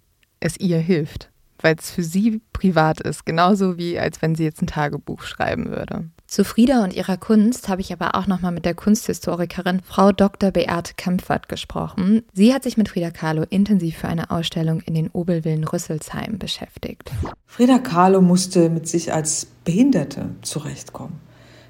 es 0.40 0.58
ihr 0.58 0.78
hilft 0.78 1.30
weil 1.64 1.76
es 1.78 1.90
für 1.90 2.04
sie 2.04 2.42
privat 2.52 3.00
ist, 3.00 3.24
genauso 3.24 3.78
wie 3.78 3.98
als 3.98 4.20
wenn 4.20 4.34
sie 4.34 4.44
jetzt 4.44 4.60
ein 4.60 4.66
Tagebuch 4.66 5.22
schreiben 5.22 5.70
würde. 5.70 6.10
Zu 6.26 6.44
Frieda 6.44 6.84
und 6.84 6.92
ihrer 6.92 7.16
Kunst 7.16 7.68
habe 7.68 7.80
ich 7.80 7.90
aber 7.92 8.14
auch 8.16 8.26
nochmal 8.26 8.52
mit 8.52 8.66
der 8.66 8.74
Kunsthistorikerin 8.74 9.80
Frau 9.82 10.12
Dr. 10.12 10.50
Beate 10.50 10.92
Kempfert 10.94 11.48
gesprochen. 11.48 12.22
Sie 12.34 12.52
hat 12.52 12.64
sich 12.64 12.76
mit 12.76 12.90
Frida 12.90 13.10
Kahlo 13.10 13.44
intensiv 13.48 13.96
für 13.96 14.08
eine 14.08 14.30
Ausstellung 14.30 14.80
in 14.82 14.94
den 14.94 15.08
Obelvillen 15.08 15.64
Rüsselsheim 15.64 16.38
beschäftigt. 16.38 17.10
Frida 17.46 17.78
Kahlo 17.78 18.20
musste 18.20 18.68
mit 18.68 18.86
sich 18.86 19.14
als 19.14 19.46
Behinderte 19.64 20.30
zurechtkommen. 20.42 21.18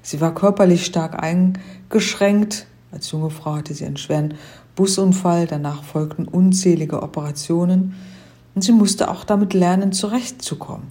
Sie 0.01 0.19
war 0.19 0.35
körperlich 0.35 0.85
stark 0.85 1.23
eingeschränkt. 1.23 2.67
Als 2.91 3.09
junge 3.11 3.29
Frau 3.29 3.55
hatte 3.55 3.73
sie 3.73 3.85
einen 3.85 3.97
schweren 3.97 4.33
Busunfall, 4.75 5.47
danach 5.47 5.83
folgten 5.83 6.27
unzählige 6.27 7.01
Operationen 7.01 7.95
und 8.55 8.63
sie 8.63 8.71
musste 8.71 9.11
auch 9.11 9.23
damit 9.23 9.53
lernen, 9.53 9.91
zurechtzukommen. 9.91 10.87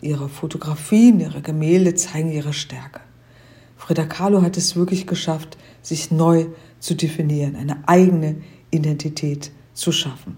Ihre 0.00 0.28
Fotografien, 0.28 1.20
ihre 1.20 1.42
Gemälde 1.42 1.94
zeigen 1.94 2.32
ihre 2.32 2.52
Stärke. 2.52 3.00
Frida 3.76 4.04
Kahlo 4.04 4.42
hat 4.42 4.56
es 4.56 4.74
wirklich 4.74 5.06
geschafft, 5.06 5.56
sich 5.82 6.10
neu 6.10 6.46
zu 6.80 6.94
definieren, 6.94 7.56
eine 7.56 7.86
eigene 7.86 8.36
Identität 8.70 9.50
zu 9.74 9.92
schaffen. 9.92 10.36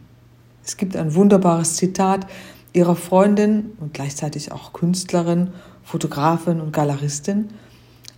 Es 0.64 0.76
gibt 0.76 0.96
ein 0.96 1.14
wunderbares 1.14 1.76
Zitat 1.76 2.26
ihrer 2.72 2.96
Freundin 2.96 3.72
und 3.80 3.94
gleichzeitig 3.94 4.53
auch 4.53 4.72
Künstlerin, 4.72 5.51
Fotografin 5.82 6.61
und 6.61 6.72
Galeristin 6.72 7.48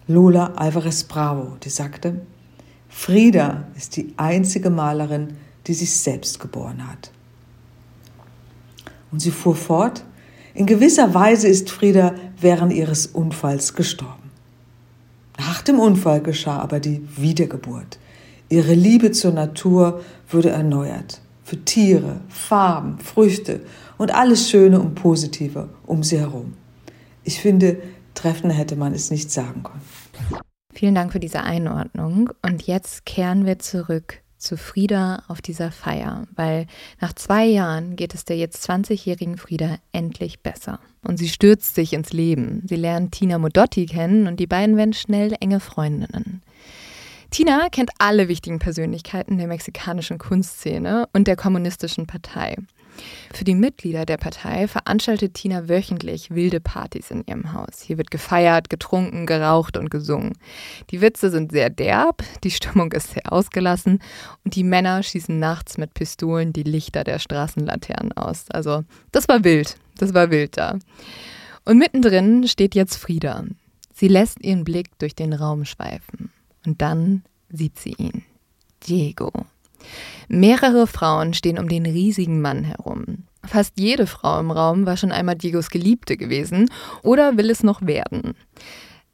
Lola 0.08 0.54
Alvarez 0.56 1.04
Bravo, 1.04 1.56
die 1.62 1.70
sagte, 1.70 2.22
Frida 2.88 3.68
ist 3.76 3.96
die 3.96 4.12
einzige 4.16 4.68
Malerin, 4.68 5.36
die 5.66 5.74
sich 5.74 5.96
selbst 5.96 6.40
geboren 6.40 6.88
hat. 6.88 7.11
Und 9.12 9.20
sie 9.20 9.30
fuhr 9.30 9.54
fort, 9.54 10.04
in 10.54 10.66
gewisser 10.66 11.14
Weise 11.14 11.48
ist 11.48 11.70
Frieda 11.70 12.14
während 12.40 12.72
ihres 12.72 13.06
Unfalls 13.06 13.74
gestorben. 13.74 14.30
Nach 15.38 15.62
dem 15.62 15.78
Unfall 15.78 16.20
geschah 16.20 16.58
aber 16.58 16.80
die 16.80 17.06
Wiedergeburt. 17.16 17.98
Ihre 18.48 18.74
Liebe 18.74 19.12
zur 19.12 19.32
Natur 19.32 20.02
wurde 20.28 20.50
erneuert. 20.50 21.20
Für 21.44 21.64
Tiere, 21.64 22.20
Farben, 22.28 22.98
Früchte 22.98 23.60
und 23.98 24.14
alles 24.14 24.50
Schöne 24.50 24.80
und 24.80 24.94
Positive 24.94 25.68
um 25.86 26.02
sie 26.02 26.18
herum. 26.18 26.54
Ich 27.24 27.40
finde, 27.40 27.78
treffender 28.14 28.54
hätte 28.54 28.76
man 28.76 28.94
es 28.94 29.10
nicht 29.10 29.30
sagen 29.30 29.62
können. 29.62 30.42
Vielen 30.74 30.94
Dank 30.94 31.12
für 31.12 31.20
diese 31.20 31.42
Einordnung. 31.42 32.30
Und 32.42 32.62
jetzt 32.66 33.04
kehren 33.04 33.46
wir 33.46 33.58
zurück 33.58 34.21
zu 34.42 34.56
Frieda 34.56 35.22
auf 35.28 35.40
dieser 35.40 35.70
Feier, 35.70 36.26
weil 36.34 36.66
nach 37.00 37.12
zwei 37.12 37.46
Jahren 37.46 37.96
geht 37.96 38.14
es 38.14 38.24
der 38.24 38.36
jetzt 38.36 38.68
20-jährigen 38.68 39.38
Frieda 39.38 39.76
endlich 39.92 40.40
besser. 40.40 40.80
Und 41.02 41.18
sie 41.18 41.28
stürzt 41.28 41.74
sich 41.74 41.92
ins 41.92 42.12
Leben. 42.12 42.62
Sie 42.66 42.76
lernt 42.76 43.12
Tina 43.12 43.38
Modotti 43.38 43.86
kennen 43.86 44.26
und 44.26 44.38
die 44.38 44.46
beiden 44.46 44.76
werden 44.76 44.92
schnell 44.92 45.34
enge 45.40 45.60
Freundinnen. 45.60 46.42
Tina 47.30 47.68
kennt 47.70 47.90
alle 47.98 48.28
wichtigen 48.28 48.58
Persönlichkeiten 48.58 49.38
der 49.38 49.46
mexikanischen 49.46 50.18
Kunstszene 50.18 51.08
und 51.14 51.26
der 51.26 51.36
kommunistischen 51.36 52.06
Partei. 52.06 52.56
Für 53.32 53.44
die 53.44 53.54
Mitglieder 53.54 54.04
der 54.06 54.16
Partei 54.16 54.68
veranstaltet 54.68 55.34
Tina 55.34 55.68
wöchentlich 55.68 56.30
wilde 56.30 56.60
Partys 56.60 57.10
in 57.10 57.24
ihrem 57.26 57.52
Haus. 57.52 57.80
Hier 57.82 57.98
wird 57.98 58.10
gefeiert, 58.10 58.70
getrunken, 58.70 59.26
geraucht 59.26 59.76
und 59.76 59.90
gesungen. 59.90 60.34
Die 60.90 61.00
Witze 61.00 61.30
sind 61.30 61.52
sehr 61.52 61.70
derb, 61.70 62.22
die 62.44 62.50
Stimmung 62.50 62.92
ist 62.92 63.14
sehr 63.14 63.32
ausgelassen 63.32 64.00
und 64.44 64.54
die 64.54 64.64
Männer 64.64 65.02
schießen 65.02 65.38
nachts 65.38 65.78
mit 65.78 65.94
Pistolen 65.94 66.52
die 66.52 66.62
Lichter 66.62 67.04
der 67.04 67.18
Straßenlaternen 67.18 68.12
aus. 68.12 68.44
Also, 68.50 68.84
das 69.10 69.28
war 69.28 69.44
wild. 69.44 69.76
Das 69.98 70.14
war 70.14 70.30
wild 70.30 70.56
da. 70.56 70.78
Und 71.64 71.78
mittendrin 71.78 72.48
steht 72.48 72.74
jetzt 72.74 72.96
Frieda. 72.96 73.44
Sie 73.94 74.08
lässt 74.08 74.42
ihren 74.42 74.64
Blick 74.64 74.98
durch 74.98 75.14
den 75.14 75.32
Raum 75.32 75.64
schweifen. 75.64 76.32
Und 76.66 76.82
dann 76.82 77.22
sieht 77.50 77.78
sie 77.78 77.94
ihn. 77.96 78.24
Diego. 78.86 79.30
Mehrere 80.28 80.86
Frauen 80.86 81.34
stehen 81.34 81.58
um 81.58 81.68
den 81.68 81.86
riesigen 81.86 82.40
Mann 82.40 82.64
herum. 82.64 83.24
Fast 83.44 83.78
jede 83.78 84.06
Frau 84.06 84.38
im 84.38 84.50
Raum 84.50 84.86
war 84.86 84.96
schon 84.96 85.12
einmal 85.12 85.36
Diegos 85.36 85.70
Geliebte 85.70 86.16
gewesen 86.16 86.70
oder 87.02 87.36
will 87.36 87.50
es 87.50 87.62
noch 87.62 87.82
werden. 87.82 88.34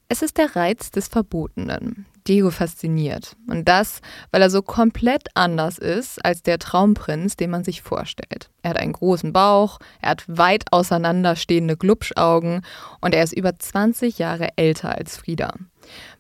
Es 0.09 0.23
ist 0.23 0.39
der 0.39 0.57
Reiz 0.57 0.91
des 0.91 1.09
Verbotenen. 1.09 2.07
Diego 2.29 2.51
fasziniert. 2.51 3.37
Und 3.47 3.69
das, 3.69 4.01
weil 4.31 4.43
er 4.43 4.51
so 4.51 4.63
komplett 4.63 5.29
anders 5.35 5.79
ist 5.79 6.25
als 6.25 6.43
der 6.43 6.59
Traumprinz, 6.59 7.37
den 7.37 7.51
man 7.51 7.65
sich 7.65 7.83
vorstellt. 7.83 8.51
Er 8.63 8.71
hat 8.71 8.79
einen 8.79 8.93
großen 8.93 9.33
Bauch, 9.33 9.79
er 10.01 10.11
hat 10.11 10.25
weit 10.29 10.65
auseinanderstehende 10.71 11.77
Glubschaugen 11.77 12.63
und 13.01 13.15
er 13.15 13.23
ist 13.23 13.33
über 13.33 13.59
20 13.59 14.19
Jahre 14.19 14.51
älter 14.57 14.95
als 14.95 15.17
Frieda. 15.17 15.55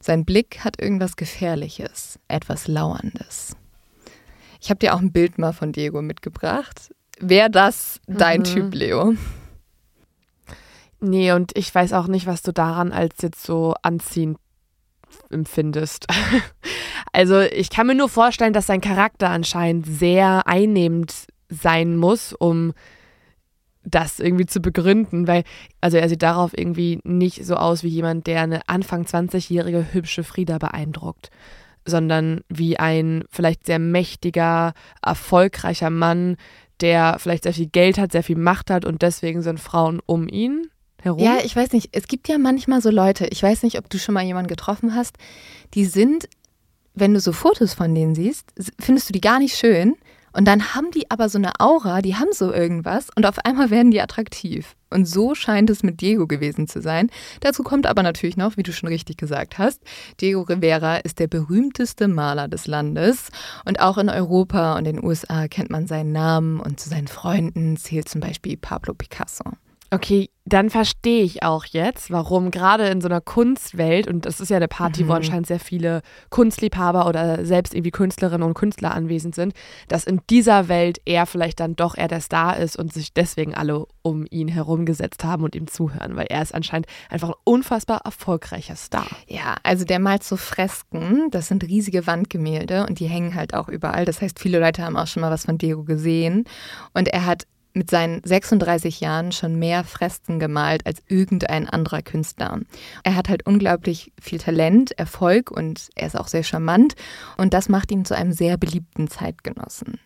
Sein 0.00 0.24
Blick 0.24 0.64
hat 0.64 0.80
irgendwas 0.80 1.16
Gefährliches, 1.16 2.18
etwas 2.26 2.68
Lauerndes. 2.68 3.54
Ich 4.60 4.70
habe 4.70 4.78
dir 4.78 4.94
auch 4.94 5.00
ein 5.00 5.12
Bild 5.12 5.38
mal 5.38 5.52
von 5.52 5.72
Diego 5.72 6.02
mitgebracht. 6.02 6.92
Wäre 7.20 7.50
das 7.50 8.00
dein 8.06 8.40
mhm. 8.40 8.44
Typ, 8.44 8.74
Leo? 8.74 9.14
Nee, 11.00 11.32
und 11.32 11.56
ich 11.56 11.72
weiß 11.72 11.92
auch 11.92 12.08
nicht, 12.08 12.26
was 12.26 12.42
du 12.42 12.52
daran 12.52 12.92
als 12.92 13.16
jetzt 13.22 13.44
so 13.44 13.74
anziehend 13.82 14.38
empfindest. 15.30 16.06
also 17.12 17.40
ich 17.40 17.70
kann 17.70 17.86
mir 17.86 17.94
nur 17.94 18.08
vorstellen, 18.08 18.52
dass 18.52 18.66
sein 18.66 18.80
Charakter 18.80 19.30
anscheinend 19.30 19.86
sehr 19.86 20.46
einnehmend 20.46 21.14
sein 21.48 21.96
muss, 21.96 22.32
um 22.32 22.72
das 23.84 24.18
irgendwie 24.18 24.46
zu 24.46 24.60
begründen, 24.60 25.26
weil, 25.26 25.44
also 25.80 25.96
er 25.96 26.08
sieht 26.08 26.22
darauf 26.22 26.56
irgendwie 26.56 27.00
nicht 27.04 27.46
so 27.46 27.54
aus 27.54 27.82
wie 27.82 27.88
jemand, 27.88 28.26
der 28.26 28.42
eine 28.42 28.68
Anfang 28.68 29.04
20-jährige 29.04 29.92
hübsche 29.92 30.24
Frieda 30.24 30.58
beeindruckt 30.58 31.30
sondern 31.88 32.42
wie 32.48 32.78
ein 32.78 33.24
vielleicht 33.30 33.66
sehr 33.66 33.78
mächtiger, 33.78 34.74
erfolgreicher 35.02 35.90
Mann, 35.90 36.36
der 36.80 37.16
vielleicht 37.18 37.44
sehr 37.44 37.54
viel 37.54 37.66
Geld 37.66 37.98
hat, 37.98 38.12
sehr 38.12 38.22
viel 38.22 38.36
Macht 38.36 38.70
hat 38.70 38.84
und 38.84 39.02
deswegen 39.02 39.42
sind 39.42 39.60
Frauen 39.60 40.00
um 40.06 40.28
ihn 40.28 40.68
herum. 41.02 41.20
Ja, 41.20 41.38
ich 41.44 41.54
weiß 41.54 41.72
nicht. 41.72 41.90
Es 41.92 42.06
gibt 42.08 42.28
ja 42.28 42.38
manchmal 42.38 42.82
so 42.82 42.90
Leute, 42.90 43.26
ich 43.26 43.42
weiß 43.42 43.62
nicht, 43.62 43.78
ob 43.78 43.90
du 43.90 43.98
schon 43.98 44.14
mal 44.14 44.24
jemanden 44.24 44.48
getroffen 44.48 44.94
hast, 44.94 45.16
die 45.74 45.84
sind, 45.84 46.28
wenn 46.94 47.14
du 47.14 47.20
so 47.20 47.32
Fotos 47.32 47.74
von 47.74 47.94
denen 47.94 48.14
siehst, 48.14 48.52
findest 48.78 49.08
du 49.08 49.12
die 49.12 49.20
gar 49.20 49.38
nicht 49.38 49.56
schön. 49.56 49.96
Und 50.38 50.44
dann 50.44 50.72
haben 50.72 50.92
die 50.92 51.10
aber 51.10 51.28
so 51.28 51.36
eine 51.36 51.58
Aura, 51.58 52.00
die 52.00 52.14
haben 52.14 52.28
so 52.30 52.52
irgendwas 52.52 53.08
und 53.16 53.26
auf 53.26 53.44
einmal 53.44 53.70
werden 53.70 53.90
die 53.90 54.00
attraktiv. 54.00 54.76
Und 54.88 55.04
so 55.08 55.34
scheint 55.34 55.68
es 55.68 55.82
mit 55.82 56.00
Diego 56.00 56.28
gewesen 56.28 56.68
zu 56.68 56.80
sein. 56.80 57.10
Dazu 57.40 57.64
kommt 57.64 57.88
aber 57.88 58.04
natürlich 58.04 58.36
noch, 58.36 58.56
wie 58.56 58.62
du 58.62 58.72
schon 58.72 58.88
richtig 58.88 59.16
gesagt 59.16 59.58
hast, 59.58 59.82
Diego 60.20 60.42
Rivera 60.42 60.98
ist 60.98 61.18
der 61.18 61.26
berühmteste 61.26 62.06
Maler 62.06 62.46
des 62.46 62.68
Landes. 62.68 63.30
Und 63.64 63.80
auch 63.80 63.98
in 63.98 64.08
Europa 64.08 64.78
und 64.78 64.84
den 64.84 65.02
USA 65.02 65.48
kennt 65.48 65.70
man 65.70 65.88
seinen 65.88 66.12
Namen 66.12 66.60
und 66.60 66.78
zu 66.78 66.88
seinen 66.88 67.08
Freunden 67.08 67.76
zählt 67.76 68.08
zum 68.08 68.20
Beispiel 68.20 68.56
Pablo 68.56 68.94
Picasso. 68.94 69.42
Okay, 69.90 70.28
dann 70.44 70.68
verstehe 70.68 71.22
ich 71.22 71.42
auch 71.42 71.64
jetzt, 71.64 72.10
warum 72.10 72.50
gerade 72.50 72.88
in 72.88 73.00
so 73.00 73.08
einer 73.08 73.20
Kunstwelt, 73.20 74.06
und 74.06 74.26
das 74.26 74.40
ist 74.40 74.50
ja 74.50 74.56
eine 74.56 74.68
Party, 74.68 75.04
mhm. 75.04 75.08
wo 75.08 75.12
anscheinend 75.14 75.46
sehr 75.46 75.60
viele 75.60 76.02
Kunstliebhaber 76.30 77.06
oder 77.06 77.44
selbst 77.44 77.74
irgendwie 77.74 77.90
Künstlerinnen 77.90 78.46
und 78.46 78.54
Künstler 78.54 78.94
anwesend 78.94 79.34
sind, 79.34 79.54
dass 79.88 80.04
in 80.04 80.20
dieser 80.28 80.68
Welt 80.68 81.00
er 81.06 81.26
vielleicht 81.26 81.60
dann 81.60 81.74
doch 81.76 81.96
eher 81.96 82.08
der 82.08 82.20
Star 82.20 82.58
ist 82.58 82.76
und 82.76 82.92
sich 82.92 83.14
deswegen 83.14 83.54
alle 83.54 83.86
um 84.02 84.26
ihn 84.30 84.48
herumgesetzt 84.48 85.24
haben 85.24 85.42
und 85.42 85.54
ihm 85.54 85.66
zuhören, 85.66 86.16
weil 86.16 86.26
er 86.28 86.42
ist 86.42 86.54
anscheinend 86.54 86.86
einfach 87.08 87.30
ein 87.30 87.36
unfassbar 87.44 88.02
erfolgreicher 88.04 88.76
Star. 88.76 89.06
Ja, 89.26 89.56
also 89.62 89.84
der 89.84 90.00
malt 90.00 90.22
so 90.22 90.36
Fresken, 90.36 91.30
das 91.30 91.48
sind 91.48 91.64
riesige 91.64 92.06
Wandgemälde 92.06 92.86
und 92.86 93.00
die 93.00 93.06
hängen 93.06 93.34
halt 93.34 93.54
auch 93.54 93.68
überall. 93.68 94.04
Das 94.04 94.20
heißt, 94.20 94.38
viele 94.38 94.60
Leute 94.60 94.82
haben 94.82 94.96
auch 94.96 95.06
schon 95.06 95.22
mal 95.22 95.30
was 95.30 95.46
von 95.46 95.56
Diego 95.56 95.84
gesehen 95.84 96.44
und 96.92 97.08
er 97.08 97.24
hat 97.24 97.46
mit 97.78 97.90
seinen 97.90 98.20
36 98.24 99.00
Jahren 99.00 99.32
schon 99.32 99.58
mehr 99.58 99.84
Fresken 99.84 100.38
gemalt 100.38 100.84
als 100.84 101.02
irgendein 101.06 101.68
anderer 101.68 102.02
Künstler. 102.02 102.60
Er 103.04 103.14
hat 103.14 103.28
halt 103.28 103.46
unglaublich 103.46 104.12
viel 104.20 104.38
Talent, 104.38 104.92
Erfolg 104.98 105.50
und 105.50 105.88
er 105.94 106.08
ist 106.08 106.18
auch 106.18 106.28
sehr 106.28 106.42
charmant 106.42 106.94
und 107.36 107.54
das 107.54 107.68
macht 107.68 107.90
ihn 107.90 108.04
zu 108.04 108.16
einem 108.16 108.32
sehr 108.32 108.58
beliebten 108.58 109.08
Zeitgenossen. 109.08 109.98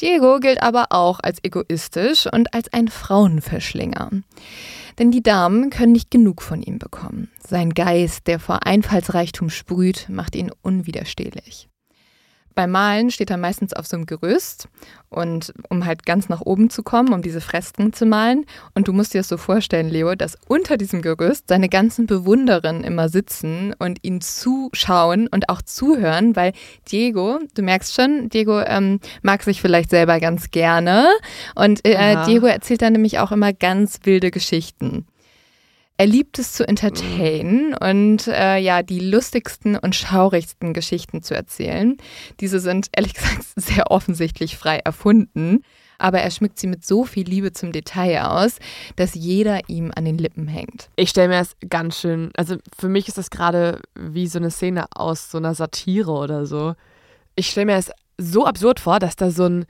Diego 0.00 0.38
gilt 0.40 0.62
aber 0.62 0.86
auch 0.90 1.20
als 1.22 1.38
egoistisch 1.42 2.26
und 2.26 2.54
als 2.54 2.72
ein 2.72 2.88
Frauenverschlinger. 2.88 4.10
Denn 4.98 5.10
die 5.10 5.22
Damen 5.22 5.70
können 5.70 5.92
nicht 5.92 6.10
genug 6.10 6.40
von 6.40 6.62
ihm 6.62 6.78
bekommen. 6.78 7.30
Sein 7.46 7.74
Geist, 7.74 8.26
der 8.26 8.38
vor 8.38 8.66
Einfallsreichtum 8.66 9.50
sprüht, 9.50 10.08
macht 10.08 10.34
ihn 10.34 10.50
unwiderstehlich. 10.62 11.69
Beim 12.54 12.70
Malen 12.70 13.10
steht 13.10 13.30
er 13.30 13.36
meistens 13.36 13.72
auf 13.72 13.86
so 13.86 13.96
einem 13.96 14.06
Gerüst 14.06 14.68
und 15.08 15.52
um 15.68 15.84
halt 15.84 16.06
ganz 16.06 16.28
nach 16.28 16.40
oben 16.40 16.70
zu 16.70 16.82
kommen, 16.82 17.12
um 17.12 17.22
diese 17.22 17.40
Fresken 17.40 17.92
zu 17.92 18.06
malen. 18.06 18.46
Und 18.74 18.88
du 18.88 18.92
musst 18.92 19.14
dir 19.14 19.18
das 19.18 19.28
so 19.28 19.36
vorstellen, 19.36 19.88
Leo, 19.88 20.14
dass 20.14 20.36
unter 20.48 20.76
diesem 20.76 21.02
Gerüst 21.02 21.48
seine 21.48 21.68
ganzen 21.68 22.06
Bewundererinnen 22.06 22.84
immer 22.84 23.08
sitzen 23.08 23.74
und 23.78 23.98
ihn 24.02 24.20
zuschauen 24.20 25.26
und 25.28 25.48
auch 25.48 25.62
zuhören, 25.62 26.36
weil 26.36 26.52
Diego, 26.90 27.38
du 27.54 27.62
merkst 27.62 27.94
schon, 27.94 28.28
Diego 28.28 28.60
ähm, 28.60 29.00
mag 29.22 29.42
sich 29.42 29.60
vielleicht 29.60 29.90
selber 29.90 30.20
ganz 30.20 30.50
gerne. 30.50 31.06
Und 31.54 31.84
äh, 31.84 32.24
Diego 32.26 32.46
erzählt 32.46 32.82
dann 32.82 32.92
nämlich 32.92 33.18
auch 33.18 33.32
immer 33.32 33.52
ganz 33.52 34.00
wilde 34.04 34.30
Geschichten. 34.30 35.06
Er 36.00 36.06
liebt 36.06 36.38
es 36.38 36.54
zu 36.54 36.66
entertainen 36.66 37.74
und 37.74 38.26
äh, 38.26 38.56
ja, 38.56 38.82
die 38.82 39.00
lustigsten 39.00 39.76
und 39.76 39.94
schaurigsten 39.94 40.72
Geschichten 40.72 41.22
zu 41.22 41.34
erzählen. 41.34 41.98
Diese 42.40 42.58
sind 42.58 42.86
ehrlich 42.96 43.12
gesagt 43.14 43.44
sehr 43.54 43.90
offensichtlich 43.90 44.56
frei 44.56 44.78
erfunden, 44.78 45.62
aber 45.98 46.20
er 46.20 46.30
schmückt 46.30 46.58
sie 46.58 46.68
mit 46.68 46.86
so 46.86 47.04
viel 47.04 47.28
Liebe 47.28 47.52
zum 47.52 47.70
Detail 47.72 48.22
aus, 48.22 48.56
dass 48.96 49.14
jeder 49.14 49.68
ihm 49.68 49.92
an 49.94 50.06
den 50.06 50.16
Lippen 50.16 50.48
hängt. 50.48 50.88
Ich 50.96 51.10
stelle 51.10 51.28
mir 51.28 51.38
das 51.38 51.54
ganz 51.68 52.00
schön, 52.00 52.30
also 52.34 52.56
für 52.78 52.88
mich 52.88 53.06
ist 53.06 53.18
das 53.18 53.28
gerade 53.28 53.82
wie 53.94 54.26
so 54.26 54.38
eine 54.38 54.50
Szene 54.50 54.86
aus 54.94 55.30
so 55.30 55.36
einer 55.36 55.54
Satire 55.54 56.12
oder 56.12 56.46
so. 56.46 56.76
Ich 57.36 57.50
stelle 57.50 57.66
mir 57.66 57.76
das 57.76 57.90
so 58.16 58.46
absurd 58.46 58.80
vor, 58.80 59.00
dass 59.00 59.16
da 59.16 59.30
so 59.30 59.44
ein, 59.44 59.66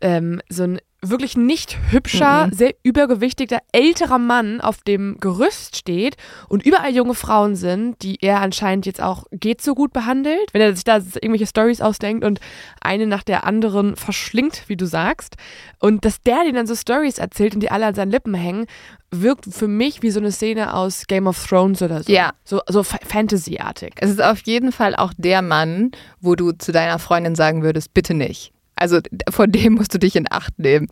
ähm, 0.00 0.42
so 0.48 0.64
ein 0.64 0.80
wirklich 1.00 1.36
nicht 1.36 1.78
hübscher, 1.90 2.46
mhm. 2.46 2.52
sehr 2.52 2.74
übergewichtiger, 2.82 3.58
älterer 3.72 4.18
Mann 4.18 4.60
auf 4.60 4.82
dem 4.82 5.16
Gerüst 5.20 5.76
steht 5.76 6.16
und 6.48 6.64
überall 6.64 6.92
junge 6.92 7.14
Frauen 7.14 7.54
sind, 7.54 8.02
die 8.02 8.18
er 8.20 8.40
anscheinend 8.40 8.84
jetzt 8.84 9.00
auch 9.00 9.24
geht 9.30 9.62
so 9.62 9.74
gut 9.74 9.92
behandelt, 9.92 10.52
wenn 10.52 10.60
er 10.60 10.74
sich 10.74 10.84
da 10.84 10.96
irgendwelche 10.96 11.46
Stories 11.46 11.80
ausdenkt 11.80 12.24
und 12.24 12.40
eine 12.80 13.06
nach 13.06 13.22
der 13.22 13.44
anderen 13.44 13.94
verschlingt, 13.94 14.64
wie 14.66 14.76
du 14.76 14.86
sagst. 14.86 15.36
Und 15.78 16.04
dass 16.04 16.22
der 16.22 16.42
den 16.44 16.54
dann 16.54 16.66
so 16.66 16.74
Stories 16.74 17.18
erzählt 17.18 17.54
und 17.54 17.60
die 17.60 17.70
alle 17.70 17.86
an 17.86 17.94
seinen 17.94 18.10
Lippen 18.10 18.34
hängen, 18.34 18.66
wirkt 19.10 19.46
für 19.46 19.68
mich 19.68 20.02
wie 20.02 20.10
so 20.10 20.18
eine 20.20 20.32
Szene 20.32 20.74
aus 20.74 21.06
Game 21.06 21.28
of 21.28 21.46
Thrones 21.46 21.80
oder 21.80 22.02
so. 22.02 22.12
Ja. 22.12 22.32
So, 22.44 22.60
so 22.68 22.82
Fantasy-artig. 22.82 23.94
Es 24.00 24.10
ist 24.10 24.22
auf 24.22 24.40
jeden 24.40 24.72
Fall 24.72 24.96
auch 24.96 25.12
der 25.16 25.42
Mann, 25.42 25.92
wo 26.20 26.34
du 26.34 26.52
zu 26.52 26.72
deiner 26.72 26.98
Freundin 26.98 27.36
sagen 27.36 27.62
würdest, 27.62 27.94
bitte 27.94 28.14
nicht. 28.14 28.52
Also 28.78 29.00
von 29.30 29.50
dem 29.50 29.74
musst 29.74 29.94
du 29.94 29.98
dich 29.98 30.16
in 30.16 30.26
Acht 30.30 30.58
nehmen. 30.58 30.88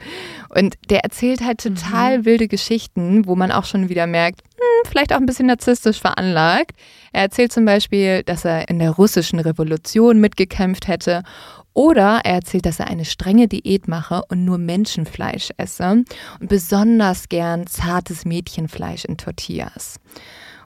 Und 0.49 0.77
der 0.91 1.01
erzählt 1.01 1.43
halt 1.43 1.63
total 1.63 2.19
mhm. 2.19 2.25
wilde 2.25 2.49
Geschichten, 2.49 3.27
wo 3.27 3.37
man 3.37 3.53
auch 3.53 3.65
schon 3.65 3.89
wieder 3.89 4.07
merkt, 4.07 4.43
hm, 4.43 4.91
vielleicht 4.91 5.13
auch 5.13 5.19
ein 5.19 5.27
bisschen 5.27 5.47
narzisstisch 5.47 6.01
veranlagt. 6.01 6.73
Er 7.13 7.23
erzählt 7.23 7.53
zum 7.53 7.65
Beispiel, 7.65 8.23
dass 8.23 8.45
er 8.45 8.69
in 8.69 8.79
der 8.79 8.91
russischen 8.91 9.39
Revolution 9.39 10.21
mitgekämpft 10.21 10.89
hätte. 10.89 11.23
Oder 11.73 12.21
er 12.25 12.37
erzählt, 12.37 12.65
dass 12.65 12.81
er 12.81 12.87
eine 12.87 13.05
strenge 13.05 13.49
Diät 13.49 13.87
mache 13.87 14.23
und 14.31 14.47
nur 14.47 14.57
Menschenfleisch 14.57 15.51
esse 15.59 16.05
und 16.41 16.49
besonders 16.49 17.29
gern 17.29 17.67
zartes 17.67 18.25
Mädchenfleisch 18.25 19.05
in 19.05 19.19
Tortillas. 19.19 20.01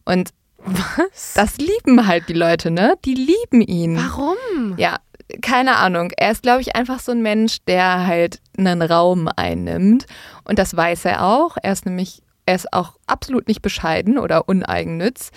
Und 0.04 0.30
was? 0.64 1.34
Das 1.34 1.56
lieben 1.56 2.06
halt 2.06 2.28
die 2.28 2.34
Leute, 2.34 2.70
ne? 2.70 2.94
Die 3.04 3.14
lieben 3.14 3.60
ihn. 3.60 3.96
Warum? 3.96 4.76
Ja, 4.76 4.98
keine 5.42 5.76
Ahnung. 5.76 6.12
Er 6.16 6.32
ist, 6.32 6.42
glaube 6.42 6.60
ich, 6.60 6.76
einfach 6.76 7.00
so 7.00 7.12
ein 7.12 7.22
Mensch, 7.22 7.58
der 7.66 8.06
halt 8.06 8.40
einen 8.56 8.82
Raum 8.82 9.28
einnimmt. 9.34 10.06
Und 10.44 10.58
das 10.58 10.76
weiß 10.76 11.04
er 11.04 11.24
auch. 11.24 11.56
Er 11.62 11.72
ist 11.72 11.86
nämlich, 11.86 12.22
er 12.46 12.54
ist 12.54 12.72
auch 12.72 12.96
absolut 13.06 13.48
nicht 13.48 13.62
bescheiden 13.62 14.18
oder 14.18 14.48
uneigennütz. 14.48 15.30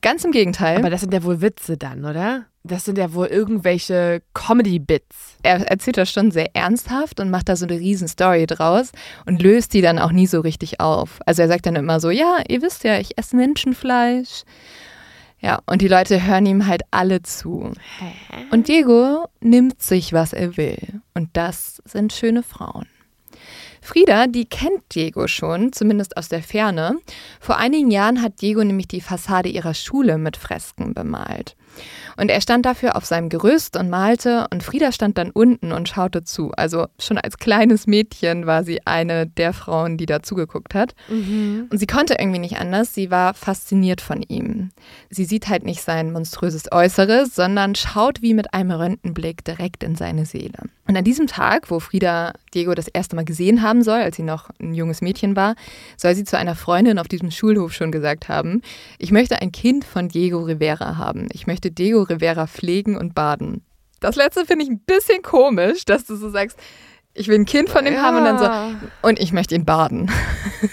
Ganz 0.00 0.24
im 0.24 0.30
Gegenteil. 0.30 0.78
Aber 0.78 0.90
das 0.90 1.00
sind 1.00 1.12
ja 1.12 1.24
wohl 1.24 1.40
Witze 1.40 1.76
dann, 1.76 2.04
oder? 2.04 2.44
Das 2.62 2.84
sind 2.84 2.98
ja 2.98 3.14
wohl 3.14 3.26
irgendwelche 3.26 4.22
Comedy-Bits. 4.34 5.38
Er 5.42 5.68
erzählt 5.68 5.96
das 5.96 6.10
schon 6.10 6.30
sehr 6.30 6.54
ernsthaft 6.54 7.18
und 7.18 7.30
macht 7.30 7.48
da 7.48 7.56
so 7.56 7.66
eine 7.66 7.78
riesen 7.78 8.08
Story 8.08 8.46
draus 8.46 8.92
und 9.26 9.42
löst 9.42 9.72
die 9.74 9.80
dann 9.80 9.98
auch 9.98 10.12
nie 10.12 10.26
so 10.26 10.40
richtig 10.40 10.78
auf. 10.78 11.20
Also 11.24 11.42
er 11.42 11.48
sagt 11.48 11.66
dann 11.66 11.76
immer 11.76 11.98
so, 11.98 12.10
ja, 12.10 12.38
ihr 12.48 12.62
wisst 12.62 12.84
ja, 12.84 12.98
ich 12.98 13.16
esse 13.16 13.36
Menschenfleisch 13.36 14.44
ja, 15.40 15.60
und 15.66 15.82
die 15.82 15.88
Leute 15.88 16.26
hören 16.26 16.46
ihm 16.46 16.66
halt 16.66 16.82
alle 16.90 17.22
zu. 17.22 17.72
Und 18.50 18.68
Diego 18.68 19.28
nimmt 19.40 19.80
sich, 19.80 20.12
was 20.12 20.32
er 20.32 20.56
will. 20.56 21.00
Und 21.14 21.30
das 21.34 21.80
sind 21.84 22.12
schöne 22.12 22.42
Frauen. 22.42 22.86
Frieda, 23.80 24.26
die 24.26 24.44
kennt 24.44 24.94
Diego 24.94 25.28
schon, 25.28 25.72
zumindest 25.72 26.16
aus 26.16 26.28
der 26.28 26.42
Ferne. 26.42 26.98
Vor 27.40 27.56
einigen 27.56 27.90
Jahren 27.90 28.20
hat 28.20 28.42
Diego 28.42 28.62
nämlich 28.64 28.88
die 28.88 29.00
Fassade 29.00 29.48
ihrer 29.48 29.74
Schule 29.74 30.18
mit 30.18 30.36
Fresken 30.36 30.92
bemalt. 30.92 31.56
Und 32.16 32.30
er 32.30 32.40
stand 32.40 32.66
dafür 32.66 32.96
auf 32.96 33.04
seinem 33.04 33.28
Gerüst 33.28 33.76
und 33.76 33.90
malte 33.90 34.46
und 34.52 34.62
Frieda 34.62 34.92
stand 34.92 35.18
dann 35.18 35.30
unten 35.30 35.72
und 35.72 35.88
schaute 35.88 36.24
zu. 36.24 36.52
Also 36.56 36.86
schon 36.98 37.18
als 37.18 37.38
kleines 37.38 37.86
Mädchen 37.86 38.46
war 38.46 38.64
sie 38.64 38.86
eine 38.86 39.26
der 39.26 39.52
Frauen, 39.52 39.96
die 39.96 40.06
da 40.06 40.22
zugeguckt 40.22 40.74
hat. 40.74 40.94
Mhm. 41.08 41.66
Und 41.70 41.78
sie 41.78 41.86
konnte 41.86 42.16
irgendwie 42.18 42.40
nicht 42.40 42.58
anders. 42.58 42.94
Sie 42.94 43.10
war 43.10 43.34
fasziniert 43.34 44.00
von 44.00 44.22
ihm. 44.22 44.70
Sie 45.10 45.24
sieht 45.24 45.48
halt 45.48 45.64
nicht 45.64 45.82
sein 45.82 46.12
monströses 46.12 46.72
Äußeres, 46.72 47.34
sondern 47.34 47.74
schaut 47.74 48.22
wie 48.22 48.34
mit 48.34 48.52
einem 48.54 48.72
Röntgenblick 48.72 49.44
direkt 49.44 49.82
in 49.84 49.94
seine 49.94 50.26
Seele. 50.26 50.58
Und 50.88 50.96
an 50.96 51.04
diesem 51.04 51.26
Tag, 51.26 51.70
wo 51.70 51.80
Frieda 51.80 52.32
Diego 52.54 52.74
das 52.74 52.88
erste 52.88 53.14
Mal 53.14 53.26
gesehen 53.26 53.62
haben 53.62 53.82
soll, 53.82 54.00
als 54.00 54.16
sie 54.16 54.22
noch 54.22 54.48
ein 54.58 54.72
junges 54.72 55.02
Mädchen 55.02 55.36
war, 55.36 55.54
soll 55.98 56.14
sie 56.14 56.24
zu 56.24 56.38
einer 56.38 56.54
Freundin 56.54 56.98
auf 56.98 57.08
diesem 57.08 57.30
Schulhof 57.30 57.74
schon 57.74 57.92
gesagt 57.92 58.30
haben, 58.30 58.62
ich 58.98 59.12
möchte 59.12 59.42
ein 59.42 59.52
Kind 59.52 59.84
von 59.84 60.08
Diego 60.08 60.38
Rivera 60.40 60.96
haben. 60.96 61.28
Ich 61.32 61.46
möchte 61.46 61.67
Diego 61.70 62.02
Rivera 62.02 62.46
pflegen 62.46 62.96
und 62.96 63.14
baden. 63.14 63.62
Das 64.00 64.16
letzte 64.16 64.46
finde 64.46 64.64
ich 64.64 64.70
ein 64.70 64.80
bisschen 64.80 65.22
komisch, 65.22 65.84
dass 65.84 66.04
du 66.04 66.16
so 66.16 66.30
sagst, 66.30 66.58
ich 67.14 67.26
will 67.26 67.38
ein 67.38 67.46
Kind 67.46 67.68
von 67.68 67.84
ihm 67.84 67.94
ja. 67.94 68.02
haben 68.02 68.16
und 68.16 68.24
dann 68.24 68.38
so, 68.38 69.08
und 69.08 69.18
ich 69.18 69.32
möchte 69.32 69.54
ihn 69.54 69.64
baden. 69.64 70.10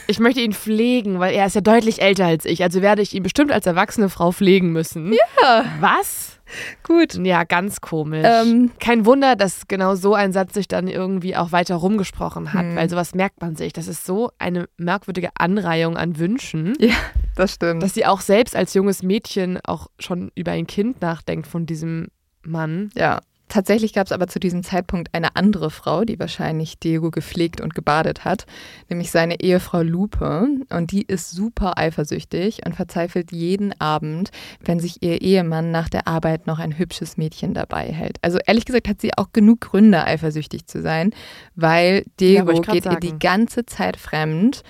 Ich 0.07 0.19
möchte 0.19 0.39
ihn 0.39 0.53
pflegen, 0.53 1.19
weil 1.19 1.33
er 1.35 1.45
ist 1.45 1.55
ja 1.55 1.61
deutlich 1.61 2.01
älter 2.01 2.25
als 2.25 2.45
ich. 2.45 2.63
Also 2.63 2.81
werde 2.81 3.01
ich 3.01 3.13
ihn 3.13 3.21
bestimmt 3.21 3.51
als 3.51 3.65
erwachsene 3.67 4.09
Frau 4.09 4.31
pflegen 4.31 4.71
müssen. 4.71 5.13
Ja. 5.41 5.65
Was? 5.79 6.39
Gut. 6.83 7.15
Ja, 7.15 7.43
ganz 7.43 7.81
komisch. 7.81 8.25
Ähm, 8.27 8.71
Kein 8.79 9.05
Wunder, 9.05 9.35
dass 9.35 9.67
genau 9.67 9.95
so 9.95 10.13
ein 10.13 10.31
Satz 10.31 10.53
sich 10.53 10.67
dann 10.67 10.87
irgendwie 10.87 11.35
auch 11.35 11.51
weiter 11.51 11.75
rumgesprochen 11.75 12.53
hat, 12.53 12.61
hm. 12.63 12.75
weil 12.75 12.89
sowas 12.89 13.13
merkt 13.13 13.41
man 13.41 13.55
sich. 13.55 13.73
Das 13.73 13.87
ist 13.87 14.05
so 14.05 14.31
eine 14.39 14.67
merkwürdige 14.77 15.29
Anreihung 15.37 15.97
an 15.97 16.17
Wünschen. 16.17 16.75
Ja, 16.79 16.95
das 17.35 17.53
stimmt. 17.53 17.83
Dass 17.83 17.93
sie 17.93 18.05
auch 18.05 18.21
selbst 18.21 18.55
als 18.55 18.73
junges 18.73 19.03
Mädchen 19.03 19.59
auch 19.63 19.87
schon 19.99 20.31
über 20.35 20.51
ein 20.51 20.67
Kind 20.67 21.01
nachdenkt 21.01 21.47
von 21.47 21.65
diesem 21.65 22.07
Mann. 22.43 22.89
Ja. 22.95 23.21
Tatsächlich 23.47 23.93
gab 23.93 24.07
es 24.07 24.11
aber 24.11 24.27
zu 24.27 24.39
diesem 24.39 24.63
Zeitpunkt 24.63 25.13
eine 25.13 25.35
andere 25.35 25.69
Frau, 25.69 26.03
die 26.03 26.17
wahrscheinlich 26.19 26.79
Diego 26.79 27.11
gepflegt 27.11 27.61
und 27.61 27.75
gebadet 27.75 28.25
hat, 28.25 28.47
nämlich 28.89 29.11
seine 29.11 29.39
Ehefrau 29.39 29.83
Lupe. 29.83 30.47
Und 30.69 30.91
die 30.91 31.03
ist 31.03 31.29
super 31.29 31.77
eifersüchtig 31.77 32.65
und 32.65 32.75
verzweifelt 32.75 33.31
jeden 33.31 33.79
Abend, 33.79 34.31
wenn 34.61 34.79
sich 34.79 35.03
ihr 35.03 35.21
Ehemann 35.21 35.69
nach 35.69 35.89
der 35.89 36.07
Arbeit 36.07 36.47
noch 36.47 36.57
ein 36.57 36.77
hübsches 36.77 37.17
Mädchen 37.17 37.53
dabei 37.53 37.91
hält. 37.91 38.17
Also 38.23 38.39
ehrlich 38.45 38.65
gesagt 38.65 38.87
hat 38.87 38.99
sie 38.99 39.15
auch 39.15 39.31
genug 39.31 39.61
Gründe, 39.61 40.03
eifersüchtig 40.03 40.65
zu 40.65 40.81
sein, 40.81 41.11
weil 41.53 42.03
Diego 42.19 42.51
ja, 42.51 42.61
geht 42.61 42.85
ihr 42.85 42.99
die 42.99 43.19
ganze 43.19 43.65
Zeit 43.67 43.97
fremd. 43.97 44.63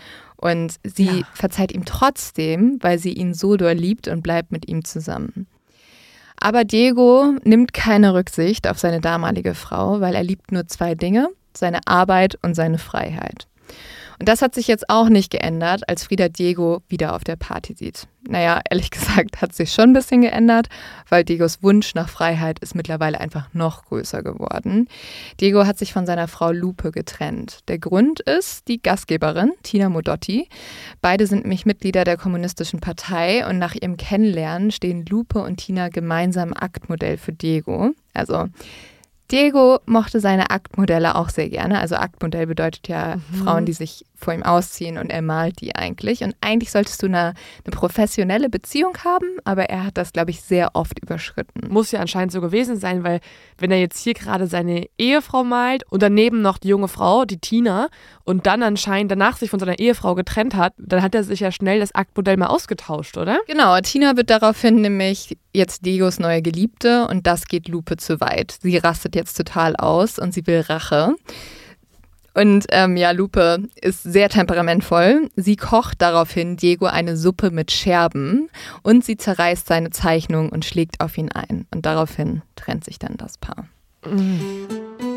Und 0.45 0.75
sie 0.83 1.21
ja. 1.21 1.27
verzeiht 1.33 1.71
ihm 1.71 1.85
trotzdem, 1.85 2.77
weil 2.81 2.99
sie 2.99 3.13
ihn 3.13 3.33
so 3.33 3.57
doll 3.57 3.73
liebt 3.73 4.07
und 4.07 4.21
bleibt 4.21 4.51
mit 4.51 4.67
ihm 4.67 4.85
zusammen. 4.85 5.47
Aber 6.39 6.65
Diego 6.65 7.33
nimmt 7.43 7.73
keine 7.73 8.13
Rücksicht 8.13 8.67
auf 8.67 8.77
seine 8.77 9.01
damalige 9.01 9.55
Frau, 9.55 10.01
weil 10.01 10.13
er 10.13 10.21
liebt 10.21 10.51
nur 10.51 10.67
zwei 10.67 10.93
Dinge, 10.93 11.29
seine 11.57 11.79
Arbeit 11.87 12.37
und 12.43 12.53
seine 12.53 12.77
Freiheit. 12.77 13.47
Und 14.19 14.29
das 14.29 14.41
hat 14.41 14.55
sich 14.55 14.67
jetzt 14.67 14.89
auch 14.89 15.09
nicht 15.09 15.31
geändert, 15.31 15.87
als 15.89 16.05
Frieda 16.05 16.29
Diego 16.29 16.81
wieder 16.87 17.15
auf 17.15 17.23
der 17.23 17.35
Party 17.35 17.75
sieht. 17.75 18.07
Naja, 18.27 18.61
ehrlich 18.69 18.91
gesagt 18.95 19.41
hat 19.41 19.53
sich 19.53 19.71
schon 19.71 19.89
ein 19.91 19.93
bisschen 19.93 20.21
geändert, 20.21 20.67
weil 21.09 21.23
Diegos 21.23 21.61
Wunsch 21.61 21.93
nach 21.95 22.09
Freiheit 22.09 22.59
ist 22.59 22.75
mittlerweile 22.75 23.19
einfach 23.19 23.53
noch 23.53 23.85
größer 23.85 24.23
geworden. 24.23 24.87
Diego 25.39 25.65
hat 25.65 25.77
sich 25.77 25.93
von 25.93 26.05
seiner 26.05 26.27
Frau 26.27 26.51
Lupe 26.51 26.91
getrennt. 26.91 27.59
Der 27.67 27.77
Grund 27.77 28.21
ist 28.21 28.67
die 28.67 28.81
Gastgeberin, 28.81 29.53
Tina 29.63 29.89
Modotti. 29.89 30.47
Beide 31.01 31.27
sind 31.27 31.43
nämlich 31.43 31.65
Mitglieder 31.65 32.03
der 32.03 32.17
Kommunistischen 32.17 32.79
Partei 32.79 33.47
und 33.47 33.59
nach 33.59 33.75
ihrem 33.75 33.97
Kennenlernen 33.97 34.71
stehen 34.71 35.05
Lupe 35.05 35.39
und 35.39 35.57
Tina 35.57 35.89
gemeinsam 35.89 36.53
Aktmodell 36.53 37.17
für 37.17 37.33
Diego. 37.33 37.91
Also 38.13 38.47
Diego 39.31 39.79
mochte 39.85 40.19
seine 40.19 40.51
Aktmodelle 40.51 41.15
auch 41.15 41.29
sehr 41.29 41.49
gerne. 41.49 41.79
Also 41.79 41.95
Aktmodell 41.95 42.45
bedeutet 42.45 42.87
ja 42.87 43.15
mhm. 43.15 43.43
Frauen, 43.43 43.65
die 43.65 43.73
sich 43.73 44.05
vor 44.15 44.33
ihm 44.33 44.43
ausziehen 44.43 44.97
und 44.97 45.09
er 45.09 45.21
malt 45.21 45.61
die 45.61 45.75
eigentlich. 45.75 46.23
Und 46.23 46.35
eigentlich 46.41 46.71
solltest 46.71 47.01
du 47.01 47.07
eine, 47.07 47.33
eine 47.63 47.71
professionelle 47.71 48.49
Beziehung 48.49 48.97
haben, 49.03 49.27
aber 49.43 49.65
er 49.65 49.85
hat 49.85 49.97
das, 49.97 50.13
glaube 50.13 50.31
ich, 50.31 50.41
sehr 50.41 50.75
oft 50.75 50.99
überschritten. 50.99 51.67
Muss 51.69 51.91
ja 51.91 51.99
anscheinend 51.99 52.31
so 52.31 52.39
gewesen 52.39 52.77
sein, 52.77 53.03
weil 53.03 53.19
wenn 53.57 53.71
er 53.71 53.79
jetzt 53.79 53.99
hier 53.99 54.13
gerade 54.13 54.47
seine 54.47 54.87
Ehefrau 54.97 55.43
malt 55.43 55.83
und 55.89 56.01
daneben 56.01 56.41
noch 56.41 56.57
die 56.57 56.69
junge 56.69 56.87
Frau, 56.87 57.25
die 57.25 57.39
Tina, 57.39 57.89
und 58.25 58.47
dann 58.47 58.63
anscheinend 58.63 59.11
danach 59.11 59.37
sich 59.37 59.49
von 59.49 59.59
seiner 59.59 59.79
Ehefrau 59.79 60.15
getrennt 60.15 60.55
hat, 60.55 60.73
dann 60.77 61.01
hat 61.01 61.15
er 61.15 61.23
sich 61.23 61.39
ja 61.39 61.51
schnell 61.51 61.79
das 61.79 61.93
Aktmodell 61.93 62.37
mal 62.37 62.47
ausgetauscht, 62.47 63.17
oder? 63.17 63.39
Genau, 63.47 63.79
Tina 63.79 64.17
wird 64.17 64.29
daraufhin 64.29 64.81
nämlich 64.81 65.37
jetzt 65.53 65.85
Diegos 65.85 66.19
neue 66.19 66.41
Geliebte 66.41 67.07
und 67.07 67.27
das 67.27 67.45
geht 67.45 67.67
Lupe 67.67 67.97
zu 67.97 68.19
weit. 68.19 68.57
Sie 68.61 68.77
rastet 68.77 69.15
jetzt 69.15 69.37
total 69.37 69.75
aus 69.75 70.19
und 70.19 70.33
sie 70.33 70.45
will 70.47 70.61
Rache. 70.61 71.15
Und 72.33 72.65
ähm, 72.71 72.97
ja, 72.97 73.11
Lupe 73.11 73.63
ist 73.79 74.03
sehr 74.03 74.27
temperamentvoll. 74.27 75.29
Sie 75.37 75.55
kocht 75.55 76.01
daraufhin 76.01 76.57
Diego 76.57 76.85
eine 76.85 77.15
Suppe 77.15 77.49
mit 77.49 77.71
Scherben 77.71 78.49
und 78.83 79.05
sie 79.05 79.15
zerreißt 79.15 79.67
seine 79.67 79.91
Zeichnung 79.91 80.49
und 80.49 80.65
schlägt 80.65 80.99
auf 80.99 81.17
ihn 81.17 81.31
ein. 81.31 81.65
Und 81.73 81.85
daraufhin 81.85 82.41
trennt 82.57 82.83
sich 82.83 82.99
dann 82.99 83.15
das 83.15 83.37
Paar. 83.37 83.67
Mhm. 84.05 85.14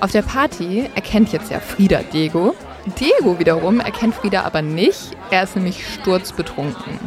Auf 0.00 0.12
der 0.12 0.22
Party 0.22 0.90
erkennt 0.94 1.32
jetzt 1.32 1.50
ja 1.50 1.58
Frieda 1.58 2.00
Diego. 2.12 2.54
Diego 3.00 3.38
wiederum 3.38 3.80
erkennt 3.80 4.14
Frieda 4.14 4.42
aber 4.42 4.60
nicht. 4.60 5.16
Er 5.30 5.42
ist 5.42 5.56
nämlich 5.56 5.86
sturzbetrunken. 5.86 7.00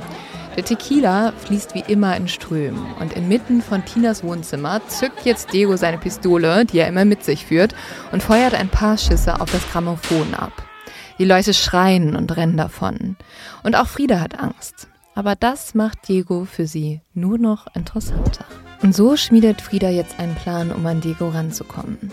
Der 0.55 0.65
Tequila 0.65 1.31
fließt 1.37 1.75
wie 1.75 1.83
immer 1.87 2.17
in 2.17 2.27
Strömen 2.27 2.83
und 2.99 3.13
inmitten 3.13 3.61
von 3.61 3.85
Tinas 3.85 4.23
Wohnzimmer 4.23 4.81
zückt 4.87 5.23
jetzt 5.23 5.53
Diego 5.53 5.77
seine 5.77 5.99
Pistole, 5.99 6.65
die 6.65 6.79
er 6.79 6.87
immer 6.87 7.05
mit 7.05 7.23
sich 7.23 7.45
führt, 7.45 7.75
und 8.11 8.23
feuert 8.23 8.55
ein 8.55 8.69
paar 8.69 8.97
Schüsse 8.97 9.39
auf 9.39 9.51
das 9.51 9.69
Grammophon 9.71 10.33
ab. 10.33 10.51
Die 11.19 11.25
Leute 11.25 11.53
schreien 11.53 12.15
und 12.15 12.35
rennen 12.35 12.57
davon. 12.57 13.15
Und 13.63 13.75
auch 13.75 13.87
Frieda 13.87 14.19
hat 14.19 14.39
Angst. 14.39 14.87
Aber 15.13 15.35
das 15.35 15.75
macht 15.75 16.07
Diego 16.07 16.45
für 16.45 16.65
sie 16.65 17.01
nur 17.13 17.37
noch 17.37 17.67
interessanter. 17.75 18.45
Und 18.81 18.95
so 18.95 19.15
schmiedet 19.15 19.61
Frieda 19.61 19.89
jetzt 19.89 20.19
einen 20.19 20.35
Plan, 20.35 20.71
um 20.71 20.85
an 20.85 21.01
Diego 21.01 21.29
ranzukommen. 21.29 22.11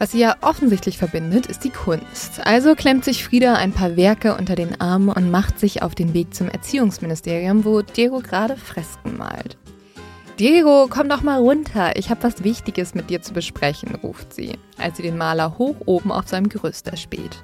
Was 0.00 0.12
sie 0.12 0.20
ja 0.20 0.34
offensichtlich 0.40 0.96
verbindet, 0.96 1.44
ist 1.44 1.62
die 1.62 1.68
Kunst. 1.68 2.40
Also 2.46 2.74
klemmt 2.74 3.04
sich 3.04 3.22
Frieda 3.22 3.56
ein 3.56 3.72
paar 3.72 3.96
Werke 3.96 4.34
unter 4.34 4.54
den 4.54 4.80
Arm 4.80 5.10
und 5.10 5.30
macht 5.30 5.60
sich 5.60 5.82
auf 5.82 5.94
den 5.94 6.14
Weg 6.14 6.34
zum 6.34 6.48
Erziehungsministerium, 6.48 7.66
wo 7.66 7.82
Diego 7.82 8.20
gerade 8.20 8.56
Fresken 8.56 9.18
malt. 9.18 9.58
Diego, 10.38 10.86
komm 10.88 11.10
doch 11.10 11.20
mal 11.20 11.38
runter. 11.38 11.96
Ich 11.96 12.08
habe 12.08 12.22
was 12.22 12.42
Wichtiges 12.42 12.94
mit 12.94 13.10
dir 13.10 13.20
zu 13.20 13.34
besprechen, 13.34 13.94
ruft 13.96 14.32
sie, 14.32 14.58
als 14.78 14.96
sie 14.96 15.02
den 15.02 15.18
Maler 15.18 15.58
hoch 15.58 15.76
oben 15.84 16.12
auf 16.12 16.28
seinem 16.28 16.48
Gerüst 16.48 16.88
erspäht. 16.88 17.36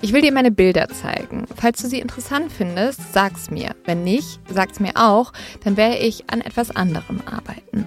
Ich 0.00 0.14
will 0.14 0.22
dir 0.22 0.32
meine 0.32 0.50
Bilder 0.50 0.88
zeigen. 0.88 1.44
Falls 1.54 1.82
du 1.82 1.88
sie 1.88 2.00
interessant 2.00 2.50
findest, 2.50 3.12
sag's 3.12 3.50
mir. 3.50 3.76
Wenn 3.84 4.04
nicht, 4.04 4.40
sag's 4.48 4.80
mir 4.80 4.92
auch, 4.94 5.34
dann 5.64 5.76
werde 5.76 5.98
ich 5.98 6.30
an 6.30 6.40
etwas 6.40 6.74
anderem 6.74 7.20
arbeiten. 7.26 7.84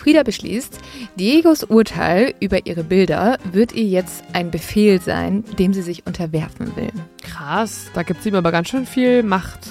Frieda 0.00 0.22
beschließt, 0.22 0.78
Diegos 1.16 1.62
Urteil 1.62 2.32
über 2.40 2.64
ihre 2.64 2.84
Bilder 2.84 3.36
wird 3.52 3.74
ihr 3.74 3.84
jetzt 3.84 4.24
ein 4.32 4.50
Befehl 4.50 4.98
sein, 4.98 5.44
dem 5.58 5.74
sie 5.74 5.82
sich 5.82 6.06
unterwerfen 6.06 6.74
will. 6.74 6.90
Krass, 7.22 7.90
da 7.92 8.02
gibt 8.02 8.20
es 8.20 8.26
ihm 8.26 8.34
aber 8.34 8.50
ganz 8.50 8.70
schön 8.70 8.86
viel 8.86 9.22
Macht. 9.22 9.68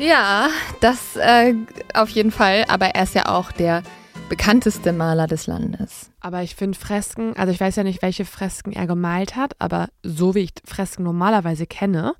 Ja, 0.00 0.48
das 0.80 1.14
äh, 1.14 1.54
auf 1.94 2.08
jeden 2.08 2.32
Fall, 2.32 2.64
aber 2.66 2.86
er 2.86 3.04
ist 3.04 3.14
ja 3.14 3.26
auch 3.26 3.52
der 3.52 3.84
bekannteste 4.28 4.92
Maler 4.92 5.28
des 5.28 5.46
Landes. 5.46 6.10
Aber 6.18 6.42
ich 6.42 6.56
finde 6.56 6.76
Fresken, 6.76 7.36
also 7.36 7.52
ich 7.52 7.60
weiß 7.60 7.76
ja 7.76 7.84
nicht, 7.84 8.02
welche 8.02 8.24
Fresken 8.24 8.72
er 8.72 8.88
gemalt 8.88 9.36
hat, 9.36 9.54
aber 9.60 9.88
so 10.02 10.34
wie 10.34 10.40
ich 10.40 10.52
Fresken 10.64 11.04
normalerweise 11.04 11.68
kenne, 11.68 12.14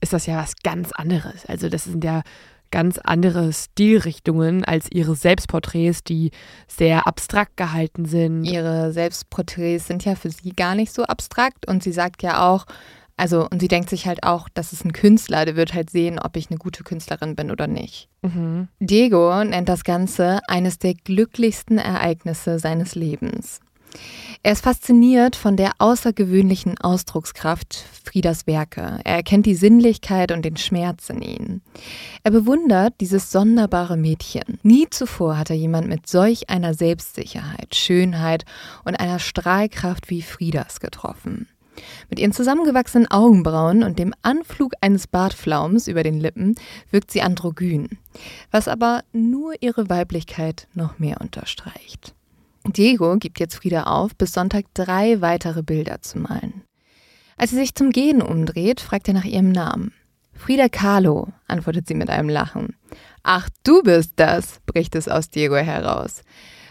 ist 0.00 0.14
das 0.14 0.24
ja 0.24 0.38
was 0.38 0.56
ganz 0.62 0.92
anderes. 0.92 1.44
Also 1.44 1.68
das 1.68 1.84
sind 1.84 2.02
ja 2.02 2.22
ganz 2.74 2.98
andere 2.98 3.52
Stilrichtungen 3.52 4.64
als 4.64 4.90
ihre 4.90 5.14
Selbstporträts, 5.14 6.02
die 6.02 6.32
sehr 6.66 7.06
abstrakt 7.06 7.56
gehalten 7.56 8.04
sind. 8.04 8.42
Ihre 8.42 8.92
Selbstporträts 8.92 9.86
sind 9.86 10.04
ja 10.04 10.16
für 10.16 10.30
sie 10.30 10.50
gar 10.50 10.74
nicht 10.74 10.92
so 10.92 11.04
abstrakt 11.04 11.68
und 11.68 11.84
sie 11.84 11.92
sagt 11.92 12.24
ja 12.24 12.50
auch, 12.50 12.66
also, 13.16 13.46
und 13.48 13.60
sie 13.60 13.68
denkt 13.68 13.90
sich 13.90 14.08
halt 14.08 14.24
auch, 14.24 14.48
das 14.54 14.72
ist 14.72 14.84
ein 14.84 14.92
Künstler, 14.92 15.44
der 15.44 15.54
wird 15.54 15.72
halt 15.72 15.88
sehen, 15.88 16.18
ob 16.18 16.36
ich 16.36 16.50
eine 16.50 16.58
gute 16.58 16.82
Künstlerin 16.82 17.36
bin 17.36 17.52
oder 17.52 17.68
nicht. 17.68 18.08
Mhm. 18.22 18.66
Diego 18.80 19.44
nennt 19.44 19.68
das 19.68 19.84
Ganze 19.84 20.40
eines 20.48 20.80
der 20.80 20.94
glücklichsten 20.94 21.78
Ereignisse 21.78 22.58
seines 22.58 22.96
Lebens. 22.96 23.60
Er 24.46 24.52
ist 24.52 24.64
fasziniert 24.64 25.36
von 25.36 25.56
der 25.56 25.72
außergewöhnlichen 25.78 26.76
Ausdruckskraft 26.78 27.82
Friedas 28.04 28.46
Werke. 28.46 29.00
Er 29.02 29.14
erkennt 29.14 29.46
die 29.46 29.54
Sinnlichkeit 29.54 30.32
und 30.32 30.44
den 30.44 30.58
Schmerz 30.58 31.08
in 31.08 31.22
ihnen. 31.22 31.62
Er 32.24 32.30
bewundert 32.30 32.92
dieses 33.00 33.32
sonderbare 33.32 33.96
Mädchen. 33.96 34.58
Nie 34.62 34.86
zuvor 34.90 35.38
hat 35.38 35.48
er 35.48 35.56
jemand 35.56 35.88
mit 35.88 36.06
solch 36.06 36.50
einer 36.50 36.74
Selbstsicherheit, 36.74 37.74
Schönheit 37.74 38.44
und 38.84 39.00
einer 39.00 39.18
Strahlkraft 39.18 40.10
wie 40.10 40.20
Friedas 40.20 40.78
getroffen. 40.78 41.48
Mit 42.10 42.18
ihren 42.18 42.32
zusammengewachsenen 42.32 43.10
Augenbrauen 43.10 43.82
und 43.82 43.98
dem 43.98 44.12
Anflug 44.20 44.74
eines 44.82 45.06
Bartflaums 45.06 45.88
über 45.88 46.02
den 46.02 46.20
Lippen 46.20 46.54
wirkt 46.90 47.10
sie 47.10 47.22
androgyn, 47.22 47.98
was 48.50 48.68
aber 48.68 49.04
nur 49.14 49.54
ihre 49.62 49.88
Weiblichkeit 49.88 50.68
noch 50.74 50.98
mehr 50.98 51.22
unterstreicht. 51.22 52.14
Diego 52.66 53.16
gibt 53.18 53.40
jetzt 53.40 53.56
Frieda 53.56 53.84
auf, 53.84 54.16
bis 54.16 54.32
Sonntag 54.32 54.66
drei 54.74 55.20
weitere 55.20 55.62
Bilder 55.62 56.00
zu 56.00 56.18
malen. 56.18 56.62
Als 57.36 57.50
sie 57.50 57.56
sich 57.56 57.74
zum 57.74 57.90
Gehen 57.90 58.22
umdreht, 58.22 58.80
fragt 58.80 59.08
er 59.08 59.14
nach 59.14 59.24
ihrem 59.24 59.52
Namen. 59.52 59.92
Frieda 60.32 60.68
Kahlo, 60.68 61.28
antwortet 61.46 61.86
sie 61.86 61.94
mit 61.94 62.10
einem 62.10 62.28
Lachen. 62.28 62.76
Ach, 63.22 63.48
du 63.64 63.82
bist 63.82 64.12
das, 64.16 64.60
bricht 64.66 64.94
es 64.94 65.08
aus 65.08 65.30
Diego 65.30 65.56
heraus. 65.56 66.22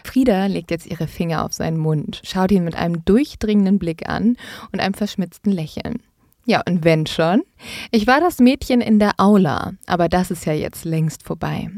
Frieda 0.04 0.46
legt 0.46 0.70
jetzt 0.70 0.86
ihre 0.86 1.06
Finger 1.06 1.44
auf 1.44 1.52
seinen 1.52 1.78
Mund, 1.78 2.20
schaut 2.24 2.52
ihn 2.52 2.64
mit 2.64 2.76
einem 2.76 3.04
durchdringenden 3.04 3.78
Blick 3.78 4.08
an 4.08 4.36
und 4.72 4.80
einem 4.80 4.94
verschmitzten 4.94 5.50
Lächeln. 5.50 6.02
Ja, 6.46 6.62
und 6.68 6.84
wenn 6.84 7.06
schon? 7.06 7.42
Ich 7.90 8.06
war 8.06 8.20
das 8.20 8.38
Mädchen 8.38 8.82
in 8.82 8.98
der 8.98 9.12
Aula, 9.16 9.72
aber 9.86 10.10
das 10.10 10.30
ist 10.30 10.44
ja 10.44 10.52
jetzt 10.52 10.84
längst 10.84 11.22
vorbei. 11.22 11.70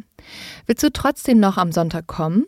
Willst 0.67 0.83
du 0.83 0.93
trotzdem 0.93 1.39
noch 1.39 1.57
am 1.57 1.71
Sonntag 1.71 2.09
kommen? 2.09 2.47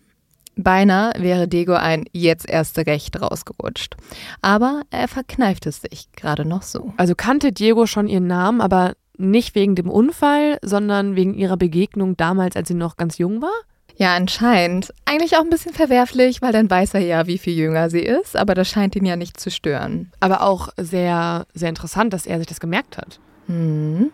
Beinahe 0.58 1.12
wäre 1.18 1.46
Diego 1.46 1.74
ein 1.74 2.04
jetzt 2.12 2.48
erste 2.48 2.84
Recht 2.86 3.20
rausgerutscht. 3.20 3.96
Aber 4.42 4.82
er 4.90 5.06
verkneift 5.06 5.66
es 5.66 5.82
sich 5.82 6.10
gerade 6.12 6.44
noch 6.44 6.62
so. 6.62 6.92
Also 6.96 7.14
kannte 7.14 7.52
Diego 7.52 7.86
schon 7.86 8.08
ihren 8.08 8.26
Namen, 8.26 8.60
aber 8.60 8.94
nicht 9.16 9.54
wegen 9.54 9.76
dem 9.76 9.88
Unfall, 9.88 10.58
sondern 10.62 11.14
wegen 11.16 11.34
ihrer 11.34 11.56
Begegnung 11.56 12.16
damals, 12.16 12.56
als 12.56 12.68
sie 12.68 12.74
noch 12.74 12.96
ganz 12.96 13.18
jung 13.18 13.40
war? 13.40 13.54
Ja, 13.96 14.14
anscheinend. 14.14 14.92
Eigentlich 15.04 15.36
auch 15.36 15.42
ein 15.42 15.50
bisschen 15.50 15.74
verwerflich, 15.74 16.42
weil 16.42 16.52
dann 16.52 16.70
weiß 16.70 16.94
er 16.94 17.00
ja, 17.00 17.26
wie 17.26 17.38
viel 17.38 17.54
jünger 17.54 17.88
sie 17.88 18.00
ist, 18.00 18.36
aber 18.36 18.54
das 18.54 18.68
scheint 18.68 18.94
ihn 18.96 19.04
ja 19.04 19.16
nicht 19.16 19.40
zu 19.40 19.50
stören. 19.50 20.12
Aber 20.20 20.42
auch 20.42 20.68
sehr, 20.76 21.46
sehr 21.54 21.68
interessant, 21.68 22.12
dass 22.12 22.26
er 22.26 22.38
sich 22.38 22.46
das 22.46 22.60
gemerkt 22.60 22.96
hat. 22.96 23.20
Hm. 23.46 24.10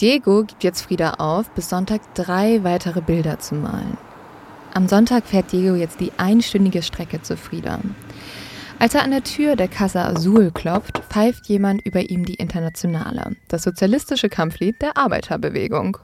Diego 0.00 0.44
gibt 0.44 0.64
jetzt 0.64 0.82
Frieda 0.82 1.14
auf, 1.14 1.50
bis 1.50 1.68
Sonntag 1.68 2.14
drei 2.14 2.64
weitere 2.64 3.00
Bilder 3.00 3.38
zu 3.38 3.54
malen. 3.54 3.96
Am 4.74 4.88
Sonntag 4.88 5.24
fährt 5.24 5.52
Diego 5.52 5.76
jetzt 5.76 6.00
die 6.00 6.10
einstündige 6.16 6.82
Strecke 6.82 7.22
zu 7.22 7.36
Frieda. 7.36 7.78
Als 8.80 8.96
er 8.96 9.04
an 9.04 9.12
der 9.12 9.22
Tür 9.22 9.54
der 9.54 9.68
Casa 9.68 10.04
Azul 10.04 10.50
klopft, 10.50 10.98
pfeift 11.08 11.46
jemand 11.46 11.86
über 11.86 12.10
ihm 12.10 12.24
die 12.24 12.34
Internationale, 12.34 13.36
das 13.46 13.62
sozialistische 13.62 14.28
Kampflied 14.28 14.82
der 14.82 14.96
Arbeiterbewegung. 14.96 15.98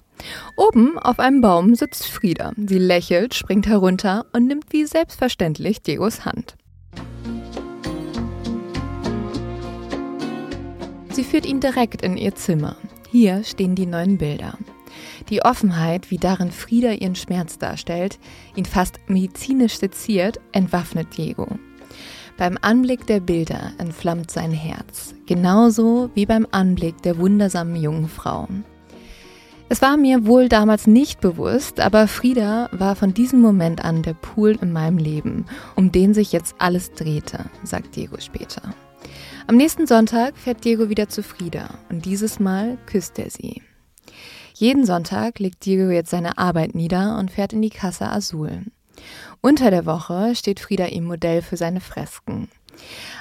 Oben 0.57 0.97
auf 1.01 1.19
einem 1.19 1.41
Baum 1.41 1.75
sitzt 1.75 2.07
Frieda. 2.07 2.53
Sie 2.57 2.79
lächelt, 2.79 3.35
springt 3.35 3.67
herunter 3.67 4.27
und 4.33 4.47
nimmt 4.47 4.67
wie 4.73 4.85
selbstverständlich 4.85 5.83
Diegos 5.83 6.25
Hand. 6.25 6.57
Sie 11.11 11.25
führt 11.25 11.45
ihn 11.45 11.59
direkt 11.59 12.03
in 12.03 12.17
ihr 12.17 12.37
Zimmer. 12.37 12.77
Hier 13.11 13.43
stehen 13.43 13.75
die 13.75 13.87
neuen 13.87 14.17
Bilder. 14.17 14.57
Die 15.29 15.43
Offenheit, 15.43 16.11
wie 16.11 16.19
darin 16.19 16.51
Frieda 16.51 16.93
ihren 16.93 17.15
Schmerz 17.15 17.59
darstellt, 17.59 18.19
ihn 18.57 18.65
fast 18.65 18.99
medizinisch 19.09 19.79
seziert, 19.79 20.41
entwaffnet 20.53 21.17
Diego. 21.17 21.47
Beim 22.37 22.57
Anblick 22.63 23.07
der 23.07 23.21
Bilder 23.21 23.73
entflammt 23.79 24.31
sein 24.31 24.53
Herz, 24.53 25.15
genauso 25.27 26.11
wie 26.15 26.27
beim 26.27 26.47
Anblick 26.51 27.03
der 27.03 27.19
wundersamen 27.19 27.77
jungen 27.77 28.09
Frau. 28.09 28.49
Es 29.69 29.83
war 29.83 29.97
mir 29.97 30.27
wohl 30.27 30.49
damals 30.49 30.89
nicht 30.89 31.21
bewusst, 31.21 31.79
aber 31.79 32.09
Frieda 32.09 32.69
war 32.73 32.97
von 32.97 33.15
diesem 33.15 33.41
Moment 33.41 33.85
an 33.85 34.03
der 34.03 34.15
Pool 34.15 34.59
in 34.61 34.73
meinem 34.73 34.99
Leben, 34.99 35.45
um 35.77 35.93
den 35.93 36.13
sich 36.13 36.33
jetzt 36.33 36.57
alles 36.59 36.93
drehte, 36.93 37.45
sagt 37.63 37.95
Diego 37.95 38.19
später. 38.19 38.75
Am 39.47 39.57
nächsten 39.57 39.87
Sonntag 39.87 40.37
fährt 40.37 40.65
Diego 40.65 40.89
wieder 40.89 41.09
zu 41.09 41.23
Frieda 41.23 41.75
und 41.89 42.05
dieses 42.05 42.41
Mal 42.41 42.79
küsst 42.87 43.19
er 43.21 43.31
sie. 43.31 43.63
Jeden 44.61 44.85
Sonntag 44.85 45.39
legt 45.39 45.65
Diego 45.65 45.89
jetzt 45.89 46.11
seine 46.11 46.37
Arbeit 46.37 46.75
nieder 46.75 47.19
und 47.19 47.31
fährt 47.31 47.55
in 47.55 47.63
die 47.63 47.71
Casa 47.71 48.13
Azul. 48.13 48.67
Unter 49.41 49.71
der 49.71 49.87
Woche 49.87 50.35
steht 50.37 50.61
Frieda 50.61 50.85
ihm 50.85 51.05
Modell 51.05 51.41
für 51.41 51.57
seine 51.57 51.81
Fresken. 51.81 52.51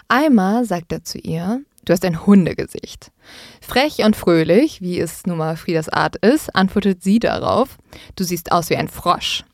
Einmal 0.09 0.65
sagt 0.65 0.91
er 0.91 1.05
zu 1.05 1.17
ihr, 1.17 1.61
Du 1.85 1.93
hast 1.93 2.03
ein 2.03 2.25
Hundegesicht. 2.25 3.13
Frech 3.61 3.99
und 3.99 4.17
fröhlich, 4.17 4.81
wie 4.81 4.99
es 4.99 5.25
nun 5.25 5.37
mal 5.37 5.55
Friedas 5.55 5.87
Art 5.87 6.17
ist, 6.17 6.53
antwortet 6.53 7.03
sie 7.03 7.19
darauf, 7.19 7.77
du 8.17 8.25
siehst 8.25 8.51
aus 8.51 8.69
wie 8.69 8.75
ein 8.75 8.89
Frosch. 8.89 9.45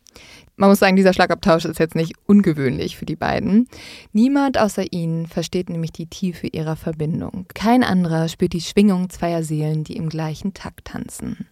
Man 0.55 0.69
muss 0.71 0.79
sagen, 0.79 0.95
dieser 0.95 1.13
Schlagabtausch 1.13 1.65
ist 1.65 1.77
jetzt 1.77 1.93
nicht 1.93 2.13
ungewöhnlich 2.25 2.97
für 2.97 3.05
die 3.05 3.15
beiden. 3.15 3.69
Niemand 4.11 4.57
außer 4.57 4.91
ihnen 4.91 5.27
versteht 5.27 5.69
nämlich 5.69 5.91
die 5.91 6.07
Tiefe 6.07 6.47
ihrer 6.47 6.77
Verbindung. 6.77 7.45
Kein 7.53 7.83
anderer 7.83 8.27
spürt 8.27 8.53
die 8.53 8.61
Schwingung 8.61 9.11
zweier 9.11 9.43
Seelen, 9.43 9.83
die 9.83 9.95
im 9.95 10.09
gleichen 10.09 10.55
Takt 10.55 10.85
tanzen. 10.85 11.47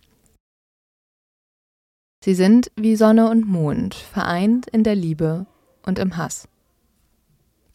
Sie 2.24 2.36
sind 2.36 2.72
wie 2.78 2.96
Sonne 2.96 3.30
und 3.30 3.46
Mond, 3.46 3.96
vereint 3.96 4.68
in 4.68 4.86
der 4.86 4.96
Liebe 4.96 5.46
und 5.86 6.00
im 6.00 6.16
Hass. 6.16 6.48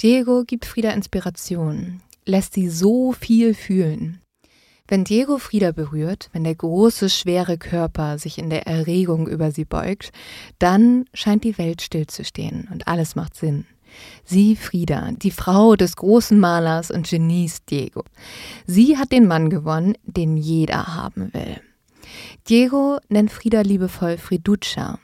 Diego 0.00 0.44
gibt 0.46 0.64
Frieda 0.64 0.92
Inspiration 0.92 2.00
lässt 2.24 2.54
sie 2.54 2.70
so 2.70 3.12
viel 3.12 3.52
fühlen. 3.52 4.22
Wenn 4.86 5.04
Diego 5.04 5.36
Frieda 5.36 5.72
berührt, 5.72 6.30
wenn 6.32 6.44
der 6.44 6.54
große, 6.54 7.10
schwere 7.10 7.58
Körper 7.58 8.18
sich 8.18 8.38
in 8.38 8.48
der 8.48 8.66
Erregung 8.66 9.28
über 9.28 9.50
sie 9.50 9.66
beugt, 9.66 10.12
dann 10.58 11.04
scheint 11.12 11.44
die 11.44 11.58
Welt 11.58 11.82
stillzustehen 11.82 12.68
und 12.72 12.88
alles 12.88 13.16
macht 13.16 13.36
Sinn. 13.36 13.66
Sie, 14.24 14.56
Frieda, 14.56 15.10
die 15.12 15.30
Frau 15.30 15.76
des 15.76 15.94
großen 15.96 16.40
Malers 16.40 16.90
und 16.90 17.06
Genies 17.06 17.66
Diego. 17.66 18.02
Sie 18.66 18.96
hat 18.96 19.12
den 19.12 19.26
Mann 19.26 19.50
gewonnen, 19.50 19.92
den 20.04 20.38
jeder 20.38 20.94
haben 20.94 21.34
will. 21.34 21.60
Diego 22.48 22.98
nennt 23.08 23.30
Frieda 23.30 23.60
liebevoll 23.60 24.18
Friduccia. 24.18 24.98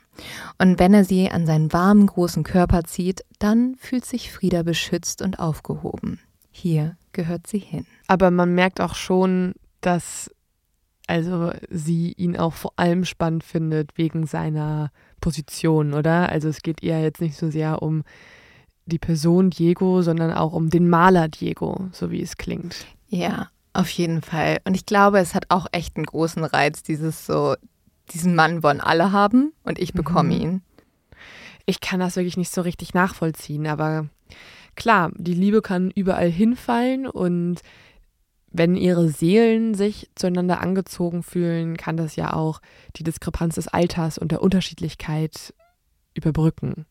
Und 0.59 0.79
wenn 0.79 0.95
er 0.95 1.05
sie 1.05 1.31
an 1.31 1.47
seinen 1.47 1.73
warmen 1.73 2.07
großen 2.07 2.45
Körper 2.45 2.85
zieht, 2.85 3.25
dann 3.39 3.75
fühlt 3.77 4.05
sich 4.05 4.31
Frieda 4.31 4.63
beschützt 4.63 5.23
und 5.23 5.39
aufgehoben. 5.39 6.21
Hier 6.51 6.97
gehört 7.13 7.47
sie 7.47 7.59
hin. 7.59 7.87
Aber 8.07 8.31
man 8.31 8.55
merkt 8.55 8.81
auch 8.81 8.95
schon, 8.95 9.55
dass 9.81 10.31
also 11.07 11.53
sie 11.69 12.13
ihn 12.13 12.37
auch 12.37 12.55
vor 12.55 12.73
allem 12.77 13.05
spannend 13.05 13.45
findet 13.45 13.99
wegen 13.99 14.27
seiner 14.27 14.91
Position, 15.21 15.93
oder? 15.93 16.31
Also 16.31 16.49
es 16.49 16.63
geht 16.63 16.83
eher 16.83 17.03
jetzt 17.03 17.21
nicht 17.21 17.37
so 17.37 17.51
sehr 17.51 17.83
um 17.83 18.05
die 18.87 18.99
Person 18.99 19.51
Diego, 19.51 20.03
sondern 20.03 20.33
auch 20.33 20.53
um 20.53 20.71
den 20.71 20.89
Maler 20.89 21.29
Diego, 21.29 21.89
so 21.93 22.11
wie 22.11 22.23
es 22.23 22.37
klingt. 22.37 22.87
Ja, 23.09 23.49
auf 23.75 23.91
jeden 23.91 24.23
Fall. 24.23 24.59
Und 24.65 24.75
ich 24.75 24.87
glaube, 24.87 25.19
es 25.19 25.35
hat 25.35 25.47
auch 25.51 25.67
echt 25.73 25.97
einen 25.97 26.07
großen 26.07 26.45
Reiz, 26.45 26.83
dieses 26.83 27.27
so, 27.27 27.55
diesen 28.13 28.35
Mann 28.35 28.63
wollen 28.63 28.81
alle 28.81 29.13
haben 29.13 29.53
und 29.65 29.79
ich 29.79 29.93
bekomme 29.93 30.35
mhm. 30.35 30.41
ihn. 30.41 30.63
Ich 31.67 31.81
kann 31.81 32.01
das 32.01 32.17
wirklich 32.17 32.37
nicht 32.37 32.53
so 32.53 32.61
richtig 32.61 32.95
nachvollziehen, 32.95 33.67
aber 33.67 34.09
klar, 34.77 35.11
die 35.17 35.35
Liebe 35.35 35.63
kann 35.63 35.91
überall 35.91 36.31
hinfallen 36.31 37.07
und 37.07 37.61
wenn 38.57 38.77
ihre 38.77 39.09
Seelen 39.09 39.75
sich 39.75 40.09
zueinander 40.15 40.61
angezogen 40.61 41.25
fühlen, 41.25 41.77
kann 41.77 41.97
das 41.97 42.15
ja 42.15 42.33
auch 42.33 42.61
die 42.97 43.03
Diskrepanz 43.03 43.57
des 43.57 43.67
Alters 43.67 44.17
und 44.17 44.31
der 44.31 44.43
Unterschiedlichkeit 44.43 45.53
überbrücken. 46.15 46.87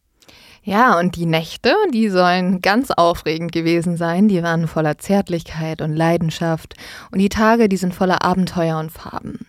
Ja, 0.65 0.97
und 0.97 1.17
die 1.17 1.25
Nächte, 1.25 1.75
die 1.93 2.07
sollen 2.07 2.61
ganz 2.61 2.89
aufregend 2.89 3.51
gewesen 3.51 3.97
sein. 3.97 4.29
Die 4.29 4.41
waren 4.41 4.67
voller 4.67 4.97
Zärtlichkeit 4.97 5.81
und 5.81 5.93
Leidenschaft. 5.93 6.75
Und 7.11 7.19
die 7.19 7.27
Tage, 7.27 7.67
die 7.67 7.75
sind 7.75 7.93
voller 7.93 8.23
Abenteuer 8.23 8.79
und 8.79 8.89
Farben. 8.89 9.45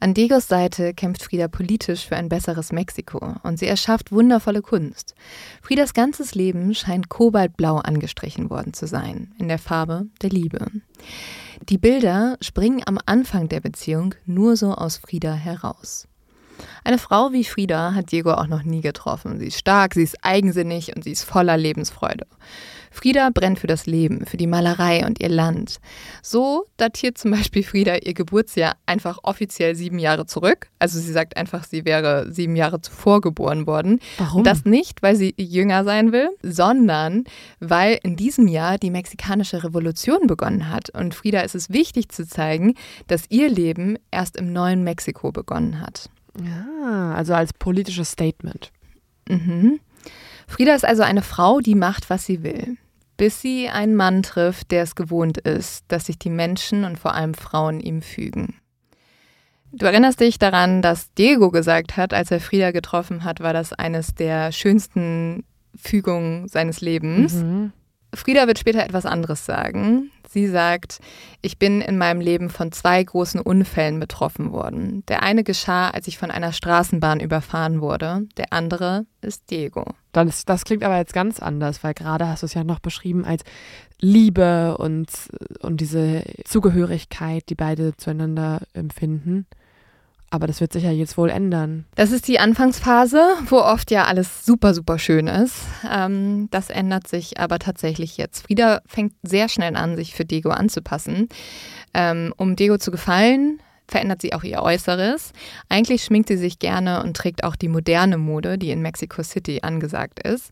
An 0.00 0.12
Diegos 0.12 0.48
Seite 0.48 0.92
kämpft 0.92 1.22
Frieda 1.22 1.48
politisch 1.48 2.06
für 2.06 2.16
ein 2.16 2.28
besseres 2.28 2.72
Mexiko 2.72 3.36
und 3.42 3.58
sie 3.58 3.66
erschafft 3.66 4.12
wundervolle 4.12 4.60
Kunst. 4.60 5.14
Friedas 5.62 5.94
ganzes 5.94 6.34
Leben 6.34 6.74
scheint 6.74 7.08
kobaltblau 7.08 7.76
angestrichen 7.76 8.50
worden 8.50 8.74
zu 8.74 8.86
sein, 8.86 9.34
in 9.38 9.48
der 9.48 9.58
Farbe 9.58 10.06
der 10.20 10.30
Liebe. 10.30 10.66
Die 11.68 11.78
Bilder 11.78 12.36
springen 12.42 12.82
am 12.84 12.98
Anfang 13.06 13.48
der 13.48 13.60
Beziehung 13.60 14.14
nur 14.26 14.56
so 14.56 14.74
aus 14.74 14.98
Frieda 14.98 15.32
heraus. 15.32 16.06
Eine 16.84 16.98
Frau 16.98 17.32
wie 17.32 17.44
Frieda 17.44 17.94
hat 17.94 18.12
Diego 18.12 18.32
auch 18.32 18.46
noch 18.46 18.62
nie 18.62 18.80
getroffen. 18.80 19.38
Sie 19.38 19.46
ist 19.46 19.58
stark, 19.58 19.94
sie 19.94 20.02
ist 20.02 20.16
eigensinnig 20.22 20.94
und 20.94 21.04
sie 21.04 21.12
ist 21.12 21.24
voller 21.24 21.56
Lebensfreude. 21.56 22.26
Frieda 22.90 23.30
brennt 23.32 23.60
für 23.60 23.68
das 23.68 23.86
Leben, 23.86 24.26
für 24.26 24.36
die 24.36 24.48
Malerei 24.48 25.06
und 25.06 25.20
ihr 25.20 25.28
Land. 25.28 25.76
So 26.22 26.64
datiert 26.76 27.18
zum 27.18 27.30
Beispiel 27.30 27.62
Frieda 27.62 27.96
ihr 27.96 28.14
Geburtsjahr 28.14 28.76
einfach 28.84 29.18
offiziell 29.22 29.76
sieben 29.76 29.98
Jahre 29.98 30.26
zurück. 30.26 30.68
Also 30.78 30.98
sie 30.98 31.12
sagt 31.12 31.36
einfach, 31.36 31.64
sie 31.64 31.84
wäre 31.84 32.30
sieben 32.32 32.56
Jahre 32.56 32.80
zuvor 32.80 33.20
geboren 33.20 33.66
worden. 33.66 34.00
Warum? 34.18 34.42
Das 34.42 34.64
nicht, 34.64 35.02
weil 35.02 35.14
sie 35.14 35.34
jünger 35.38 35.84
sein 35.84 36.12
will, 36.12 36.30
sondern 36.42 37.24
weil 37.60 37.98
in 38.02 38.16
diesem 38.16 38.48
Jahr 38.48 38.76
die 38.76 38.90
mexikanische 38.90 39.62
Revolution 39.62 40.26
begonnen 40.26 40.68
hat. 40.68 40.90
Und 40.90 41.14
Frieda 41.14 41.40
ist 41.40 41.54
es 41.54 41.70
wichtig 41.70 42.10
zu 42.10 42.26
zeigen, 42.26 42.74
dass 43.06 43.24
ihr 43.28 43.48
Leben 43.48 43.98
erst 44.10 44.36
im 44.36 44.52
neuen 44.52 44.82
Mexiko 44.82 45.30
begonnen 45.30 45.80
hat. 45.80 46.10
Ja, 46.38 47.14
also 47.14 47.34
als 47.34 47.52
politisches 47.52 48.12
Statement. 48.12 48.70
Mhm. 49.28 49.80
Frieda 50.46 50.74
ist 50.74 50.84
also 50.84 51.02
eine 51.02 51.22
Frau, 51.22 51.60
die 51.60 51.74
macht, 51.74 52.10
was 52.10 52.26
sie 52.26 52.42
will, 52.42 52.76
bis 53.16 53.40
sie 53.40 53.68
einen 53.68 53.94
Mann 53.94 54.22
trifft, 54.22 54.70
der 54.70 54.82
es 54.82 54.94
gewohnt 54.94 55.38
ist, 55.38 55.84
dass 55.88 56.06
sich 56.06 56.18
die 56.18 56.30
Menschen 56.30 56.84
und 56.84 56.98
vor 56.98 57.14
allem 57.14 57.34
Frauen 57.34 57.80
ihm 57.80 58.02
fügen. 58.02 58.56
Du 59.72 59.86
erinnerst 59.86 60.18
dich 60.18 60.38
daran, 60.38 60.82
dass 60.82 61.12
Diego 61.14 61.50
gesagt 61.50 61.96
hat, 61.96 62.12
als 62.12 62.30
er 62.30 62.40
Frieda 62.40 62.72
getroffen 62.72 63.22
hat, 63.22 63.40
war 63.40 63.52
das 63.52 63.72
eines 63.72 64.14
der 64.14 64.50
schönsten 64.50 65.44
Fügungen 65.76 66.48
seines 66.48 66.80
Lebens. 66.80 67.34
Mhm. 67.34 67.72
Frieda 68.12 68.48
wird 68.48 68.58
später 68.58 68.82
etwas 68.82 69.06
anderes 69.06 69.46
sagen. 69.46 70.10
Sie 70.32 70.46
sagt, 70.46 71.00
ich 71.42 71.58
bin 71.58 71.80
in 71.80 71.98
meinem 71.98 72.20
Leben 72.20 72.50
von 72.50 72.70
zwei 72.70 73.02
großen 73.02 73.40
Unfällen 73.40 73.98
betroffen 73.98 74.52
worden. 74.52 75.02
Der 75.08 75.24
eine 75.24 75.42
geschah, 75.42 75.90
als 75.90 76.06
ich 76.06 76.18
von 76.18 76.30
einer 76.30 76.52
Straßenbahn 76.52 77.18
überfahren 77.18 77.80
wurde. 77.80 78.28
Der 78.36 78.52
andere 78.52 79.06
ist 79.22 79.50
Diego. 79.50 79.84
Das, 80.12 80.44
das 80.44 80.64
klingt 80.64 80.84
aber 80.84 80.98
jetzt 80.98 81.14
ganz 81.14 81.40
anders, 81.40 81.82
weil 81.82 81.94
gerade 81.94 82.28
hast 82.28 82.44
du 82.44 82.46
es 82.46 82.54
ja 82.54 82.62
noch 82.62 82.78
beschrieben 82.78 83.24
als 83.24 83.42
Liebe 83.98 84.78
und, 84.78 85.08
und 85.62 85.80
diese 85.80 86.22
Zugehörigkeit, 86.44 87.48
die 87.48 87.56
beide 87.56 87.96
zueinander 87.96 88.62
empfinden. 88.72 89.46
Aber 90.32 90.46
das 90.46 90.60
wird 90.60 90.72
sich 90.72 90.84
ja 90.84 90.92
jetzt 90.92 91.18
wohl 91.18 91.28
ändern. 91.28 91.86
Das 91.96 92.12
ist 92.12 92.28
die 92.28 92.38
Anfangsphase, 92.38 93.20
wo 93.46 93.58
oft 93.58 93.90
ja 93.90 94.04
alles 94.04 94.46
super, 94.46 94.74
super 94.74 94.98
schön 94.98 95.26
ist. 95.26 95.56
Ähm, 95.92 96.46
das 96.52 96.70
ändert 96.70 97.08
sich 97.08 97.40
aber 97.40 97.58
tatsächlich 97.58 98.16
jetzt. 98.16 98.46
Frieda 98.46 98.80
fängt 98.86 99.14
sehr 99.22 99.48
schnell 99.48 99.74
an, 99.74 99.96
sich 99.96 100.14
für 100.14 100.24
Diego 100.24 100.50
anzupassen. 100.50 101.28
Ähm, 101.94 102.32
um 102.36 102.54
Diego 102.54 102.78
zu 102.78 102.92
gefallen, 102.92 103.60
verändert 103.90 104.22
sie 104.22 104.32
auch 104.32 104.42
ihr 104.42 104.62
Äußeres. 104.62 105.32
Eigentlich 105.68 106.04
schminkt 106.04 106.28
sie 106.28 106.36
sich 106.36 106.58
gerne 106.58 107.02
und 107.02 107.16
trägt 107.16 107.44
auch 107.44 107.56
die 107.56 107.68
moderne 107.68 108.18
Mode, 108.18 108.58
die 108.58 108.70
in 108.70 108.82
Mexico 108.82 109.22
City 109.22 109.60
angesagt 109.62 110.20
ist. 110.26 110.50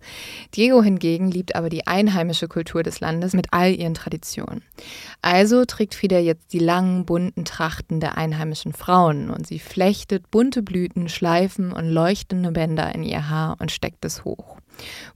Diego 0.55 0.83
hingegen 0.83 1.31
liebt 1.31 1.55
aber 1.55 1.69
die 1.69 1.87
einheimische 1.87 2.49
Kultur 2.49 2.83
des 2.83 3.01
Landes 3.01 3.33
mit 3.33 3.49
all 3.53 3.75
ihren 3.75 3.95
Traditionen. 3.95 4.63
Also 5.23 5.65
trägt 5.65 5.95
Frieda 5.95 6.19
jetzt 6.19 6.53
die 6.53 6.59
langen, 6.59 7.05
bunten 7.05 7.45
Trachten 7.45 8.01
der 8.01 8.19
einheimischen 8.19 8.73
Frauen 8.73 9.31
und 9.31 9.47
sie 9.47 9.59
flechtet 9.59 10.31
bunte 10.31 10.63
Blüten, 10.63 11.09
Schleifen 11.09 11.73
und 11.73 11.89
leuchtende 11.89 12.53
Bänder 12.53 12.95
in 12.95 13.03
ihr 13.03 13.29
Haar 13.29 13.57
und 13.61 13.71
steckt 13.71 14.05
es 14.05 14.25
hoch. 14.25 14.59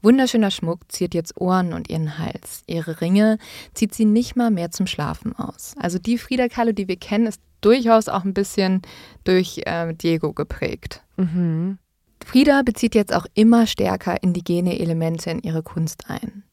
Wunderschöner 0.01 0.51
Schmuck 0.51 0.91
ziert 0.91 1.15
jetzt 1.15 1.41
Ohren 1.41 1.73
und 1.73 1.89
ihren 1.89 2.19
Hals. 2.19 2.65
Ihre 2.67 3.01
Ringe 3.01 3.39
zieht 3.75 3.95
sie 3.95 4.05
nicht 4.05 4.37
mal 4.37 4.51
mehr 4.51 4.71
zum 4.71 4.87
Schlafen 4.87 5.37
aus. 5.37 5.75
Also 5.79 5.99
die 5.99 6.19
Frida 6.19 6.49
Kahlo, 6.49 6.73
die 6.73 6.89
wir 6.89 6.97
kennen, 6.97 7.27
ist 7.27 7.41
durchaus 7.63 8.09
auch 8.09 8.25
ein 8.25 8.35
bisschen 8.35 8.83
durch 9.25 9.63
äh, 9.65 9.95
Diego 9.95 10.33
geprägt. 10.33 11.03
Mhm. 11.17 11.79
Frida 12.25 12.63
bezieht 12.63 12.95
jetzt 12.95 13.13
auch 13.13 13.27
immer 13.35 13.67
stärker 13.67 14.23
indigene 14.23 14.79
Elemente 14.79 15.31
in 15.31 15.41
ihre 15.41 15.63
Kunst 15.63 16.09
ein. 16.09 16.45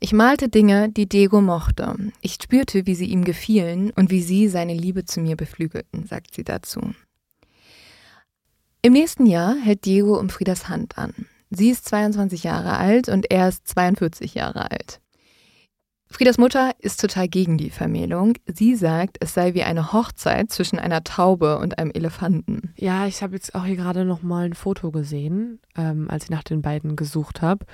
Ich 0.00 0.12
malte 0.12 0.48
Dinge, 0.48 0.88
die 0.90 1.08
Diego 1.08 1.40
mochte. 1.40 1.96
Ich 2.20 2.34
spürte, 2.34 2.86
wie 2.86 2.94
sie 2.94 3.06
ihm 3.06 3.24
gefielen 3.24 3.90
und 3.90 4.10
wie 4.10 4.22
sie 4.22 4.48
seine 4.48 4.74
Liebe 4.74 5.04
zu 5.04 5.20
mir 5.20 5.36
beflügelten, 5.36 6.06
sagt 6.06 6.34
sie 6.34 6.44
dazu. 6.44 6.80
Im 8.80 8.92
nächsten 8.92 9.26
Jahr 9.26 9.56
hält 9.56 9.84
Diego 9.84 10.18
um 10.18 10.28
Friedas 10.28 10.68
Hand 10.68 10.96
an. 10.98 11.26
Sie 11.50 11.70
ist 11.70 11.86
22 11.86 12.44
Jahre 12.44 12.76
alt 12.76 13.08
und 13.08 13.30
er 13.30 13.48
ist 13.48 13.66
42 13.66 14.34
Jahre 14.34 14.70
alt. 14.70 15.00
Friedas 16.10 16.38
Mutter 16.38 16.72
ist 16.78 17.00
total 17.00 17.28
gegen 17.28 17.58
die 17.58 17.70
Vermählung. 17.70 18.34
Sie 18.46 18.74
sagt, 18.74 19.18
es 19.20 19.34
sei 19.34 19.54
wie 19.54 19.62
eine 19.62 19.92
Hochzeit 19.92 20.50
zwischen 20.50 20.78
einer 20.78 21.04
Taube 21.04 21.58
und 21.58 21.78
einem 21.78 21.90
Elefanten. 21.90 22.72
Ja, 22.76 23.06
ich 23.06 23.22
habe 23.22 23.34
jetzt 23.34 23.54
auch 23.54 23.64
hier 23.64 23.76
gerade 23.76 24.04
noch 24.04 24.22
mal 24.22 24.46
ein 24.46 24.54
Foto 24.54 24.90
gesehen, 24.90 25.60
ähm, 25.76 26.08
als 26.10 26.24
ich 26.24 26.30
nach 26.30 26.42
den 26.42 26.62
beiden 26.62 26.96
gesucht 26.96 27.42
habe. 27.42 27.66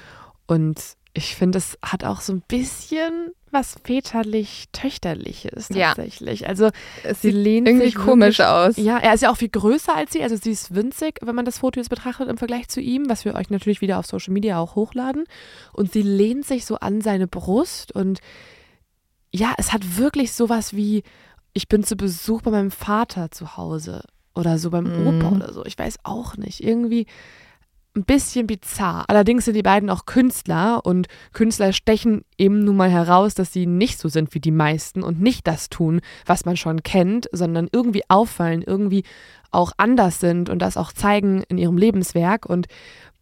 Und 0.46 0.96
ich 1.14 1.36
finde, 1.36 1.58
es 1.58 1.78
hat 1.80 2.04
auch 2.04 2.20
so 2.20 2.32
ein 2.32 2.42
bisschen 2.42 3.30
was 3.52 3.76
väterlich-töchterliches 3.84 5.68
tatsächlich. 5.68 6.40
Ja. 6.40 6.48
Also 6.48 6.70
es 7.04 7.22
sie 7.22 7.30
lehnt 7.30 7.68
irgendwie 7.68 7.86
sich 7.86 7.94
komisch 7.94 8.40
wirklich, 8.40 8.46
aus. 8.46 8.76
Ja, 8.76 8.98
er 8.98 9.14
ist 9.14 9.20
ja 9.22 9.30
auch 9.30 9.36
viel 9.36 9.48
größer 9.48 9.94
als 9.94 10.12
sie. 10.12 10.24
Also 10.24 10.34
sie 10.36 10.50
ist 10.50 10.74
winzig, 10.74 11.20
wenn 11.22 11.36
man 11.36 11.44
das 11.44 11.58
Foto 11.58 11.78
jetzt 11.78 11.88
betrachtet 11.88 12.28
im 12.28 12.36
Vergleich 12.36 12.68
zu 12.68 12.80
ihm, 12.80 13.08
was 13.08 13.24
wir 13.24 13.36
euch 13.36 13.48
natürlich 13.50 13.80
wieder 13.80 14.00
auf 14.00 14.06
Social 14.06 14.32
Media 14.32 14.58
auch 14.58 14.74
hochladen. 14.74 15.24
Und 15.72 15.92
sie 15.92 16.02
lehnt 16.02 16.44
sich 16.46 16.66
so 16.66 16.76
an 16.76 17.00
seine 17.00 17.28
Brust 17.28 17.92
und 17.92 18.18
ja, 19.32 19.54
es 19.56 19.72
hat 19.72 19.98
wirklich 19.98 20.32
sowas 20.32 20.74
wie, 20.74 21.04
ich 21.52 21.68
bin 21.68 21.84
zu 21.84 21.96
Besuch 21.96 22.42
bei 22.42 22.50
meinem 22.50 22.72
Vater 22.72 23.30
zu 23.30 23.56
Hause 23.56 24.02
oder 24.34 24.58
so 24.58 24.70
beim 24.70 24.84
mhm. 24.84 25.06
Opa 25.06 25.28
oder 25.36 25.52
so. 25.52 25.64
Ich 25.64 25.78
weiß 25.78 25.98
auch 26.02 26.36
nicht. 26.36 26.62
Irgendwie 26.62 27.06
ein 27.96 28.04
bisschen 28.04 28.46
bizarr. 28.46 29.04
Allerdings 29.08 29.44
sind 29.44 29.54
die 29.54 29.62
beiden 29.62 29.88
auch 29.88 30.04
Künstler 30.06 30.84
und 30.84 31.06
Künstler 31.32 31.72
stechen 31.72 32.24
eben 32.36 32.64
nun 32.64 32.76
mal 32.76 32.90
heraus, 32.90 33.34
dass 33.34 33.52
sie 33.52 33.66
nicht 33.66 33.98
so 33.98 34.08
sind 34.08 34.34
wie 34.34 34.40
die 34.40 34.50
meisten 34.50 35.02
und 35.02 35.20
nicht 35.20 35.46
das 35.46 35.68
tun, 35.70 36.00
was 36.26 36.44
man 36.44 36.56
schon 36.56 36.82
kennt, 36.82 37.28
sondern 37.32 37.68
irgendwie 37.70 38.02
auffallen, 38.08 38.62
irgendwie 38.62 39.04
auch 39.52 39.72
anders 39.76 40.18
sind 40.18 40.50
und 40.50 40.58
das 40.60 40.76
auch 40.76 40.92
zeigen 40.92 41.44
in 41.48 41.58
ihrem 41.58 41.78
Lebenswerk. 41.78 42.46
Und 42.46 42.66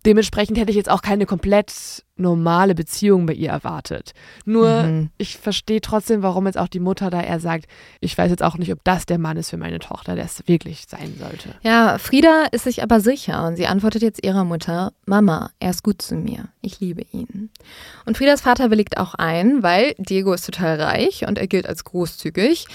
Dementsprechend 0.05 0.59
hätte 0.59 0.70
ich 0.70 0.76
jetzt 0.76 0.90
auch 0.90 1.03
keine 1.03 1.26
komplett 1.26 2.05
normale 2.16 2.74
Beziehung 2.74 3.26
bei 3.26 3.32
ihr 3.34 3.50
erwartet. 3.50 4.12
Nur, 4.44 4.82
mhm. 4.82 5.11
ich 5.18 5.38
verstehe 5.38 5.80
trotzdem, 5.80 6.22
warum 6.22 6.46
jetzt 6.46 6.59
auch 6.59 6.68
die 6.68 6.80
Mutter 6.80 7.11
da 7.11 7.20
eher 7.20 7.40
sagt, 7.40 7.66
ich 8.00 8.16
weiß 8.16 8.30
jetzt 8.30 8.42
auch 8.42 8.57
nicht, 8.57 8.72
ob 8.72 8.82
das 8.84 9.07
der 9.07 9.18
Mann 9.18 9.36
ist 9.36 9.50
für 9.50 9.57
meine 9.57 9.78
Tochter, 9.78 10.14
der 10.14 10.24
es 10.24 10.46
wirklich 10.46 10.84
sein 10.88 11.14
sollte. 11.18 11.55
Ja, 11.62 11.98
Frieda 11.98 12.46
ist 12.53 12.64
sich 12.64 12.82
aber 12.82 13.00
sicher 13.00 13.46
und 13.46 13.57
sie 13.57 13.66
antwortet 13.66 14.03
jetzt 14.03 14.24
ihrer 14.24 14.44
Mutter, 14.44 14.92
Mama, 15.07 15.50
er 15.59 15.70
ist 15.70 15.82
gut 15.82 16.03
zu 16.03 16.14
mir, 16.14 16.48
ich 16.61 16.80
liebe 16.80 17.03
ihn. 17.12 17.50
Und 18.05 18.16
Friedas 18.16 18.42
Vater 18.42 18.70
willigt 18.70 18.98
auch 18.98 19.14
ein, 19.14 19.62
weil 19.62 19.94
Diego 19.98 20.32
ist 20.32 20.46
total 20.46 20.80
reich 20.80 21.26
und 21.26 21.38
er 21.38 21.46
gilt 21.46 21.66
als 21.66 21.84
großzügig. 21.84 22.66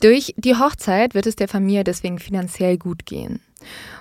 Durch 0.00 0.34
die 0.36 0.56
Hochzeit 0.56 1.14
wird 1.14 1.26
es 1.26 1.36
der 1.36 1.48
Familie 1.48 1.84
deswegen 1.84 2.18
finanziell 2.18 2.78
gut 2.78 3.06
gehen. 3.06 3.40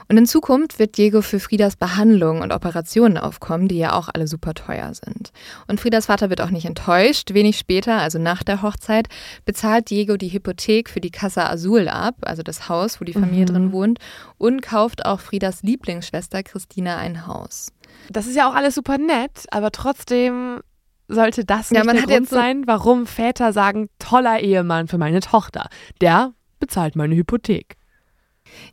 Und 0.07 0.17
in 0.17 0.25
Zukunft 0.25 0.79
wird 0.79 0.97
Diego 0.97 1.21
für 1.21 1.39
Friedas 1.39 1.75
Behandlung 1.75 2.41
und 2.41 2.51
Operationen 2.51 3.17
aufkommen, 3.17 3.67
die 3.67 3.77
ja 3.77 3.93
auch 3.93 4.09
alle 4.13 4.27
super 4.27 4.53
teuer 4.53 4.93
sind. 4.93 5.31
Und 5.67 5.79
Friedas 5.79 6.07
Vater 6.07 6.29
wird 6.29 6.41
auch 6.41 6.49
nicht 6.49 6.65
enttäuscht. 6.65 7.33
Wenig 7.33 7.57
später, 7.57 7.99
also 7.99 8.19
nach 8.19 8.43
der 8.43 8.61
Hochzeit, 8.61 9.07
bezahlt 9.45 9.89
Diego 9.89 10.17
die 10.17 10.29
Hypothek 10.29 10.89
für 10.89 11.01
die 11.01 11.11
Casa 11.11 11.49
Azul 11.49 11.87
ab, 11.87 12.15
also 12.21 12.43
das 12.43 12.69
Haus, 12.69 12.99
wo 12.99 13.05
die 13.05 13.13
Familie 13.13 13.43
mhm. 13.43 13.47
drin 13.47 13.71
wohnt, 13.71 13.99
und 14.37 14.61
kauft 14.61 15.05
auch 15.05 15.19
Friedas 15.19 15.63
Lieblingsschwester 15.63 16.43
Christina 16.43 16.97
ein 16.97 17.27
Haus. 17.27 17.71
Das 18.09 18.27
ist 18.27 18.35
ja 18.35 18.49
auch 18.49 18.55
alles 18.55 18.75
super 18.75 18.97
nett, 18.97 19.45
aber 19.51 19.71
trotzdem 19.71 20.59
sollte 21.07 21.45
das 21.45 21.71
nicht 21.71 21.85
ja, 21.85 21.93
der 21.93 22.03
Grund 22.03 22.29
sein, 22.29 22.63
warum 22.65 23.05
Väter 23.05 23.53
sagen, 23.53 23.89
toller 23.99 24.39
Ehemann 24.39 24.87
für 24.87 24.97
meine 24.97 25.19
Tochter. 25.19 25.69
Der 26.01 26.33
bezahlt 26.59 26.95
meine 26.95 27.15
Hypothek. 27.15 27.77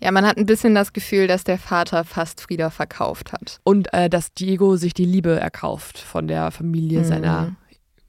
Ja, 0.01 0.11
man 0.11 0.27
hat 0.27 0.37
ein 0.37 0.47
bisschen 0.47 0.75
das 0.75 0.93
Gefühl, 0.93 1.27
dass 1.27 1.45
der 1.45 1.59
Vater 1.59 2.05
fast 2.05 2.41
Frieda 2.41 2.71
verkauft 2.71 3.33
hat. 3.33 3.61
Und 3.65 3.93
äh, 3.93 4.09
dass 4.09 4.33
Diego 4.33 4.77
sich 4.77 4.95
die 4.95 5.05
Liebe 5.05 5.39
erkauft 5.39 5.99
von 5.99 6.29
der 6.29 6.51
Familie 6.51 7.01
mhm. 7.01 7.05
seiner 7.05 7.57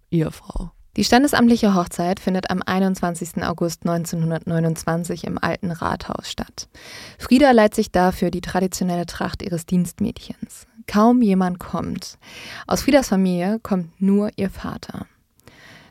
Ehefrau. 0.09 0.71
Die 0.97 1.05
standesamtliche 1.05 1.73
Hochzeit 1.73 2.19
findet 2.19 2.49
am 2.49 2.61
21. 2.65 3.43
August 3.43 3.87
1929 3.87 5.23
im 5.23 5.37
Alten 5.41 5.71
Rathaus 5.71 6.29
statt. 6.29 6.67
Frieda 7.17 7.51
leiht 7.51 7.75
sich 7.75 7.91
dafür 7.91 8.29
die 8.29 8.41
traditionelle 8.41 9.05
Tracht 9.05 9.41
ihres 9.41 9.65
Dienstmädchens. 9.65 10.67
Kaum 10.87 11.21
jemand 11.21 11.59
kommt. 11.59 12.17
Aus 12.67 12.81
Friedas 12.81 13.07
Familie 13.07 13.59
kommt 13.63 14.01
nur 14.01 14.31
ihr 14.35 14.49
Vater. 14.49 15.05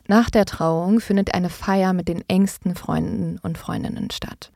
Nach 0.06 0.28
der 0.28 0.44
Trauung 0.44 1.00
findet 1.00 1.32
eine 1.32 1.48
Feier 1.48 1.94
mit 1.94 2.08
den 2.08 2.22
engsten 2.28 2.74
Freunden 2.74 3.38
und 3.42 3.56
Freundinnen 3.56 4.10
statt. 4.10 4.52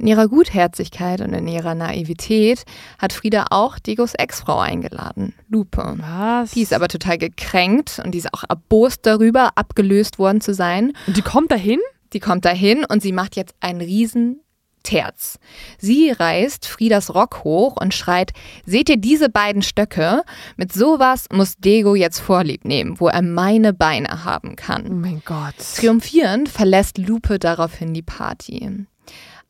In 0.00 0.06
ihrer 0.06 0.28
Gutherzigkeit 0.28 1.20
und 1.20 1.34
in 1.34 1.46
ihrer 1.46 1.74
Naivität 1.74 2.64
hat 2.98 3.12
Frieda 3.12 3.48
auch 3.50 3.78
Diegos 3.78 4.14
Ex-Frau 4.14 4.58
eingeladen, 4.58 5.34
Lupe. 5.50 5.96
Was? 5.98 6.52
Die 6.52 6.62
ist 6.62 6.72
aber 6.72 6.88
total 6.88 7.18
gekränkt 7.18 8.00
und 8.02 8.12
die 8.12 8.18
ist 8.18 8.32
auch 8.32 8.44
erbost 8.48 9.04
darüber, 9.04 9.50
abgelöst 9.56 10.18
worden 10.18 10.40
zu 10.40 10.54
sein. 10.54 10.94
Und 11.06 11.18
die 11.18 11.22
kommt 11.22 11.50
dahin? 11.50 11.80
Die 12.14 12.18
kommt 12.18 12.46
dahin 12.46 12.86
und 12.86 13.02
sie 13.02 13.12
macht 13.12 13.36
jetzt 13.36 13.54
einen 13.60 13.82
riesen 13.82 14.40
Terz. 14.82 15.38
Sie 15.78 16.10
reißt 16.10 16.66
Friedas 16.66 17.14
Rock 17.14 17.44
hoch 17.44 17.76
und 17.78 17.92
schreit: 17.92 18.32
Seht 18.64 18.88
ihr 18.88 18.96
diese 18.96 19.28
beiden 19.28 19.60
Stöcke? 19.60 20.22
Mit 20.56 20.72
sowas 20.72 21.26
muss 21.30 21.58
Diego 21.58 21.94
jetzt 21.94 22.20
Vorlieb 22.20 22.64
nehmen, 22.64 22.98
wo 22.98 23.08
er 23.08 23.20
meine 23.20 23.74
Beine 23.74 24.24
haben 24.24 24.56
kann. 24.56 24.86
Oh 24.88 24.94
mein 24.94 25.20
Gott. 25.26 25.56
Triumphierend 25.76 26.48
verlässt 26.48 26.96
Lupe 26.96 27.38
daraufhin 27.38 27.92
die 27.92 28.00
Party. 28.00 28.86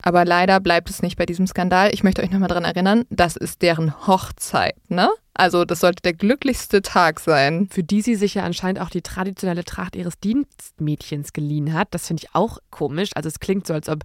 Aber 0.03 0.25
leider 0.25 0.61
bleibt 0.61 0.91
es 0.91 1.03
nicht 1.03 1.17
bei 1.17 1.27
diesem 1.27 1.47
Skandal. 1.47 1.93
Ich 1.93 2.03
möchte 2.03 2.23
euch 2.23 2.31
nochmal 2.31 2.49
daran 2.49 2.65
erinnern, 2.65 3.05
das 3.11 3.37
ist 3.37 3.63
deren 3.63 4.07
Hochzeit, 4.07 4.77
ne? 4.89 5.11
Also 5.35 5.65
das 5.65 5.81
sollte 5.81 6.03
der 6.03 6.13
glücklichste 6.13 6.83
Tag 6.83 7.21
sein. 7.21 7.69
Für 7.71 7.83
die 7.83 8.03
sie 8.03 8.15
sich 8.15 8.35
ja 8.35 8.43
anscheinend 8.43 8.81
auch 8.81 8.91
die 8.91 9.03
traditionelle 9.03 9.65
Tracht 9.65 9.97
ihres 9.97 10.19
Dienstmädchens 10.21 11.33
geliehen 11.33 11.73
hat. 11.73 11.89
Das 11.93 12.07
finde 12.07 12.25
ich 12.25 12.35
auch 12.35 12.59
komisch. 12.71 13.11
Also 13.15 13.29
es 13.29 13.41
klingt 13.41 13.67
so, 13.67 13.73
als 13.73 13.89
ob 13.89 14.01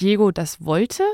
Diego 0.00 0.30
das 0.32 0.64
wollte, 0.64 1.04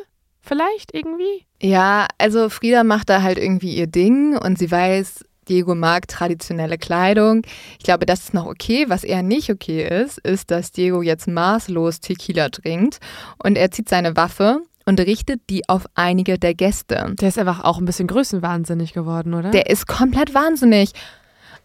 vielleicht 0.41 0.95
irgendwie. 0.95 1.45
Ja, 1.61 2.07
also 2.19 2.49
Frieda 2.49 2.85
macht 2.85 3.11
da 3.11 3.23
halt 3.23 3.39
irgendwie 3.39 3.75
ihr 3.75 3.87
Ding 3.87 4.37
und 4.37 4.59
sie 4.59 4.71
weiß, 4.71 5.25
Diego 5.49 5.75
mag 5.75 6.09
traditionelle 6.09 6.79
Kleidung. 6.79 7.43
Ich 7.79 7.85
glaube, 7.85 8.07
das 8.07 8.21
ist 8.21 8.35
noch 8.35 8.47
okay. 8.47 8.87
Was 8.89 9.05
eher 9.05 9.23
nicht 9.23 9.51
okay 9.51 9.87
ist, 10.03 10.19
ist, 10.19 10.51
dass 10.51 10.73
Diego 10.73 11.03
jetzt 11.03 11.29
maßlos 11.29 12.01
Tequila 12.01 12.49
trinkt 12.49 12.99
und 13.43 13.57
er 13.57 13.71
zieht 13.71 13.89
seine 13.89 14.17
Waffe 14.17 14.61
und 14.85 15.01
richtet 15.01 15.43
die 15.51 15.69
auf 15.69 15.87
einige 15.95 16.39
der 16.39 16.55
Gäste. 16.55 17.15
Der 17.21 17.29
ist 17.29 17.39
einfach 17.39 17.65
auch 17.65 17.79
ein 17.79 17.85
bisschen 17.85 18.07
größenwahnsinnig 18.07 18.93
geworden, 18.93 19.35
oder? 19.35 19.51
Der 19.51 19.69
ist 19.69 19.87
komplett 19.87 20.35
wahnsinnig. 20.35 20.93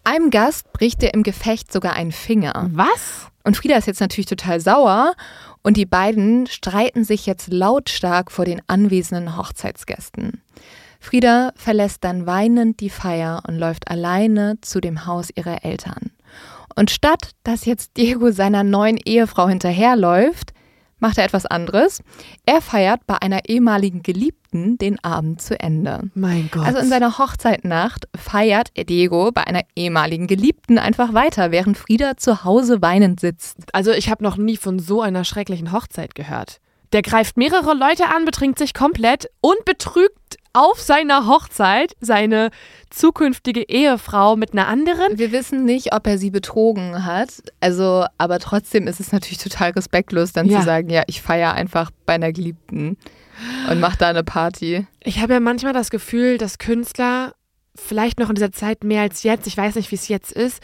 Einem 0.03 0.32
Gast 0.32 0.73
bricht 0.73 1.03
er 1.03 1.13
im 1.13 1.21
Gefecht 1.23 1.71
sogar 1.71 1.93
einen 1.93 2.11
Finger. 2.11 2.69
Was? 2.71 3.27
Und 3.43 3.57
Frieda 3.57 3.75
ist 3.77 3.88
jetzt 3.88 4.01
natürlich 4.01 4.25
total 4.25 4.59
sauer 4.59 5.13
und 5.61 5.77
die 5.77 5.86
beiden 5.86 6.47
streiten 6.47 7.03
sich 7.03 7.25
jetzt 7.25 7.51
lautstark 7.51 8.32
vor 8.32 8.45
den 8.45 8.61
anwesenden 8.67 9.38
Hochzeitsgästen. 9.38 10.41
Frieda 11.02 11.52
verlässt 11.56 12.04
dann 12.04 12.28
weinend 12.28 12.80
die 12.80 12.91
Feier 12.91 13.41
und 13.47 13.58
läuft 13.58 13.89
alleine 13.89 14.60
zu 14.62 14.80
dem 14.80 15.08
Haus 15.08 15.30
ihrer 15.36 15.66
Eltern. 15.66 16.12
Und 16.76 16.91
statt 16.91 17.32
dass 17.43 17.66
jetzt 17.66 17.97
Diego 17.97 18.32
seiner 18.32 18.64
neuen 18.64 18.97
Ehefrau 18.97 19.49
hinterherläuft, 19.49 20.54
macht 20.99 21.18
er 21.18 21.26
etwas 21.26 21.47
anderes. 21.47 22.04
Er 22.45 22.62
feiert 22.62 23.08
bei 23.08 23.20
einer 23.20 23.49
ehemaligen 23.49 24.04
Geliebten 24.04 24.78
den 24.78 25.04
Abend 25.04 25.41
zu 25.41 25.60
Ende. 25.60 26.12
Mein 26.14 26.49
Gott. 26.52 26.68
Also 26.68 26.78
in 26.78 26.89
seiner 26.89 27.18
Hochzeitnacht 27.18 28.08
feiert 28.16 28.70
Diego 28.78 29.32
bei 29.32 29.45
einer 29.45 29.64
ehemaligen 29.76 30.28
Geliebten 30.28 30.78
einfach 30.78 31.16
weiter, 31.16 31.49
während 31.52 31.80
Frieda 31.80 32.16
zu 32.16 32.43
Hause 32.43 32.84
weinend 32.84 33.20
sitzt. 33.20 33.74
Also 33.74 33.91
ich 33.91 34.10
habe 34.10 34.24
noch 34.24 34.38
nie 34.38 34.56
von 34.56 34.78
so 34.78 35.02
einer 35.02 35.24
schrecklichen 35.24 35.72
Hochzeit 35.72 36.14
gehört. 36.14 36.60
Der 36.93 37.02
greift 37.02 37.38
mehrere 37.38 37.74
Leute 37.74 38.08
an, 38.14 38.26
betrinkt 38.26 38.60
sich 38.60 38.74
komplett 38.74 39.30
und 39.41 39.66
betrügt 39.66 40.38
auf 40.54 40.80
seiner 40.80 41.28
Hochzeit 41.28 41.93
seine 42.02 42.49
zukünftige 42.89 43.62
Ehefrau 43.62 44.36
mit 44.36 44.54
einer 44.54 44.68
anderen. 44.68 45.18
Wir 45.18 45.32
wissen 45.32 45.64
nicht, 45.64 45.93
ob 45.93 46.08
er 46.08 46.18
sie 46.18 46.30
betrogen 46.30 47.06
hat. 47.06 47.30
Also, 47.60 48.06
aber 48.18 48.39
trotzdem 48.39 48.88
ist 48.88 48.99
es 48.99 49.12
natürlich 49.12 49.38
total 49.38 49.72
respektlos, 49.72 50.34
dann 50.34 50.47
ja. 50.47 50.60
zu 50.60 50.66
sagen, 50.66 50.89
ja, 50.89 51.04
ich 51.08 51.22
feiere 51.22 51.54
einfach 51.54 51.91
bei 52.06 52.14
einer 52.14 52.32
Geliebten 52.32 52.97
und 53.70 53.80
mach 53.80 53.95
da 53.95 54.10
eine 54.10 54.24
Party. 54.24 54.86
Ich 55.04 55.20
habe 55.20 55.34
ja 55.34 55.39
manchmal 55.39 55.74
das 55.74 55.89
Gefühl, 55.89 56.38
dass 56.38 56.58
Künstler 56.58 57.34
vielleicht 57.76 58.20
noch 58.20 58.30
in 58.30 58.36
dieser 58.36 58.52
Zeit 58.52 58.84
mehr 58.84 59.02
als 59.02 59.24
jetzt, 59.24 59.47
ich 59.47 59.58
weiß 59.58 59.76
nicht, 59.76 59.91
wie 59.91 59.95
es 59.95 60.08
jetzt 60.08 60.32
ist, 60.32 60.62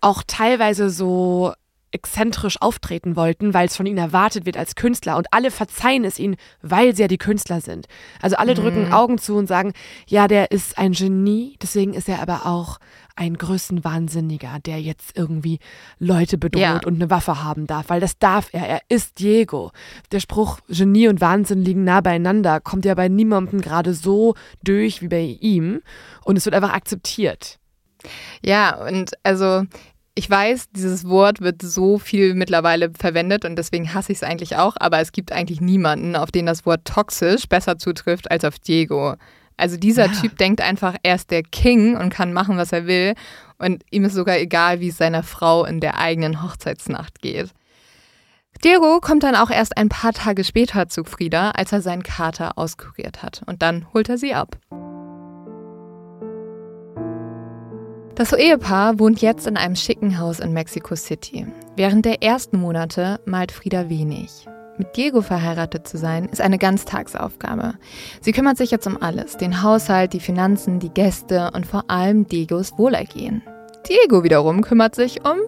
auch 0.00 0.22
teilweise 0.26 0.90
so 0.90 1.52
exzentrisch 1.92 2.60
auftreten 2.60 3.16
wollten, 3.16 3.54
weil 3.54 3.66
es 3.66 3.76
von 3.76 3.86
ihnen 3.86 3.98
erwartet 3.98 4.46
wird 4.46 4.56
als 4.56 4.74
Künstler 4.74 5.16
und 5.16 5.32
alle 5.32 5.50
verzeihen 5.50 6.04
es 6.04 6.18
ihnen, 6.18 6.36
weil 6.62 6.94
sie 6.94 7.02
ja 7.02 7.08
die 7.08 7.18
Künstler 7.18 7.60
sind. 7.60 7.86
Also 8.20 8.36
alle 8.36 8.54
drücken 8.54 8.86
mhm. 8.86 8.92
Augen 8.92 9.18
zu 9.18 9.36
und 9.36 9.46
sagen, 9.46 9.72
ja, 10.06 10.28
der 10.28 10.50
ist 10.50 10.78
ein 10.78 10.92
Genie, 10.92 11.56
deswegen 11.62 11.94
ist 11.94 12.08
er 12.08 12.22
aber 12.22 12.46
auch 12.46 12.78
ein 13.16 13.36
Größenwahnsinniger, 13.36 14.58
der 14.64 14.80
jetzt 14.80 15.16
irgendwie 15.16 15.58
Leute 15.98 16.38
bedroht 16.38 16.62
ja. 16.62 16.80
und 16.84 16.94
eine 16.94 17.10
Waffe 17.10 17.42
haben 17.42 17.66
darf, 17.66 17.90
weil 17.90 18.00
das 18.00 18.18
darf 18.18 18.48
er. 18.52 18.66
Er 18.66 18.80
ist 18.88 19.18
Diego. 19.18 19.72
Der 20.10 20.20
Spruch 20.20 20.60
Genie 20.68 21.08
und 21.08 21.20
Wahnsinn 21.20 21.62
liegen 21.62 21.84
nah 21.84 22.00
beieinander, 22.00 22.60
kommt 22.60 22.84
ja 22.84 22.94
bei 22.94 23.08
niemandem 23.08 23.60
gerade 23.60 23.94
so 23.94 24.34
durch 24.62 25.02
wie 25.02 25.08
bei 25.08 25.36
ihm 25.40 25.82
und 26.24 26.36
es 26.36 26.44
wird 26.44 26.54
einfach 26.54 26.72
akzeptiert. 26.72 27.58
Ja, 28.42 28.86
und 28.86 29.12
also 29.22 29.64
ich 30.14 30.28
weiß, 30.28 30.70
dieses 30.70 31.08
Wort 31.08 31.40
wird 31.40 31.62
so 31.62 31.98
viel 31.98 32.34
mittlerweile 32.34 32.90
verwendet 32.98 33.44
und 33.44 33.56
deswegen 33.56 33.94
hasse 33.94 34.12
ich 34.12 34.18
es 34.18 34.24
eigentlich 34.24 34.56
auch, 34.56 34.76
aber 34.78 34.98
es 34.98 35.12
gibt 35.12 35.32
eigentlich 35.32 35.60
niemanden, 35.60 36.16
auf 36.16 36.30
den 36.30 36.46
das 36.46 36.66
Wort 36.66 36.84
toxisch 36.84 37.48
besser 37.48 37.78
zutrifft 37.78 38.30
als 38.30 38.44
auf 38.44 38.58
Diego. 38.58 39.14
Also 39.56 39.76
dieser 39.76 40.06
ja. 40.06 40.12
Typ 40.12 40.36
denkt 40.38 40.60
einfach, 40.60 40.96
er 41.02 41.14
ist 41.14 41.30
der 41.30 41.42
King 41.42 41.96
und 41.96 42.10
kann 42.10 42.32
machen, 42.32 42.56
was 42.56 42.72
er 42.72 42.86
will 42.86 43.14
und 43.58 43.84
ihm 43.90 44.04
ist 44.04 44.14
sogar 44.14 44.38
egal, 44.38 44.80
wie 44.80 44.88
es 44.88 44.96
seiner 44.96 45.22
Frau 45.22 45.64
in 45.64 45.80
der 45.80 45.98
eigenen 45.98 46.42
Hochzeitsnacht 46.42 47.20
geht. 47.20 47.50
Diego 48.64 49.00
kommt 49.00 49.22
dann 49.22 49.36
auch 49.36 49.50
erst 49.50 49.76
ein 49.78 49.88
paar 49.88 50.12
Tage 50.12 50.44
später 50.44 50.88
zu 50.88 51.04
Frieda, 51.04 51.52
als 51.52 51.72
er 51.72 51.82
seinen 51.82 52.02
Kater 52.02 52.58
auskuriert 52.58 53.22
hat 53.22 53.42
und 53.46 53.62
dann 53.62 53.86
holt 53.94 54.08
er 54.08 54.18
sie 54.18 54.34
ab. 54.34 54.58
Das 58.20 58.34
Ehepaar 58.34 58.98
wohnt 58.98 59.22
jetzt 59.22 59.46
in 59.46 59.56
einem 59.56 59.76
schicken 59.76 60.18
Haus 60.18 60.40
in 60.40 60.52
Mexico 60.52 60.94
City. 60.94 61.46
Während 61.74 62.04
der 62.04 62.22
ersten 62.22 62.60
Monate 62.60 63.18
malt 63.24 63.50
Frieda 63.50 63.88
wenig. 63.88 64.46
Mit 64.76 64.94
Diego 64.94 65.22
verheiratet 65.22 65.88
zu 65.88 65.96
sein, 65.96 66.26
ist 66.26 66.42
eine 66.42 66.58
Ganztagsaufgabe. 66.58 67.76
Sie 68.20 68.32
kümmert 68.32 68.58
sich 68.58 68.70
jetzt 68.70 68.86
um 68.86 69.00
alles: 69.00 69.38
den 69.38 69.62
Haushalt, 69.62 70.12
die 70.12 70.20
Finanzen, 70.20 70.80
die 70.80 70.90
Gäste 70.90 71.50
und 71.54 71.64
vor 71.64 71.84
allem 71.88 72.26
Diegos 72.26 72.76
Wohlergehen. 72.76 73.42
Diego 73.88 74.22
wiederum 74.22 74.60
kümmert 74.60 74.94
sich 74.94 75.24
um 75.24 75.38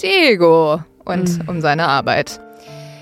Diego 0.00 0.80
und 1.04 1.38
mhm. 1.38 1.48
um 1.50 1.60
seine 1.60 1.86
Arbeit. 1.86 2.40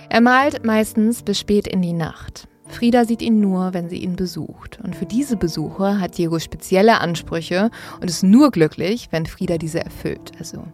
Er 0.08 0.22
malt 0.22 0.64
meistens 0.66 1.22
bis 1.22 1.38
spät 1.38 1.68
in 1.68 1.82
die 1.82 1.92
Nacht. 1.92 2.48
Frieda 2.74 3.04
sieht 3.04 3.22
ihn 3.22 3.40
nur, 3.40 3.72
wenn 3.72 3.88
sie 3.88 3.98
ihn 3.98 4.16
besucht. 4.16 4.80
Und 4.82 4.96
für 4.96 5.06
diese 5.06 5.36
Besuche 5.36 6.00
hat 6.00 6.18
Diego 6.18 6.38
spezielle 6.38 7.00
Ansprüche 7.00 7.70
und 8.00 8.10
ist 8.10 8.24
nur 8.24 8.50
glücklich, 8.50 9.08
wenn 9.10 9.26
Frieda 9.26 9.58
diese 9.58 9.82
erfüllt. 9.84 10.32
Also, 10.38 10.64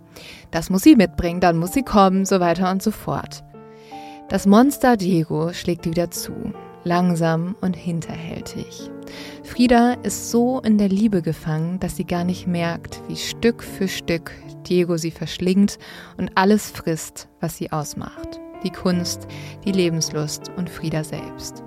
das 0.51 0.71
muss 0.71 0.83
sie 0.83 0.97
mitbringen, 0.97 1.41
dann 1.41 1.59
muss 1.59 1.75
sie 1.75 1.83
kommen, 1.83 2.25
so 2.25 2.41
weiter 2.41 2.71
und 2.71 2.83
so 2.83 2.91
fort. 2.91 3.45
Das 4.29 4.47
Monster 4.47 4.97
Diego 4.97 5.53
schlägt 5.53 5.87
wieder 5.87 6.11
zu, 6.11 6.33
langsam 6.85 7.55
und 7.61 7.77
hinterhältig. 7.77 8.91
Frieda 9.43 9.95
ist 10.03 10.31
so 10.31 10.61
in 10.61 10.79
der 10.79 10.89
Liebe 10.89 11.21
gefangen, 11.21 11.81
dass 11.81 11.97
sie 11.97 12.05
gar 12.05 12.25
nicht 12.25 12.47
merkt, 12.47 13.03
wie 13.09 13.17
Stück 13.17 13.63
für 13.63 13.89
Stück 13.89 14.33
Diego 14.67 14.97
sie 14.97 15.11
verschlingt 15.11 15.79
und 16.17 16.31
alles 16.37 16.71
frisst, 16.71 17.29
was 17.41 17.57
sie 17.57 17.73
ausmacht. 17.73 18.41
Die 18.63 18.71
Kunst, 18.71 19.27
die 19.65 19.73
Lebenslust 19.73 20.51
und 20.57 20.69
Frieda 20.69 21.05
selbst. 21.05 21.63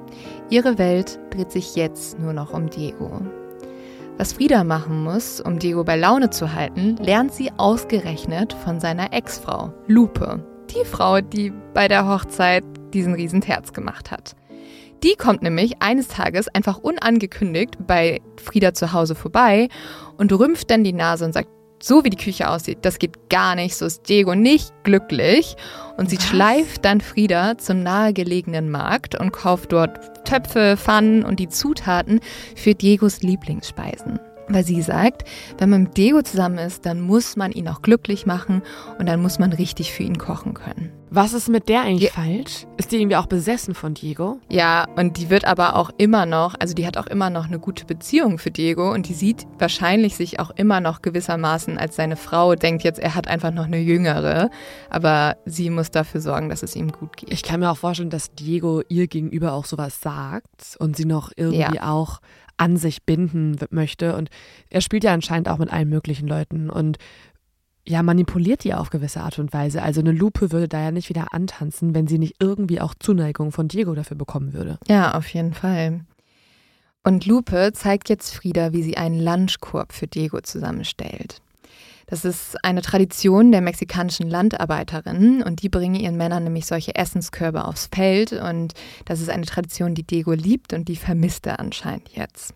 Ihre 0.50 0.78
Welt 0.78 1.20
dreht 1.32 1.52
sich 1.52 1.76
jetzt 1.76 2.20
nur 2.20 2.34
noch 2.34 2.54
um 2.54 2.70
Diego. 2.70 3.22
Was 4.18 4.34
Frieda 4.34 4.64
machen 4.64 5.04
muss, 5.04 5.42
um 5.42 5.58
Diego 5.58 5.84
bei 5.84 5.96
Laune 5.96 6.30
zu 6.30 6.54
halten, 6.54 6.98
lernt 6.98 7.34
sie 7.34 7.52
ausgerechnet 7.58 8.54
von 8.54 8.80
seiner 8.80 9.12
Ex-Frau, 9.12 9.74
Lupe. 9.88 10.46
Die 10.70 10.86
Frau, 10.86 11.20
die 11.22 11.52
bei 11.74 11.88
der 11.88 12.08
Hochzeit 12.08 12.64
diesen 12.94 13.16
Riesenterz 13.16 13.74
gemacht 13.74 14.12
hat. 14.12 14.36
Die 15.04 15.16
kommt 15.16 15.42
nämlich 15.42 15.82
eines 15.82 16.08
Tages 16.08 16.48
einfach 16.48 16.78
unangekündigt 16.78 17.76
bei 17.86 18.22
Frieda 18.42 18.74
zu 18.74 18.94
Hause 18.94 19.16
vorbei 19.16 19.68
und 20.18 20.32
rümpft 20.32 20.70
dann 20.70 20.84
die 20.84 20.94
Nase 20.94 21.26
und 21.26 21.34
sagt, 21.34 21.50
so 21.84 22.06
wie 22.06 22.10
die 22.10 22.18
Küche 22.18 22.50
aussieht, 22.50 22.80
das 22.84 22.98
geht 22.98 23.30
gar 23.30 23.56
nicht, 23.56 23.76
so 23.76 23.86
ist 23.86 24.08
Diego 24.08 24.36
nicht 24.36 24.72
glücklich. 24.84 25.58
Und 25.98 26.10
sie 26.10 26.18
Was? 26.18 26.26
schleift 26.26 26.86
dann 26.86 27.02
Frieda 27.02 27.58
zum 27.58 27.84
nahegelegenen 27.84 28.72
Markt 28.72 29.20
und 29.20 29.34
kauft 29.34 29.74
dort 29.74 30.26
Töpfe, 30.26 30.78
Pfannen 30.78 31.26
und 31.26 31.42
die 31.42 31.50
Zutaten 31.50 32.22
für 32.56 32.74
Diegos 32.74 33.22
Lieblingsspeisen. 33.22 34.18
Weil 34.48 34.66
sie 34.66 34.82
sagt, 34.82 35.24
wenn 35.58 35.70
man 35.70 35.84
mit 35.84 35.98
Diego 35.98 36.22
zusammen 36.22 36.58
ist, 36.58 36.86
dann 36.86 37.02
muss 37.02 37.36
man 37.36 37.52
ihn 37.52 37.68
auch 37.68 37.82
glücklich 37.82 38.26
machen 38.26 38.62
und 39.00 39.08
dann 39.08 39.22
muss 39.22 39.40
man 39.40 39.54
richtig 39.54 39.94
für 39.94 40.04
ihn 40.04 40.18
kochen 40.18 40.54
können. 40.54 40.92
Was 41.16 41.34
ist 41.34 41.48
mit 41.48 41.70
der 41.70 41.82
eigentlich 41.82 42.10
ja. 42.10 42.24
falsch? 42.24 42.66
Ist 42.78 42.92
die 42.92 43.00
irgendwie 43.00 43.18
auch 43.18 43.28
besessen 43.28 43.76
von 43.76 43.94
Diego? 43.94 44.40
Ja, 44.50 44.88
und 44.96 45.18
die 45.18 45.30
wird 45.30 45.46
aber 45.46 45.76
auch 45.76 45.92
immer 46.00 46.26
noch, 46.26 46.56
also 46.60 46.74
die 46.74 46.88
hat 46.88 46.98
auch 46.98 47.06
immer 47.06 47.30
noch 47.30 47.46
eine 47.46 47.60
gute 47.60 47.86
Beziehung 47.86 48.40
für 48.40 48.50
Diego 48.50 48.92
und 48.92 49.08
die 49.08 49.14
sieht 49.14 49.46
wahrscheinlich 49.60 50.16
sich 50.16 50.40
auch 50.40 50.50
immer 50.56 50.82
noch 50.82 51.04
gewissermaßen 51.04 51.78
als 51.78 51.98
seine 51.98 52.16
Frau, 52.16 52.56
denkt 52.56 52.84
jetzt, 52.84 52.98
er 52.98 53.14
hat 53.14 53.28
einfach 53.28 53.52
noch 53.52 53.66
eine 53.66 53.78
jüngere, 53.78 54.50
aber 54.90 55.38
sie 55.46 55.70
muss 55.70 55.92
dafür 55.92 56.20
sorgen, 56.20 56.50
dass 56.50 56.64
es 56.64 56.76
ihm 56.76 56.92
gut 56.92 57.16
geht. 57.16 57.32
Ich 57.32 57.44
kann 57.44 57.60
mir 57.60 57.70
auch 57.70 57.78
vorstellen, 57.78 58.10
dass 58.10 58.34
Diego 58.34 58.82
ihr 58.90 59.06
gegenüber 59.06 59.54
auch 59.54 59.66
sowas 59.66 60.02
sagt 60.02 60.78
und 60.80 60.98
sie 60.98 61.06
noch 61.06 61.32
irgendwie 61.36 61.76
ja. 61.76 61.92
auch 61.92 62.22
an 62.58 62.78
sich 62.78 63.04
binden 63.04 63.58
möchte. 63.70 64.16
Und 64.16 64.30
er 64.70 64.82
spielt 64.82 65.04
ja 65.04 65.14
anscheinend 65.14 65.50
auch 65.50 65.58
mit 65.58 65.72
allen 65.72 65.90
möglichen 65.90 66.28
Leuten 66.28 66.70
und 66.70 66.98
ja, 67.86 68.02
manipuliert 68.02 68.64
die 68.64 68.74
auf 68.74 68.90
gewisse 68.90 69.22
Art 69.22 69.40
und 69.40 69.52
Weise. 69.52 69.82
Also 69.82 70.00
eine 70.00 70.14
Lupe 70.14 70.52
würde 70.52 70.70
da 70.70 70.82
ja 70.82 70.92
nicht 70.92 71.10
wieder 71.10 71.34
antanzen, 71.34 71.94
wenn 71.94 72.08
sie 72.08 72.18
nicht 72.18 72.36
irgendwie 72.40 72.80
auch 72.80 72.94
Zuneigung 72.98 73.52
von 73.52 73.68
Diego 73.68 73.94
dafür 73.94 74.16
bekommen 74.16 74.54
würde. 74.54 74.78
Ja, 74.88 75.16
auf 75.16 75.28
jeden 75.34 75.54
Fall. 75.54 76.02
Und 77.04 77.26
Lupe 77.26 77.72
zeigt 77.74 78.08
jetzt 78.08 78.34
Frieda, 78.34 78.72
wie 78.72 78.84
sie 78.84 78.96
einen 78.96 79.20
Lunchkorb 79.20 79.92
für 79.92 80.08
Diego 80.08 80.40
zusammenstellt. 80.40 81.42
Das 82.14 82.26
ist 82.26 82.64
eine 82.64 82.84
Tradition 82.84 83.52
der 83.52 83.62
mexikanischen 83.62 84.30
Landarbeiterinnen 84.30 85.42
und 85.42 85.64
die 85.64 85.70
bringen 85.70 85.96
ihren 85.96 86.16
Männern 86.16 86.44
nämlich 86.44 86.68
solche 86.68 86.94
Essenskörbe 86.94 87.66
aufs 87.66 87.90
Feld 87.92 88.34
und 88.34 88.76
das 89.06 89.20
ist 89.20 89.32
eine 89.32 89.48
Tradition, 89.48 89.96
die 89.96 90.04
Diego 90.04 90.34
liebt 90.34 90.74
und 90.74 90.90
die 90.90 90.96
vermisst 90.96 91.48
er 91.48 91.60
anscheinend 91.60 92.10
jetzt. 92.10 92.54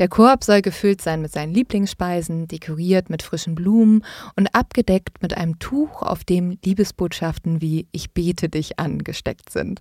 Der 0.00 0.08
Korb 0.08 0.42
soll 0.42 0.62
gefüllt 0.62 1.00
sein 1.00 1.22
mit 1.22 1.30
seinen 1.30 1.54
Lieblingsspeisen, 1.54 2.48
dekoriert 2.48 3.08
mit 3.08 3.22
frischen 3.22 3.54
Blumen 3.54 4.04
und 4.34 4.52
abgedeckt 4.52 5.22
mit 5.22 5.32
einem 5.32 5.60
Tuch, 5.60 6.02
auf 6.02 6.24
dem 6.24 6.58
Liebesbotschaften 6.64 7.62
wie 7.62 7.86
Ich 7.92 8.10
bete 8.10 8.48
dich 8.48 8.80
an 8.80 9.04
gesteckt 9.04 9.50
sind. 9.50 9.80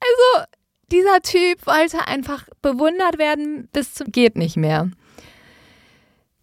Also, 0.00 0.46
dieser 0.90 1.20
Typ 1.20 1.66
wollte 1.66 2.08
einfach 2.08 2.48
bewundert 2.62 3.18
werden 3.18 3.68
bis 3.70 3.92
zum 3.92 4.10
geht 4.10 4.38
nicht 4.38 4.56
mehr. 4.56 4.88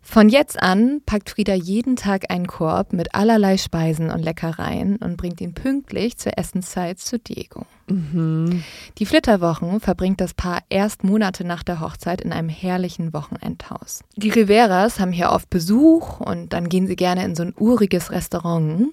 Von 0.09 0.29
jetzt 0.29 0.59
an 0.59 1.01
packt 1.05 1.31
Frieda 1.31 1.53
jeden 1.53 1.97
Tag 1.97 2.31
einen 2.31 2.47
Korb 2.47 2.93
mit 2.93 3.13
allerlei 3.13 3.57
Speisen 3.57 4.09
und 4.09 4.23
Leckereien 4.23 4.95
und 4.95 5.17
bringt 5.17 5.41
ihn 5.41 5.53
pünktlich 5.53 6.17
zur 6.17 6.37
Essenszeit 6.37 6.97
zu 6.97 7.19
Diego. 7.19 7.65
Mhm. 7.89 8.63
Die 8.99 9.05
Flitterwochen 9.05 9.81
verbringt 9.81 10.21
das 10.21 10.33
Paar 10.33 10.61
erst 10.69 11.03
Monate 11.03 11.43
nach 11.43 11.61
der 11.61 11.81
Hochzeit 11.81 12.21
in 12.21 12.31
einem 12.31 12.47
herrlichen 12.47 13.11
Wochenendhaus. 13.13 14.05
Die 14.15 14.29
Riveras 14.29 15.01
haben 15.01 15.11
hier 15.11 15.29
oft 15.29 15.49
Besuch 15.49 16.21
und 16.21 16.53
dann 16.53 16.69
gehen 16.69 16.87
sie 16.87 16.95
gerne 16.95 17.25
in 17.25 17.35
so 17.35 17.43
ein 17.43 17.53
uriges 17.55 18.09
Restaurant 18.09 18.87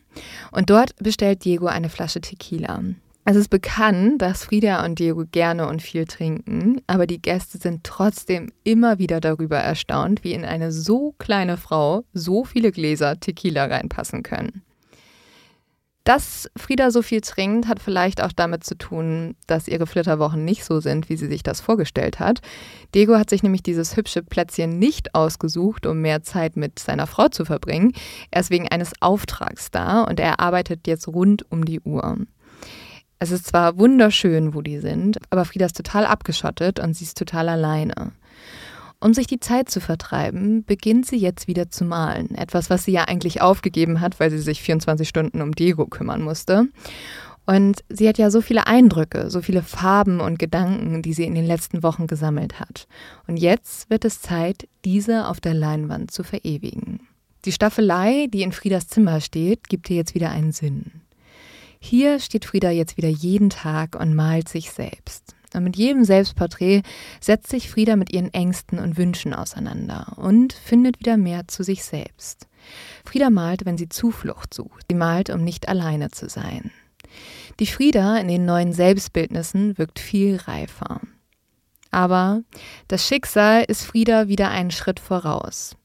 und 0.51 0.69
dort 0.69 0.97
bestellt 0.97 1.45
Diego 1.45 1.67
eine 1.67 1.91
Flasche 1.91 2.21
Tequila. 2.21 2.83
Es 3.27 3.37
ist 3.37 3.49
bekannt, 3.49 4.21
dass 4.21 4.45
Frieda 4.45 4.85
und 4.85 4.99
Diego 4.99 5.25
gerne 5.25 5.67
und 5.67 5.81
viel 5.81 6.05
trinken, 6.05 6.83
aber 6.87 7.07
die 7.07 7.23
Gäste 7.23 7.57
sind 7.57 7.83
trotzdem 7.83 8.53
immer 8.65 8.99
wieder 8.99 9.19
darüber 9.19 9.57
erstaunt, 9.57 10.25
wie 10.25 10.35
in 10.35 10.45
eine 10.45 10.71
so 10.71 11.15
kleine 11.19 11.57
Frau 11.57 12.05
so 12.13 12.45
viele 12.45 12.71
Gläser 12.71 13.19
Tequila 13.19 13.65
reinpassen 13.65 14.23
können. 14.23 14.63
Dass 16.05 16.51
Frieda 16.55 16.91
so 16.91 17.01
viel 17.01 17.23
trinkt, 17.23 17.67
hat 17.67 17.81
vielleicht 17.81 18.23
auch 18.23 18.33
damit 18.33 18.63
zu 18.63 18.77
tun, 18.77 19.37
dass 19.47 19.69
ihre 19.69 19.87
Flitterwochen 19.87 20.45
nicht 20.45 20.63
so 20.63 20.81
sind, 20.81 21.09
wie 21.09 21.17
sie 21.17 21.29
sich 21.29 21.43
das 21.43 21.63
vorgestellt 21.63 22.21
hat. 22.21 22.43
Diego 22.95 23.17
hat 23.17 23.31
sich 23.31 23.43
nämlich 23.43 23.63
dieses 23.63 23.97
hübsche 23.97 24.23
Plätzchen 24.23 24.79
nicht 24.79 25.15
ausgesucht, 25.15 25.87
um 25.87 26.03
mehr 26.03 26.23
Zeit 26.23 26.57
mit 26.59 26.79
seiner 26.79 27.07
Frau 27.07 27.29
zu 27.29 27.47
verbringen. 27.47 27.95
Er 28.31 28.43
ist 28.43 28.51
wegen 28.51 28.69
eines 28.69 28.93
Auftrags 29.01 29.71
da 29.71 30.03
und 30.03 30.21
er 30.21 30.41
arbeitet 30.41 30.87
jetzt 30.87 31.09
rund 31.09 31.51
um 31.51 31.65
die 31.65 31.81
Uhr. 31.81 32.19
Es 33.25 33.31
ist 33.31 33.47
zwar 33.47 33.79
wunderschön, 33.79 34.53
wo 34.53 34.61
die 34.61 34.81
sind, 34.81 35.17
aber 35.31 35.47
Frieda 35.47 35.65
ist 35.65 35.79
total 35.79 36.05
abgeschottet 36.05 36.79
und 36.79 36.95
sie 36.95 37.05
ist 37.05 37.17
total 37.17 37.49
alleine. 37.49 38.13
Um 39.01 39.15
sich 39.15 39.27
die 39.27 39.41
Zeit 39.41 39.71
zu 39.71 39.81
vertreiben, 39.81 40.63
beginnt 40.63 41.07
sie 41.07 41.17
jetzt 41.17 41.49
wieder 41.49 41.71
zu 41.71 41.87
malen. 41.87 42.35
Etwas, 42.35 42.69
was 42.69 42.85
sie 42.85 42.93
ja 42.93 43.05
eigentlich 43.05 43.41
aufgegeben 43.41 44.03
hat, 44.03 44.21
weil 44.21 44.31
sie 44.31 44.41
sich 44.41 44.61
24 44.61 45.09
Stunden 45.09 45.41
um 45.41 45.53
Diego 45.53 45.87
kümmern 45.87 46.21
musste. 46.21 46.69
Und 47.47 47.83
sie 47.89 48.07
hat 48.11 48.19
ja 48.19 48.31
so 48.31 48.43
viele 48.43 48.67
Eindrücke, 48.67 49.31
so 49.31 49.41
viele 49.41 49.63
Farben 49.63 50.21
und 50.21 50.39
Gedanken, 50.39 51.01
die 51.01 51.15
sie 51.15 51.25
in 51.25 51.35
den 51.35 51.47
letzten 51.47 51.83
Wochen 51.83 52.07
gesammelt 52.07 52.61
hat. 52.61 52.87
Und 53.27 53.39
jetzt 53.39 53.89
wird 53.89 54.05
es 54.05 54.21
Zeit, 54.21 54.69
diese 54.85 55.29
auf 55.29 55.41
der 55.41 55.55
Leinwand 55.55 56.11
zu 56.11 56.25
verewigen. 56.25 57.09
Die 57.47 57.53
Staffelei, 57.53 58.27
die 58.31 58.43
in 58.43 58.53
Friedas 58.53 58.89
Zimmer 58.89 59.23
steht, 59.23 59.71
gibt 59.71 59.89
ihr 59.89 59.97
jetzt 59.97 60.15
wieder 60.15 60.29
einen 60.29 60.53
Sinn. 60.53 61.04
Hier 61.87 62.19
steht 62.19 62.47
Frieda 62.47 62.71
jetzt 62.71 62.97
wieder 62.97 63.11
jeden 63.11 63.51
Tag 63.51 63.95
und 63.95 64.15
malt 64.15 64.49
sich 64.49 64.71
selbst. 64.71 65.35
Und 65.53 65.65
mit 65.65 65.77
jedem 65.77 66.03
Selbstporträt 66.05 66.81
setzt 67.21 67.51
sich 67.51 67.69
Frieda 67.69 67.97
mit 67.97 68.11
ihren 68.11 68.33
Ängsten 68.33 68.79
und 68.79 68.97
Wünschen 68.97 69.35
auseinander 69.35 70.15
und 70.17 70.55
findet 70.55 70.99
wieder 70.99 71.19
mehr 71.19 71.47
zu 71.47 71.63
sich 71.63 71.85
selbst. 71.85 72.49
Frieda 73.05 73.29
malt, 73.29 73.67
wenn 73.67 73.77
sie 73.77 73.91
Zuflucht 73.91 74.55
sucht. 74.55 74.87
Sie 74.89 74.97
malt, 74.97 75.29
um 75.29 75.45
nicht 75.45 75.69
alleine 75.69 76.11
zu 76.11 76.31
sein. 76.31 76.71
Die 77.61 77.67
Frieda 77.67 78.17
in 78.17 78.29
den 78.29 78.47
neuen 78.47 78.73
Selbstbildnissen 78.73 79.77
wirkt 79.77 79.99
viel 79.99 80.37
reifer. 80.37 81.03
Aber 81.91 82.41
das 82.89 83.07
Schicksal 83.07 83.63
ist 83.69 83.85
Frieda 83.85 84.27
wieder 84.27 84.49
einen 84.49 84.71
Schritt 84.71 85.01
voraus. 85.01 85.77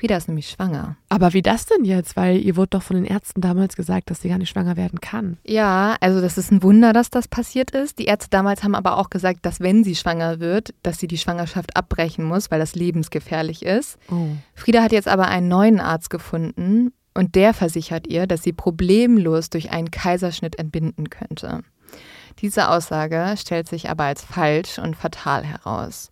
Frieda 0.00 0.16
ist 0.16 0.28
nämlich 0.28 0.48
schwanger. 0.48 0.96
Aber 1.10 1.34
wie 1.34 1.42
das 1.42 1.66
denn 1.66 1.84
jetzt? 1.84 2.16
Weil 2.16 2.38
ihr 2.38 2.56
wurde 2.56 2.70
doch 2.70 2.82
von 2.82 2.96
den 2.96 3.04
Ärzten 3.04 3.42
damals 3.42 3.76
gesagt, 3.76 4.08
dass 4.08 4.22
sie 4.22 4.30
gar 4.30 4.38
nicht 4.38 4.48
schwanger 4.48 4.78
werden 4.78 5.02
kann. 5.02 5.36
Ja, 5.44 5.96
also 6.00 6.22
das 6.22 6.38
ist 6.38 6.50
ein 6.50 6.62
Wunder, 6.62 6.94
dass 6.94 7.10
das 7.10 7.28
passiert 7.28 7.72
ist. 7.72 7.98
Die 7.98 8.06
Ärzte 8.06 8.30
damals 8.30 8.64
haben 8.64 8.74
aber 8.74 8.96
auch 8.96 9.10
gesagt, 9.10 9.44
dass 9.44 9.60
wenn 9.60 9.84
sie 9.84 9.94
schwanger 9.94 10.40
wird, 10.40 10.72
dass 10.82 10.98
sie 10.98 11.06
die 11.06 11.18
Schwangerschaft 11.18 11.76
abbrechen 11.76 12.24
muss, 12.24 12.50
weil 12.50 12.60
das 12.60 12.74
lebensgefährlich 12.74 13.62
ist. 13.62 13.98
Oh. 14.10 14.28
Frieda 14.54 14.82
hat 14.82 14.92
jetzt 14.92 15.08
aber 15.08 15.28
einen 15.28 15.48
neuen 15.48 15.80
Arzt 15.80 16.08
gefunden 16.08 16.94
und 17.12 17.34
der 17.34 17.52
versichert 17.52 18.06
ihr, 18.06 18.26
dass 18.26 18.42
sie 18.42 18.54
problemlos 18.54 19.50
durch 19.50 19.70
einen 19.70 19.90
Kaiserschnitt 19.90 20.58
entbinden 20.58 21.10
könnte. 21.10 21.60
Diese 22.38 22.70
Aussage 22.70 23.34
stellt 23.36 23.68
sich 23.68 23.90
aber 23.90 24.04
als 24.04 24.24
falsch 24.24 24.78
und 24.78 24.96
fatal 24.96 25.44
heraus. 25.44 26.10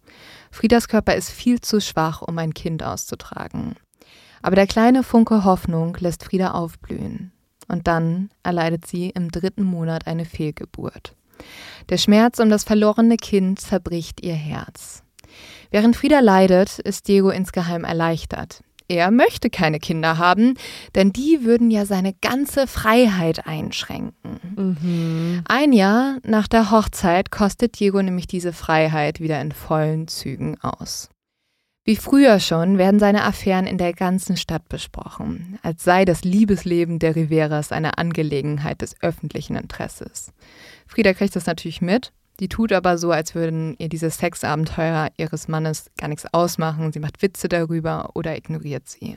Friedas 0.50 0.88
Körper 0.88 1.14
ist 1.14 1.30
viel 1.30 1.60
zu 1.60 1.80
schwach, 1.80 2.22
um 2.22 2.38
ein 2.38 2.54
Kind 2.54 2.82
auszutragen. 2.82 3.76
Aber 4.42 4.56
der 4.56 4.66
kleine 4.66 5.02
Funke 5.02 5.44
Hoffnung 5.44 5.96
lässt 6.00 6.24
Frieda 6.24 6.52
aufblühen. 6.52 7.32
Und 7.68 7.86
dann 7.86 8.30
erleidet 8.42 8.86
sie 8.86 9.10
im 9.10 9.30
dritten 9.30 9.62
Monat 9.62 10.06
eine 10.06 10.24
Fehlgeburt. 10.24 11.14
Der 11.90 11.98
Schmerz 11.98 12.38
um 12.38 12.48
das 12.48 12.64
verlorene 12.64 13.16
Kind 13.16 13.60
zerbricht 13.60 14.22
ihr 14.22 14.34
Herz. 14.34 15.02
Während 15.70 15.96
Frieda 15.96 16.20
leidet, 16.20 16.78
ist 16.78 17.08
Diego 17.08 17.30
insgeheim 17.30 17.84
erleichtert. 17.84 18.62
Er 18.88 19.10
möchte 19.10 19.50
keine 19.50 19.78
Kinder 19.78 20.16
haben, 20.16 20.54
denn 20.94 21.12
die 21.12 21.44
würden 21.44 21.70
ja 21.70 21.84
seine 21.84 22.14
ganze 22.14 22.66
Freiheit 22.66 23.46
einschränken. 23.46 24.40
Mhm. 24.56 25.42
Ein 25.46 25.74
Jahr 25.74 26.16
nach 26.24 26.48
der 26.48 26.70
Hochzeit 26.70 27.30
kostet 27.30 27.78
Diego 27.78 28.00
nämlich 28.00 28.26
diese 28.26 28.54
Freiheit 28.54 29.20
wieder 29.20 29.40
in 29.42 29.52
vollen 29.52 30.08
Zügen 30.08 30.58
aus. 30.62 31.10
Wie 31.84 31.96
früher 31.96 32.40
schon 32.40 32.76
werden 32.76 33.00
seine 33.00 33.24
Affären 33.24 33.66
in 33.66 33.78
der 33.78 33.94
ganzen 33.94 34.36
Stadt 34.36 34.68
besprochen, 34.68 35.58
als 35.62 35.84
sei 35.84 36.04
das 36.04 36.22
Liebesleben 36.22 36.98
der 36.98 37.16
Riveras 37.16 37.72
eine 37.72 37.96
Angelegenheit 37.96 38.82
des 38.82 39.00
öffentlichen 39.02 39.56
Interesses. 39.56 40.32
Frieda 40.86 41.14
kriegt 41.14 41.34
das 41.34 41.46
natürlich 41.46 41.80
mit, 41.80 42.12
die 42.40 42.48
tut 42.48 42.72
aber 42.72 42.98
so, 42.98 43.10
als 43.10 43.34
würden 43.34 43.74
ihr 43.78 43.88
diese 43.88 44.10
Sexabenteuer 44.10 45.10
ihres 45.16 45.48
Mannes 45.48 45.90
gar 45.96 46.08
nichts 46.08 46.26
ausmachen, 46.32 46.92
sie 46.92 47.00
macht 47.00 47.20
Witze 47.22 47.48
darüber 47.48 48.10
oder 48.14 48.36
ignoriert 48.36 48.88
sie. 48.88 49.16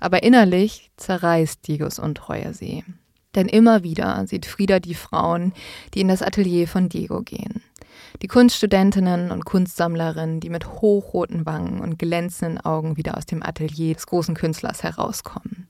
Aber 0.00 0.22
innerlich 0.22 0.90
zerreißt 0.96 1.66
Diegos 1.66 1.98
Untreue 1.98 2.54
sie. 2.54 2.84
Denn 3.34 3.48
immer 3.48 3.82
wieder 3.82 4.26
sieht 4.26 4.46
Frieda 4.46 4.80
die 4.80 4.94
Frauen, 4.94 5.52
die 5.92 6.00
in 6.00 6.08
das 6.08 6.22
Atelier 6.22 6.66
von 6.66 6.88
Diego 6.88 7.20
gehen. 7.20 7.62
Die 8.22 8.28
Kunststudentinnen 8.28 9.30
und 9.30 9.44
Kunstsammlerinnen, 9.44 10.40
die 10.40 10.48
mit 10.48 10.66
hochroten 10.80 11.44
Wangen 11.44 11.80
und 11.80 11.98
glänzenden 11.98 12.58
Augen 12.58 12.96
wieder 12.96 13.18
aus 13.18 13.26
dem 13.26 13.42
Atelier 13.42 13.94
des 13.94 14.06
großen 14.06 14.34
Künstlers 14.34 14.82
herauskommen. 14.82 15.68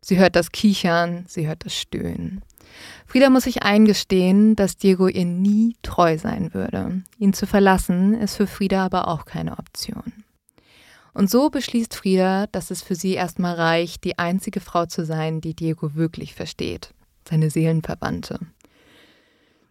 Sie 0.00 0.18
hört 0.18 0.34
das 0.34 0.50
Kichern, 0.50 1.24
sie 1.28 1.46
hört 1.46 1.64
das 1.64 1.74
Stöhnen. 1.74 2.42
Frieda 3.06 3.30
muss 3.30 3.44
sich 3.44 3.62
eingestehen, 3.62 4.56
dass 4.56 4.76
Diego 4.76 5.08
ihr 5.08 5.24
nie 5.24 5.76
treu 5.82 6.18
sein 6.18 6.54
würde. 6.54 7.02
Ihn 7.18 7.32
zu 7.32 7.46
verlassen 7.46 8.14
ist 8.14 8.36
für 8.36 8.46
Frieda 8.46 8.84
aber 8.84 9.08
auch 9.08 9.24
keine 9.24 9.58
Option. 9.58 10.24
Und 11.12 11.30
so 11.30 11.48
beschließt 11.48 11.94
Frieda, 11.94 12.48
dass 12.48 12.70
es 12.70 12.82
für 12.82 12.96
sie 12.96 13.12
erstmal 13.12 13.54
reicht, 13.54 14.04
die 14.04 14.18
einzige 14.18 14.60
Frau 14.60 14.86
zu 14.86 15.04
sein, 15.04 15.40
die 15.40 15.54
Diego 15.54 15.94
wirklich 15.94 16.34
versteht, 16.34 16.92
seine 17.28 17.50
Seelenverwandte. 17.50 18.40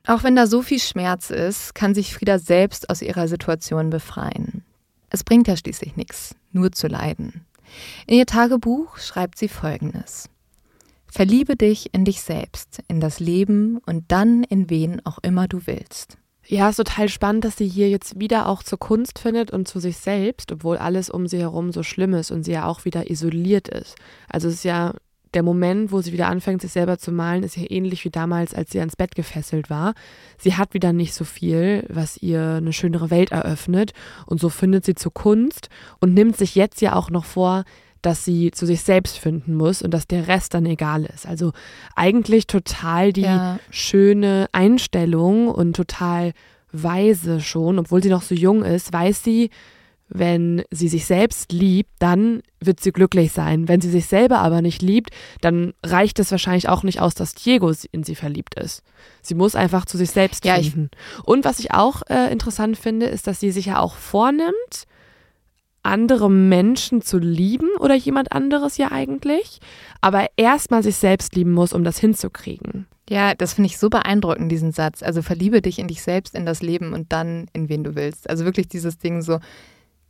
Auch 0.07 0.23
wenn 0.23 0.35
da 0.35 0.47
so 0.47 0.61
viel 0.61 0.79
Schmerz 0.79 1.29
ist, 1.29 1.75
kann 1.75 1.93
sich 1.95 2.13
Frieda 2.13 2.39
selbst 2.39 2.89
aus 2.89 3.01
ihrer 3.01 3.27
Situation 3.27 3.89
befreien. 3.89 4.63
Es 5.09 5.23
bringt 5.23 5.47
ja 5.47 5.55
schließlich 5.55 5.95
nichts, 5.95 6.35
nur 6.51 6.71
zu 6.71 6.87
leiden. 6.87 7.45
In 8.07 8.17
ihr 8.17 8.25
Tagebuch 8.25 8.97
schreibt 8.97 9.37
sie 9.37 9.47
Folgendes. 9.47 10.29
Verliebe 11.13 11.55
dich 11.55 11.93
in 11.93 12.05
dich 12.05 12.23
selbst, 12.23 12.79
in 12.87 12.99
das 12.99 13.19
Leben 13.19 13.77
und 13.85 14.05
dann 14.07 14.43
in 14.43 14.71
wen 14.71 14.99
auch 15.05 15.19
immer 15.21 15.47
du 15.47 15.67
willst. 15.67 16.17
Ja, 16.47 16.69
ist 16.69 16.77
total 16.77 17.07
spannend, 17.07 17.45
dass 17.45 17.55
sie 17.55 17.67
hier 17.67 17.87
jetzt 17.87 18.19
wieder 18.19 18.49
auch 18.49 18.63
zur 18.63 18.79
Kunst 18.79 19.19
findet 19.19 19.51
und 19.51 19.67
zu 19.67 19.79
sich 19.79 19.97
selbst, 19.97 20.51
obwohl 20.51 20.77
alles 20.77 21.11
um 21.11 21.27
sie 21.27 21.37
herum 21.37 21.71
so 21.71 21.83
schlimm 21.83 22.15
ist 22.15 22.31
und 22.31 22.41
sie 22.41 22.53
ja 22.53 22.65
auch 22.65 22.83
wieder 22.83 23.11
isoliert 23.11 23.67
ist. 23.67 23.93
Also 24.27 24.47
es 24.47 24.55
ist 24.55 24.63
ja 24.63 24.95
der 25.35 25.43
Moment, 25.43 25.91
wo 25.91 26.01
sie 26.01 26.13
wieder 26.13 26.29
anfängt, 26.29 26.63
sich 26.63 26.71
selber 26.71 26.97
zu 26.97 27.11
malen, 27.11 27.43
ist 27.43 27.57
ja 27.57 27.69
ähnlich 27.69 28.05
wie 28.05 28.09
damals, 28.09 28.55
als 28.55 28.71
sie 28.71 28.79
ans 28.79 28.95
Bett 28.95 29.13
gefesselt 29.13 29.69
war. 29.69 29.93
Sie 30.39 30.55
hat 30.55 30.73
wieder 30.73 30.93
nicht 30.93 31.13
so 31.13 31.25
viel, 31.25 31.85
was 31.89 32.17
ihr 32.17 32.55
eine 32.57 32.73
schönere 32.73 33.11
Welt 33.11 33.31
eröffnet. 33.31 33.93
Und 34.25 34.39
so 34.39 34.49
findet 34.49 34.83
sie 34.83 34.95
zur 34.95 35.13
Kunst 35.13 35.69
und 35.99 36.15
nimmt 36.15 36.37
sich 36.37 36.55
jetzt 36.55 36.81
ja 36.81 36.95
auch 36.95 37.11
noch 37.11 37.25
vor, 37.25 37.65
dass 38.05 38.23
sie 38.25 38.51
zu 38.51 38.65
sich 38.65 38.81
selbst 38.81 39.17
finden 39.17 39.55
muss 39.55 39.81
und 39.81 39.91
dass 39.91 40.07
der 40.07 40.27
Rest 40.27 40.53
dann 40.53 40.65
egal 40.65 41.05
ist. 41.05 41.25
Also 41.25 41.51
eigentlich 41.95 42.47
total 42.47 43.13
die 43.13 43.21
ja. 43.21 43.59
schöne 43.71 44.47
Einstellung 44.51 45.47
und 45.47 45.75
total 45.75 46.33
weise 46.71 47.39
schon, 47.39 47.79
obwohl 47.79 48.03
sie 48.03 48.09
noch 48.09 48.23
so 48.23 48.35
jung 48.35 48.63
ist, 48.63 48.91
weiß 48.91 49.23
sie, 49.23 49.49
wenn 50.09 50.63
sie 50.69 50.89
sich 50.89 51.05
selbst 51.05 51.51
liebt, 51.51 51.89
dann 51.99 52.43
wird 52.59 52.79
sie 52.79 52.91
glücklich 52.91 53.31
sein. 53.31 53.67
Wenn 53.67 53.81
sie 53.81 53.89
sich 53.89 54.05
selber 54.05 54.39
aber 54.39 54.61
nicht 54.61 54.81
liebt, 54.81 55.09
dann 55.41 55.73
reicht 55.83 56.19
es 56.19 56.29
wahrscheinlich 56.29 56.69
auch 56.69 56.83
nicht 56.83 57.01
aus, 57.01 57.15
dass 57.15 57.33
Diego 57.33 57.71
in 57.91 58.03
sie 58.03 58.15
verliebt 58.15 58.55
ist. 58.55 58.83
Sie 59.21 59.33
muss 59.33 59.55
einfach 59.55 59.85
zu 59.85 59.97
sich 59.97 60.11
selbst 60.11 60.45
ja, 60.45 60.55
finden. 60.55 60.91
Und 61.23 61.45
was 61.45 61.59
ich 61.59 61.71
auch 61.71 62.03
äh, 62.09 62.31
interessant 62.31 62.77
finde, 62.77 63.07
ist, 63.07 63.25
dass 63.25 63.39
sie 63.39 63.51
sich 63.51 63.67
ja 63.67 63.79
auch 63.79 63.95
vornimmt, 63.95 64.85
andere 65.83 66.31
Menschen 66.31 67.01
zu 67.01 67.17
lieben 67.17 67.69
oder 67.79 67.95
jemand 67.95 68.31
anderes 68.31 68.77
ja 68.77 68.91
eigentlich, 68.91 69.59
aber 70.01 70.27
erstmal 70.37 70.81
sich 70.81 70.95
selbst 70.95 71.35
lieben 71.35 71.51
muss, 71.51 71.73
um 71.73 71.83
das 71.83 71.99
hinzukriegen. 71.99 72.87
Ja, 73.09 73.35
das 73.35 73.53
finde 73.53 73.67
ich 73.67 73.77
so 73.77 73.89
beeindruckend, 73.89 74.51
diesen 74.51 74.71
Satz. 74.71 75.03
Also 75.03 75.21
verliebe 75.21 75.61
dich 75.61 75.77
in 75.77 75.87
dich 75.87 76.01
selbst, 76.01 76.35
in 76.35 76.45
das 76.45 76.61
Leben 76.61 76.93
und 76.93 77.11
dann 77.11 77.47
in 77.53 77.67
wen 77.67 77.83
du 77.83 77.95
willst. 77.95 78.29
Also 78.29 78.45
wirklich 78.45 78.69
dieses 78.69 78.97
Ding 78.97 79.21
so, 79.21 79.39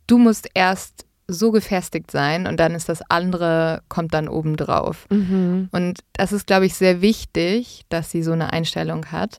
du 0.06 0.18
musst 0.18 0.48
erst 0.54 1.04
so 1.26 1.50
gefestigt 1.50 2.10
sein 2.10 2.46
und 2.46 2.60
dann 2.60 2.74
ist 2.74 2.88
das 2.88 3.02
andere, 3.10 3.82
kommt 3.88 4.14
dann 4.14 4.28
obendrauf. 4.28 5.06
Mhm. 5.10 5.68
Und 5.72 6.00
das 6.12 6.32
ist, 6.32 6.46
glaube 6.46 6.66
ich, 6.66 6.74
sehr 6.74 7.00
wichtig, 7.00 7.82
dass 7.88 8.10
sie 8.10 8.22
so 8.22 8.32
eine 8.32 8.52
Einstellung 8.52 9.06
hat, 9.06 9.38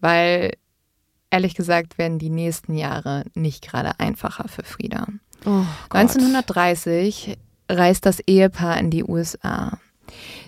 weil 0.00 0.52
ehrlich 1.30 1.54
gesagt 1.54 1.98
werden 1.98 2.18
die 2.18 2.30
nächsten 2.30 2.74
Jahre 2.74 3.24
nicht 3.34 3.62
gerade 3.62 4.00
einfacher 4.00 4.48
für 4.48 4.64
Frieda. 4.64 5.06
Oh 5.44 5.64
1930 5.90 7.36
reist 7.70 8.06
das 8.06 8.20
Ehepaar 8.20 8.78
in 8.78 8.90
die 8.90 9.04
USA. 9.04 9.78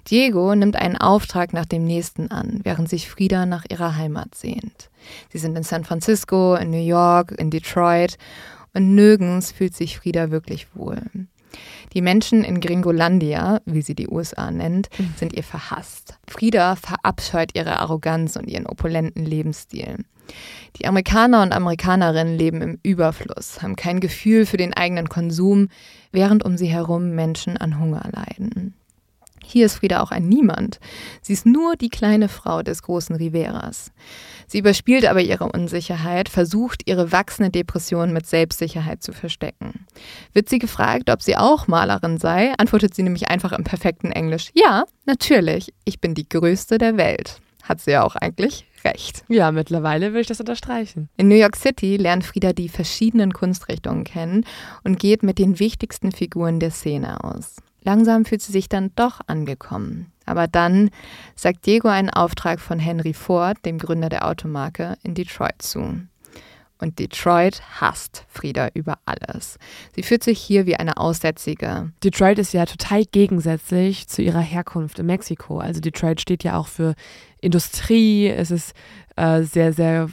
Diego 0.08 0.54
nimmt 0.54 0.76
einen 0.76 0.96
Auftrag 0.96 1.52
nach 1.52 1.66
dem 1.66 1.84
nächsten 1.84 2.30
an, 2.30 2.60
während 2.62 2.88
sich 2.88 3.10
Frieda 3.10 3.46
nach 3.46 3.64
ihrer 3.68 3.96
Heimat 3.96 4.34
sehnt. 4.34 4.90
Sie 5.30 5.38
sind 5.38 5.56
in 5.56 5.62
San 5.62 5.84
Francisco, 5.84 6.54
in 6.54 6.70
New 6.70 6.84
York, 6.84 7.32
in 7.32 7.50
Detroit 7.50 8.16
und 8.72 8.94
nirgends 8.94 9.52
fühlt 9.52 9.74
sich 9.74 9.98
Frieda 9.98 10.30
wirklich 10.30 10.74
wohl. 10.74 11.02
Die 11.92 12.02
Menschen 12.02 12.44
in 12.44 12.60
Gringolandia, 12.60 13.60
wie 13.64 13.82
sie 13.82 13.94
die 13.94 14.08
USA 14.08 14.50
nennt, 14.50 14.88
mhm. 14.98 15.14
sind 15.16 15.32
ihr 15.32 15.42
verhasst. 15.42 16.18
Frieda 16.28 16.76
verabscheut 16.76 17.50
ihre 17.54 17.78
Arroganz 17.80 18.36
und 18.36 18.48
ihren 18.48 18.66
opulenten 18.66 19.24
Lebensstil. 19.24 19.96
Die 20.76 20.86
Amerikaner 20.86 21.42
und 21.42 21.52
Amerikanerinnen 21.52 22.38
leben 22.38 22.62
im 22.62 22.78
Überfluss, 22.82 23.62
haben 23.62 23.74
kein 23.74 23.98
Gefühl 24.00 24.46
für 24.46 24.56
den 24.56 24.74
eigenen 24.74 25.08
Konsum, 25.08 25.68
während 26.12 26.44
um 26.44 26.56
sie 26.56 26.68
herum 26.68 27.10
Menschen 27.16 27.56
an 27.56 27.80
Hunger 27.80 28.08
leiden. 28.12 28.74
Hier 29.50 29.66
ist 29.66 29.76
Frieda 29.76 30.00
auch 30.00 30.12
ein 30.12 30.28
Niemand. 30.28 30.78
Sie 31.22 31.32
ist 31.32 31.44
nur 31.44 31.74
die 31.74 31.88
kleine 31.88 32.28
Frau 32.28 32.62
des 32.62 32.82
großen 32.82 33.16
Riveras. 33.16 33.90
Sie 34.46 34.58
überspielt 34.58 35.06
aber 35.06 35.20
ihre 35.20 35.50
Unsicherheit, 35.50 36.28
versucht 36.28 36.88
ihre 36.88 37.10
wachsende 37.10 37.50
Depression 37.50 38.12
mit 38.12 38.26
Selbstsicherheit 38.26 39.02
zu 39.02 39.12
verstecken. 39.12 39.86
Wird 40.32 40.48
sie 40.48 40.60
gefragt, 40.60 41.10
ob 41.10 41.20
sie 41.20 41.36
auch 41.36 41.66
Malerin 41.66 42.18
sei, 42.18 42.52
antwortet 42.58 42.94
sie 42.94 43.02
nämlich 43.02 43.28
einfach 43.28 43.50
im 43.50 43.64
perfekten 43.64 44.12
Englisch, 44.12 44.50
ja, 44.54 44.84
natürlich, 45.04 45.74
ich 45.84 46.00
bin 46.00 46.14
die 46.14 46.28
größte 46.28 46.78
der 46.78 46.96
Welt. 46.96 47.40
Hat 47.64 47.80
sie 47.80 47.90
ja 47.90 48.04
auch 48.04 48.14
eigentlich 48.14 48.66
recht. 48.84 49.24
Ja, 49.28 49.50
mittlerweile 49.50 50.12
will 50.12 50.20
ich 50.20 50.26
das 50.26 50.40
unterstreichen. 50.40 51.08
In 51.16 51.28
New 51.28 51.34
York 51.34 51.56
City 51.56 51.96
lernt 51.96 52.24
Frieda 52.24 52.52
die 52.52 52.68
verschiedenen 52.68 53.32
Kunstrichtungen 53.32 54.04
kennen 54.04 54.44
und 54.84 55.00
geht 55.00 55.22
mit 55.24 55.38
den 55.38 55.58
wichtigsten 55.58 56.12
Figuren 56.12 56.60
der 56.60 56.70
Szene 56.70 57.22
aus. 57.24 57.56
Langsam 57.82 58.24
fühlt 58.24 58.42
sie 58.42 58.52
sich 58.52 58.68
dann 58.68 58.92
doch 58.96 59.20
angekommen. 59.26 60.12
Aber 60.26 60.46
dann 60.46 60.90
sagt 61.34 61.66
Diego 61.66 61.88
einen 61.88 62.10
Auftrag 62.10 62.60
von 62.60 62.78
Henry 62.78 63.14
Ford, 63.14 63.58
dem 63.64 63.78
Gründer 63.78 64.08
der 64.08 64.26
Automarke, 64.26 64.96
in 65.02 65.14
Detroit 65.14 65.60
zu. 65.60 66.00
Und 66.80 66.98
Detroit 66.98 67.60
hasst 67.80 68.24
Frieda 68.28 68.68
über 68.72 68.98
alles. 69.04 69.58
Sie 69.94 70.02
fühlt 70.02 70.24
sich 70.24 70.40
hier 70.40 70.64
wie 70.64 70.76
eine 70.76 70.96
Aussätzige. 70.96 71.92
Detroit 72.02 72.38
ist 72.38 72.54
ja 72.54 72.64
total 72.64 73.04
gegensätzlich 73.04 74.08
zu 74.08 74.22
ihrer 74.22 74.40
Herkunft 74.40 74.98
in 74.98 75.06
Mexiko. 75.06 75.58
Also 75.58 75.80
Detroit 75.80 76.20
steht 76.20 76.42
ja 76.42 76.56
auch 76.56 76.68
für 76.68 76.94
Industrie. 77.40 78.28
Es 78.28 78.50
ist 78.50 78.72
äh, 79.16 79.42
sehr, 79.42 79.74
sehr 79.74 80.08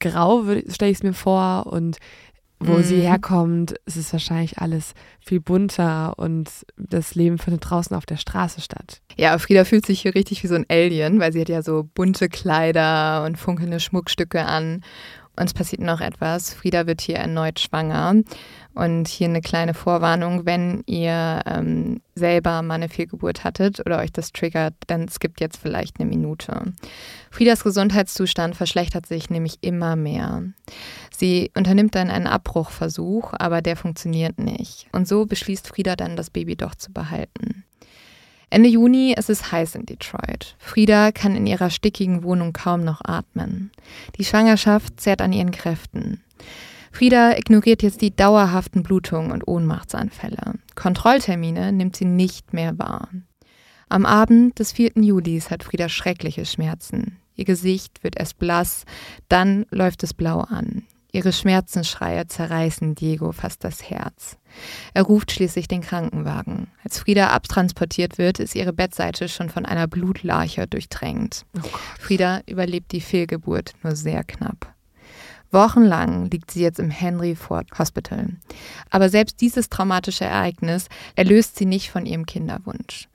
grau, 0.00 0.44
stelle 0.68 0.90
ich 0.90 0.98
es 0.98 1.02
mir 1.02 1.12
vor. 1.12 1.66
Und 1.66 1.98
wo 2.60 2.78
mhm. 2.78 2.82
sie 2.82 3.00
herkommt, 3.00 3.74
ist 3.86 3.96
es 3.96 4.12
wahrscheinlich 4.12 4.58
alles 4.58 4.94
viel 5.20 5.40
bunter 5.40 6.18
und 6.18 6.50
das 6.76 7.14
Leben 7.14 7.38
findet 7.38 7.68
draußen 7.68 7.96
auf 7.96 8.06
der 8.06 8.16
Straße 8.16 8.60
statt. 8.60 9.00
Ja, 9.16 9.38
Frieda 9.38 9.64
fühlt 9.64 9.86
sich 9.86 10.00
hier 10.00 10.14
richtig 10.14 10.42
wie 10.42 10.48
so 10.48 10.54
ein 10.54 10.66
Alien, 10.68 11.20
weil 11.20 11.32
sie 11.32 11.40
hat 11.40 11.48
ja 11.48 11.62
so 11.62 11.88
bunte 11.94 12.28
Kleider 12.28 13.24
und 13.24 13.38
funkelnde 13.38 13.80
Schmuckstücke 13.80 14.44
an 14.44 14.82
und 15.38 15.46
es 15.46 15.54
passiert 15.54 15.82
noch 15.82 16.00
etwas. 16.00 16.52
Frieda 16.52 16.86
wird 16.86 17.00
hier 17.00 17.16
erneut 17.16 17.60
schwanger. 17.60 18.14
Und 18.74 19.08
hier 19.08 19.28
eine 19.28 19.40
kleine 19.40 19.74
Vorwarnung, 19.74 20.46
wenn 20.46 20.84
ihr 20.86 21.42
ähm, 21.46 22.00
selber 22.14 22.62
mal 22.62 22.74
eine 22.74 22.88
Fehlgeburt 22.88 23.42
hattet 23.42 23.80
oder 23.80 23.98
euch 23.98 24.12
das 24.12 24.32
triggert, 24.32 24.74
dann 24.86 25.08
skippt 25.08 25.40
jetzt 25.40 25.56
vielleicht 25.56 25.98
eine 25.98 26.08
Minute. 26.08 26.72
Friedas 27.30 27.64
Gesundheitszustand 27.64 28.54
verschlechtert 28.54 29.06
sich 29.06 29.30
nämlich 29.30 29.58
immer 29.62 29.96
mehr. 29.96 30.44
Sie 31.10 31.50
unternimmt 31.56 31.96
dann 31.96 32.10
einen 32.10 32.28
Abbruchversuch, 32.28 33.32
aber 33.36 33.62
der 33.62 33.74
funktioniert 33.74 34.38
nicht. 34.38 34.86
Und 34.92 35.08
so 35.08 35.26
beschließt 35.26 35.66
Frieda 35.66 35.96
dann, 35.96 36.14
das 36.14 36.30
Baby 36.30 36.54
doch 36.54 36.76
zu 36.76 36.92
behalten. 36.92 37.64
Ende 38.50 38.68
Juni 38.68 39.12
ist 39.12 39.28
es 39.28 39.52
heiß 39.52 39.74
in 39.74 39.84
Detroit. 39.84 40.56
Frieda 40.58 41.12
kann 41.12 41.36
in 41.36 41.46
ihrer 41.46 41.68
stickigen 41.68 42.22
Wohnung 42.22 42.52
kaum 42.52 42.82
noch 42.82 43.00
atmen. 43.04 43.70
Die 44.16 44.24
Schwangerschaft 44.24 45.00
zehrt 45.00 45.20
an 45.20 45.32
ihren 45.32 45.50
Kräften. 45.50 46.22
Frieda 46.92 47.36
ignoriert 47.36 47.82
jetzt 47.82 48.00
die 48.00 48.14
dauerhaften 48.14 48.82
Blutungen 48.82 49.32
und 49.32 49.46
Ohnmachtsanfälle. 49.46 50.54
Kontrolltermine 50.74 51.72
nimmt 51.72 51.96
sie 51.96 52.04
nicht 52.04 52.52
mehr 52.52 52.78
wahr. 52.78 53.08
Am 53.88 54.04
Abend 54.04 54.58
des 54.58 54.72
4. 54.72 54.92
Julis 54.96 55.50
hat 55.50 55.64
Frieda 55.64 55.88
schreckliche 55.88 56.44
Schmerzen. 56.44 57.18
Ihr 57.34 57.44
Gesicht 57.44 58.02
wird 58.04 58.18
erst 58.18 58.38
blass, 58.38 58.84
dann 59.28 59.64
läuft 59.70 60.02
es 60.02 60.12
blau 60.12 60.40
an. 60.40 60.84
Ihre 61.10 61.32
Schmerzensschreie 61.32 62.26
zerreißen 62.26 62.94
Diego 62.94 63.32
fast 63.32 63.64
das 63.64 63.88
Herz. 63.88 64.36
Er 64.92 65.04
ruft 65.04 65.32
schließlich 65.32 65.66
den 65.66 65.80
Krankenwagen. 65.80 66.68
Als 66.84 66.98
Frieda 66.98 67.28
abtransportiert 67.28 68.18
wird, 68.18 68.40
ist 68.40 68.54
ihre 68.54 68.74
Bettseite 68.74 69.28
schon 69.28 69.48
von 69.48 69.64
einer 69.64 69.86
Blutlarche 69.86 70.66
durchtränkt. 70.66 71.46
Oh 71.56 71.68
Frieda 71.98 72.42
überlebt 72.46 72.92
die 72.92 73.00
Fehlgeburt 73.00 73.72
nur 73.82 73.96
sehr 73.96 74.22
knapp. 74.22 74.74
Wochenlang 75.50 76.30
liegt 76.30 76.50
sie 76.50 76.62
jetzt 76.62 76.78
im 76.78 76.90
Henry 76.90 77.34
Ford 77.34 77.66
Hospital. 77.78 78.36
Aber 78.90 79.08
selbst 79.08 79.40
dieses 79.40 79.68
traumatische 79.68 80.24
Ereignis 80.24 80.88
erlöst 81.16 81.56
sie 81.56 81.66
nicht 81.66 81.90
von 81.90 82.06
ihrem 82.06 82.26
Kinderwunsch. 82.26 83.08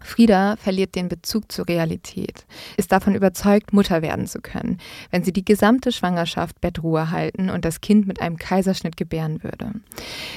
Frieda 0.00 0.56
verliert 0.56 0.94
den 0.94 1.08
Bezug 1.08 1.50
zur 1.50 1.66
Realität, 1.68 2.46
ist 2.76 2.92
davon 2.92 3.14
überzeugt, 3.14 3.72
Mutter 3.72 4.00
werden 4.02 4.26
zu 4.26 4.40
können, 4.40 4.78
wenn 5.10 5.24
sie 5.24 5.32
die 5.32 5.44
gesamte 5.44 5.92
Schwangerschaft 5.92 6.60
Bettruhe 6.60 7.10
halten 7.10 7.50
und 7.50 7.64
das 7.64 7.80
Kind 7.80 8.06
mit 8.06 8.20
einem 8.20 8.36
Kaiserschnitt 8.36 8.96
gebären 8.96 9.42
würde. 9.42 9.72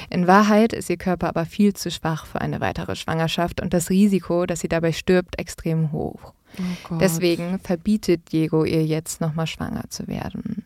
In 0.10 0.28
Wahrheit 0.28 0.74
ist 0.74 0.90
ihr 0.90 0.98
Körper 0.98 1.30
aber 1.30 1.46
viel 1.46 1.74
zu 1.74 1.92
schwach 1.92 2.26
für 2.26 2.42
eine 2.42 2.60
weitere 2.60 2.96
Schwangerschaft 2.96 3.62
und 3.62 3.74
das 3.74 3.90
Risiko, 3.90 4.46
dass 4.46 4.62
sie 4.62 4.70
dabei 4.70 4.92
stirbt, 4.94 5.40
extrem 5.40 5.92
hoch. 5.92 6.34
Oh 6.90 6.96
Deswegen 7.00 7.60
verbietet 7.60 8.32
Diego 8.32 8.66
ihr 8.66 8.86
jetzt 8.86 9.22
nochmal 9.22 9.48
schwanger 9.48 9.84
zu 9.90 10.08
werden. 10.08 10.66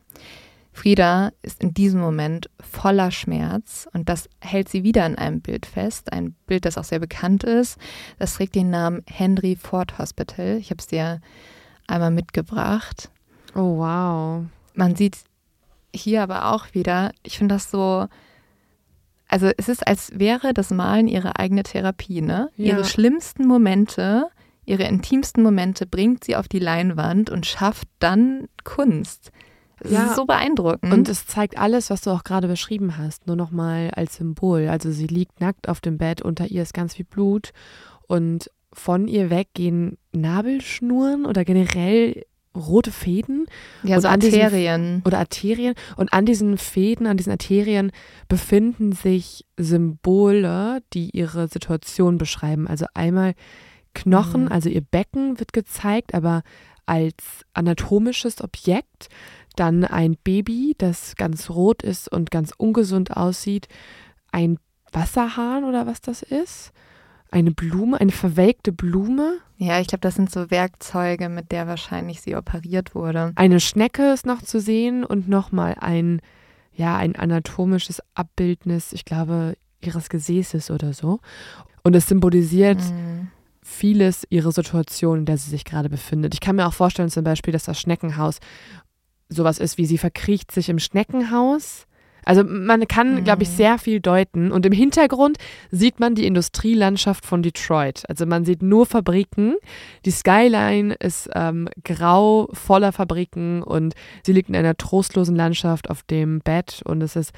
Frieda 0.75 1.31
ist 1.41 1.63
in 1.63 1.73
diesem 1.73 2.01
Moment 2.01 2.49
voller 2.59 3.09
Schmerz 3.09 3.87
und 3.93 4.09
das 4.09 4.27
hält 4.41 4.67
sie 4.67 4.83
wieder 4.83 5.05
in 5.05 5.17
einem 5.17 5.39
Bild 5.39 5.65
fest, 5.65 6.11
ein 6.11 6.35
Bild, 6.47 6.65
das 6.65 6.77
auch 6.77 6.83
sehr 6.83 6.99
bekannt 6.99 7.45
ist. 7.45 7.77
Das 8.19 8.33
trägt 8.35 8.55
den 8.55 8.71
Namen 8.71 9.01
Henry 9.07 9.55
Ford 9.55 9.97
Hospital. 9.97 10.57
Ich 10.57 10.71
habe 10.71 10.79
es 10.79 10.87
dir 10.87 11.21
einmal 11.87 12.11
mitgebracht. 12.11 13.09
Oh, 13.55 13.77
wow. 13.77 14.43
Man 14.73 14.97
sieht 14.97 15.19
hier 15.95 16.21
aber 16.21 16.51
auch 16.51 16.73
wieder, 16.73 17.11
ich 17.23 17.37
finde 17.37 17.55
das 17.55 17.71
so, 17.71 18.07
also 19.29 19.49
es 19.57 19.69
ist, 19.69 19.87
als 19.87 20.11
wäre 20.13 20.53
das 20.53 20.71
Malen 20.71 21.07
ihre 21.07 21.39
eigene 21.39 21.63
Therapie, 21.63 22.19
ne? 22.21 22.49
Ja. 22.57 22.73
Ihre 22.73 22.83
schlimmsten 22.83 23.47
Momente, 23.47 24.27
ihre 24.65 24.83
intimsten 24.83 25.41
Momente 25.41 25.85
bringt 25.85 26.25
sie 26.25 26.35
auf 26.35 26.49
die 26.49 26.59
Leinwand 26.59 27.29
und 27.29 27.45
schafft 27.45 27.87
dann 27.99 28.49
Kunst. 28.65 29.31
Das 29.79 29.91
ja, 29.91 30.05
ist 30.05 30.15
so 30.15 30.25
beeindruckend. 30.25 30.93
Und 30.93 31.09
es 31.09 31.27
zeigt 31.27 31.57
alles, 31.57 31.89
was 31.89 32.01
du 32.01 32.11
auch 32.11 32.23
gerade 32.23 32.47
beschrieben 32.47 32.97
hast, 32.97 33.27
nur 33.27 33.35
nochmal 33.35 33.91
als 33.95 34.15
Symbol. 34.15 34.67
Also 34.67 34.91
sie 34.91 35.07
liegt 35.07 35.41
nackt 35.41 35.67
auf 35.69 35.81
dem 35.81 35.97
Bett, 35.97 36.21
unter 36.21 36.47
ihr 36.47 36.61
ist 36.61 36.73
ganz 36.73 36.95
viel 36.95 37.05
Blut 37.05 37.51
und 38.07 38.49
von 38.73 39.07
ihr 39.07 39.29
weg 39.29 39.49
gehen 39.53 39.97
Nabelschnuren 40.11 41.25
oder 41.25 41.45
generell 41.45 42.25
rote 42.55 42.91
Fäden. 42.91 43.45
Ja, 43.83 43.99
so 43.99 44.07
Arterien. 44.07 44.81
Diesen, 44.81 45.01
oder 45.05 45.19
Arterien. 45.19 45.75
Und 45.97 46.13
an 46.13 46.25
diesen 46.25 46.57
Fäden, 46.57 47.07
an 47.07 47.17
diesen 47.17 47.31
Arterien 47.31 47.91
befinden 48.27 48.93
sich 48.93 49.45
Symbole, 49.57 50.81
die 50.93 51.09
ihre 51.11 51.47
Situation 51.47 52.17
beschreiben. 52.17 52.67
Also 52.67 52.85
einmal 52.93 53.33
Knochen, 53.93 54.43
mhm. 54.43 54.51
also 54.51 54.69
ihr 54.69 54.81
Becken 54.81 55.39
wird 55.39 55.53
gezeigt, 55.53 56.13
aber 56.13 56.43
als 56.85 57.45
anatomisches 57.53 58.41
Objekt 58.41 59.07
dann 59.55 59.85
ein 59.85 60.17
Baby, 60.23 60.75
das 60.77 61.15
ganz 61.15 61.49
rot 61.49 61.83
ist 61.83 62.11
und 62.11 62.31
ganz 62.31 62.53
ungesund 62.57 63.15
aussieht, 63.15 63.67
ein 64.31 64.57
Wasserhahn 64.91 65.63
oder 65.63 65.87
was 65.87 66.01
das 66.01 66.21
ist, 66.21 66.71
eine 67.31 67.51
Blume, 67.51 67.99
eine 67.99 68.11
verwelkte 68.11 68.71
Blume. 68.71 69.39
Ja, 69.57 69.79
ich 69.79 69.87
glaube, 69.87 70.01
das 70.01 70.15
sind 70.15 70.31
so 70.31 70.49
Werkzeuge, 70.51 71.29
mit 71.29 71.51
der 71.51 71.67
wahrscheinlich 71.67 72.21
sie 72.21 72.35
operiert 72.35 72.95
wurde. 72.95 73.33
Eine 73.35 73.59
Schnecke 73.59 74.13
ist 74.13 74.25
noch 74.25 74.41
zu 74.41 74.59
sehen 74.59 75.03
und 75.03 75.27
nochmal 75.27 75.75
ein, 75.79 76.21
ja, 76.73 76.95
ein 76.97 77.15
anatomisches 77.15 78.01
Abbildnis, 78.13 78.93
ich 78.93 79.05
glaube, 79.05 79.55
ihres 79.81 80.09
Gesäßes 80.09 80.71
oder 80.71 80.93
so. 80.93 81.19
Und 81.83 81.95
es 81.95 82.07
symbolisiert 82.07 82.79
mhm. 82.79 83.29
vieles 83.61 84.25
ihre 84.29 84.51
Situation, 84.51 85.19
in 85.19 85.25
der 85.25 85.37
sie 85.37 85.49
sich 85.49 85.65
gerade 85.65 85.89
befindet. 85.89 86.33
Ich 86.33 86.39
kann 86.39 86.55
mir 86.55 86.67
auch 86.67 86.73
vorstellen, 86.73 87.09
zum 87.09 87.23
Beispiel, 87.23 87.53
dass 87.53 87.65
das 87.65 87.79
Schneckenhaus 87.79 88.39
sowas 89.29 89.59
ist 89.59 89.77
wie 89.77 89.85
sie 89.85 89.97
verkriecht 89.97 90.51
sich 90.51 90.69
im 90.69 90.79
Schneckenhaus. 90.79 91.87
Also 92.25 92.43
man 92.43 92.87
kann, 92.87 93.23
glaube 93.23 93.43
ich, 93.43 93.49
mhm. 93.49 93.53
sehr 93.53 93.77
viel 93.77 93.99
deuten. 93.99 94.51
Und 94.51 94.65
im 94.65 94.71
Hintergrund 94.71 95.37
sieht 95.69 95.99
man 95.99 96.15
die 96.15 96.25
Industrielandschaft 96.25 97.23
von 97.23 97.43
Detroit. 97.43 98.03
Also 98.09 98.25
man 98.25 98.45
sieht 98.45 98.63
nur 98.63 98.87
Fabriken. 98.87 99.55
Die 100.05 100.11
Skyline 100.11 100.95
ist 100.95 101.29
ähm, 101.35 101.69
grau, 101.83 102.49
voller 102.51 102.91
Fabriken 102.91 103.61
und 103.61 103.93
sie 104.23 104.33
liegt 104.33 104.49
in 104.49 104.55
einer 104.55 104.75
trostlosen 104.75 105.35
Landschaft 105.35 105.89
auf 105.89 106.01
dem 106.03 106.39
Bett 106.39 106.81
und 106.83 107.01
es 107.01 107.15
ist 107.15 107.31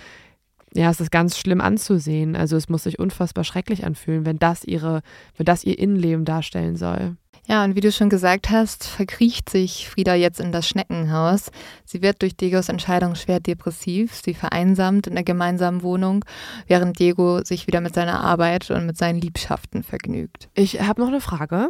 ja, 0.73 0.89
es 0.89 0.99
ist 0.99 1.11
ganz 1.11 1.37
schlimm 1.37 1.61
anzusehen. 1.61 2.35
Also 2.35 2.55
es 2.55 2.69
muss 2.69 2.83
sich 2.83 2.99
unfassbar 2.99 3.43
schrecklich 3.43 3.85
anfühlen, 3.85 4.25
wenn 4.25 4.37
das 4.37 4.63
ihre, 4.63 5.01
wenn 5.35 5.45
das 5.45 5.63
ihr 5.63 5.79
Innenleben 5.79 6.25
darstellen 6.25 6.75
soll. 6.75 7.15
Ja, 7.47 7.63
und 7.63 7.75
wie 7.75 7.81
du 7.81 7.93
schon 7.93 8.09
gesagt 8.09 8.49
hast, 8.49 8.85
verkriecht 8.85 9.49
sich 9.49 9.87
Frieda 9.89 10.15
jetzt 10.15 10.41
in 10.41 10.51
das 10.51 10.67
Schneckenhaus. 10.67 11.49
Sie 11.85 12.01
wird 12.01 12.21
durch 12.21 12.35
Diegos 12.35 12.67
Entscheidung 12.67 13.15
schwer 13.15 13.39
depressiv. 13.39 14.13
Sie 14.13 14.33
vereinsamt 14.33 15.07
in 15.07 15.15
der 15.15 15.23
gemeinsamen 15.23 15.81
Wohnung, 15.81 16.25
während 16.67 16.99
Diego 16.99 17.41
sich 17.45 17.65
wieder 17.65 17.79
mit 17.79 17.95
seiner 17.95 18.21
Arbeit 18.21 18.69
und 18.69 18.85
mit 18.85 18.97
seinen 18.97 19.21
Liebschaften 19.21 19.83
vergnügt. 19.83 20.49
Ich 20.55 20.81
habe 20.81 20.99
noch 20.99 21.07
eine 21.07 21.21
Frage. 21.21 21.69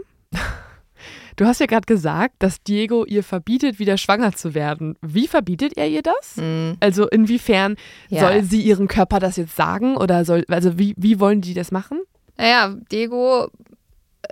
Du 1.35 1.45
hast 1.45 1.59
ja 1.59 1.67
gerade 1.67 1.85
gesagt, 1.85 2.33
dass 2.39 2.63
Diego 2.63 3.05
ihr 3.05 3.23
verbietet, 3.23 3.77
wieder 3.77 3.97
schwanger 3.97 4.33
zu 4.33 4.55
werden. 4.55 4.95
Wie 5.01 5.27
verbietet 5.27 5.77
er 5.77 5.87
ihr 5.87 6.01
das? 6.01 6.37
Mhm. 6.37 6.77
Also 6.79 7.07
inwiefern 7.07 7.75
ja. 8.09 8.21
soll 8.21 8.43
sie 8.43 8.63
ihrem 8.63 8.87
Körper 8.87 9.19
das 9.19 9.37
jetzt 9.37 9.55
sagen 9.55 9.95
oder 9.95 10.25
soll, 10.25 10.43
also 10.47 10.79
wie, 10.79 10.95
wie 10.97 11.19
wollen 11.19 11.41
die 11.41 11.53
das 11.53 11.71
machen? 11.71 11.99
Naja, 12.37 12.75
Diego 12.91 13.49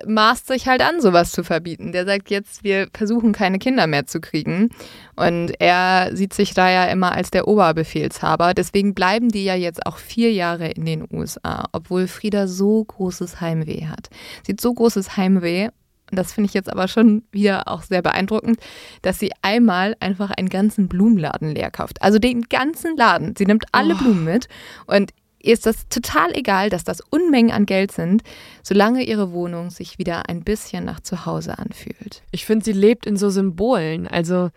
maßt 0.06 0.48
sich 0.48 0.68
halt 0.68 0.82
an, 0.82 1.02
sowas 1.02 1.32
zu 1.32 1.44
verbieten. 1.44 1.92
Der 1.92 2.06
sagt 2.06 2.30
jetzt, 2.30 2.64
wir 2.64 2.88
versuchen 2.94 3.32
keine 3.32 3.60
Kinder 3.60 3.88
mehr 3.88 4.06
zu 4.06 4.20
kriegen. 4.20 4.70
Und 5.16 5.54
er 5.60 6.16
sieht 6.16 6.34
sich 6.34 6.54
da 6.54 6.70
ja 6.70 6.86
immer 6.86 7.14
als 7.14 7.32
der 7.32 7.48
Oberbefehlshaber. 7.48 8.54
Deswegen 8.54 8.94
bleiben 8.94 9.30
die 9.30 9.46
ja 9.46 9.56
jetzt 9.56 9.86
auch 9.86 9.98
vier 9.98 10.32
Jahre 10.34 10.70
in 10.70 10.86
den 10.86 11.08
USA, 11.12 11.66
obwohl 11.72 12.08
Frieda 12.08 12.48
so 12.48 12.84
großes 12.84 13.42
Heimweh 13.42 13.86
hat. 13.86 14.10
Sie 14.46 14.54
hat 14.54 14.62
so 14.62 14.74
großes 14.74 15.18
Heimweh. 15.18 15.70
Und 16.12 16.20
das 16.20 16.34
finde 16.34 16.50
ich 16.50 16.54
jetzt 16.54 16.70
aber 16.70 16.88
schon 16.88 17.24
wieder 17.32 17.68
auch 17.68 17.82
sehr 17.82 18.04
beeindruckend, 18.04 18.60
dass 19.02 19.18
sie 19.18 19.32
einmal 19.42 19.96
einfach 20.00 20.30
einen 20.30 20.50
ganzen 20.50 20.88
Blumenladen 20.88 21.56
leer 21.56 21.72
kauft. 21.72 22.02
Also 22.02 22.20
den 22.20 22.44
ganzen 22.44 22.96
Laden. 22.96 23.34
Sie 23.36 23.46
nimmt 23.46 23.66
alle 23.72 23.96
oh. 23.96 23.98
Blumen 23.98 24.24
mit 24.24 24.48
und 24.86 25.12
Ihr 25.46 25.54
ist 25.54 25.66
das 25.68 25.88
total 25.90 26.36
egal, 26.36 26.70
dass 26.70 26.84
das 26.84 27.02
Unmengen 27.02 27.52
an 27.52 27.68
Geld 27.68 27.92
sind, 27.92 28.24
solange 28.64 29.04
ihre 29.04 29.32
Wohnung 29.32 29.70
sich 29.70 30.00
wieder 30.00 30.28
ein 30.28 30.44
bisschen 30.44 30.84
nach 30.86 31.00
Zuhause 31.00 31.60
anfühlt. 31.60 32.24
Ich 32.32 32.46
finde, 32.46 32.66
sie 32.66 32.72
lebt 32.72 33.06
in 33.06 33.16
so 33.16 33.30
Symbolen. 33.30 34.08
Also 34.08 34.50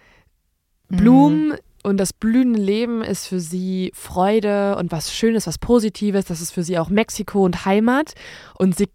Blumen 0.88 1.48
mhm. 1.48 1.58
und 1.82 1.98
das 1.98 2.14
blühende 2.14 2.58
Leben 2.58 3.02
ist 3.02 3.26
für 3.26 3.38
sie 3.38 3.92
Freude 3.94 4.76
und 4.76 4.90
was 4.90 5.12
Schönes, 5.12 5.46
was 5.46 5.58
Positives. 5.58 6.24
Das 6.24 6.40
ist 6.40 6.52
für 6.52 6.62
sie 6.62 6.78
auch 6.78 6.88
Mexiko 6.88 7.44
und 7.44 7.66
Heimat. 7.66 8.14
Und 8.54 8.74
sie, 8.76 8.88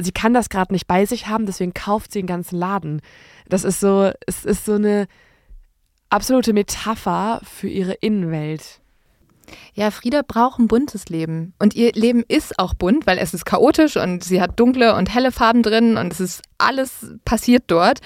sie 0.00 0.12
kann 0.12 0.34
das 0.34 0.50
gerade 0.50 0.74
nicht 0.74 0.86
bei 0.86 1.06
sich 1.06 1.28
haben, 1.28 1.46
deswegen 1.46 1.72
kauft 1.72 2.12
sie 2.12 2.20
den 2.20 2.26
ganzen 2.26 2.58
Laden. 2.58 3.00
Das 3.48 3.64
ist 3.64 3.80
so, 3.80 4.10
es 4.26 4.44
ist 4.44 4.66
so 4.66 4.74
eine 4.74 5.06
absolute 6.10 6.52
Metapher 6.52 7.40
für 7.42 7.68
ihre 7.68 7.94
Innenwelt. 7.94 8.82
Ja, 9.74 9.90
Frieda 9.90 10.22
braucht 10.26 10.58
ein 10.58 10.68
buntes 10.68 11.08
Leben. 11.08 11.54
Und 11.58 11.74
ihr 11.74 11.92
Leben 11.92 12.24
ist 12.26 12.58
auch 12.58 12.74
bunt, 12.74 13.06
weil 13.06 13.18
es 13.18 13.34
ist 13.34 13.44
chaotisch 13.44 13.96
und 13.96 14.24
sie 14.24 14.40
hat 14.40 14.58
dunkle 14.58 14.94
und 14.94 15.14
helle 15.14 15.32
Farben 15.32 15.62
drin 15.62 15.96
und 15.96 16.12
es 16.12 16.20
ist 16.20 16.42
alles 16.58 17.14
passiert 17.24 17.64
dort. 17.68 18.00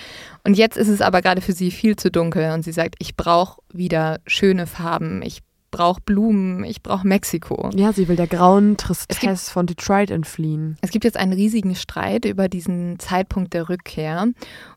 Und 0.44 0.54
jetzt 0.54 0.76
ist 0.76 0.88
es 0.88 1.00
aber 1.00 1.22
gerade 1.22 1.40
für 1.40 1.52
sie 1.52 1.70
viel 1.70 1.96
zu 1.96 2.10
dunkel 2.10 2.52
und 2.52 2.62
sie 2.62 2.72
sagt, 2.72 2.96
ich 2.98 3.16
brauche 3.16 3.62
wieder 3.72 4.20
schöne 4.26 4.66
Farben. 4.66 5.22
Ich 5.22 5.42
brauche 5.72 6.00
Blumen, 6.00 6.62
ich 6.62 6.82
brauche 6.82 7.04
Mexiko. 7.04 7.70
Ja, 7.74 7.92
sie 7.92 8.06
will 8.06 8.14
der 8.14 8.28
grauen 8.28 8.76
Tristesse 8.76 9.50
von 9.50 9.66
Detroit 9.66 10.12
entfliehen. 10.12 10.76
Es 10.82 10.90
gibt 10.90 11.04
jetzt 11.04 11.16
einen 11.16 11.32
riesigen 11.32 11.74
Streit 11.74 12.24
über 12.24 12.48
diesen 12.48 13.00
Zeitpunkt 13.00 13.52
der 13.54 13.68
Rückkehr 13.68 14.28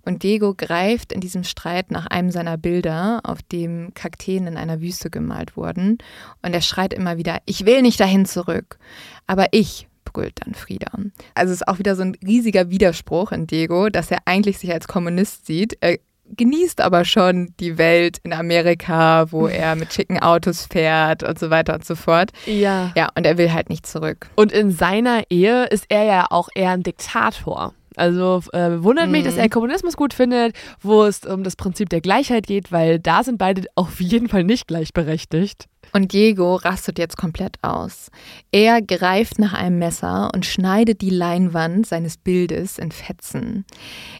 und 0.03 0.23
Diego 0.23 0.55
greift 0.55 1.11
in 1.11 1.21
diesem 1.21 1.43
Streit 1.43 1.91
nach 1.91 2.07
einem 2.07 2.31
seiner 2.31 2.57
Bilder, 2.57 3.19
auf 3.23 3.43
dem 3.43 3.93
Kakteen 3.93 4.47
in 4.47 4.57
einer 4.57 4.81
Wüste 4.81 5.11
gemalt 5.11 5.55
wurden 5.55 5.99
und 6.41 6.53
er 6.53 6.61
schreit 6.61 6.93
immer 6.93 7.17
wieder, 7.17 7.39
ich 7.45 7.67
will 7.67 7.83
nicht 7.83 7.99
dahin 7.99 8.25
zurück, 8.25 8.79
aber 9.27 9.47
ich 9.51 9.87
brüllt 10.05 10.39
dann 10.45 10.55
Frieda. 10.55 10.91
Also 11.33 11.51
es 11.51 11.61
ist 11.61 11.67
auch 11.67 11.77
wieder 11.77 11.95
so 11.95 12.03
ein 12.03 12.15
riesiger 12.25 12.69
Widerspruch 12.69 13.33
in 13.33 13.47
Diego, 13.47 13.89
dass 13.89 14.09
er 14.11 14.19
eigentlich 14.25 14.57
sich 14.57 14.71
als 14.71 14.87
Kommunist 14.87 15.45
sieht. 15.45 15.77
Er 15.81 15.99
genießt 16.35 16.81
aber 16.81 17.05
schon 17.05 17.53
die 17.59 17.77
Welt 17.77 18.19
in 18.23 18.33
Amerika, 18.33 19.31
wo 19.31 19.47
er 19.47 19.75
mit 19.75 19.93
schicken 19.93 20.19
Autos 20.19 20.65
fährt 20.65 21.23
und 21.23 21.39
so 21.39 21.49
weiter 21.49 21.75
und 21.75 21.85
so 21.85 21.95
fort. 21.95 22.31
Ja. 22.45 22.91
Ja, 22.95 23.09
und 23.15 23.25
er 23.25 23.37
will 23.37 23.51
halt 23.53 23.69
nicht 23.69 23.85
zurück. 23.85 24.27
Und 24.35 24.51
in 24.51 24.71
seiner 24.71 25.23
Ehe 25.29 25.65
ist 25.65 25.85
er 25.89 26.03
ja 26.03 26.27
auch 26.29 26.49
eher 26.53 26.71
ein 26.71 26.83
Diktator. 26.83 27.73
Also 27.97 28.41
äh, 28.53 28.83
wundert 28.83 29.09
mich, 29.09 29.23
dass 29.23 29.35
Mhm. 29.35 29.39
er 29.41 29.49
Kommunismus 29.49 29.95
gut 29.97 30.13
findet, 30.13 30.55
wo 30.81 31.03
es 31.03 31.25
um 31.25 31.43
das 31.43 31.55
Prinzip 31.55 31.89
der 31.89 32.01
Gleichheit 32.01 32.47
geht, 32.47 32.71
weil 32.71 32.99
da 32.99 33.23
sind 33.23 33.37
beide 33.37 33.63
auf 33.75 33.99
jeden 34.01 34.27
Fall 34.29 34.43
nicht 34.43 34.67
gleichberechtigt. 34.67 35.65
Und 35.93 36.13
Diego 36.13 36.55
rastet 36.55 36.97
jetzt 36.97 37.15
komplett 37.15 37.57
aus. 37.61 38.09
Er 38.51 38.81
greift 38.81 39.37
nach 39.39 39.53
einem 39.53 39.77
Messer 39.79 40.31
und 40.33 40.45
schneidet 40.45 41.01
die 41.01 41.11
Leinwand 41.11 41.85
seines 41.85 42.17
Bildes 42.17 42.79
in 42.79 42.91
Fetzen. 42.91 43.65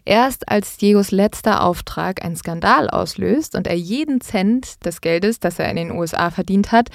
Erst 0.04 0.48
als 0.48 0.76
Diegos 0.76 1.10
letzter 1.10 1.62
Auftrag 1.64 2.24
einen 2.24 2.36
Skandal 2.36 2.88
auslöst 2.88 3.56
und 3.56 3.66
er 3.66 3.76
jeden 3.76 4.20
Cent 4.20 4.84
des 4.86 5.00
Geldes, 5.00 5.40
das 5.40 5.58
er 5.58 5.68
in 5.68 5.76
den 5.76 5.90
USA 5.90 6.30
verdient 6.30 6.70
hat, 6.72 6.88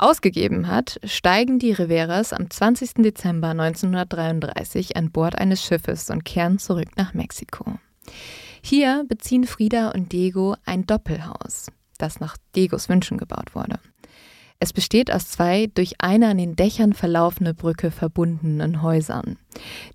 ausgegeben 0.00 0.68
hat, 0.68 1.00
steigen 1.04 1.58
die 1.58 1.72
Riveras 1.72 2.32
am 2.32 2.50
20. 2.50 2.94
Dezember 3.02 3.48
1933 3.48 4.96
an 4.96 5.10
Bord 5.10 5.38
eines 5.38 5.62
Schiffes 5.62 6.10
und 6.10 6.24
kehren 6.24 6.58
zurück 6.58 6.88
nach 6.96 7.14
Mexiko. 7.14 7.78
Hier 8.62 9.04
beziehen 9.08 9.44
Frida 9.44 9.90
und 9.90 10.12
Diego 10.12 10.56
ein 10.64 10.86
Doppelhaus, 10.86 11.66
das 11.98 12.20
nach 12.20 12.36
Diegos 12.54 12.88
Wünschen 12.88 13.18
gebaut 13.18 13.54
wurde. 13.54 13.78
Es 14.62 14.74
besteht 14.74 15.10
aus 15.10 15.30
zwei 15.30 15.68
durch 15.74 15.94
eine 16.00 16.28
an 16.28 16.36
den 16.36 16.54
Dächern 16.54 16.92
verlaufende 16.92 17.54
Brücke 17.54 17.90
verbundenen 17.90 18.82
Häusern, 18.82 19.38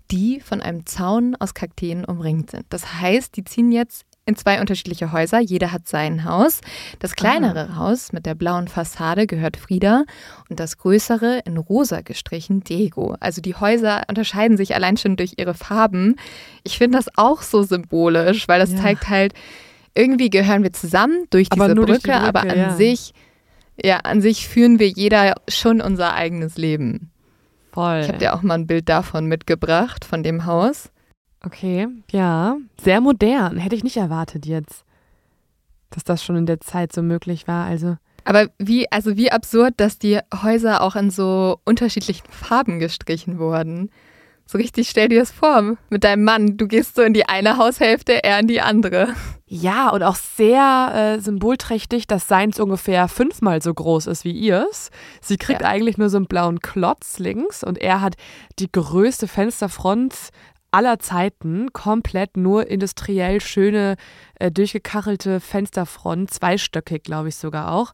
die 0.10 0.40
von 0.40 0.60
einem 0.60 0.88
Zaun 0.88 1.36
aus 1.36 1.54
Kakteen 1.54 2.04
umringt 2.04 2.50
sind. 2.50 2.66
Das 2.70 3.00
heißt, 3.00 3.38
die 3.38 3.44
ziehen 3.44 3.72
jetzt 3.72 4.06
in 4.26 4.36
zwei 4.36 4.60
unterschiedliche 4.60 5.12
Häuser. 5.12 5.40
Jeder 5.40 5.72
hat 5.72 5.88
sein 5.88 6.26
Haus. 6.26 6.62
Das 7.00 7.16
kleinere 7.16 7.76
Haus 7.76 8.12
mit 8.12 8.26
der 8.26 8.34
blauen 8.34 8.68
Fassade 8.68 9.28
gehört 9.28 9.56
Frieda 9.56 10.04
und 10.50 10.60
das 10.60 10.78
größere 10.78 11.42
in 11.46 11.58
rosa 11.58 12.02
gestrichen 12.02 12.64
Diego. 12.64 13.16
Also 13.20 13.42
die 13.42 13.54
Häuser 13.56 14.04
unterscheiden 14.10 14.58
sich 14.58 14.74
allein 14.74 14.98
schon 14.98 15.16
durch 15.16 15.34
ihre 15.38 15.54
Farben. 15.54 16.16
Ich 16.64 16.78
finde 16.80 16.98
das 16.98 17.08
auch 17.18 17.44
so 17.44 17.62
symbolisch, 17.62 18.48
weil 18.48 18.60
das 18.60 18.72
Ja. 18.72 18.82
zeigt 18.82 19.10
halt, 19.10 19.34
irgendwie 19.94 20.32
gehören 20.32 20.64
wir 20.64 20.74
zusammen 20.74 21.26
durch 21.30 21.50
diese 21.50 21.64
Brücke, 21.64 21.86
durch 21.86 22.00
die 22.00 22.08
Brücke, 22.08 22.20
aber 22.20 22.42
an 22.42 22.58
ja. 22.58 22.76
sich, 22.76 23.14
ja, 23.82 23.98
an 24.00 24.22
sich 24.22 24.48
führen 24.48 24.80
wir 24.80 24.90
jeder 24.90 25.36
schon 25.48 25.82
unser 25.82 26.16
eigenes 26.16 26.58
Leben. 26.58 27.12
Voll. 27.72 28.00
Ich 28.02 28.08
habe 28.08 28.18
dir 28.18 28.34
auch 28.34 28.42
mal 28.42 28.56
ein 28.56 28.68
Bild 28.68 28.90
davon 28.90 29.28
mitgebracht, 29.28 30.04
von 30.04 30.24
dem 30.24 30.46
Haus. 30.46 30.90
Okay, 31.46 31.88
ja. 32.12 32.58
Sehr 32.82 33.02
modern. 33.02 33.58
Hätte 33.58 33.76
ich 33.76 33.84
nicht 33.84 33.98
erwartet 33.98 34.46
jetzt, 34.46 34.84
dass 35.92 36.04
das 36.04 36.24
schon 36.24 36.36
in 36.36 36.46
der 36.46 36.60
Zeit 36.60 36.92
so 36.94 37.02
möglich 37.02 37.48
war. 37.48 37.66
Also, 37.66 37.98
Aber 38.24 38.48
wie, 38.58 38.92
also 38.92 39.16
wie 39.16 39.32
absurd, 39.32 39.76
dass 39.78 40.00
die 40.00 40.20
Häuser 40.42 40.82
auch 40.82 40.96
in 40.96 41.12
so 41.12 41.60
unterschiedlichen 41.66 42.26
Farben 42.32 42.80
gestrichen 42.80 43.38
wurden. 43.40 43.90
So 44.48 44.60
richtig, 44.60 44.90
stell 44.90 45.10
dir 45.10 45.20
das 45.20 45.32
vor, 45.32 45.76
mit 45.90 46.04
deinem 46.04 46.24
Mann, 46.24 46.56
du 46.58 46.68
gehst 46.68 46.96
so 46.96 47.02
in 47.02 47.14
die 47.16 47.28
eine 47.28 47.58
Haushälfte, 47.58 48.24
er 48.24 48.40
in 48.40 48.48
die 48.48 48.62
andere. 48.62 49.08
ja, 49.48 49.90
und 49.90 50.04
auch 50.04 50.16
sehr 50.16 51.16
äh, 51.18 51.20
symbolträchtig, 51.20 52.06
dass 52.06 52.28
seins 52.28 52.60
ungefähr 52.60 53.08
fünfmal 53.08 53.64
so 53.64 53.74
groß 53.74 54.06
ist 54.06 54.24
wie 54.24 54.34
ihrs. 54.34 54.92
Sie 55.20 55.38
kriegt 55.38 55.62
Ja. 55.62 55.68
eigentlich 55.68 55.98
nur 55.98 56.10
so 56.10 56.18
einen 56.18 56.28
blauen 56.28 56.60
Klotz 56.60 57.18
links 57.18 57.64
und 57.64 57.80
er 57.80 58.02
hat 58.02 58.18
die 58.60 58.72
größte 58.72 59.28
Fensterfront 59.28 60.14
aller 60.76 61.00
Zeiten, 61.00 61.72
komplett 61.72 62.36
nur 62.36 62.68
industriell 62.68 63.40
schöne, 63.40 63.96
äh, 64.40 64.52
durchgekachelte 64.52 65.40
Fensterfront, 65.40 66.30
zweistöckig, 66.32 67.04
glaube 67.04 67.30
ich 67.30 67.38
sogar 67.38 67.72
auch. 67.72 67.94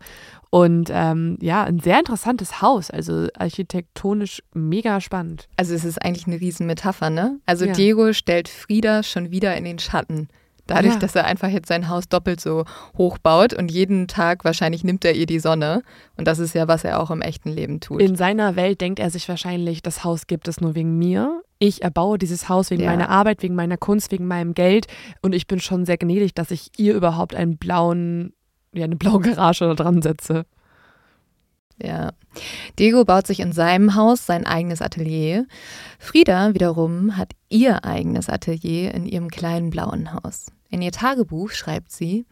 Und 0.49 0.89
ähm, 0.91 1.37
ja, 1.41 1.63
ein 1.63 1.79
sehr 1.79 1.99
interessantes 1.99 2.61
Haus, 2.61 2.89
also 2.89 3.27
architektonisch 3.37 4.41
mega 4.53 4.99
spannend. 4.99 5.47
Also 5.57 5.75
es 5.75 5.85
ist 5.85 6.03
eigentlich 6.03 6.25
eine 6.25 6.41
Riesenmetapher, 6.41 7.11
ne? 7.11 7.39
Also 7.45 7.65
Ja. 7.65 7.73
Diego 7.73 8.11
stellt 8.13 8.49
Frieda 8.49 9.03
schon 9.03 9.29
wieder 9.29 9.55
in 9.55 9.63
den 9.63 9.79
Schatten. 9.79 10.27
Dadurch, 10.67 10.93
Ja. 10.93 10.99
dass 10.99 11.15
er 11.15 11.25
einfach 11.25 11.49
jetzt 11.49 11.67
sein 11.67 11.89
Haus 11.89 12.07
doppelt 12.07 12.39
so 12.39 12.65
hoch 12.97 13.17
baut 13.17 13.53
und 13.53 13.71
jeden 13.71 14.07
Tag 14.07 14.45
wahrscheinlich 14.45 14.83
nimmt 14.83 15.03
er 15.03 15.13
ihr 15.13 15.25
die 15.25 15.39
Sonne. 15.39 15.81
Und 16.17 16.27
das 16.27 16.39
ist 16.39 16.53
ja, 16.55 16.67
was 16.67 16.83
er 16.83 16.99
auch 17.01 17.11
im 17.11 17.21
echten 17.21 17.49
Leben 17.49 17.79
tut. 17.79 18.01
In 18.01 18.15
seiner 18.15 18.55
Welt 18.55 18.79
denkt 18.81 18.99
er 18.99 19.09
sich 19.09 19.27
wahrscheinlich, 19.27 19.81
das 19.81 20.03
Haus 20.03 20.27
gibt 20.27 20.47
es 20.47 20.61
nur 20.61 20.75
wegen 20.75 20.97
mir. 20.97 21.41
Ich 21.59 21.81
erbaue 21.83 22.17
dieses 22.17 22.47
Haus 22.49 22.71
wegen 22.71 22.83
Ja. 22.83 22.89
meiner 22.91 23.09
Arbeit, 23.09 23.43
wegen 23.43 23.55
meiner 23.55 23.77
Kunst, 23.77 24.11
wegen 24.11 24.27
meinem 24.27 24.53
Geld. 24.53 24.87
Und 25.21 25.33
ich 25.35 25.47
bin 25.47 25.59
schon 25.59 25.85
sehr 25.85 25.97
gnädig, 25.97 26.33
dass 26.33 26.51
ich 26.51 26.69
ihr 26.77 26.95
überhaupt 26.95 27.35
einen 27.35 27.57
blauen, 27.57 28.33
ja, 28.73 28.85
eine 28.85 28.95
blaue 28.95 29.19
Garage 29.21 29.65
da 29.65 29.73
dran 29.75 30.01
setze. 30.01 30.45
Ja. 31.83 32.11
Diego 32.79 33.03
baut 33.05 33.27
sich 33.27 33.39
in 33.39 33.51
seinem 33.51 33.95
Haus 33.95 34.25
sein 34.25 34.45
eigenes 34.45 34.81
Atelier. 34.81 35.45
Frieda 35.99 36.53
wiederum 36.53 37.17
hat 37.17 37.33
ihr 37.49 37.83
eigenes 37.85 38.29
Atelier 38.29 38.93
in 38.93 39.05
ihrem 39.05 39.29
kleinen 39.29 39.69
blauen 39.69 40.13
Haus. 40.13 40.47
In 40.69 40.81
ihr 40.81 40.93
Tagebuch 40.93 41.51
schreibt 41.51 41.91
sie, 41.91 42.25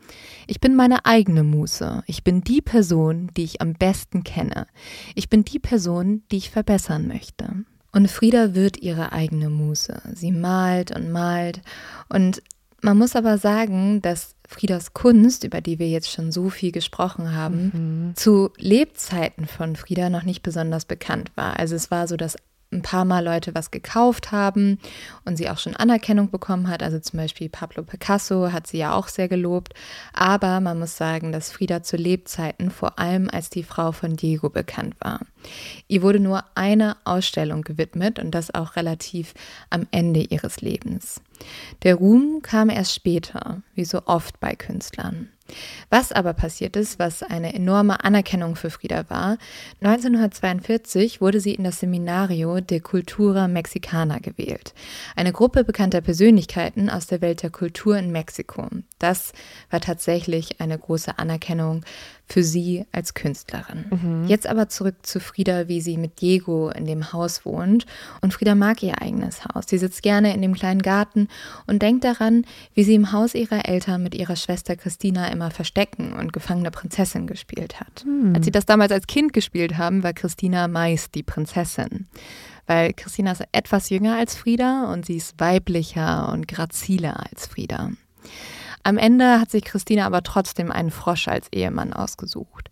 ich 0.48 0.62
bin 0.62 0.76
meine 0.76 1.06
eigene 1.06 1.44
Muse. 1.44 2.04
Ich 2.08 2.24
bin 2.24 2.42
die 2.42 2.62
Person, 2.62 3.30
die 3.36 3.44
ich 3.44 3.62
am 3.62 3.74
besten 3.74 4.24
kenne. 4.24 4.66
Ich 5.14 5.28
bin 5.28 5.44
die 5.44 5.60
Person, 5.60 6.24
die 6.32 6.38
ich 6.38 6.50
verbessern 6.50 7.08
möchte. 7.08 7.66
Und 7.92 8.10
Frieda 8.10 8.56
wird 8.56 8.78
ihre 8.78 9.12
eigene 9.12 9.50
Muse. 9.50 10.02
Sie 10.14 10.32
malt 10.32 10.96
und 10.96 11.12
malt. 11.12 11.62
Und 12.08 12.42
man 12.82 12.98
muss 12.98 13.18
aber 13.18 13.38
sagen, 13.38 14.02
dass 14.02 14.36
Friedas 14.50 14.94
Kunst, 14.94 15.44
über 15.44 15.62
die 15.62 15.78
wir 15.78 15.88
jetzt 15.88 16.10
schon 16.10 16.32
so 16.32 16.50
viel 16.50 16.72
gesprochen 16.72 17.36
haben, 17.36 18.14
zu 18.16 18.50
Lebzeiten 18.58 19.46
von 19.46 19.76
Frieda 19.76 20.10
noch 20.10 20.24
nicht 20.24 20.42
besonders 20.42 20.86
bekannt 20.86 21.32
war. 21.36 21.60
Also 21.60 21.76
es 21.76 21.92
war 21.92 22.08
so, 22.08 22.18
dass 22.18 22.36
ein 22.72 22.82
paar 22.82 23.06
Mal 23.06 23.24
Leute 23.24 23.54
was 23.54 23.72
gekauft 23.72 24.32
haben 24.32 24.80
und 25.24 25.38
sie 25.38 25.50
auch 25.50 25.60
schon 25.60 25.76
Anerkennung 25.76 26.32
bekommen 26.32 26.68
hat. 26.68 26.82
Also 26.82 27.00
zum 27.00 27.18
Beispiel 27.18 27.48
Pablo 27.48 27.84
Picasso 27.84 28.52
hat 28.52 28.66
sie 28.66 28.80
ja 28.80 28.94
auch 28.94 29.08
sehr 29.08 29.28
gelobt. 29.28 29.74
Aber 30.14 30.60
man 30.60 30.80
muss 30.80 30.98
sagen, 30.98 31.32
dass 31.32 31.52
Frieda 31.52 31.84
zu 31.84 31.96
Lebzeiten 31.96 32.72
vor 32.72 32.98
allem 32.98 33.30
als 33.30 33.52
die 33.52 33.64
Frau 33.64 33.92
von 33.92 34.16
Diego 34.16 34.50
bekannt 34.50 34.96
war. 35.00 35.22
Ihr 35.88 36.02
wurde 36.02 36.20
nur 36.20 36.44
eine 36.56 36.98
Ausstellung 37.06 37.62
gewidmet 37.62 38.18
und 38.18 38.32
das 38.32 38.54
auch 38.54 38.76
relativ 38.76 39.34
am 39.70 39.88
Ende 39.92 40.22
ihres 40.22 40.62
Lebens. 40.62 41.22
Der 41.84 41.95
Ruhm 41.95 42.41
kam 42.41 42.70
erst 42.70 42.94
später, 42.94 43.61
wie 43.76 43.86
so 43.86 44.02
oft 44.06 44.40
bei 44.40 44.56
Künstlern. 44.56 45.30
Was 45.90 46.11
aber 46.11 46.34
passiert 46.34 46.76
ist, 46.76 46.99
was 46.99 47.24
eine 47.24 47.53
enorme 47.53 48.03
Anerkennung 48.03 48.56
für 48.56 48.70
Frieda 48.70 49.10
war, 49.10 49.38
1942 49.82 51.22
wurde 51.22 51.40
sie 51.40 51.56
in 51.56 51.64
das 51.64 51.80
Seminario 51.80 52.60
de 52.60 52.80
Cultura 52.80 53.48
Mexicana 53.48 54.20
gewählt, 54.20 54.74
eine 55.16 55.32
Gruppe 55.32 55.64
bekannter 55.64 56.02
Persönlichkeiten 56.02 56.90
aus 56.90 57.07
der 57.07 57.22
Welt 57.22 57.44
der 57.44 57.49
Kultur 57.49 57.98
in 57.98 58.11
Mexiko. 58.11 58.68
Das 58.99 59.34
war 59.70 59.82
tatsächlich 59.82 60.61
eine 60.61 60.78
große 60.78 61.18
Anerkennung 61.18 61.84
für 62.30 62.43
sie 62.43 62.85
als 62.91 63.14
Künstlerin. 63.15 63.85
Jetzt 64.27 64.47
aber 64.47 64.69
zurück 64.69 64.95
zu 65.01 65.19
Frieda, 65.19 65.68
wie 65.68 65.81
sie 65.81 65.97
mit 65.97 66.22
Diego 66.22 66.69
in 66.69 66.85
dem 66.85 67.11
Haus 67.11 67.45
wohnt. 67.45 67.85
Und 68.22 68.34
Frieda 68.34 68.53
mag 68.56 68.84
ihr 68.84 69.01
eigenes 69.01 69.43
Haus. 69.45 69.65
Sie 69.68 69.77
sitzt 69.80 70.03
gerne 70.03 70.34
in 70.34 70.41
dem 70.41 70.53
kleinen 70.53 70.81
Garten 70.81 71.27
und 71.65 71.81
denkt 71.81 72.03
daran, 72.03 72.45
wie 72.76 72.84
sie 72.84 72.93
im 72.93 73.11
Haus 73.11 73.34
ihrer 73.34 73.68
Eltern 73.68 74.03
mit 74.03 74.14
ihrer 74.14 74.35
Schwester 74.35 74.76
Christina 74.76 75.27
immer 75.30 75.49
Verstecken 75.49 76.14
und 76.14 76.31
gefangene 76.31 76.72
Prinzessin 76.72 77.26
gespielt 77.26 77.80
hat. 77.80 78.06
Als 78.35 78.45
sie 78.45 78.51
das 78.51 78.65
damals 78.65 78.91
als 78.91 79.07
Kind 79.07 79.34
gespielt 79.34 79.77
haben, 79.77 80.03
war 80.03 80.14
Christina 80.14 80.68
meist 80.68 81.15
die 81.15 81.23
Prinzessin. 81.23 82.07
Weil 82.68 82.93
Christina 82.93 83.31
ist 83.31 83.43
etwas 83.51 83.89
jünger 83.89 84.18
als 84.18 84.35
Frieda 84.35 84.91
und 84.93 85.06
sie 85.06 85.18
ist 85.18 85.39
weiblicher 85.39 86.31
und 86.31 86.47
graziler 86.47 87.26
als 87.27 87.47
Frieda. 87.47 87.89
Am 88.84 88.97
Ende 88.97 89.39
hat 89.39 89.51
sich 89.51 89.65
Christina 89.65 90.06
aber 90.06 90.23
trotzdem 90.23 90.72
einen 90.72 90.91
Frosch 90.91 91.27
als 91.27 91.47
Ehemann 91.51 91.93
ausgesucht, 91.93 92.72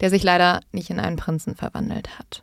der 0.00 0.10
sich 0.10 0.22
leider 0.22 0.60
nicht 0.72 0.90
in 0.90 0.98
einen 0.98 1.16
Prinzen 1.16 1.54
verwandelt 1.54 2.18
hat. 2.18 2.42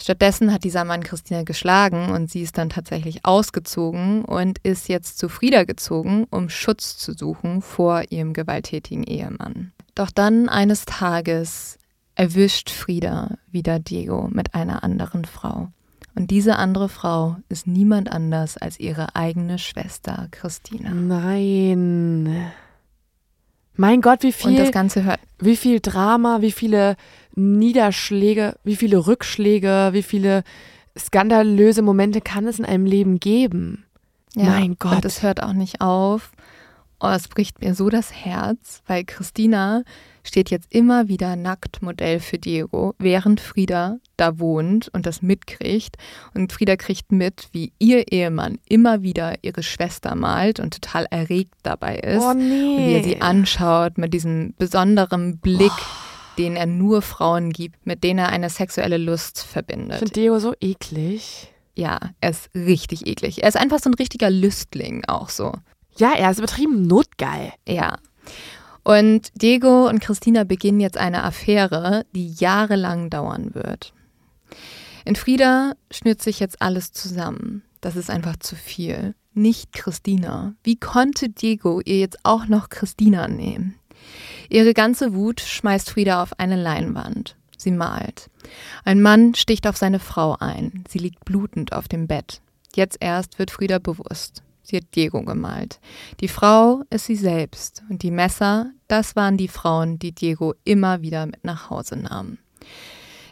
Stattdessen 0.00 0.52
hat 0.52 0.64
dieser 0.64 0.84
Mann 0.84 1.02
Christina 1.02 1.42
geschlagen 1.42 2.10
und 2.10 2.30
sie 2.30 2.42
ist 2.42 2.58
dann 2.58 2.70
tatsächlich 2.70 3.24
ausgezogen 3.24 4.24
und 4.24 4.58
ist 4.62 4.88
jetzt 4.88 5.18
zu 5.18 5.28
Frieda 5.28 5.64
gezogen, 5.64 6.26
um 6.30 6.48
Schutz 6.48 6.96
zu 6.96 7.12
suchen 7.12 7.62
vor 7.62 8.04
ihrem 8.10 8.32
gewalttätigen 8.32 9.04
Ehemann. 9.04 9.72
Doch 9.94 10.10
dann 10.10 10.48
eines 10.48 10.84
Tages 10.84 11.78
erwischt 12.14 12.70
Frieda 12.70 13.36
wieder 13.50 13.78
Diego 13.78 14.28
mit 14.30 14.54
einer 14.54 14.84
anderen 14.84 15.24
Frau. 15.24 15.68
Und 16.14 16.30
diese 16.30 16.56
andere 16.56 16.88
Frau 16.88 17.36
ist 17.48 17.66
niemand 17.66 18.10
anders 18.12 18.56
als 18.58 18.78
ihre 18.78 19.16
eigene 19.16 19.58
Schwester 19.58 20.28
Christina. 20.30 20.90
Nein. 20.90 22.52
Mein 23.74 24.02
Gott, 24.02 24.22
wie 24.22 24.26
Und 24.26 24.34
viel, 24.34 24.56
das 24.56 24.72
Ganze 24.72 25.04
hört 25.04 25.20
wie 25.38 25.56
viel 25.56 25.80
Drama, 25.80 26.40
wie 26.40 26.52
viele 26.52 26.96
Niederschläge, 27.34 28.56
wie 28.64 28.76
viele 28.76 29.06
Rückschläge, 29.06 29.90
wie 29.92 30.02
viele 30.02 30.44
skandalöse 30.96 31.82
Momente 31.82 32.20
kann 32.20 32.46
es 32.46 32.58
in 32.58 32.64
einem 32.64 32.86
Leben 32.86 33.18
geben? 33.18 33.84
Ja, 34.34 34.44
Mein 34.44 34.76
Gott. 34.78 34.96
Und 34.96 35.04
es 35.04 35.22
hört 35.22 35.42
auch 35.42 35.52
nicht 35.52 35.80
auf. 35.80 36.30
Oh, 37.04 37.08
es 37.08 37.26
bricht 37.26 37.60
mir 37.60 37.74
so 37.74 37.88
das 37.88 38.12
Herz, 38.12 38.80
weil 38.86 39.04
Christina 39.04 39.82
steht 40.22 40.50
jetzt 40.50 40.72
immer 40.72 41.08
wieder 41.08 41.34
nackt 41.34 41.82
Modell 41.82 42.20
für 42.20 42.38
Diego, 42.38 42.94
während 42.98 43.40
Frieda 43.40 43.98
da 44.16 44.38
wohnt 44.38 44.88
und 44.92 45.04
das 45.04 45.20
mitkriegt. 45.20 45.96
Und 46.32 46.52
Frieda 46.52 46.76
kriegt 46.76 47.10
mit, 47.10 47.48
wie 47.50 47.72
ihr 47.80 48.12
Ehemann 48.12 48.60
immer 48.68 49.02
wieder 49.02 49.34
ihre 49.42 49.64
Schwester 49.64 50.14
malt 50.14 50.60
und 50.60 50.74
total 50.74 51.08
erregt 51.10 51.54
dabei 51.64 51.96
ist. 51.96 52.22
Oh 52.22 52.34
nee. 52.34 52.76
Und 52.76 52.86
wie 52.86 52.92
er 52.94 53.02
sie 53.02 53.20
anschaut 53.20 53.98
mit 53.98 54.14
diesem 54.14 54.54
besonderen 54.56 55.38
Blick. 55.38 55.72
Oh 55.72 56.08
den 56.38 56.56
er 56.56 56.64
nur 56.64 57.02
Frauen 57.02 57.50
gibt, 57.50 57.86
mit 57.86 58.02
denen 58.02 58.20
er 58.20 58.30
eine 58.30 58.48
sexuelle 58.48 58.96
Lust 58.96 59.42
verbindet. 59.42 59.96
Ich 59.96 59.98
finde 59.98 60.14
Diego 60.14 60.38
so 60.38 60.54
eklig. 60.60 61.52
Ja, 61.76 61.98
er 62.22 62.30
ist 62.30 62.48
richtig 62.54 63.06
eklig. 63.06 63.42
Er 63.42 63.48
ist 63.48 63.56
einfach 63.56 63.80
so 63.80 63.90
ein 63.90 63.94
richtiger 63.94 64.30
Lüstling 64.30 65.04
auch 65.06 65.28
so. 65.28 65.52
Ja, 65.96 66.12
er 66.16 66.30
ist 66.30 66.38
übertrieben 66.38 66.82
notgeil. 66.82 67.52
Ja. 67.66 67.98
Und 68.84 69.30
Diego 69.40 69.88
und 69.88 70.00
Christina 70.00 70.44
beginnen 70.44 70.80
jetzt 70.80 70.98
eine 70.98 71.22
Affäre, 71.22 72.04
die 72.14 72.32
jahrelang 72.32 73.10
dauern 73.10 73.54
wird. 73.54 73.92
In 75.04 75.16
Frieda 75.16 75.74
schnürt 75.90 76.22
sich 76.22 76.40
jetzt 76.40 76.62
alles 76.62 76.92
zusammen. 76.92 77.62
Das 77.80 77.96
ist 77.96 78.10
einfach 78.10 78.36
zu 78.36 78.56
viel. 78.56 79.14
Nicht 79.34 79.72
Christina. 79.72 80.54
Wie 80.62 80.76
konnte 80.76 81.28
Diego 81.28 81.80
ihr 81.84 81.98
jetzt 81.98 82.18
auch 82.22 82.46
noch 82.46 82.68
Christina 82.68 83.28
nehmen? 83.28 83.76
Ihre 84.48 84.74
ganze 84.74 85.14
Wut 85.14 85.40
schmeißt 85.40 85.90
Frieda 85.90 86.22
auf 86.22 86.38
eine 86.38 86.60
Leinwand. 86.60 87.36
Sie 87.56 87.70
malt. 87.70 88.28
Ein 88.84 89.00
Mann 89.00 89.34
sticht 89.34 89.66
auf 89.66 89.76
seine 89.76 90.00
Frau 90.00 90.36
ein. 90.38 90.84
Sie 90.88 90.98
liegt 90.98 91.24
blutend 91.24 91.72
auf 91.72 91.88
dem 91.88 92.06
Bett. 92.08 92.40
Jetzt 92.74 92.98
erst 93.00 93.38
wird 93.38 93.50
Frieda 93.50 93.78
bewusst. 93.78 94.42
Sie 94.62 94.76
hat 94.76 94.84
Diego 94.94 95.22
gemalt. 95.22 95.80
Die 96.20 96.28
Frau 96.28 96.82
ist 96.90 97.06
sie 97.06 97.16
selbst 97.16 97.82
und 97.90 98.02
die 98.02 98.10
Messer, 98.10 98.70
das 98.88 99.16
waren 99.16 99.36
die 99.36 99.48
Frauen, 99.48 99.98
die 99.98 100.12
Diego 100.12 100.54
immer 100.64 101.02
wieder 101.02 101.26
mit 101.26 101.44
nach 101.44 101.70
Hause 101.70 101.96
nahm. 101.96 102.38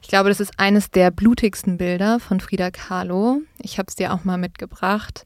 Ich 0.02 0.08
glaube, 0.08 0.28
das 0.28 0.40
ist 0.40 0.58
eines 0.58 0.90
der 0.90 1.10
blutigsten 1.10 1.78
Bilder 1.78 2.18
von 2.18 2.40
Frida 2.40 2.70
Kahlo. 2.70 3.42
Ich 3.58 3.78
habe 3.78 3.86
es 3.88 3.94
dir 3.94 4.12
auch 4.12 4.24
mal 4.24 4.38
mitgebracht. 4.38 5.24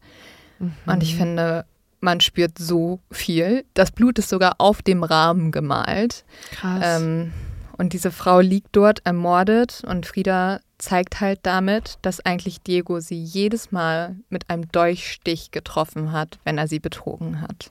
Mhm. 0.59 0.74
Und 0.86 1.02
ich 1.02 1.16
finde, 1.16 1.64
man 2.01 2.20
spürt 2.20 2.59
so 2.59 3.01
viel. 3.10 3.64
Das 3.74 3.90
Blut 3.93 4.18
ist 4.18 4.28
sogar 4.28 4.56
auf 4.59 4.82
dem 4.82 5.02
Rahmen 5.02 5.52
gemalt. 5.52 6.24
Krass. 6.52 7.01
Ähm, 7.01 7.32
und 7.76 7.93
diese 7.93 8.10
Frau 8.10 8.40
liegt 8.40 8.76
dort 8.76 9.01
ermordet 9.05 9.82
und 9.86 10.06
Frieda 10.06 10.60
zeigt 10.79 11.21
halt 11.21 11.41
damit, 11.43 11.99
dass 12.03 12.21
eigentlich 12.21 12.63
Diego 12.63 13.01
sie 13.01 13.23
jedes 13.23 13.73
Mal 13.73 14.17
mit 14.29 14.51
einem 14.51 14.71
Dolchstich 14.71 15.51
getroffen 15.51 16.13
hat, 16.13 16.39
wenn 16.45 16.59
er 16.59 16.69
sie 16.69 16.81
betrogen 16.81 17.41
hat. 17.41 17.71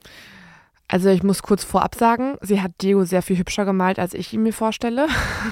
Also 0.87 1.09
ich 1.09 1.23
muss 1.23 1.41
kurz 1.41 1.63
vorab 1.63 1.95
sagen, 1.95 2.37
sie 2.41 2.61
hat 2.61 2.71
Diego 2.81 3.03
sehr 3.03 3.21
viel 3.21 3.37
hübscher 3.37 3.65
gemalt, 3.65 3.99
als 3.99 4.13
ich 4.13 4.33
ihn 4.33 4.43
mir 4.43 4.53
vorstelle. 4.53 5.07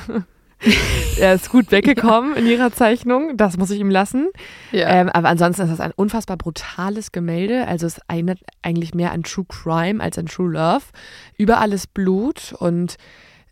er 1.20 1.34
ist 1.34 1.50
gut 1.50 1.72
weggekommen 1.72 2.34
ja. 2.36 2.42
in 2.42 2.48
ihrer 2.48 2.72
Zeichnung, 2.72 3.38
das 3.38 3.58
muss 3.58 3.72
ich 3.72 3.80
ihm 3.80 3.90
lassen. 3.90 4.30
Ja. 4.72 4.90
Ähm, 4.90 5.10
aber 5.10 5.30
ansonsten 5.30 5.64
ist 5.64 5.72
das 5.72 5.80
ein 5.80 5.94
unfassbar 5.96 6.38
brutales 6.38 7.12
Gemälde. 7.12 7.68
Also 7.68 7.88
es 7.88 8.00
erinnert 8.08 8.40
eigentlich 8.62 8.94
mehr 8.94 9.12
an 9.12 9.24
True 9.24 9.46
Crime 9.48 10.04
als 10.04 10.18
an 10.18 10.28
True 10.28 10.52
Love. 10.52 10.84
Überall 11.38 11.74
ist 11.74 11.94
Blut 11.94 12.54
und 12.60 12.98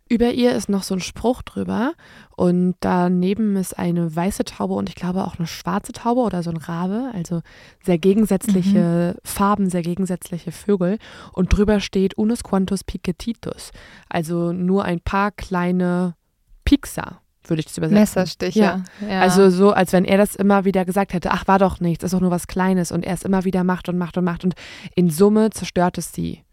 über 0.08 0.32
ihr 0.32 0.54
ist 0.54 0.70
noch 0.70 0.84
so 0.84 0.96
ein 0.96 1.02
Spruch 1.02 1.44
drüber 1.44 1.94
und 2.40 2.76
daneben 2.80 3.57
ist 3.57 3.78
eine 3.78 4.16
weiße 4.16 4.45
Taube 4.45 4.74
und 4.76 4.88
ich 4.88 4.95
glaube 4.95 5.26
auch 5.26 5.38
eine 5.38 5.45
schwarze 5.45 5.91
Taube 5.91 6.22
oder 6.22 6.41
so 6.41 6.49
ein 6.49 6.56
Rabe, 6.56 7.11
also 7.14 7.41
sehr 7.84 7.98
gegensätzliche 7.98 9.14
mhm. 9.14 9.20
Farben, 9.26 9.70
sehr 9.70 9.82
gegensätzliche 9.82 10.53
Vögel 10.53 10.99
und 11.34 11.49
drüber 11.49 11.82
steht 11.82 12.18
Unus 12.18 12.45
quantus 12.45 12.86
piquetitus, 12.86 13.72
also 14.07 14.53
nur 14.53 14.86
ein 14.86 15.02
paar 15.02 15.32
kleine 15.32 16.16
Pixar, 16.64 17.22
würde 17.44 17.60
ich 17.60 17.66
das 17.66 17.78
übersetzen. 17.78 17.99
Messerstiche. 17.99 18.60
Ja. 18.60 18.84
ja. 19.06 19.20
Also 19.20 19.49
so, 19.49 19.74
als 19.74 19.91
wenn 19.91 20.06
er 20.06 20.18
das 20.18 20.38
immer 20.38 20.64
wieder 20.64 20.86
gesagt 20.86 21.11
hätte, 21.11 21.32
ach, 21.32 21.45
war 21.45 21.60
doch 21.60 21.82
nichts, 21.82 22.06
ist 22.06 22.14
doch 22.14 22.22
nur 22.22 22.32
was 22.32 22.48
Kleines 22.48 22.94
und 22.94 23.03
er 23.03 23.16
es 23.16 23.24
immer 23.24 23.44
wieder 23.44 23.66
macht 23.66 23.90
und 23.90 23.98
macht 23.98 24.18
und 24.18 24.24
macht 24.24 24.45
und 24.45 24.53
in 24.95 25.10
Summe 25.10 25.49
zerstört 25.49 25.98
es 25.98 26.14
sie. 26.14 26.45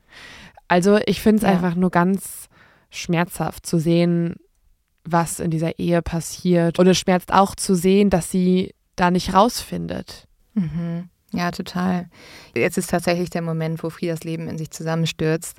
Also 0.67 0.99
ich 1.07 1.21
finde 1.21 1.37
es 1.37 1.43
ja. 1.45 1.51
einfach 1.51 1.77
nur 1.77 1.91
ganz 1.91 2.49
schmerzhaft 2.91 3.67
zu 3.67 3.79
sehen, 3.79 4.35
was 5.07 5.41
in 5.41 5.51
dieser 5.51 5.79
Ehe 5.79 6.03
passiert. 6.03 6.79
Und 6.79 6.87
es 6.87 6.99
schmerzt 6.99 7.33
auch 7.33 7.55
zu 7.55 7.75
sehen, 7.75 8.11
dass 8.11 8.31
sie 8.31 8.75
da 8.97 9.11
nicht 9.11 9.35
rausfindet. 9.35 10.27
Mhm. 10.55 11.09
Ja, 11.33 11.51
total. 11.51 12.09
Jetzt 12.55 12.79
ist 12.79 12.91
tatsächlich 12.91 13.31
der 13.31 13.43
Moment, 13.43 13.83
wo 13.83 13.91
Friedas 13.91 14.25
Leben 14.25 14.49
in 14.49 14.59
sich 14.59 14.71
zusammenstürzt 14.71 15.59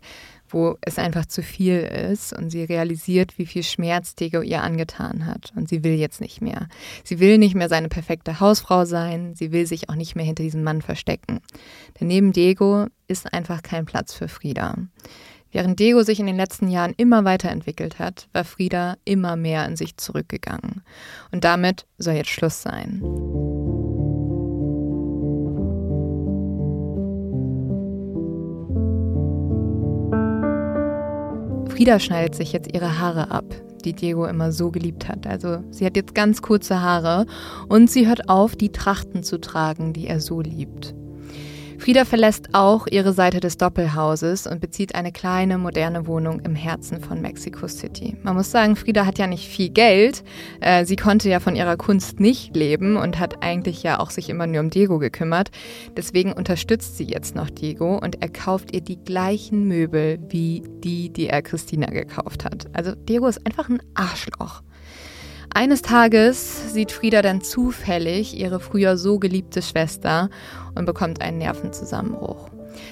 wo 0.49 0.77
es 0.81 0.97
einfach 0.97 1.25
zu 1.25 1.43
viel 1.43 1.79
ist 1.79 2.33
und 2.33 2.49
sie 2.49 2.63
realisiert, 2.63 3.37
wie 3.37 3.45
viel 3.45 3.63
Schmerz 3.63 4.15
Diego 4.15 4.41
ihr 4.41 4.63
angetan 4.63 5.25
hat. 5.25 5.51
Und 5.55 5.69
sie 5.69 5.83
will 5.83 5.93
jetzt 5.93 6.21
nicht 6.21 6.41
mehr. 6.41 6.67
Sie 7.03 7.19
will 7.19 7.37
nicht 7.37 7.55
mehr 7.55 7.69
seine 7.69 7.89
perfekte 7.89 8.39
Hausfrau 8.39 8.85
sein. 8.85 9.35
Sie 9.35 9.51
will 9.51 9.67
sich 9.67 9.89
auch 9.89 9.95
nicht 9.95 10.15
mehr 10.15 10.25
hinter 10.25 10.43
diesem 10.43 10.63
Mann 10.63 10.81
verstecken. 10.81 11.39
Denn 11.99 12.07
neben 12.07 12.33
Diego 12.33 12.87
ist 13.07 13.31
einfach 13.33 13.61
kein 13.61 13.85
Platz 13.85 14.13
für 14.13 14.27
Frieda. 14.27 14.75
Während 15.51 15.79
Diego 15.79 16.03
sich 16.03 16.19
in 16.19 16.25
den 16.25 16.35
letzten 16.35 16.67
Jahren 16.67 16.93
immer 16.97 17.23
weiterentwickelt 17.23 17.99
hat, 17.99 18.27
war 18.33 18.43
Frieda 18.43 18.95
immer 19.05 19.35
mehr 19.35 19.65
in 19.65 19.75
sich 19.75 19.97
zurückgegangen. 19.97 20.83
Und 21.31 21.43
damit 21.43 21.85
soll 21.97 22.15
jetzt 22.15 22.29
Schluss 22.29 22.61
sein. 22.61 23.01
Frieda 31.69 31.99
schneidet 31.99 32.35
sich 32.35 32.53
jetzt 32.53 32.73
ihre 32.73 32.99
Haare 32.99 33.29
ab, 33.29 33.45
die 33.85 33.93
Diego 33.93 34.25
immer 34.25 34.51
so 34.51 34.71
geliebt 34.71 35.07
hat. 35.07 35.27
Also 35.27 35.59
sie 35.69 35.85
hat 35.85 35.95
jetzt 35.95 36.15
ganz 36.15 36.41
kurze 36.41 36.81
Haare 36.81 37.25
und 37.69 37.89
sie 37.89 38.07
hört 38.07 38.29
auf, 38.29 38.55
die 38.55 38.71
Trachten 38.71 39.21
zu 39.23 39.39
tragen, 39.39 39.93
die 39.93 40.07
er 40.07 40.19
so 40.19 40.41
liebt. 40.41 40.95
Frieda 41.77 42.05
verlässt 42.05 42.49
auch 42.53 42.87
ihre 42.87 43.13
Seite 43.13 43.39
des 43.39 43.57
Doppelhauses 43.57 44.47
und 44.47 44.59
bezieht 44.59 44.95
eine 44.95 45.11
kleine, 45.11 45.57
moderne 45.57 46.07
Wohnung 46.07 46.39
im 46.41 46.55
Herzen 46.55 46.99
von 46.99 47.21
Mexico 47.21 47.67
City. 47.67 48.17
Man 48.23 48.35
muss 48.35 48.51
sagen, 48.51 48.75
Frieda 48.75 49.05
hat 49.05 49.19
ja 49.19 49.27
nicht 49.27 49.47
viel 49.47 49.69
Geld. 49.69 50.23
Äh, 50.59 50.85
sie 50.85 50.95
konnte 50.95 51.29
ja 51.29 51.39
von 51.39 51.55
ihrer 51.55 51.77
Kunst 51.77 52.19
nicht 52.19 52.55
leben 52.55 52.97
und 52.97 53.19
hat 53.19 53.43
eigentlich 53.43 53.83
ja 53.83 53.99
auch 53.99 54.09
sich 54.09 54.29
immer 54.29 54.47
nur 54.47 54.61
um 54.61 54.69
Diego 54.69 54.97
gekümmert. 54.97 55.51
Deswegen 55.95 56.33
unterstützt 56.33 56.97
sie 56.97 57.05
jetzt 57.05 57.35
noch 57.35 57.49
Diego 57.49 57.97
und 57.97 58.21
er 58.21 58.29
kauft 58.29 58.73
ihr 58.73 58.81
die 58.81 58.97
gleichen 58.97 59.67
Möbel 59.67 60.19
wie 60.29 60.63
die, 60.83 61.09
die 61.09 61.27
er 61.27 61.41
Christina 61.41 61.87
gekauft 61.87 62.43
hat. 62.43 62.65
Also 62.73 62.95
Diego 62.95 63.27
ist 63.27 63.45
einfach 63.45 63.69
ein 63.69 63.81
Arschloch. 63.93 64.61
Eines 65.53 65.81
Tages 65.81 66.73
sieht 66.73 66.91
Frieda 66.91 67.21
dann 67.21 67.41
zufällig 67.41 68.37
ihre 68.37 68.59
früher 68.59 68.97
so 68.97 69.19
geliebte 69.19 69.61
Schwester 69.61 70.29
und 70.75 70.85
bekommt 70.85 71.21
einen 71.21 71.39
Nervenzusammenbruch. 71.39 72.49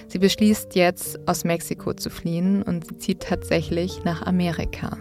Sie 0.07 0.19
beschließt 0.19 0.76
jetzt, 0.76 1.19
aus 1.27 1.44
Mexiko 1.44 1.94
zu 1.94 2.10
fliehen 2.10 2.64
und 2.64 2.88
sie 2.88 2.98
zieht 2.98 3.19
tatsächlich 3.22 4.03
nach 4.03 4.26
Amerika. 4.26 4.98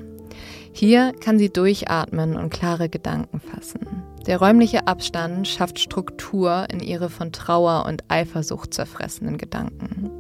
Hier 0.73 1.13
kann 1.21 1.39
sie 1.39 1.51
durchatmen 1.51 2.37
und 2.37 2.51
klare 2.51 2.89
Gedanken 2.89 3.41
fassen. 3.41 4.03
Der 4.27 4.39
räumliche 4.39 4.89
Abstand 4.89 5.47
schafft 5.47 5.79
Struktur 5.79 6.67
in 6.69 6.81
ihre 6.81 7.11
von 7.11 7.31
Trauer 7.31 7.87
und 7.87 8.03
Eifersucht 8.09 8.75
zerfressenen 8.75 9.39
Gedanken. 9.39 10.11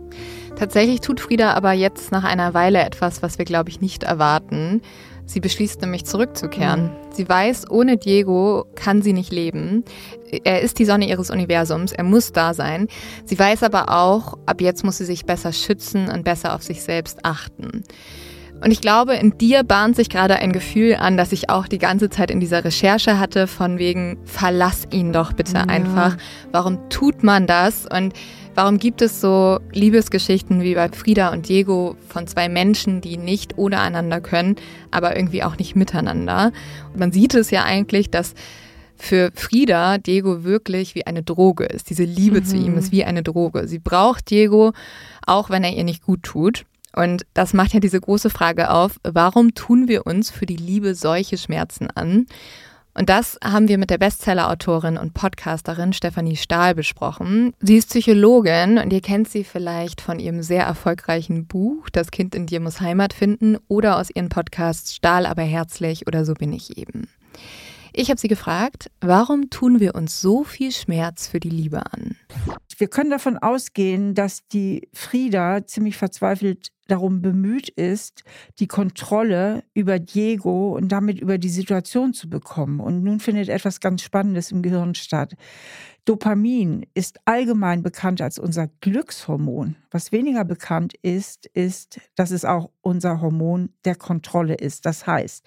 Tatsächlich 0.56 1.00
tut 1.00 1.18
Frieda 1.18 1.54
aber 1.54 1.72
jetzt 1.72 2.12
nach 2.12 2.22
einer 2.22 2.54
Weile 2.54 2.84
etwas, 2.84 3.20
was 3.22 3.38
wir, 3.38 3.44
glaube 3.44 3.70
ich, 3.70 3.80
nicht 3.80 4.04
erwarten. 4.04 4.82
Sie 5.26 5.40
beschließt 5.40 5.80
nämlich 5.80 6.04
zurückzukehren. 6.04 6.84
Mhm. 6.84 6.90
Sie 7.12 7.28
weiß, 7.28 7.70
ohne 7.70 7.96
Diego 7.96 8.66
kann 8.74 9.02
sie 9.02 9.12
nicht 9.12 9.32
leben. 9.32 9.84
Er 10.44 10.62
ist 10.62 10.78
die 10.78 10.84
Sonne 10.84 11.08
ihres 11.08 11.30
Universums, 11.30 11.92
er 11.92 12.04
muss 12.04 12.32
da 12.32 12.54
sein. 12.54 12.88
Sie 13.24 13.38
weiß 13.38 13.62
aber 13.62 13.88
auch, 13.90 14.36
ab 14.46 14.60
jetzt 14.60 14.84
muss 14.84 14.98
sie 14.98 15.04
sich 15.04 15.24
besser 15.24 15.52
schützen 15.52 16.08
und 16.10 16.24
besser 16.24 16.54
auf 16.54 16.62
sich 16.62 16.82
selbst 16.82 17.24
achten. 17.24 17.84
Und 18.64 18.70
ich 18.70 18.80
glaube, 18.80 19.14
in 19.14 19.36
dir 19.36 19.62
bahnt 19.62 19.94
sich 19.94 20.08
gerade 20.08 20.36
ein 20.36 20.52
Gefühl 20.52 20.96
an, 20.96 21.16
das 21.16 21.32
ich 21.32 21.50
auch 21.50 21.68
die 21.68 21.78
ganze 21.78 22.08
Zeit 22.08 22.30
in 22.30 22.40
dieser 22.40 22.64
Recherche 22.64 23.18
hatte, 23.18 23.46
von 23.46 23.78
wegen, 23.78 24.18
verlass 24.24 24.86
ihn 24.90 25.12
doch 25.12 25.32
bitte 25.34 25.54
ja. 25.54 25.64
einfach. 25.64 26.16
Warum 26.50 26.88
tut 26.88 27.22
man 27.22 27.46
das? 27.46 27.86
Und 27.86 28.14
Warum 28.54 28.78
gibt 28.78 29.02
es 29.02 29.20
so 29.20 29.58
Liebesgeschichten 29.72 30.62
wie 30.62 30.76
bei 30.76 30.88
Frieda 30.88 31.32
und 31.32 31.48
Diego 31.48 31.96
von 32.08 32.28
zwei 32.28 32.48
Menschen, 32.48 33.00
die 33.00 33.16
nicht 33.16 33.58
ohne 33.58 33.80
einander 33.80 34.20
können, 34.20 34.54
aber 34.92 35.16
irgendwie 35.16 35.42
auch 35.42 35.58
nicht 35.58 35.74
miteinander? 35.74 36.52
Und 36.92 37.00
man 37.00 37.10
sieht 37.10 37.34
es 37.34 37.50
ja 37.50 37.64
eigentlich, 37.64 38.10
dass 38.10 38.34
für 38.96 39.32
Frieda 39.34 39.98
Diego 39.98 40.44
wirklich 40.44 40.94
wie 40.94 41.04
eine 41.04 41.24
Droge 41.24 41.64
ist. 41.64 41.90
Diese 41.90 42.04
Liebe 42.04 42.40
mhm. 42.40 42.44
zu 42.44 42.56
ihm 42.56 42.78
ist 42.78 42.92
wie 42.92 43.04
eine 43.04 43.24
Droge. 43.24 43.66
Sie 43.66 43.80
braucht 43.80 44.30
Diego, 44.30 44.72
auch 45.26 45.50
wenn 45.50 45.64
er 45.64 45.72
ihr 45.72 45.84
nicht 45.84 46.04
gut 46.04 46.22
tut. 46.22 46.64
Und 46.94 47.26
das 47.34 47.54
macht 47.54 47.74
ja 47.74 47.80
diese 47.80 48.00
große 48.00 48.30
Frage 48.30 48.70
auf, 48.70 49.00
warum 49.02 49.54
tun 49.54 49.88
wir 49.88 50.06
uns 50.06 50.30
für 50.30 50.46
die 50.46 50.56
Liebe 50.56 50.94
solche 50.94 51.38
Schmerzen 51.38 51.88
an? 51.90 52.26
Und 52.96 53.08
das 53.08 53.38
haben 53.42 53.68
wir 53.68 53.76
mit 53.76 53.90
der 53.90 53.98
Bestseller-Autorin 53.98 54.96
und 54.96 55.14
Podcasterin 55.14 55.92
Stefanie 55.92 56.36
Stahl 56.36 56.76
besprochen. 56.76 57.52
Sie 57.60 57.76
ist 57.76 57.88
Psychologin 57.88 58.78
und 58.78 58.92
ihr 58.92 59.00
kennt 59.00 59.28
sie 59.28 59.42
vielleicht 59.42 60.00
von 60.00 60.20
ihrem 60.20 60.42
sehr 60.42 60.64
erfolgreichen 60.64 61.46
Buch 61.46 61.90
Das 61.90 62.12
Kind 62.12 62.36
in 62.36 62.46
dir 62.46 62.60
muss 62.60 62.80
Heimat 62.80 63.12
finden 63.12 63.56
oder 63.66 63.98
aus 63.98 64.10
ihren 64.14 64.28
Podcasts 64.28 64.94
Stahl 64.94 65.26
aber 65.26 65.42
herzlich 65.42 66.06
oder 66.06 66.24
so 66.24 66.34
bin 66.34 66.52
ich 66.52 66.78
eben. 66.78 67.08
Ich 67.92 68.10
habe 68.10 68.20
sie 68.20 68.28
gefragt, 68.28 68.90
warum 69.00 69.50
tun 69.50 69.78
wir 69.78 69.94
uns 69.94 70.20
so 70.20 70.42
viel 70.42 70.72
Schmerz 70.72 71.28
für 71.28 71.38
die 71.38 71.50
Liebe 71.50 71.84
an? 71.92 72.16
Wir 72.76 72.88
können 72.88 73.10
davon 73.10 73.38
ausgehen, 73.38 74.14
dass 74.14 74.46
die 74.48 74.88
Frieda 74.92 75.64
ziemlich 75.64 75.96
verzweifelt 75.96 76.68
darum 76.88 77.22
bemüht 77.22 77.68
ist, 77.68 78.24
die 78.58 78.66
Kontrolle 78.66 79.64
über 79.74 79.98
Diego 79.98 80.76
und 80.76 80.88
damit 80.88 81.20
über 81.20 81.38
die 81.38 81.48
Situation 81.48 82.12
zu 82.12 82.28
bekommen. 82.28 82.80
Und 82.80 83.02
nun 83.02 83.20
findet 83.20 83.48
etwas 83.48 83.80
ganz 83.80 84.02
Spannendes 84.02 84.52
im 84.52 84.62
Gehirn 84.62 84.94
statt. 84.94 85.34
Dopamin 86.04 86.84
ist 86.92 87.18
allgemein 87.24 87.82
bekannt 87.82 88.20
als 88.20 88.38
unser 88.38 88.68
Glückshormon. 88.80 89.76
Was 89.90 90.12
weniger 90.12 90.44
bekannt 90.44 90.94
ist, 91.00 91.46
ist, 91.46 91.98
dass 92.14 92.30
es 92.30 92.44
auch 92.44 92.70
unser 92.82 93.22
Hormon 93.22 93.70
der 93.86 93.94
Kontrolle 93.94 94.54
ist. 94.54 94.84
Das 94.84 95.06
heißt, 95.06 95.46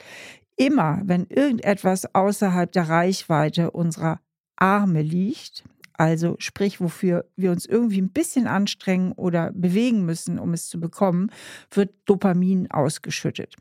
immer, 0.56 1.02
wenn 1.06 1.28
irgendetwas 1.28 2.14
außerhalb 2.16 2.72
der 2.72 2.90
Reichweite 2.90 3.70
unserer 3.72 4.20
Arme 4.56 5.04
liegt, 5.04 5.64
also 5.98 6.36
sprich, 6.40 6.80
wofür 6.80 7.26
wir 7.36 7.52
uns 7.52 7.66
irgendwie 7.66 8.02
ein 8.02 8.12
bisschen 8.12 8.48
anstrengen 8.48 9.12
oder 9.14 9.52
bewegen 9.52 10.06
müssen, 10.06 10.40
um 10.40 10.54
es 10.54 10.68
zu 10.68 10.80
bekommen, 10.80 11.32
wird 11.72 11.94
Dopamin 12.06 12.72
ausgeschüttet. 12.72 13.56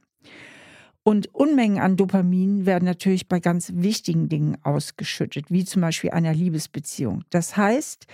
Und 1.03 1.33
Unmengen 1.35 1.79
an 1.79 1.97
Dopamin 1.97 2.67
werden 2.67 2.85
natürlich 2.85 3.29
bei 3.29 3.39
ganz 3.39 3.73
wichtigen 3.75 4.29
Dingen 4.29 4.59
ausgeschüttet, 4.65 5.51
wie 5.51 5.65
zum 5.65 5.83
Beispiel 5.83 6.11
einer 6.11 6.35
Liebesbeziehung. 6.35 7.23
Das 7.31 7.57
heißt, 7.57 8.07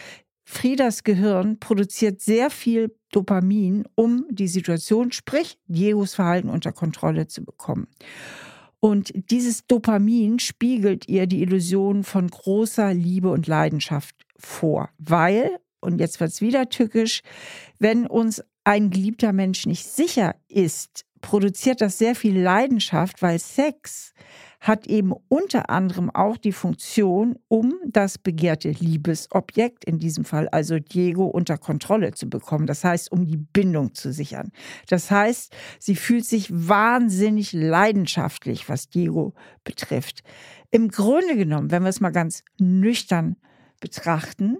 Friedas 0.45 1.03
Gehirn 1.03 1.59
produziert 1.59 2.21
sehr 2.21 2.51
viel 2.51 2.95
Dopamin, 3.11 3.85
um 3.95 4.27
die 4.31 4.49
Situation, 4.49 5.11
sprich 5.11 5.59
Diegos 5.67 6.15
Verhalten 6.15 6.49
unter 6.49 6.73
Kontrolle 6.73 7.27
zu 7.29 7.45
bekommen. 7.45 7.87
Und 8.85 9.13
dieses 9.31 9.65
Dopamin 9.69 10.41
spiegelt 10.41 11.09
ihr 11.09 11.29
die 11.29 11.41
Illusion 11.41 12.03
von 12.03 12.27
großer 12.27 12.93
Liebe 12.93 13.31
und 13.31 13.47
Leidenschaft 13.47 14.17
vor. 14.37 14.91
Weil, 14.99 15.57
und 15.81 16.01
jetzt 16.01 16.19
wird 16.19 16.33
es 16.33 16.41
wieder 16.41 16.69
tückisch, 16.69 17.23
wenn 17.79 18.09
uns 18.09 18.43
ein 18.65 18.91
geliebter 18.91 19.33
Mensch 19.33 19.67
nicht 19.67 19.87
sicher 19.87 20.35
ist, 20.49 21.05
produziert 21.21 21.81
das 21.81 21.97
sehr 21.97 22.17
viel 22.17 22.37
Leidenschaft, 22.37 23.23
weil 23.23 23.39
Sex 23.39 24.15
hat 24.63 24.87
eben 24.87 25.13
unter 25.29 25.71
anderem 25.71 26.09
auch 26.09 26.37
die 26.37 26.53
Funktion, 26.53 27.37
um 27.49 27.75
das 27.85 28.17
begehrte 28.17 28.71
Liebesobjekt, 28.71 29.85
in 29.85 29.99
diesem 29.99 30.25
Fall 30.25 30.49
also 30.49 30.79
Diego, 30.79 31.27
unter 31.27 31.59
Kontrolle 31.59 32.13
zu 32.13 32.31
bekommen. 32.31 32.69
Das 32.69 32.85
heißt, 32.85 33.11
um 33.11 33.27
die 33.27 33.39
Bindung 33.39 33.93
zu 33.95 34.13
sichern. 34.13 34.53
Das 34.89 35.11
heißt, 35.11 35.53
sie 35.81 35.97
fühlt 35.97 36.25
sich 36.25 36.49
wahnsinnig 36.53 37.53
leidenschaftlich, 37.53 38.69
was 38.69 38.89
Diego 38.89 39.35
betrifft. 39.65 40.23
Im 40.71 40.89
Grunde 40.91 41.37
genommen, 41.37 41.73
wenn 41.73 41.83
wir 41.83 41.91
es 41.91 42.01
mal 42.01 42.11
ganz 42.11 42.45
nüchtern 42.59 43.35
betrachten, 43.81 44.59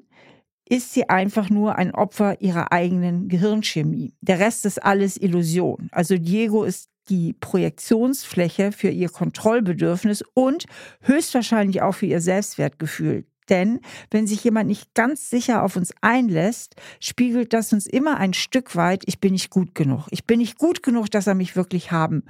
ist 0.69 0.95
sie 0.95 1.09
einfach 1.09 1.49
nur 1.49 1.77
ein 1.77 1.95
Opfer 1.95 2.41
ihrer 2.41 2.73
eigenen 2.73 3.29
Gehirnchemie. 3.29 4.15
Der 4.21 4.41
Rest 4.41 4.67
ist 4.67 4.83
alles 4.83 5.17
Illusion. 5.17 5.89
Also 5.93 6.19
Diego 6.19 6.65
ist 6.65 6.92
die 7.09 7.33
Projektionsfläche 7.35 8.73
für 8.73 8.91
ihr 8.91 9.09
Kontrollbedürfnis 9.09 10.25
und 10.35 10.67
höchstwahrscheinlich 11.03 11.83
auch 11.83 11.95
für 11.95 12.07
ihr 12.07 12.21
Selbstwertgefühl. 12.21 13.25
Denn 13.49 13.81
wenn 14.11 14.27
sich 14.27 14.45
jemand 14.45 14.69
nicht 14.69 14.95
ganz 14.95 15.29
sicher 15.29 15.63
auf 15.63 15.77
uns 15.77 15.93
einlässt, 16.01 16.77
spiegelt 17.01 17.53
das 17.53 17.73
uns 17.73 17.87
immer 17.87 18.19
ein 18.19 18.35
Stück 18.35 18.77
weit, 18.77 19.03
ich 19.07 19.21
bin 19.21 19.33
nicht 19.33 19.51
gut 19.51 19.75
genug. 19.75 20.07
Ich 20.11 20.27
bin 20.27 20.39
nicht 20.39 20.59
gut 20.59 20.83
genug, 20.83 21.11
dass 21.11 21.27
er 21.27 21.35
mich 21.35 21.57
wirklich 21.57 21.91
haben 21.91 22.23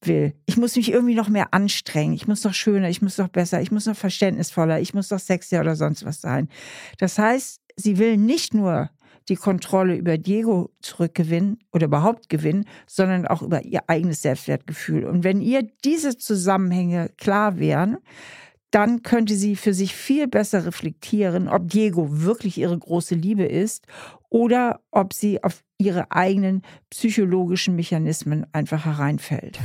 will. 0.00 0.34
Ich 0.46 0.56
muss 0.56 0.76
mich 0.76 0.90
irgendwie 0.90 1.14
noch 1.14 1.28
mehr 1.28 1.52
anstrengen. 1.52 2.14
Ich 2.14 2.26
muss 2.26 2.44
noch 2.44 2.54
schöner, 2.54 2.88
ich 2.88 3.02
muss 3.02 3.18
noch 3.18 3.28
besser, 3.28 3.60
ich 3.60 3.70
muss 3.70 3.86
noch 3.86 3.96
verständnisvoller, 3.96 4.80
ich 4.80 4.94
muss 4.94 5.10
noch 5.10 5.20
sexier 5.20 5.60
oder 5.60 5.76
sonst 5.76 6.04
was 6.04 6.20
sein. 6.20 6.48
Das 6.98 7.18
heißt, 7.18 7.60
sie 7.76 7.98
will 7.98 8.16
nicht 8.16 8.54
nur 8.54 8.90
die 9.28 9.36
Kontrolle 9.36 9.96
über 9.96 10.18
Diego 10.18 10.70
zurückgewinnen 10.80 11.58
oder 11.72 11.86
überhaupt 11.86 12.28
gewinnen, 12.28 12.66
sondern 12.86 13.26
auch 13.26 13.42
über 13.42 13.64
ihr 13.64 13.88
eigenes 13.88 14.22
Selbstwertgefühl. 14.22 15.04
Und 15.04 15.24
wenn 15.24 15.40
ihr 15.40 15.66
diese 15.84 16.18
Zusammenhänge 16.18 17.10
klar 17.16 17.58
wären, 17.58 17.98
dann 18.70 19.02
könnte 19.02 19.36
sie 19.36 19.54
für 19.54 19.72
sich 19.72 19.94
viel 19.94 20.26
besser 20.26 20.66
reflektieren, 20.66 21.48
ob 21.48 21.68
Diego 21.68 22.08
wirklich 22.10 22.58
ihre 22.58 22.76
große 22.76 23.14
Liebe 23.14 23.44
ist 23.44 23.86
oder 24.30 24.80
ob 24.90 25.12
sie 25.12 25.44
auf 25.44 25.62
ihre 25.78 26.10
eigenen 26.10 26.62
psychologischen 26.90 27.76
Mechanismen 27.76 28.46
einfach 28.52 28.84
hereinfällt. 28.84 29.60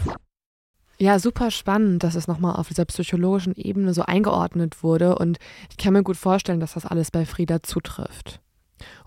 Ja, 0.99 1.17
super 1.17 1.49
spannend, 1.49 2.03
dass 2.03 2.15
es 2.15 2.27
nochmal 2.27 2.57
auf 2.57 2.67
dieser 2.67 2.85
psychologischen 2.85 3.55
Ebene 3.55 3.93
so 3.93 4.03
eingeordnet 4.03 4.83
wurde. 4.83 5.17
Und 5.17 5.39
ich 5.71 5.77
kann 5.77 5.93
mir 5.93 6.03
gut 6.03 6.17
vorstellen, 6.17 6.59
dass 6.59 6.73
das 6.73 6.85
alles 6.85 7.09
bei 7.09 7.25
Frieda 7.25 7.63
zutrifft. 7.63 8.41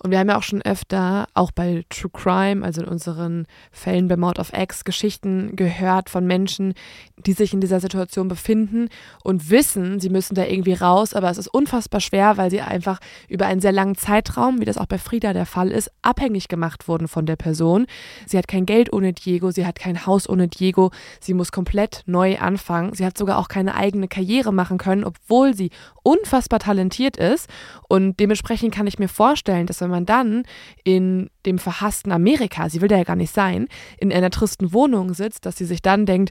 Und 0.02 0.10
wir 0.10 0.18
haben 0.18 0.28
ja 0.28 0.36
auch 0.36 0.42
schon 0.42 0.62
öfter, 0.62 1.26
auch 1.34 1.50
bei 1.50 1.84
True 1.90 2.10
Crime, 2.12 2.64
also 2.64 2.82
in 2.82 2.88
unseren 2.88 3.46
Fällen 3.70 4.08
bei 4.08 4.16
Mord 4.16 4.38
of 4.38 4.52
X, 4.52 4.84
Geschichten 4.84 5.56
gehört 5.56 6.10
von 6.10 6.26
Menschen, 6.26 6.74
die 7.16 7.32
sich 7.32 7.52
in 7.52 7.60
dieser 7.60 7.80
Situation 7.80 8.28
befinden 8.28 8.88
und 9.22 9.50
wissen, 9.50 10.00
sie 10.00 10.10
müssen 10.10 10.34
da 10.34 10.44
irgendwie 10.44 10.74
raus, 10.74 11.14
aber 11.14 11.30
es 11.30 11.38
ist 11.38 11.48
unfassbar 11.48 12.00
schwer, 12.00 12.36
weil 12.36 12.50
sie 12.50 12.60
einfach 12.60 12.98
über 13.28 13.46
einen 13.46 13.60
sehr 13.60 13.72
langen 13.72 13.94
Zeitraum, 13.94 14.60
wie 14.60 14.64
das 14.64 14.78
auch 14.78 14.86
bei 14.86 14.98
Frieda 14.98 15.32
der 15.32 15.46
Fall 15.46 15.70
ist, 15.70 15.90
abhängig 16.02 16.48
gemacht 16.48 16.88
wurden 16.88 17.08
von 17.08 17.26
der 17.26 17.36
Person. 17.36 17.86
Sie 18.26 18.38
hat 18.38 18.48
kein 18.48 18.66
Geld 18.66 18.92
ohne 18.92 19.12
Diego, 19.12 19.50
sie 19.50 19.66
hat 19.66 19.78
kein 19.78 20.06
Haus 20.06 20.28
ohne 20.28 20.48
Diego, 20.48 20.90
sie 21.20 21.34
muss 21.34 21.52
komplett 21.52 22.02
neu 22.06 22.38
anfangen. 22.38 22.94
Sie 22.94 23.04
hat 23.04 23.16
sogar 23.16 23.38
auch 23.38 23.48
keine 23.48 23.74
eigene 23.74 24.08
Karriere 24.08 24.52
machen 24.52 24.78
können, 24.78 25.04
obwohl 25.04 25.54
sie 25.54 25.70
unfassbar 26.02 26.58
talentiert 26.58 27.16
ist. 27.16 27.48
Und 27.88 28.18
dementsprechend 28.20 28.74
kann 28.74 28.86
ich 28.86 28.98
mir 28.98 29.08
vorstellen, 29.08 29.66
dass 29.66 29.80
wenn 29.80 29.90
man 29.90 30.06
dann 30.06 30.44
in 30.84 31.30
dem 31.46 31.58
verhassten 31.58 32.12
Amerika, 32.12 32.68
sie 32.68 32.80
will 32.80 32.88
da 32.88 32.96
ja 32.96 33.04
gar 33.04 33.16
nicht 33.16 33.34
sein, 33.34 33.68
in 33.98 34.12
einer 34.12 34.30
tristen 34.30 34.72
Wohnung 34.72 35.14
sitzt, 35.14 35.46
dass 35.46 35.56
sie 35.56 35.64
sich 35.64 35.82
dann 35.82 36.06
denkt, 36.06 36.30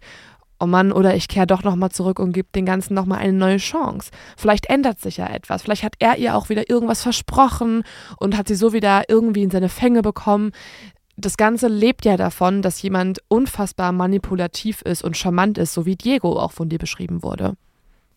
oh 0.61 0.67
Mann, 0.67 0.91
oder 0.91 1.15
ich 1.15 1.27
kehre 1.27 1.47
doch 1.47 1.63
nochmal 1.63 1.89
zurück 1.89 2.19
und 2.19 2.33
gebe 2.33 2.47
den 2.53 2.65
Ganzen 2.65 2.93
nochmal 2.93 3.19
eine 3.19 3.33
neue 3.33 3.57
Chance. 3.57 4.11
Vielleicht 4.37 4.67
ändert 4.67 4.99
sich 4.99 5.17
ja 5.17 5.27
etwas. 5.27 5.63
Vielleicht 5.63 5.83
hat 5.83 5.95
er 5.99 6.17
ihr 6.17 6.35
auch 6.35 6.49
wieder 6.49 6.69
irgendwas 6.69 7.01
versprochen 7.01 7.83
und 8.17 8.37
hat 8.37 8.47
sie 8.47 8.55
so 8.55 8.71
wieder 8.71 9.03
irgendwie 9.07 9.41
in 9.41 9.49
seine 9.49 9.69
Fänge 9.69 10.03
bekommen. 10.03 10.51
Das 11.17 11.35
Ganze 11.35 11.67
lebt 11.67 12.05
ja 12.05 12.15
davon, 12.15 12.61
dass 12.61 12.81
jemand 12.81 13.19
unfassbar 13.27 13.91
manipulativ 13.91 14.81
ist 14.83 15.03
und 15.03 15.17
charmant 15.17 15.57
ist, 15.57 15.73
so 15.73 15.85
wie 15.85 15.95
Diego 15.95 16.39
auch 16.39 16.51
von 16.51 16.69
dir 16.69 16.79
beschrieben 16.79 17.23
wurde. 17.23 17.55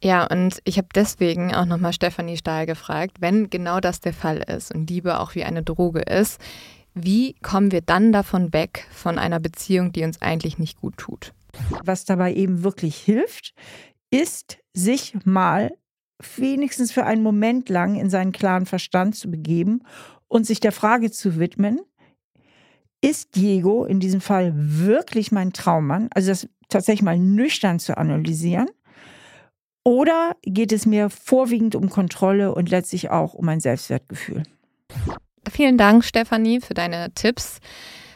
Ja, 0.04 0.26
und 0.26 0.60
ich 0.64 0.76
habe 0.76 0.88
deswegen 0.94 1.54
auch 1.54 1.64
nochmal 1.64 1.94
Stefanie 1.94 2.36
Stahl 2.36 2.66
gefragt, 2.66 3.22
wenn 3.22 3.48
genau 3.48 3.80
das 3.80 4.00
der 4.00 4.12
Fall 4.12 4.36
ist 4.36 4.74
und 4.74 4.90
Liebe 4.90 5.18
auch 5.18 5.34
wie 5.34 5.44
eine 5.44 5.62
Droge 5.62 6.00
ist, 6.00 6.38
wie 6.92 7.32
kommen 7.40 7.72
wir 7.72 7.80
dann 7.80 8.12
davon 8.12 8.52
weg, 8.52 8.86
von 8.90 9.18
einer 9.18 9.40
Beziehung, 9.40 9.92
die 9.92 10.04
uns 10.04 10.20
eigentlich 10.20 10.58
nicht 10.58 10.78
gut 10.78 10.98
tut? 10.98 11.32
Was 11.84 12.04
dabei 12.04 12.34
eben 12.34 12.62
wirklich 12.62 12.96
hilft, 12.96 13.54
ist, 14.10 14.58
sich 14.74 15.14
mal 15.24 15.74
wenigstens 16.36 16.92
für 16.92 17.06
einen 17.06 17.22
Moment 17.22 17.70
lang 17.70 17.94
in 17.94 18.10
seinen 18.10 18.32
klaren 18.32 18.66
Verstand 18.66 19.16
zu 19.16 19.30
begeben 19.30 19.84
und 20.28 20.44
sich 20.44 20.60
der 20.60 20.72
Frage 20.72 21.12
zu 21.12 21.38
widmen, 21.38 21.80
ist 23.00 23.36
Diego 23.36 23.86
in 23.86 24.00
diesem 24.00 24.20
Fall 24.20 24.52
wirklich 24.54 25.32
mein 25.32 25.54
Traummann? 25.54 26.10
Also 26.14 26.28
das 26.28 26.46
tatsächlich 26.68 27.02
mal 27.02 27.18
nüchtern 27.18 27.78
zu 27.78 27.96
analysieren 27.96 28.68
oder 29.84 30.36
geht 30.42 30.72
es 30.72 30.86
mir 30.86 31.10
vorwiegend 31.10 31.74
um 31.74 31.90
Kontrolle 31.90 32.54
und 32.54 32.70
letztlich 32.70 33.10
auch 33.10 33.34
um 33.34 33.48
ein 33.48 33.60
Selbstwertgefühl? 33.60 34.42
Vielen 35.50 35.78
Dank, 35.78 36.04
Stefanie, 36.04 36.60
für 36.60 36.74
deine 36.74 37.12
Tipps. 37.14 37.60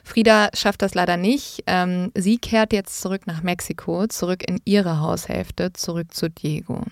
Frieda 0.03 0.49
schafft 0.55 0.81
das 0.81 0.95
leider 0.95 1.19
nicht. 1.19 1.63
Ähm, 1.67 2.11
sie 2.15 2.39
kehrt 2.39 2.73
jetzt 2.73 3.01
zurück 3.01 3.27
nach 3.27 3.43
Mexiko, 3.43 4.07
zurück 4.07 4.49
in 4.49 4.61
ihre 4.65 5.01
Haushälfte, 5.01 5.75
zurück 5.75 6.15
zu 6.15 6.31
Diego. 6.31 6.83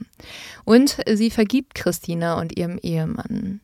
Und 0.65 0.99
sie 1.11 1.31
vergibt 1.31 1.75
Christina 1.75 2.39
und 2.39 2.59
ihrem 2.59 2.79
Ehemann. 2.79 3.61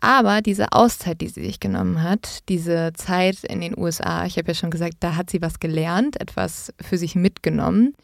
Aber 0.00 0.42
diese 0.42 0.72
Auszeit, 0.72 1.20
die 1.20 1.28
sie 1.28 1.44
sich 1.44 1.60
genommen 1.60 2.02
hat, 2.02 2.48
diese 2.48 2.92
Zeit 2.94 3.44
in 3.44 3.60
den 3.60 3.78
USA, 3.78 4.26
ich 4.26 4.36
habe 4.36 4.48
ja 4.48 4.54
schon 4.54 4.72
gesagt, 4.72 4.96
da 5.00 5.14
hat 5.14 5.30
sie 5.30 5.40
was 5.40 5.60
gelernt, 5.60 6.20
etwas 6.20 6.74
für 6.80 6.98
sich 6.98 7.14
mitgenommen. 7.14 7.94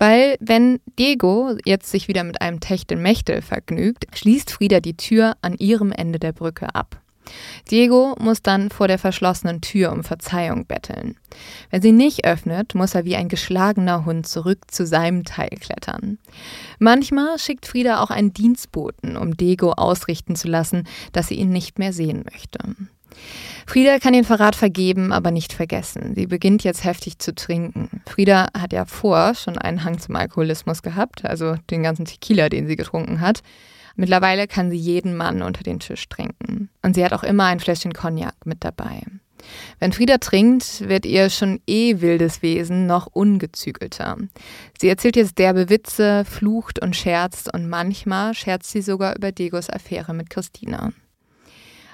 Weil 0.00 0.38
wenn 0.40 0.80
Diego 0.98 1.58
jetzt 1.66 1.90
sich 1.90 2.08
wieder 2.08 2.24
mit 2.24 2.40
einem 2.40 2.58
Techtelmechtel 2.58 3.42
vergnügt, 3.42 4.06
schließt 4.14 4.50
Frieda 4.50 4.80
die 4.80 4.96
Tür 4.96 5.36
an 5.42 5.54
ihrem 5.58 5.92
Ende 5.92 6.18
der 6.18 6.32
Brücke 6.32 6.74
ab. 6.74 7.02
Diego 7.70 8.16
muss 8.18 8.40
dann 8.40 8.70
vor 8.70 8.88
der 8.88 8.98
verschlossenen 8.98 9.60
Tür 9.60 9.92
um 9.92 10.02
Verzeihung 10.02 10.64
betteln. 10.64 11.16
Wenn 11.68 11.82
sie 11.82 11.92
nicht 11.92 12.24
öffnet, 12.24 12.74
muss 12.74 12.94
er 12.94 13.04
wie 13.04 13.14
ein 13.14 13.28
geschlagener 13.28 14.06
Hund 14.06 14.26
zurück 14.26 14.70
zu 14.70 14.86
seinem 14.86 15.24
Teil 15.24 15.50
klettern. 15.60 16.18
Manchmal 16.78 17.38
schickt 17.38 17.66
Frieda 17.66 18.02
auch 18.02 18.10
einen 18.10 18.32
Dienstboten, 18.32 19.18
um 19.18 19.36
Diego 19.36 19.72
ausrichten 19.72 20.34
zu 20.34 20.48
lassen, 20.48 20.88
dass 21.12 21.28
sie 21.28 21.34
ihn 21.34 21.50
nicht 21.50 21.78
mehr 21.78 21.92
sehen 21.92 22.24
möchte. 22.32 22.58
Frieda 23.66 23.98
kann 23.98 24.12
den 24.12 24.24
Verrat 24.24 24.56
vergeben, 24.56 25.12
aber 25.12 25.30
nicht 25.30 25.52
vergessen. 25.52 26.14
Sie 26.14 26.26
beginnt 26.26 26.64
jetzt 26.64 26.84
heftig 26.84 27.18
zu 27.18 27.34
trinken. 27.34 28.02
Frieda 28.06 28.48
hat 28.58 28.72
ja 28.72 28.84
vor 28.84 29.34
schon 29.34 29.58
einen 29.58 29.84
Hang 29.84 29.98
zum 29.98 30.16
Alkoholismus 30.16 30.82
gehabt, 30.82 31.24
also 31.24 31.54
den 31.70 31.82
ganzen 31.82 32.04
Tequila, 32.04 32.48
den 32.48 32.66
sie 32.66 32.76
getrunken 32.76 33.20
hat. 33.20 33.42
Mittlerweile 33.96 34.46
kann 34.46 34.70
sie 34.70 34.76
jeden 34.76 35.16
Mann 35.16 35.42
unter 35.42 35.62
den 35.62 35.80
Tisch 35.80 36.08
trinken. 36.08 36.70
Und 36.82 36.94
sie 36.94 37.04
hat 37.04 37.12
auch 37.12 37.22
immer 37.22 37.44
ein 37.44 37.60
Fläschchen 37.60 37.92
Cognac 37.92 38.34
mit 38.44 38.64
dabei. 38.64 39.02
Wenn 39.78 39.92
Frieda 39.92 40.18
trinkt, 40.18 40.88
wird 40.88 41.06
ihr 41.06 41.30
schon 41.30 41.60
eh 41.66 42.00
wildes 42.00 42.42
Wesen 42.42 42.86
noch 42.86 43.06
ungezügelter. 43.06 44.16
Sie 44.78 44.88
erzählt 44.88 45.16
jetzt 45.16 45.38
derbe 45.38 45.70
Witze, 45.70 46.24
flucht 46.24 46.80
und 46.82 46.96
scherzt 46.96 47.52
und 47.52 47.68
manchmal 47.68 48.34
scherzt 48.34 48.70
sie 48.70 48.82
sogar 48.82 49.16
über 49.16 49.32
Diegos 49.32 49.70
Affäre 49.70 50.14
mit 50.14 50.30
Christina. 50.30 50.92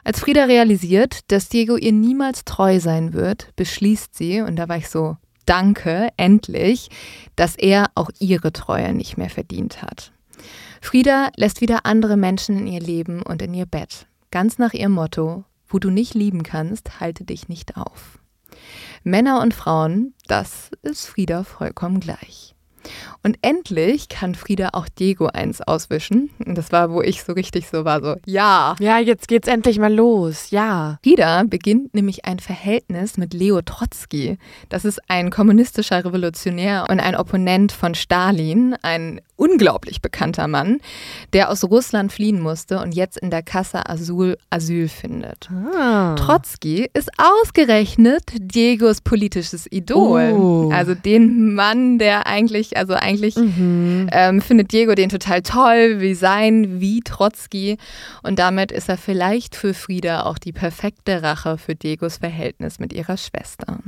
Als 0.07 0.21
Frieda 0.21 0.45
realisiert, 0.45 1.33
dass 1.33 1.49
Diego 1.49 1.77
ihr 1.77 1.91
niemals 1.91 2.45
treu 2.45 2.79
sein 2.79 3.13
wird, 3.13 3.51
beschließt 3.57 4.15
sie, 4.15 4.41
und 4.41 4.55
da 4.55 4.69
war 4.69 4.77
ich 4.77 4.89
so, 4.89 5.17
danke, 5.47 6.11
endlich, 6.17 6.91
dass 7.35 7.57
er 7.57 7.91
auch 7.97 8.11
ihre 8.21 8.53
Treue 8.53 8.95
nicht 8.95 9.17
mehr 9.17 9.31
verdient 9.31 9.83
hat. 9.83 10.13
Frieda 10.81 11.31
lässt 11.35 11.61
wieder 11.61 11.87
andere 11.87 12.17
Menschen 12.17 12.57
in 12.57 12.69
ihr 12.69 12.79
Leben 12.79 13.21
und 13.21 13.43
in 13.43 13.53
ihr 13.53 13.67
Bett. 13.67 14.07
Ganz 14.31 14.59
nach 14.59 14.75
ihrem 14.75 14.93
Motto, 14.93 15.43
wo 15.67 15.81
du 15.81 15.91
nicht 15.91 16.15
lieben 16.15 16.45
kannst, 16.45 17.01
halte 17.01 17.25
dich 17.25 17.49
nicht 17.49 17.77
auf. 17.77 18.21
Männer 19.03 19.41
und 19.41 19.55
Frauen, 19.55 20.15
das 20.29 20.71
ist 20.83 21.07
Frieda 21.07 21.43
vollkommen 21.43 21.99
gleich. 21.99 22.56
Und 23.23 23.39
endlich 23.43 24.09
kann 24.09 24.35
Frieda 24.35 24.71
auch 24.73 24.89
Diego 24.89 25.27
eins 25.27 25.61
auswischen. 25.61 26.31
Und 26.45 26.57
das 26.57 26.73
war, 26.73 26.91
wo 26.91 27.03
ich 27.03 27.23
so 27.23 27.33
richtig 27.33 27.69
so 27.69 27.85
war, 27.85 28.03
so, 28.03 28.17
ja. 28.27 28.77
Ja, 28.79 28.99
jetzt 28.99 29.29
geht's 29.29 29.49
endlich 29.49 29.79
mal 29.79 29.93
los, 29.93 30.51
ja. 30.51 30.99
Frieda 31.03 31.43
beginnt 31.45 31.95
nämlich 31.95 32.25
ein 32.25 32.39
Verhältnis 32.39 33.17
mit 33.17 33.35
Leo 33.35 33.63
Trotzki. 33.63 34.39
Das 34.69 34.85
ist 34.85 35.01
ein 35.09 35.31
kommunistischer 35.31 36.05
Revolutionär 36.05 36.87
und 36.89 37.01
ein 37.01 37.17
Opponent 37.17 37.73
von 37.73 37.95
Stalin, 37.95 38.75
ein 38.83 39.21
unglaublich 39.37 40.01
bekannter 40.01 40.49
Mann, 40.49 40.81
der 41.33 41.51
aus 41.51 41.65
Russland 41.65 42.13
fliehen 42.13 42.41
musste 42.41 42.81
und 42.81 42.95
jetzt 42.95 43.19
in 43.19 43.31
der 43.31 43.43
Casa 43.43 43.83
Azul 43.87 44.39
Asyl 44.51 44.89
findet. 44.89 45.51
Ah. 45.51 46.15
Trotzki 46.15 46.89
ist 46.95 47.11
ausgerechnet 47.19 48.25
Diegos 48.35 49.01
politisches 49.01 49.71
Idol. 49.71 50.33
Oh. 50.33 50.71
Also 50.73 50.95
den 50.95 51.55
Mann, 51.55 51.99
der 51.99 52.27
eigentlich, 52.27 52.76
also 52.77 52.95
eigentlich 52.95 53.37
mhm. 53.37 54.09
ähm, 54.13 54.41
findet 54.41 54.73
Diego 54.73 54.95
den 54.95 55.09
total 55.09 55.43
toll, 55.43 56.01
wie 56.01 56.15
sein, 56.15 56.81
wie 56.81 57.01
Trotzki. 57.01 57.79
Und 58.23 58.39
damit 58.39 58.73
ist 58.73 58.89
er 58.89 58.97
vielleicht 58.97 59.57
für 59.57 59.75
Frieda 59.75 60.23
auch 60.25 60.39
die 60.39 60.53
perfekte 60.53 61.23
Rache 61.23 61.59
für 61.59 61.75
Diegos 61.75 62.19
Verhältnis 62.19 62.79
mit 62.79 62.93
ihrer 62.93 63.17
Schwester. 63.17 63.79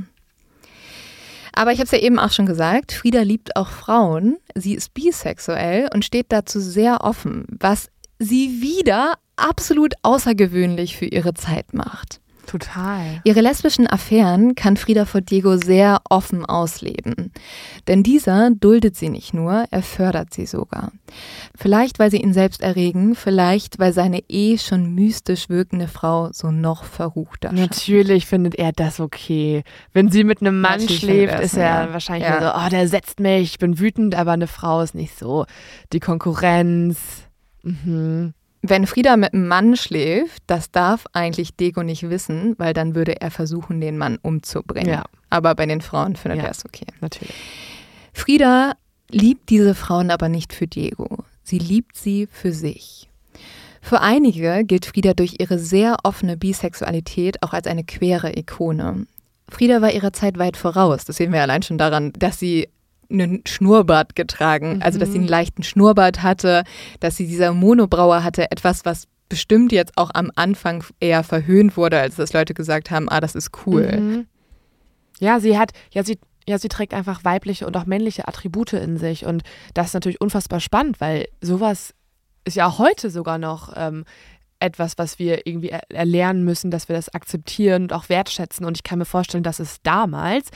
Aber 1.53 1.71
ich 1.71 1.79
habe 1.79 1.85
es 1.85 1.91
ja 1.91 1.99
eben 1.99 2.19
auch 2.19 2.31
schon 2.31 2.45
gesagt, 2.45 2.91
Frieda 2.91 3.21
liebt 3.21 3.55
auch 3.55 3.69
Frauen. 3.69 4.37
Sie 4.55 4.75
ist 4.75 4.93
bisexuell 4.93 5.89
und 5.93 6.05
steht 6.05 6.27
dazu 6.29 6.59
sehr 6.59 7.01
offen, 7.01 7.45
was 7.49 7.89
sie 8.19 8.61
wieder 8.61 9.15
absolut 9.35 9.93
außergewöhnlich 10.03 10.97
für 10.97 11.05
ihre 11.05 11.33
Zeit 11.33 11.73
macht. 11.73 12.21
Total. 12.49 13.21
Ihre 13.25 13.41
lesbischen 13.41 13.85
Affären 13.85 14.55
kann 14.55 14.75
Frieda 14.75 15.05
vor 15.05 15.21
Diego 15.21 15.57
sehr 15.57 16.01
offen 16.09 16.45
ausleben. 16.45 17.31
Denn 17.87 18.01
dieser 18.01 18.49
duldet 18.49 18.95
sie 18.95 19.09
nicht 19.09 19.35
nur, 19.35 19.65
er 19.69 19.83
fördert 19.83 20.33
sie 20.33 20.47
sogar. 20.47 20.91
Vielleicht, 21.55 21.99
weil 21.99 22.09
sie 22.09 22.17
ihn 22.17 22.33
selbst 22.33 22.63
erregen, 22.63 23.13
vielleicht, 23.13 23.77
weil 23.77 23.93
seine 23.93 24.23
eh 24.29 24.57
schon 24.57 24.95
mystisch 24.95 25.47
wirkende 25.49 25.87
Frau 25.87 26.31
so 26.31 26.49
noch 26.49 26.85
verruchter 26.85 27.49
scheint. 27.49 27.59
Natürlich 27.59 28.25
findet 28.25 28.55
er 28.55 28.71
das 28.71 28.99
okay. 28.99 29.63
Wenn 29.93 30.09
sie 30.09 30.23
mit 30.23 30.41
einem 30.41 30.59
Mann 30.59 30.79
Natürlich 30.79 31.01
schläft, 31.01 31.39
ist 31.41 31.55
er 31.55 31.85
ja. 31.85 31.93
wahrscheinlich 31.93 32.29
ja. 32.29 32.41
so, 32.41 32.65
oh, 32.65 32.69
der 32.71 32.87
setzt 32.87 33.19
mich, 33.19 33.51
ich 33.51 33.59
bin 33.59 33.77
wütend, 33.77 34.15
aber 34.15 34.31
eine 34.31 34.47
Frau 34.47 34.81
ist 34.81 34.95
nicht 34.95 35.15
so. 35.15 35.45
Die 35.93 35.99
Konkurrenz. 35.99 36.97
Mhm. 37.61 38.33
Wenn 38.61 38.87
Frieda 38.87 39.15
mit 39.15 39.33
einem 39.33 39.47
Mann 39.47 39.77
schläft, 39.77 40.43
das 40.47 40.69
darf 40.71 41.05
eigentlich 41.13 41.55
Dego 41.55 41.81
nicht 41.83 42.09
wissen, 42.09 42.55
weil 42.57 42.73
dann 42.73 42.93
würde 42.93 43.21
er 43.21 43.31
versuchen, 43.31 43.79
den 43.79 43.97
Mann 43.97 44.19
umzubringen. 44.21 44.89
Ja. 44.89 45.03
Aber 45.29 45.55
bei 45.55 45.65
den 45.65 45.81
Frauen 45.81 46.15
findet 46.15 46.39
ja, 46.39 46.45
er 46.45 46.51
es 46.51 46.65
okay. 46.65 46.87
Natürlich. 46.99 47.33
Frieda 48.13 48.73
liebt 49.09 49.49
diese 49.49 49.75
Frauen 49.75 50.11
aber 50.11 50.27
nicht 50.27 50.53
für 50.53 50.67
Diego. 50.67 51.23
Sie 51.43 51.57
liebt 51.57 51.95
sie 51.95 52.27
für 52.29 52.51
sich. 52.51 53.09
Für 53.81 54.01
einige 54.01 54.63
gilt 54.65 54.85
Frieda 54.85 55.13
durch 55.13 55.35
ihre 55.39 55.57
sehr 55.57 55.97
offene 56.03 56.35
Bisexualität 56.35 57.41
auch 57.41 57.53
als 57.53 57.65
eine 57.65 57.85
quere 57.85 58.37
Ikone. 58.37 59.07
Frieda 59.47 59.81
war 59.81 59.91
ihrer 59.91 60.13
Zeit 60.13 60.37
weit 60.37 60.57
voraus. 60.57 61.05
Das 61.05 61.15
sehen 61.15 61.31
wir 61.31 61.41
allein 61.41 61.63
schon 61.63 61.77
daran, 61.77 62.11
dass 62.13 62.39
sie 62.39 62.67
einen 63.11 63.41
Schnurrbart 63.47 64.15
getragen. 64.15 64.75
Mhm. 64.75 64.81
Also, 64.81 64.99
dass 64.99 65.09
sie 65.09 65.15
einen 65.15 65.25
mhm. 65.25 65.31
leichten 65.31 65.63
Schnurrbart 65.63 66.21
hatte, 66.23 66.63
dass 66.99 67.17
sie 67.17 67.27
dieser 67.27 67.53
Monobrauer 67.53 68.23
hatte. 68.23 68.51
Etwas, 68.51 68.85
was 68.85 69.07
bestimmt 69.29 69.71
jetzt 69.71 69.97
auch 69.97 70.11
am 70.13 70.31
Anfang 70.35 70.83
eher 70.99 71.23
verhöhnt 71.23 71.77
wurde, 71.77 71.99
als 71.99 72.15
dass 72.15 72.33
Leute 72.33 72.53
gesagt 72.53 72.91
haben, 72.91 73.07
ah, 73.09 73.21
das 73.21 73.35
ist 73.35 73.51
cool. 73.65 73.91
Mhm. 73.91 74.27
Ja, 75.19 75.39
sie 75.39 75.57
hat, 75.57 75.71
ja, 75.91 76.03
sie, 76.03 76.17
ja, 76.47 76.57
sie 76.57 76.69
trägt 76.69 76.93
einfach 76.93 77.23
weibliche 77.23 77.67
und 77.67 77.77
auch 77.77 77.85
männliche 77.85 78.27
Attribute 78.27 78.73
in 78.73 78.97
sich. 78.97 79.25
Und 79.25 79.43
das 79.73 79.87
ist 79.87 79.93
natürlich 79.93 80.21
unfassbar 80.21 80.59
spannend, 80.59 80.99
weil 80.99 81.27
sowas 81.41 81.93
ist 82.45 82.55
ja 82.55 82.67
auch 82.67 82.79
heute 82.79 83.09
sogar 83.09 83.37
noch 83.37 83.73
ähm, 83.75 84.05
etwas, 84.59 84.97
was 84.97 85.19
wir 85.19 85.47
irgendwie 85.47 85.69
erlernen 85.89 86.43
müssen, 86.43 86.71
dass 86.71 86.89
wir 86.89 86.95
das 86.95 87.13
akzeptieren 87.13 87.83
und 87.83 87.93
auch 87.93 88.09
wertschätzen. 88.09 88.65
Und 88.65 88.77
ich 88.77 88.83
kann 88.83 88.99
mir 88.99 89.05
vorstellen, 89.05 89.43
dass 89.43 89.59
es 89.59 89.81
damals 89.81 90.49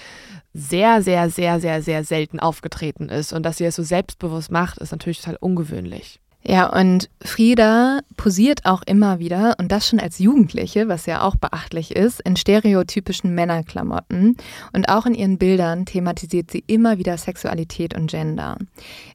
sehr, 0.54 1.02
sehr, 1.02 1.30
sehr, 1.30 1.60
sehr, 1.60 1.82
sehr 1.82 2.04
selten 2.04 2.40
aufgetreten 2.40 3.10
ist. 3.10 3.34
Und 3.34 3.44
dass 3.44 3.58
sie 3.58 3.66
es 3.66 3.76
so 3.76 3.84
selbstbewusst 3.84 4.52
macht, 4.52 4.78
ist 4.80 4.92
natürlich 4.92 5.22
total 5.22 5.38
ungewöhnlich. 5.40 6.20
Ja, 6.46 6.68
und 6.68 7.10
Frieda 7.22 8.00
posiert 8.18 8.66
auch 8.66 8.84
immer 8.86 9.20
wieder, 9.20 9.56
und 9.60 9.72
das 9.72 9.88
schon 9.88 10.00
als 10.00 10.20
Jugendliche, 10.20 10.90
was 10.90 11.06
ja 11.06 11.22
auch 11.22 11.38
beachtlich 11.38 11.96
ist, 11.96 12.20
in 12.20 12.36
stereotypischen 12.36 13.34
Männerklamotten. 13.34 14.36
Und 14.74 14.90
auch 14.90 15.06
in 15.06 15.16
ihren 15.16 15.38
Bildern 15.38 15.86
thematisiert 15.86 16.52
sie 16.52 16.64
immer 16.68 16.98
wieder 16.98 17.18
Sexualität 17.18 17.96
und 17.96 18.12
Gender. 18.12 18.58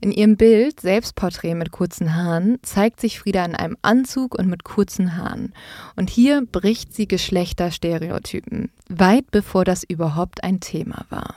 In 0.00 0.10
ihrem 0.10 0.36
Bild 0.38 0.80
Selbstporträt 0.80 1.54
mit 1.54 1.70
kurzen 1.70 2.14
Haaren 2.14 2.58
zeigt 2.62 3.00
sich 3.00 3.20
Frieda 3.20 3.44
in 3.44 3.54
einem 3.54 3.76
Anzug 3.82 4.38
und 4.38 4.48
mit 4.48 4.64
kurzen 4.64 5.16
Haaren. 5.18 5.52
Und 5.96 6.08
hier 6.08 6.46
bricht 6.50 6.94
sie 6.94 7.06
Geschlechterstereotypen, 7.06 8.70
weit 8.88 9.30
bevor 9.30 9.64
das 9.64 9.84
überhaupt 9.84 10.42
ein 10.42 10.60
Thema 10.60 11.04
war. 11.10 11.34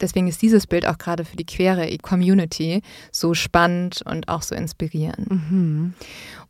Deswegen 0.00 0.28
ist 0.28 0.42
dieses 0.42 0.66
Bild 0.66 0.86
auch 0.86 0.98
gerade 0.98 1.24
für 1.24 1.36
die 1.36 1.46
queere 1.46 1.96
Community 1.98 2.82
so 3.10 3.34
spannend 3.34 4.02
und 4.04 4.28
auch 4.28 4.42
so 4.42 4.54
inspirierend. 4.54 5.30
Mhm. 5.30 5.94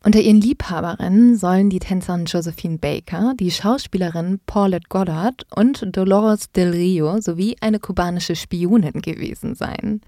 Unter 0.05 0.20
ihren 0.20 0.40
Liebhaberinnen 0.40 1.36
sollen 1.36 1.70
die 1.70 1.78
Tänzerin 1.78 2.24
Josephine 2.24 2.78
Baker, 2.78 3.35
die 3.39 3.51
Schauspielerin 3.51 4.40
Paulette 4.47 4.89
Goddard 4.89 5.47
und 5.55 5.85
Dolores 5.97 6.51
Del 6.52 6.70
Rio 6.70 7.20
sowie 7.20 7.56
eine 7.60 7.78
kubanische 7.78 8.35
Spionin 8.35 9.01
gewesen 9.02 9.55
sein. 9.55 10.01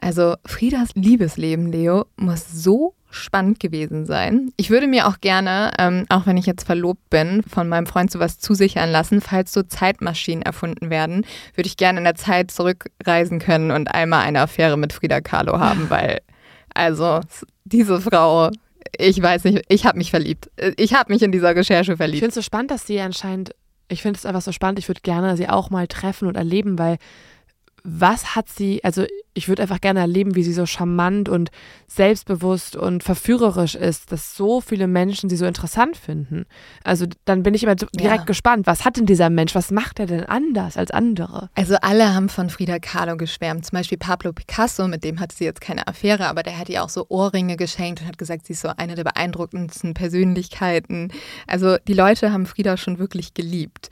Also 0.00 0.34
Friedas 0.44 0.90
Liebesleben, 0.94 1.70
Leo, 1.70 2.06
muss 2.16 2.50
so 2.50 2.94
spannend 3.10 3.60
gewesen 3.60 4.06
sein. 4.06 4.52
Ich 4.56 4.70
würde 4.70 4.86
mir 4.86 5.08
auch 5.08 5.20
gerne, 5.20 5.72
ähm, 5.78 6.06
auch 6.08 6.26
wenn 6.26 6.36
ich 6.36 6.46
jetzt 6.46 6.64
verlobt 6.64 7.10
bin, 7.10 7.42
von 7.42 7.68
meinem 7.68 7.86
Freund 7.86 8.10
sowas 8.10 8.38
zusichern 8.38 8.90
lassen. 8.90 9.20
Falls 9.20 9.52
so 9.52 9.62
Zeitmaschinen 9.62 10.42
erfunden 10.42 10.90
werden, 10.90 11.26
würde 11.54 11.66
ich 11.66 11.76
gerne 11.76 11.98
in 11.98 12.04
der 12.04 12.14
Zeit 12.14 12.50
zurückreisen 12.50 13.38
können 13.38 13.70
und 13.70 13.92
einmal 13.92 14.22
eine 14.22 14.40
Affäre 14.40 14.76
mit 14.76 14.92
Frida 14.92 15.20
Kahlo 15.20 15.58
haben, 15.58 15.86
weil, 15.90 16.20
also, 16.74 17.20
diese 17.64 18.00
Frau, 18.00 18.50
ich 18.96 19.20
weiß 19.20 19.44
nicht, 19.44 19.64
ich 19.68 19.86
habe 19.86 19.98
mich 19.98 20.10
verliebt. 20.10 20.50
Ich 20.76 20.94
habe 20.94 21.12
mich 21.12 21.22
in 21.22 21.32
dieser 21.32 21.54
Recherche 21.54 21.96
verliebt. 21.96 22.16
Ich 22.16 22.20
finde 22.20 22.30
es 22.30 22.34
so 22.36 22.42
spannend, 22.42 22.70
dass 22.70 22.86
sie 22.86 23.00
anscheinend, 23.00 23.54
ich 23.88 24.02
finde 24.02 24.18
es 24.18 24.26
einfach 24.26 24.42
so 24.42 24.52
spannend, 24.52 24.78
ich 24.78 24.88
würde 24.88 25.00
gerne 25.00 25.36
sie 25.36 25.48
auch 25.48 25.70
mal 25.70 25.86
treffen 25.88 26.28
und 26.28 26.36
erleben, 26.36 26.78
weil 26.78 26.98
was 27.84 28.34
hat 28.34 28.48
sie, 28.48 28.82
also 28.84 29.04
ich 29.32 29.48
würde 29.48 29.62
einfach 29.62 29.80
gerne 29.80 30.00
erleben, 30.00 30.34
wie 30.34 30.42
sie 30.42 30.52
so 30.52 30.66
charmant 30.66 31.28
und 31.28 31.50
selbstbewusst 31.86 32.76
und 32.76 33.02
verführerisch 33.02 33.74
ist, 33.74 34.10
dass 34.12 34.36
so 34.36 34.60
viele 34.60 34.86
Menschen 34.86 35.30
sie 35.30 35.36
so 35.36 35.46
interessant 35.46 35.96
finden. 35.96 36.46
Also 36.84 37.06
dann 37.24 37.42
bin 37.42 37.54
ich 37.54 37.62
immer 37.62 37.76
direkt 37.76 37.94
ja. 37.94 38.24
gespannt, 38.24 38.66
was 38.66 38.84
hat 38.84 38.96
denn 38.96 39.06
dieser 39.06 39.30
Mensch, 39.30 39.54
was 39.54 39.70
macht 39.70 40.00
er 40.00 40.06
denn 40.06 40.24
anders 40.24 40.76
als 40.76 40.90
andere? 40.90 41.48
Also 41.54 41.76
alle 41.80 42.12
haben 42.14 42.28
von 42.28 42.50
Frida 42.50 42.78
Kahlo 42.78 43.16
geschwärmt, 43.16 43.64
zum 43.64 43.76
Beispiel 43.76 43.98
Pablo 43.98 44.32
Picasso, 44.32 44.88
mit 44.88 45.04
dem 45.04 45.20
hat 45.20 45.32
sie 45.32 45.44
jetzt 45.44 45.60
keine 45.60 45.86
Affäre, 45.86 46.26
aber 46.26 46.42
der 46.42 46.58
hat 46.58 46.68
ihr 46.68 46.82
auch 46.82 46.88
so 46.88 47.06
Ohrringe 47.08 47.56
geschenkt 47.56 48.00
und 48.00 48.08
hat 48.08 48.18
gesagt, 48.18 48.46
sie 48.46 48.54
ist 48.54 48.62
so 48.62 48.70
eine 48.76 48.94
der 48.94 49.04
beeindruckendsten 49.04 49.94
Persönlichkeiten. 49.94 51.12
Also 51.46 51.76
die 51.86 51.94
Leute 51.94 52.32
haben 52.32 52.46
Frida 52.46 52.76
schon 52.76 52.98
wirklich 52.98 53.34
geliebt. 53.34 53.90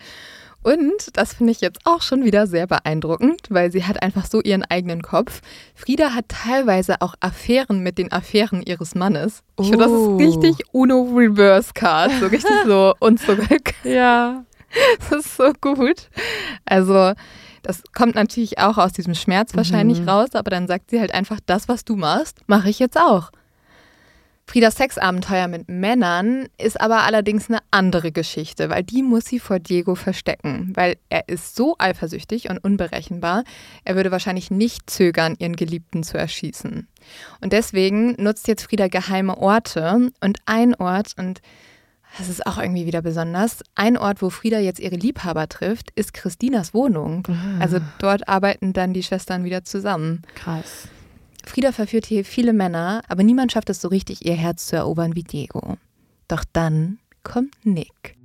Und 0.62 1.16
das 1.16 1.34
finde 1.34 1.52
ich 1.52 1.60
jetzt 1.60 1.80
auch 1.84 2.02
schon 2.02 2.24
wieder 2.24 2.46
sehr 2.46 2.66
beeindruckend, 2.66 3.42
weil 3.48 3.70
sie 3.70 3.84
hat 3.84 4.02
einfach 4.02 4.26
so 4.26 4.40
ihren 4.42 4.64
eigenen 4.64 5.02
Kopf. 5.02 5.40
Frieda 5.74 6.14
hat 6.14 6.26
teilweise 6.28 7.00
auch 7.00 7.14
Affären 7.20 7.82
mit 7.82 7.96
den 7.96 8.12
Affären 8.12 8.62
ihres 8.62 8.94
Mannes. 8.94 9.42
Ich 9.58 9.68
finde, 9.68 9.84
das 9.84 9.92
ist 9.92 9.98
oh. 9.98 10.16
richtig 10.16 10.56
Uno 10.72 11.02
Reverse 11.14 11.70
Card, 11.74 12.10
so 12.20 12.26
richtig 12.26 12.54
so 12.66 12.94
und 13.00 13.20
zurück. 13.20 13.72
Ja. 13.84 14.44
Das 14.98 15.24
ist 15.24 15.36
so 15.36 15.52
gut. 15.60 16.10
Also, 16.66 17.12
das 17.62 17.82
kommt 17.94 18.14
natürlich 18.14 18.58
auch 18.58 18.78
aus 18.78 18.92
diesem 18.92 19.14
Schmerz 19.14 19.54
wahrscheinlich 19.54 20.00
mhm. 20.00 20.08
raus, 20.08 20.34
aber 20.34 20.50
dann 20.50 20.66
sagt 20.66 20.90
sie 20.90 21.00
halt 21.00 21.14
einfach, 21.14 21.38
das, 21.46 21.68
was 21.68 21.84
du 21.84 21.96
machst, 21.96 22.40
mache 22.46 22.68
ich 22.68 22.78
jetzt 22.78 22.98
auch. 22.98 23.30
Friedas 24.48 24.76
Sexabenteuer 24.76 25.46
mit 25.46 25.68
Männern 25.68 26.48
ist 26.56 26.80
aber 26.80 27.02
allerdings 27.02 27.50
eine 27.50 27.58
andere 27.70 28.12
Geschichte, 28.12 28.70
weil 28.70 28.82
die 28.82 29.02
muss 29.02 29.26
sie 29.26 29.40
vor 29.40 29.58
Diego 29.58 29.94
verstecken, 29.94 30.72
weil 30.74 30.96
er 31.10 31.28
ist 31.28 31.54
so 31.54 31.76
eifersüchtig 31.78 32.48
und 32.48 32.56
unberechenbar, 32.56 33.44
er 33.84 33.94
würde 33.94 34.10
wahrscheinlich 34.10 34.50
nicht 34.50 34.88
zögern, 34.88 35.36
ihren 35.38 35.54
Geliebten 35.54 36.02
zu 36.02 36.16
erschießen. 36.16 36.88
Und 37.42 37.52
deswegen 37.52 38.12
nutzt 38.12 38.48
jetzt 38.48 38.62
Frieda 38.62 38.88
geheime 38.88 39.36
Orte 39.36 40.10
und 40.22 40.38
ein 40.46 40.74
Ort, 40.76 41.12
und 41.18 41.42
das 42.16 42.30
ist 42.30 42.46
auch 42.46 42.56
irgendwie 42.56 42.86
wieder 42.86 43.02
besonders, 43.02 43.62
ein 43.74 43.98
Ort, 43.98 44.22
wo 44.22 44.30
Frieda 44.30 44.60
jetzt 44.60 44.80
ihre 44.80 44.96
Liebhaber 44.96 45.46
trifft, 45.50 45.90
ist 45.90 46.14
Christinas 46.14 46.72
Wohnung. 46.72 47.28
Ah. 47.28 47.60
Also 47.60 47.80
dort 47.98 48.26
arbeiten 48.30 48.72
dann 48.72 48.94
die 48.94 49.02
Schwestern 49.02 49.44
wieder 49.44 49.62
zusammen. 49.64 50.22
Krass. 50.34 50.88
Frieda 51.44 51.72
verführt 51.72 52.06
hier 52.06 52.24
viele 52.24 52.52
Männer, 52.52 53.02
aber 53.08 53.22
niemand 53.22 53.52
schafft 53.52 53.70
es 53.70 53.80
so 53.80 53.88
richtig, 53.88 54.26
ihr 54.26 54.34
Herz 54.34 54.66
zu 54.66 54.76
erobern 54.76 55.14
wie 55.14 55.24
Diego. 55.24 55.76
Doch 56.28 56.44
dann 56.52 56.98
kommt 57.22 57.54
Nick. 57.64 58.18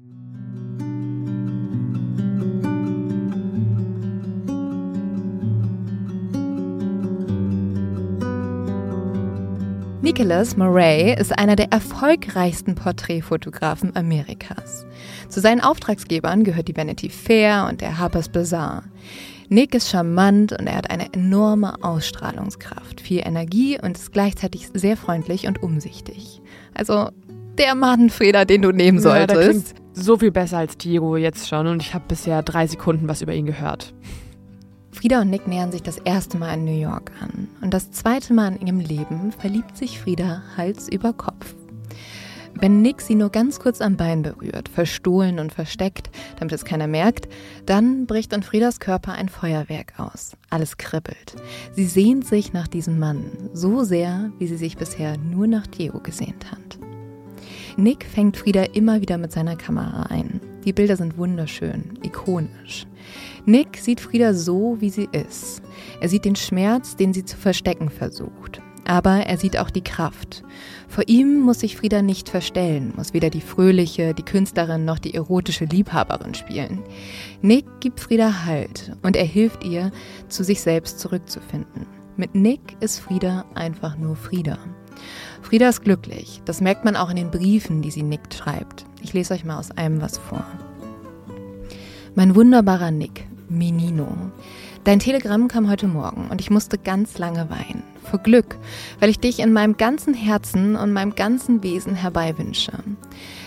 Nicholas 10.03 10.57
Murray 10.57 11.15
ist 11.17 11.37
einer 11.39 11.55
der 11.55 11.71
erfolgreichsten 11.71 12.75
Porträtfotografen 12.75 13.95
Amerikas. 13.95 14.85
Zu 15.29 15.39
seinen 15.39 15.61
Auftragsgebern 15.61 16.43
gehört 16.43 16.67
die 16.67 16.75
Vanity 16.75 17.09
Fair 17.09 17.67
und 17.69 17.79
der 17.79 17.97
Harper's 17.97 18.27
Bazaar. 18.27 18.83
Nick 19.53 19.75
ist 19.75 19.91
charmant 19.91 20.51
und 20.51 20.65
er 20.65 20.77
hat 20.77 20.89
eine 20.89 21.13
enorme 21.13 21.83
Ausstrahlungskraft, 21.83 22.99
viel 22.99 23.21
Energie 23.23 23.79
und 23.79 23.95
ist 23.95 24.11
gleichzeitig 24.11 24.69
sehr 24.73 24.97
freundlich 24.97 25.45
und 25.45 25.61
umsichtig. 25.61 26.41
Also 26.73 27.09
der 27.59 27.75
Madenfeder, 27.75 28.45
den 28.45 28.63
du 28.63 28.71
nehmen 28.71 28.99
solltest. 28.99 29.75
Ja, 29.77 29.83
so 29.93 30.17
viel 30.17 30.31
besser 30.31 30.57
als 30.57 30.75
Diego 30.79 31.17
jetzt 31.17 31.47
schon 31.47 31.67
und 31.67 31.83
ich 31.83 31.93
habe 31.93 32.05
bisher 32.07 32.41
drei 32.41 32.65
Sekunden 32.65 33.07
was 33.07 33.21
über 33.21 33.35
ihn 33.35 33.45
gehört. 33.45 33.93
Frieda 34.91 35.21
und 35.21 35.29
Nick 35.29 35.47
nähern 35.47 35.71
sich 35.71 35.83
das 35.83 35.99
erste 35.99 36.39
Mal 36.39 36.55
in 36.55 36.65
New 36.65 36.79
York 36.79 37.11
an. 37.21 37.47
Und 37.61 37.75
das 37.75 37.91
zweite 37.91 38.33
Mal 38.33 38.55
in 38.55 38.65
ihrem 38.65 38.79
Leben 38.79 39.31
verliebt 39.31 39.77
sich 39.77 39.99
Frieda 39.99 40.41
Hals 40.57 40.89
über 40.89 41.13
Kopf. 41.13 41.53
Wenn 42.59 42.81
Nick 42.81 43.01
sie 43.01 43.15
nur 43.15 43.29
ganz 43.29 43.59
kurz 43.59 43.81
am 43.81 43.97
Bein 43.97 44.21
berührt, 44.21 44.69
verstohlen 44.69 45.39
und 45.39 45.51
versteckt, 45.51 46.09
damit 46.39 46.53
es 46.53 46.65
keiner 46.65 46.87
merkt, 46.87 47.27
dann 47.65 48.05
bricht 48.05 48.31
in 48.33 48.43
Friedas 48.43 48.79
Körper 48.79 49.13
ein 49.13 49.27
Feuerwerk 49.27 49.99
aus. 49.99 50.37
Alles 50.49 50.77
kribbelt. 50.77 51.35
Sie 51.75 51.85
sehnt 51.85 52.25
sich 52.25 52.53
nach 52.53 52.67
diesem 52.67 52.99
Mann, 52.99 53.49
so 53.53 53.83
sehr, 53.83 54.31
wie 54.37 54.47
sie 54.47 54.57
sich 54.57 54.77
bisher 54.77 55.17
nur 55.17 55.47
nach 55.47 55.67
Diego 55.67 55.99
gesehnt 55.99 56.51
hat. 56.51 56.79
Nick 57.75 58.05
fängt 58.05 58.37
Frieda 58.37 58.63
immer 58.73 59.01
wieder 59.01 59.17
mit 59.17 59.31
seiner 59.31 59.55
Kamera 59.55 60.03
ein. 60.03 60.39
Die 60.63 60.73
Bilder 60.73 60.95
sind 60.95 61.17
wunderschön, 61.17 61.99
ikonisch. 62.03 62.85
Nick 63.45 63.77
sieht 63.77 63.99
Frieda 63.99 64.33
so, 64.33 64.77
wie 64.79 64.89
sie 64.89 65.09
ist. 65.11 65.61
Er 65.99 66.07
sieht 66.07 66.23
den 66.23 66.35
Schmerz, 66.35 66.95
den 66.95 67.13
sie 67.13 67.25
zu 67.25 67.35
verstecken 67.35 67.89
versucht. 67.89 68.61
Aber 68.85 69.25
er 69.25 69.37
sieht 69.37 69.57
auch 69.57 69.69
die 69.69 69.83
Kraft. 69.83 70.43
Vor 70.93 71.05
ihm 71.07 71.39
muss 71.39 71.61
sich 71.61 71.75
Frieda 71.75 72.03
nicht 72.03 72.29
verstellen, 72.29 72.93
muss 72.95 73.15
weder 73.15 73.31
die 73.31 73.41
fröhliche, 73.41 74.13
die 74.13 74.21
Künstlerin 74.21 74.85
noch 74.85 74.99
die 74.99 75.15
erotische 75.15 75.65
Liebhaberin 75.65 76.35
spielen. 76.35 76.83
Nick 77.41 77.65
gibt 77.79 77.99
Frieda 77.99 78.45
Halt 78.45 78.95
und 79.01 79.15
er 79.15 79.25
hilft 79.25 79.63
ihr, 79.63 79.91
zu 80.29 80.43
sich 80.43 80.61
selbst 80.61 80.99
zurückzufinden. 80.99 81.87
Mit 82.15 82.35
Nick 82.35 82.77
ist 82.79 82.99
Frieda 82.99 83.43
einfach 83.55 83.97
nur 83.97 84.15
Frieda. 84.15 84.59
Frieda 85.41 85.67
ist 85.67 85.81
glücklich, 85.81 86.43
das 86.45 86.61
merkt 86.61 86.85
man 86.85 86.95
auch 86.95 87.09
in 87.09 87.15
den 87.15 87.31
Briefen, 87.31 87.81
die 87.81 87.89
sie 87.89 88.03
Nick 88.03 88.31
schreibt. 88.31 88.85
Ich 89.01 89.13
lese 89.13 89.33
euch 89.33 89.43
mal 89.43 89.57
aus 89.57 89.71
einem 89.71 89.99
was 89.99 90.19
vor. 90.19 90.45
Mein 92.13 92.35
wunderbarer 92.35 92.91
Nick, 92.91 93.27
Menino. 93.49 94.15
Dein 94.83 94.99
Telegramm 94.99 95.47
kam 95.47 95.69
heute 95.69 95.87
Morgen 95.87 96.27
und 96.29 96.41
ich 96.41 96.49
musste 96.49 96.77
ganz 96.77 97.17
lange 97.17 97.49
weinen. 97.49 97.83
Vor 98.03 98.19
Glück, 98.19 98.57
weil 98.99 99.09
ich 99.09 99.17
dich 99.17 99.39
in 99.39 99.53
meinem 99.53 99.77
ganzen 99.77 100.13
Herzen 100.13 100.75
und 100.75 100.91
meinem 100.91 101.15
ganzen 101.15 101.63
Wesen 101.63 101.95
herbeiwünsche. 101.95 102.73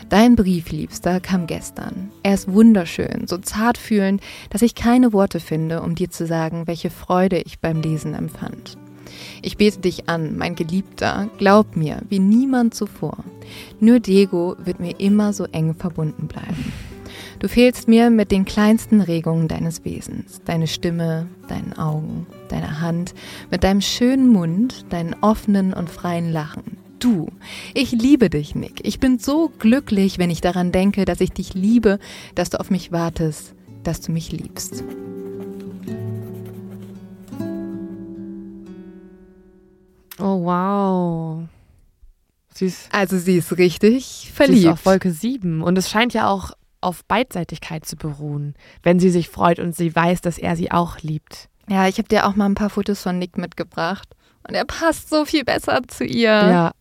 Dein 0.08 0.34
Brief, 0.34 0.70
Liebster, 0.70 1.20
kam 1.20 1.46
gestern. 1.46 2.10
Er 2.22 2.32
ist 2.32 2.50
wunderschön, 2.50 3.26
so 3.26 3.36
zartfühlend, 3.36 4.22
dass 4.48 4.62
ich 4.62 4.74
keine 4.74 5.12
Worte 5.12 5.38
finde, 5.38 5.82
um 5.82 5.94
dir 5.94 6.10
zu 6.10 6.26
sagen, 6.26 6.66
welche 6.66 6.88
Freude 6.88 7.38
ich 7.40 7.58
beim 7.58 7.82
Lesen 7.82 8.14
empfand. 8.14 8.78
Ich 9.42 9.58
bete 9.58 9.80
dich 9.80 10.08
an, 10.08 10.38
mein 10.38 10.54
Geliebter, 10.54 11.28
glaub 11.36 11.76
mir, 11.76 12.00
wie 12.08 12.18
niemand 12.18 12.74
zuvor. 12.74 13.18
Nur 13.78 14.00
Diego 14.00 14.56
wird 14.58 14.80
mir 14.80 14.98
immer 14.98 15.34
so 15.34 15.44
eng 15.44 15.74
verbunden 15.74 16.28
bleiben. 16.28 16.72
Du 17.38 17.48
fehlst 17.48 17.86
mir 17.86 18.08
mit 18.08 18.30
den 18.30 18.46
kleinsten 18.46 19.02
Regungen 19.02 19.46
deines 19.46 19.84
Wesens, 19.84 20.40
deine 20.46 20.66
Stimme, 20.66 21.28
deinen 21.48 21.74
Augen, 21.74 22.26
deine 22.48 22.80
Hand, 22.80 23.14
mit 23.50 23.62
deinem 23.62 23.82
schönen 23.82 24.28
Mund, 24.28 24.86
deinen 24.88 25.14
offenen 25.20 25.74
und 25.74 25.90
freien 25.90 26.32
Lachen. 26.32 26.78
Du, 26.98 27.28
ich 27.74 27.92
liebe 27.92 28.30
dich, 28.30 28.54
Nick. 28.54 28.80
Ich 28.86 29.00
bin 29.00 29.18
so 29.18 29.52
glücklich, 29.58 30.18
wenn 30.18 30.30
ich 30.30 30.40
daran 30.40 30.72
denke, 30.72 31.04
dass 31.04 31.20
ich 31.20 31.30
dich 31.30 31.52
liebe, 31.52 31.98
dass 32.34 32.48
du 32.48 32.58
auf 32.58 32.70
mich 32.70 32.90
wartest, 32.90 33.54
dass 33.82 34.00
du 34.00 34.12
mich 34.12 34.32
liebst. 34.32 34.82
Oh, 40.18 40.42
wow. 40.42 41.42
Sie 42.54 42.64
ist, 42.64 42.88
also 42.92 43.18
sie 43.18 43.36
ist 43.36 43.58
richtig 43.58 44.32
verliebt. 44.34 44.58
Sie 44.58 44.66
ist 44.66 44.72
auf 44.72 44.86
Wolke 44.86 45.12
7 45.12 45.60
und 45.60 45.76
es 45.76 45.90
scheint 45.90 46.14
ja 46.14 46.30
auch 46.30 46.52
auf 46.86 47.04
Beidseitigkeit 47.04 47.84
zu 47.84 47.96
beruhen, 47.96 48.54
wenn 48.82 49.00
sie 49.00 49.10
sich 49.10 49.28
freut 49.28 49.58
und 49.58 49.74
sie 49.74 49.94
weiß, 49.94 50.20
dass 50.20 50.38
er 50.38 50.56
sie 50.56 50.70
auch 50.70 51.00
liebt. 51.00 51.48
Ja, 51.68 51.88
ich 51.88 51.98
habe 51.98 52.08
dir 52.08 52.26
auch 52.26 52.36
mal 52.36 52.46
ein 52.46 52.54
paar 52.54 52.70
Fotos 52.70 53.02
von 53.02 53.18
Nick 53.18 53.36
mitgebracht 53.36 54.08
und 54.46 54.54
er 54.54 54.64
passt 54.64 55.10
so 55.10 55.24
viel 55.24 55.44
besser 55.44 55.80
zu 55.88 56.04
ihr. 56.04 56.30
Ja. 56.30 56.72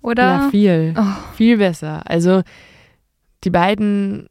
Oder? 0.00 0.22
Ja, 0.22 0.48
viel. 0.50 0.94
Oh. 0.96 1.34
Viel 1.34 1.58
besser. 1.58 2.02
Also 2.06 2.42
die 3.44 3.50
beiden 3.50 4.28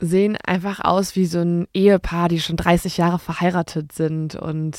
sehen 0.00 0.36
einfach 0.44 0.80
aus 0.80 1.14
wie 1.14 1.26
so 1.26 1.40
ein 1.40 1.68
Ehepaar, 1.72 2.28
die 2.28 2.40
schon 2.40 2.56
30 2.56 2.96
Jahre 2.96 3.18
verheiratet 3.18 3.92
sind 3.92 4.34
und 4.34 4.76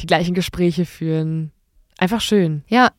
die 0.00 0.06
gleichen 0.06 0.34
Gespräche 0.34 0.86
führen. 0.86 1.50
Einfach 1.98 2.20
schön. 2.20 2.62
Ja, 2.68 2.90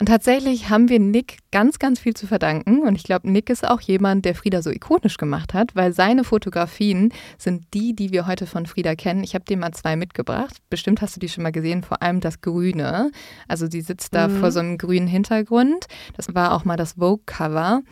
und 0.00 0.06
tatsächlich 0.06 0.70
haben 0.70 0.88
wir 0.88 0.98
Nick 0.98 1.40
ganz, 1.52 1.78
ganz 1.78 2.00
viel 2.00 2.14
zu 2.14 2.26
verdanken. 2.26 2.80
Und 2.80 2.96
ich 2.96 3.02
glaube, 3.02 3.30
Nick 3.30 3.50
ist 3.50 3.68
auch 3.68 3.82
jemand, 3.82 4.24
der 4.24 4.34
Frieda 4.34 4.62
so 4.62 4.70
ikonisch 4.70 5.18
gemacht 5.18 5.52
hat, 5.52 5.76
weil 5.76 5.92
seine 5.92 6.24
Fotografien 6.24 7.12
sind 7.36 7.66
die, 7.74 7.94
die 7.94 8.10
wir 8.10 8.26
heute 8.26 8.46
von 8.46 8.64
Frieda 8.64 8.94
kennen. 8.94 9.22
Ich 9.22 9.34
habe 9.34 9.44
dir 9.44 9.58
mal 9.58 9.72
zwei 9.72 9.96
mitgebracht. 9.96 10.56
Bestimmt 10.70 11.02
hast 11.02 11.16
du 11.16 11.20
die 11.20 11.28
schon 11.28 11.42
mal 11.42 11.52
gesehen, 11.52 11.82
vor 11.82 12.00
allem 12.00 12.20
das 12.20 12.40
Grüne. 12.40 13.10
Also 13.46 13.68
sie 13.70 13.82
sitzt 13.82 14.14
da 14.14 14.28
mhm. 14.28 14.40
vor 14.40 14.52
so 14.52 14.60
einem 14.60 14.78
grünen 14.78 15.06
Hintergrund. 15.06 15.84
Das 16.16 16.34
war 16.34 16.54
auch 16.54 16.64
mal 16.64 16.78
das 16.78 16.92
Vogue-Cover. 16.92 17.82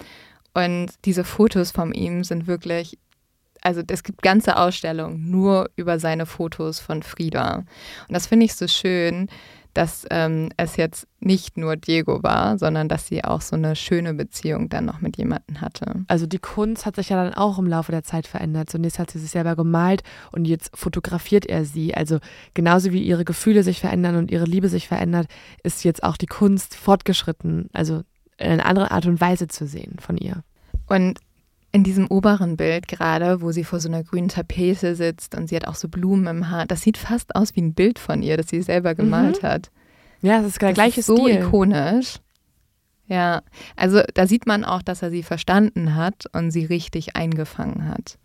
Und 0.55 0.87
diese 1.05 1.25
Fotos 1.25 1.73
von 1.73 1.93
ihm 1.93 2.25
sind 2.25 2.47
wirklich 2.47 2.99
also 3.61 3.83
es 3.89 4.03
gibt 4.03 4.23
ganze 4.23 4.57
Ausstellungen 4.57 5.31
nur 5.31 5.71
über 5.77 5.99
seine 5.99 6.27
Fotos 6.27 6.79
von 6.79 7.03
Frieda. 7.03 7.57
Und 7.57 8.15
das 8.15 8.29
finde 8.29 8.47
ich 8.47 8.55
so 8.55 8.69
schön, 8.69 9.29
dass 9.79 10.05
ähm, 10.11 10.49
es 10.57 10.75
jetzt 10.75 11.07
nicht 11.21 11.57
nur 11.57 11.77
Diego 11.77 12.21
war, 12.25 12.59
sondern 12.59 12.89
dass 12.89 13.07
sie 13.07 13.23
auch 13.23 13.41
so 13.41 13.55
eine 13.55 13.77
schöne 13.77 14.13
Beziehung 14.13 14.69
dann 14.69 14.85
noch 14.85 15.01
mit 15.01 15.17
jemandem 15.17 15.61
hatte. 15.61 16.05
Also 16.09 16.27
die 16.27 16.41
Kunst 16.41 16.85
hat 16.85 16.97
sich 16.97 17.11
ja 17.11 17.23
dann 17.23 17.33
auch 17.33 17.61
im 17.61 17.69
Laufe 17.69 17.93
der 17.93 18.03
Zeit 18.03 18.27
verändert. 18.27 18.71
Zunächst 18.71 18.99
hat 18.99 19.13
sie 19.13 19.21
sich 19.21 19.31
selber 19.31 19.55
gemalt 19.55 20.03
und 20.33 20.47
jetzt 20.47 20.77
fotografiert 20.77 21.47
er 21.47 21.65
sie. 21.65 21.95
Also 21.95 22.19
genauso 22.55 22.93
wie 22.93 23.05
ihre 23.05 23.25
Gefühle 23.25 23.63
sich 23.63 23.79
verändern 23.79 24.17
und 24.17 24.33
ihre 24.33 24.47
Liebe 24.47 24.69
sich 24.69 24.89
verändert, 24.89 25.29
ist 25.63 25.85
jetzt 25.85 26.03
auch 26.03 26.17
die 26.17 26.27
Kunst 26.27 26.75
fortgeschritten, 26.75 27.71
also 27.73 28.03
in 28.37 28.51
eine 28.51 28.65
andere 28.65 28.91
Art 28.91 29.07
und 29.07 29.21
Weise 29.21 29.47
zu 29.47 29.65
sehen 29.65 29.99
von 30.01 30.17
ihr. 30.17 30.43
Und 30.89 31.21
in 31.71 31.85
diesem 31.85 32.07
oberen 32.07 32.57
Bild 32.57 32.89
gerade, 32.89 33.43
wo 33.43 33.53
sie 33.53 33.65
vor 33.65 33.81
so 33.81 33.89
einer 33.89 34.03
grünen 34.03 34.29
Tapete 34.29 34.95
sitzt 34.95 35.35
und 35.35 35.49
sie 35.49 35.57
hat 35.57 35.67
auch 35.67 35.75
so 35.75 35.89
Blumen 35.89 36.27
im 36.27 36.51
Haar, 36.51 36.67
das 36.67 36.81
sieht 36.81 36.97
fast 36.97 37.35
aus 37.37 37.55
wie 37.57 37.63
ein 37.63 37.75
Bild 37.75 37.99
von 37.99 38.23
ihr, 38.23 38.37
das 38.37 38.49
sie 38.49 38.63
selber 38.63 38.95
gemalt 38.95 39.43
mhm. 39.43 39.47
hat. 39.47 39.71
Ja, 40.23 40.39
das 40.39 40.49
ist 40.53 40.63
der 40.63 40.73
gleiche 40.73 41.01
ist 41.01 41.07
so 41.07 41.17
Stil. 41.17 41.41
ikonisch. 41.41 42.17
Ja, 43.07 43.43
also 43.77 44.03
da 44.15 44.27
sieht 44.27 44.47
man 44.47 44.65
auch, 44.65 44.83
dass 44.83 45.03
er 45.03 45.11
sie 45.11 45.23
verstanden 45.23 45.95
hat 45.95 46.27
und 46.33 46.51
sie 46.51 46.65
richtig 46.65 47.17
eingefangen 47.17 47.89
hat. 47.89 48.19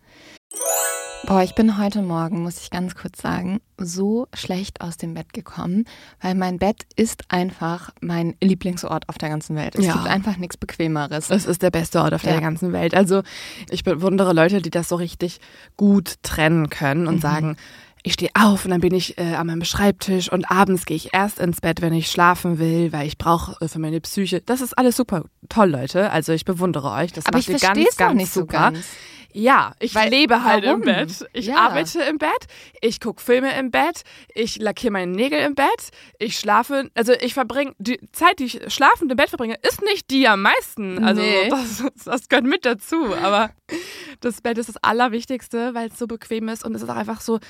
Boah, 1.26 1.42
ich 1.42 1.54
bin 1.54 1.78
heute 1.78 2.02
Morgen, 2.02 2.42
muss 2.42 2.60
ich 2.60 2.70
ganz 2.70 2.94
kurz 2.94 3.22
sagen, 3.22 3.60
so 3.78 4.26
schlecht 4.34 4.82
aus 4.82 4.98
dem 4.98 5.14
Bett 5.14 5.32
gekommen, 5.32 5.86
weil 6.20 6.34
mein 6.34 6.58
Bett 6.58 6.86
ist 6.96 7.24
einfach 7.28 7.90
mein 8.02 8.36
Lieblingsort 8.42 9.08
auf 9.08 9.16
der 9.16 9.30
ganzen 9.30 9.56
Welt. 9.56 9.74
Es 9.74 9.86
ja. 9.86 9.94
gibt 9.94 10.06
einfach 10.06 10.36
nichts 10.36 10.58
Bequemeres. 10.58 11.30
Es 11.30 11.46
ist 11.46 11.62
der 11.62 11.70
beste 11.70 12.00
Ort 12.02 12.12
auf 12.12 12.24
ja. 12.24 12.32
der 12.32 12.42
ganzen 12.42 12.74
Welt. 12.74 12.94
Also 12.94 13.22
ich 13.70 13.84
bewundere 13.84 14.34
Leute, 14.34 14.60
die 14.60 14.68
das 14.68 14.90
so 14.90 14.96
richtig 14.96 15.40
gut 15.78 16.16
trennen 16.22 16.68
können 16.68 17.06
und 17.06 17.16
mhm. 17.16 17.20
sagen, 17.20 17.56
ich 18.02 18.12
stehe 18.12 18.30
auf 18.34 18.66
und 18.66 18.70
dann 18.70 18.82
bin 18.82 18.92
ich 18.92 19.16
äh, 19.16 19.34
an 19.34 19.46
meinem 19.46 19.64
Schreibtisch 19.64 20.30
und 20.30 20.50
abends 20.50 20.84
gehe 20.84 20.96
ich 20.96 21.14
erst 21.14 21.38
ins 21.38 21.62
Bett, 21.62 21.80
wenn 21.80 21.94
ich 21.94 22.10
schlafen 22.10 22.58
will, 22.58 22.92
weil 22.92 23.06
ich 23.06 23.16
brauche 23.16 23.56
äh, 23.64 23.68
für 23.68 23.78
meine 23.78 23.98
Psyche. 24.02 24.42
Das 24.42 24.60
ist 24.60 24.76
alles 24.76 24.94
super 24.94 25.24
toll, 25.48 25.70
Leute. 25.70 26.10
Also 26.10 26.32
ich 26.32 26.44
bewundere 26.44 26.90
euch. 26.90 27.12
Das 27.12 27.24
Aber 27.24 27.38
macht 27.38 27.48
ich 27.48 27.54
ihr 27.54 27.66
ganz, 27.66 27.96
ganz 27.96 28.14
nicht 28.14 28.32
super. 28.32 28.52
So 28.52 28.58
ganz. 28.58 28.86
Ja, 29.36 29.74
ich 29.80 29.96
Weil, 29.96 30.10
lebe 30.10 30.44
halt 30.44 30.64
warum? 30.64 30.82
im 30.82 30.86
Bett. 30.86 31.28
Ich 31.32 31.46
ja. 31.46 31.56
arbeite 31.56 32.00
im 32.02 32.18
Bett. 32.18 32.46
Ich 32.80 33.00
gucke 33.00 33.20
Filme 33.20 33.58
im 33.58 33.72
Bett. 33.72 34.02
Ich 34.32 34.58
lackiere 34.58 34.92
meine 34.92 35.10
Nägel 35.10 35.40
im 35.40 35.56
Bett. 35.56 35.90
Ich 36.20 36.38
schlafe. 36.38 36.88
Also 36.94 37.14
ich 37.14 37.34
verbringe 37.34 37.74
die 37.78 37.98
Zeit, 38.12 38.38
die 38.38 38.44
ich 38.44 38.72
schlafend 38.72 39.10
im 39.10 39.16
Bett 39.16 39.30
verbringe, 39.30 39.56
ist 39.66 39.82
nicht 39.82 40.08
die 40.10 40.28
am 40.28 40.42
meisten. 40.42 41.02
Also 41.02 41.20
nee. 41.20 41.48
das, 41.48 41.82
das 42.04 42.28
gehört 42.28 42.44
mit 42.44 42.64
dazu. 42.64 43.12
Aber 43.22 43.50
das 44.20 44.40
Bett 44.40 44.56
ist 44.56 44.68
das 44.68 44.76
Allerwichtigste, 44.76 45.74
weil 45.74 45.88
es 45.88 45.98
so 45.98 46.06
bequem 46.06 46.48
ist 46.48 46.64
und 46.64 46.76
es 46.76 46.82
ist 46.82 46.88
auch 46.88 46.96
einfach 46.96 47.20
so. 47.20 47.40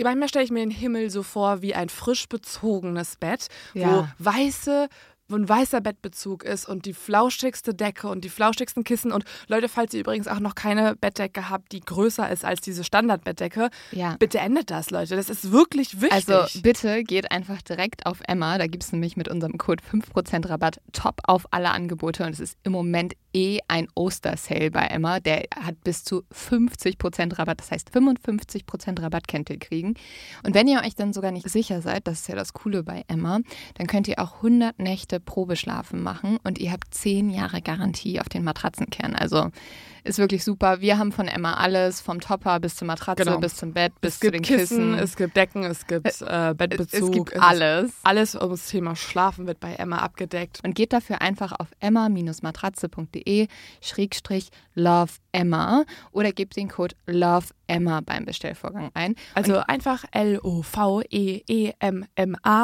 Manchmal 0.00 0.28
stelle 0.28 0.44
ich 0.44 0.50
mir 0.50 0.60
den 0.60 0.70
Himmel 0.70 1.10
so 1.10 1.22
vor 1.22 1.60
wie 1.60 1.74
ein 1.74 1.88
frisch 1.88 2.26
bezogenes 2.28 3.16
Bett, 3.16 3.48
ja. 3.74 4.08
wo 4.18 4.24
weiße 4.24 4.88
wo 5.32 5.36
ein 5.36 5.48
weißer 5.48 5.80
Bettbezug 5.80 6.44
ist 6.44 6.68
und 6.68 6.86
die 6.86 6.92
flauschigste 6.92 7.74
Decke 7.74 8.08
und 8.08 8.24
die 8.24 8.28
flauschigsten 8.28 8.84
Kissen. 8.84 9.10
Und 9.12 9.24
Leute, 9.48 9.68
falls 9.68 9.94
ihr 9.94 10.00
übrigens 10.00 10.28
auch 10.28 10.40
noch 10.40 10.54
keine 10.54 10.94
Bettdecke 10.96 11.50
habt, 11.50 11.72
die 11.72 11.80
größer 11.80 12.30
ist 12.30 12.44
als 12.44 12.60
diese 12.60 12.84
Standardbettdecke, 12.84 13.70
ja. 13.90 14.16
bitte 14.18 14.38
endet 14.38 14.70
das, 14.70 14.90
Leute. 14.90 15.16
Das 15.16 15.30
ist 15.30 15.50
wirklich 15.50 16.00
wichtig. 16.00 16.28
Also 16.28 16.60
bitte 16.60 17.02
geht 17.02 17.32
einfach 17.32 17.62
direkt 17.62 18.06
auf 18.06 18.20
Emma. 18.26 18.58
Da 18.58 18.66
gibt 18.66 18.84
es 18.84 18.92
nämlich 18.92 19.16
mit 19.16 19.28
unserem 19.28 19.58
Code 19.58 19.82
5% 19.90 20.48
Rabatt 20.48 20.80
top 20.92 21.20
auf 21.24 21.46
alle 21.50 21.70
Angebote. 21.70 22.24
Und 22.24 22.32
es 22.32 22.40
ist 22.40 22.58
im 22.62 22.72
Moment 22.72 23.14
eh 23.34 23.58
ein 23.68 23.88
Oster-Sale 23.94 24.70
bei 24.70 24.86
Emma. 24.86 25.20
Der 25.20 25.44
hat 25.56 25.82
bis 25.82 26.04
zu 26.04 26.24
50% 26.32 27.38
Rabatt. 27.38 27.60
Das 27.60 27.70
heißt, 27.70 27.90
55% 27.90 29.02
Rabatt 29.02 29.28
könnt 29.28 29.50
ihr 29.50 29.58
kriegen. 29.58 29.94
Und 30.44 30.54
wenn 30.54 30.68
ihr 30.68 30.80
euch 30.80 30.94
dann 30.94 31.12
sogar 31.12 31.30
nicht 31.30 31.48
sicher 31.48 31.80
seid, 31.82 32.06
das 32.06 32.20
ist 32.20 32.28
ja 32.28 32.34
das 32.34 32.52
Coole 32.52 32.82
bei 32.82 33.04
Emma, 33.08 33.40
dann 33.74 33.86
könnt 33.86 34.08
ihr 34.08 34.18
auch 34.18 34.36
100 34.36 34.78
Nächte 34.78 35.20
Probeschlafen 35.24 36.02
machen 36.02 36.38
und 36.44 36.58
ihr 36.58 36.72
habt 36.72 36.94
10 36.94 37.30
Jahre 37.30 37.62
Garantie 37.62 38.20
auf 38.20 38.28
den 38.28 38.44
Matratzenkern. 38.44 39.14
Also 39.14 39.50
ist 40.04 40.18
wirklich 40.18 40.44
super. 40.44 40.80
Wir 40.80 40.98
haben 40.98 41.12
von 41.12 41.28
Emma 41.28 41.54
alles, 41.54 42.00
vom 42.00 42.20
Topper 42.20 42.60
bis 42.60 42.76
zur 42.76 42.86
Matratze, 42.86 43.24
genau. 43.24 43.38
bis 43.38 43.56
zum 43.56 43.72
Bett, 43.72 43.92
bis 44.00 44.18
zu 44.18 44.30
den 44.30 44.42
Kissen, 44.42 44.58
Kissen. 44.58 44.94
Es 44.94 45.16
gibt 45.16 45.36
Decken, 45.36 45.64
es 45.64 45.86
gibt 45.86 46.06
äh, 46.22 46.54
Bettbezug. 46.56 47.02
Es 47.02 47.10
gibt 47.10 47.40
alles. 47.40 47.92
Alles 48.02 48.34
ums 48.34 48.68
Thema 48.68 48.96
Schlafen 48.96 49.46
wird 49.46 49.60
bei 49.60 49.74
Emma 49.74 49.98
abgedeckt. 49.98 50.60
Und 50.64 50.74
geht 50.74 50.92
dafür 50.92 51.20
einfach 51.22 51.52
auf 51.52 51.68
emma-matratze.de 51.80 53.48
schrägstrich 53.80 54.50
love 54.74 55.12
Emma 55.32 55.84
oder 56.12 56.32
gebt 56.32 56.56
den 56.56 56.68
Code 56.68 56.94
love 57.06 57.48
Emma 57.66 58.00
beim 58.00 58.24
Bestellvorgang 58.24 58.90
ein. 58.94 59.14
Also 59.34 59.58
und 59.58 59.68
einfach 59.68 60.04
L-O-V-E-E-M-M-A 60.10 61.06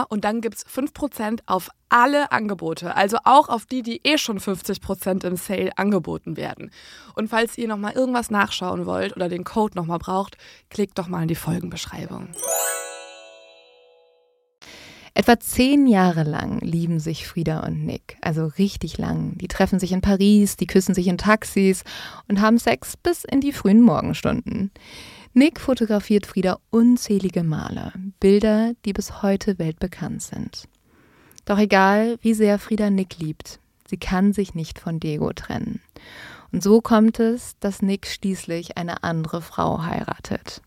und 0.03 0.25
dann 0.25 0.41
gibt 0.41 0.57
es 0.57 0.67
5% 0.67 1.41
auf 1.47 1.71
alle 1.89 2.33
Angebote, 2.33 2.95
also 2.95 3.17
auch 3.25 3.49
auf 3.49 3.65
die, 3.65 3.83
die 3.83 4.01
eh 4.05 4.19
schon 4.19 4.39
50% 4.39 5.25
im 5.27 5.37
Sale 5.37 5.71
angeboten 5.77 6.37
werden. 6.37 6.71
Und 7.15 7.28
falls 7.29 7.57
ihr 7.59 7.69
nochmal 7.69 7.93
irgendwas 7.93 8.31
nachschauen 8.31 8.87
wollt 8.87 9.15
oder 9.15 9.29
den 9.29 9.45
Code 9.45 9.77
nochmal 9.77 9.99
braucht, 9.99 10.37
klickt 10.71 10.99
doch 10.99 11.09
mal 11.09 11.23
in 11.23 11.29
die 11.29 11.35
Folgenbeschreibung. 11.35 12.29
Etwa 15.19 15.41
zehn 15.41 15.89
Jahre 15.89 16.23
lang 16.23 16.61
lieben 16.61 17.01
sich 17.01 17.27
Frieda 17.27 17.67
und 17.67 17.85
Nick, 17.85 18.17
also 18.21 18.47
richtig 18.47 18.99
lang. 18.99 19.37
Die 19.37 19.49
treffen 19.49 19.81
sich 19.81 19.91
in 19.91 20.01
Paris, 20.01 20.57
die 20.57 20.69
küssen 20.69 20.95
sich 20.95 21.09
in 21.09 21.19
Taxis 21.19 21.83
und 22.29 22.41
haben 22.41 22.57
Sex 22.57 22.97
bis 22.97 23.25
in 23.25 23.41
die 23.41 23.53
frühen 23.53 23.81
Morgenstunden. 23.81 24.71
Nick 25.35 25.59
fotografiert 25.59 26.27
Frieda 26.27 26.59
unzählige 26.71 27.43
Male, 27.43 27.93
Bilder, 28.21 28.75
die 28.85 28.93
bis 28.93 29.21
heute 29.23 29.59
weltbekannt 29.59 30.23
sind. 30.23 30.69
Doch 31.47 31.59
egal, 31.59 32.19
wie 32.23 32.35
sehr 32.35 32.61
Frieda 32.61 32.89
Nick 32.89 33.19
liebt, 33.19 33.59
sie 33.89 33.97
kann 33.97 34.33
sich 34.33 34.55
nicht 34.55 34.79
von 34.79 35.01
Diego 35.01 35.33
trennen. 35.33 35.81
Und 36.53 36.63
so 36.63 36.81
kommt 36.81 37.21
es, 37.21 37.59
dass 37.61 37.83
Nick 37.83 38.07
schließlich 38.07 38.79
eine 38.79 39.03
andere 39.03 39.43
Frau 39.43 39.83
heiratet. 39.83 40.63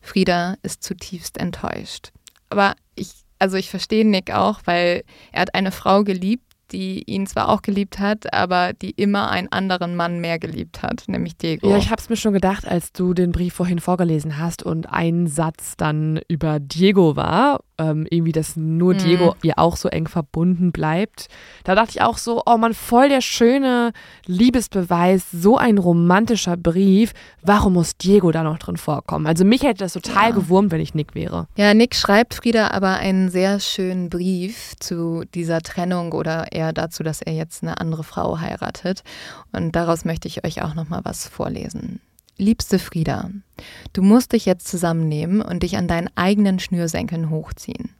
Frieda 0.00 0.56
ist 0.62 0.82
zutiefst 0.82 1.38
enttäuscht. 1.38 2.12
Aber 2.50 2.74
ich, 2.94 3.12
also 3.38 3.56
ich 3.56 3.70
verstehe 3.70 4.06
Nick 4.06 4.32
auch, 4.32 4.60
weil 4.66 5.04
er 5.32 5.42
hat 5.42 5.54
eine 5.54 5.72
Frau 5.72 6.04
geliebt, 6.04 6.44
die 6.72 7.02
ihn 7.04 7.26
zwar 7.26 7.48
auch 7.48 7.62
geliebt 7.62 7.98
hat, 7.98 8.32
aber 8.32 8.72
die 8.72 8.90
immer 8.90 9.30
einen 9.30 9.52
anderen 9.52 9.94
Mann 9.94 10.20
mehr 10.20 10.38
geliebt 10.38 10.82
hat, 10.82 11.04
nämlich 11.06 11.36
Diego. 11.36 11.70
Ja, 11.70 11.76
ich 11.76 11.90
habe 11.90 12.00
es 12.00 12.08
mir 12.08 12.16
schon 12.16 12.32
gedacht, 12.32 12.66
als 12.66 12.92
du 12.92 13.14
den 13.14 13.32
Brief 13.32 13.54
vorhin 13.54 13.78
vorgelesen 13.78 14.38
hast 14.38 14.62
und 14.62 14.88
ein 14.88 15.26
Satz 15.26 15.76
dann 15.76 16.20
über 16.28 16.60
Diego 16.60 17.14
war, 17.14 17.60
ähm, 17.82 18.06
irgendwie, 18.10 18.32
dass 18.32 18.56
nur 18.56 18.94
mhm. 18.94 18.98
Diego 18.98 19.34
ihr 19.42 19.58
auch 19.58 19.76
so 19.76 19.88
eng 19.88 20.08
verbunden 20.08 20.72
bleibt. 20.72 21.28
Da 21.64 21.74
dachte 21.74 21.90
ich 21.90 22.02
auch 22.02 22.18
so, 22.18 22.42
oh 22.46 22.56
man, 22.56 22.74
voll 22.74 23.08
der 23.08 23.20
schöne 23.20 23.92
Liebesbeweis, 24.26 25.26
so 25.32 25.56
ein 25.56 25.78
romantischer 25.78 26.56
Brief. 26.56 27.12
Warum 27.42 27.74
muss 27.74 27.96
Diego 27.96 28.30
da 28.30 28.42
noch 28.42 28.58
drin 28.58 28.76
vorkommen? 28.76 29.26
Also 29.26 29.44
mich 29.44 29.62
hätte 29.62 29.84
das 29.84 29.94
total 29.94 30.30
ja. 30.30 30.34
gewurmt, 30.34 30.70
wenn 30.70 30.80
ich 30.80 30.94
Nick 30.94 31.14
wäre. 31.14 31.48
Ja, 31.56 31.74
Nick 31.74 31.94
schreibt 31.94 32.34
Frieda 32.34 32.68
aber 32.68 32.94
einen 32.94 33.30
sehr 33.30 33.60
schönen 33.60 34.10
Brief 34.10 34.74
zu 34.78 35.24
dieser 35.34 35.60
Trennung 35.60 36.12
oder 36.12 36.52
eher 36.52 36.72
dazu, 36.72 37.02
dass 37.02 37.22
er 37.22 37.32
jetzt 37.32 37.62
eine 37.62 37.80
andere 37.80 38.04
Frau 38.04 38.40
heiratet. 38.40 39.02
Und 39.52 39.74
daraus 39.74 40.04
möchte 40.04 40.28
ich 40.28 40.44
euch 40.44 40.62
auch 40.62 40.74
noch 40.74 40.88
mal 40.88 41.00
was 41.04 41.26
vorlesen. 41.26 42.00
Liebste 42.38 42.78
Frieda, 42.78 43.30
du 43.92 44.02
musst 44.02 44.32
dich 44.32 44.46
jetzt 44.46 44.66
zusammennehmen 44.66 45.42
und 45.42 45.62
dich 45.62 45.76
an 45.76 45.86
deinen 45.86 46.08
eigenen 46.16 46.58
Schnürsenkeln 46.58 47.30
hochziehen. 47.30 47.90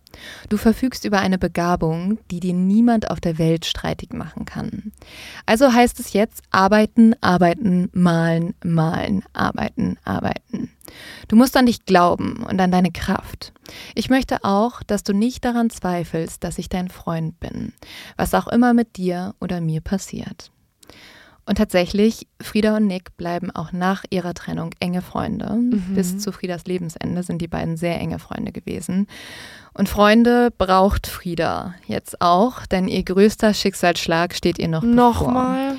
Du 0.48 0.56
verfügst 0.56 1.04
über 1.04 1.20
eine 1.20 1.38
Begabung, 1.38 2.18
die 2.30 2.40
dir 2.40 2.54
niemand 2.54 3.10
auf 3.10 3.20
der 3.20 3.38
Welt 3.38 3.64
streitig 3.64 4.12
machen 4.12 4.44
kann. 4.44 4.92
Also 5.46 5.72
heißt 5.72 6.00
es 6.00 6.12
jetzt 6.12 6.42
arbeiten, 6.50 7.14
arbeiten, 7.20 7.88
malen, 7.92 8.54
malen, 8.64 9.22
arbeiten, 9.32 9.98
arbeiten. 10.04 10.70
Du 11.28 11.36
musst 11.36 11.56
an 11.56 11.66
dich 11.66 11.84
glauben 11.84 12.44
und 12.48 12.60
an 12.60 12.70
deine 12.70 12.90
Kraft. 12.90 13.52
Ich 13.94 14.10
möchte 14.10 14.44
auch, 14.44 14.82
dass 14.82 15.02
du 15.02 15.12
nicht 15.12 15.44
daran 15.44 15.70
zweifelst, 15.70 16.44
dass 16.44 16.58
ich 16.58 16.68
dein 16.68 16.88
Freund 16.88 17.38
bin, 17.40 17.72
was 18.16 18.34
auch 18.34 18.48
immer 18.48 18.74
mit 18.74 18.96
dir 18.96 19.34
oder 19.40 19.60
mir 19.60 19.80
passiert. 19.80 20.51
Und 21.44 21.58
tatsächlich, 21.58 22.28
Frieda 22.40 22.76
und 22.76 22.86
Nick 22.86 23.16
bleiben 23.16 23.50
auch 23.50 23.72
nach 23.72 24.04
ihrer 24.10 24.32
Trennung 24.32 24.70
enge 24.78 25.02
Freunde. 25.02 25.52
Mhm. 25.52 25.94
Bis 25.94 26.18
zu 26.18 26.30
Friedas 26.30 26.66
Lebensende 26.66 27.22
sind 27.24 27.42
die 27.42 27.48
beiden 27.48 27.76
sehr 27.76 27.98
enge 27.98 28.20
Freunde 28.20 28.52
gewesen. 28.52 29.08
Und 29.74 29.88
Freunde 29.88 30.52
braucht 30.56 31.08
Frieda 31.08 31.74
jetzt 31.86 32.20
auch, 32.20 32.64
denn 32.66 32.86
ihr 32.86 33.02
größter 33.02 33.54
Schicksalsschlag 33.54 34.34
steht 34.34 34.58
ihr 34.60 34.68
noch 34.68 34.82
Nochmal? 34.82 35.76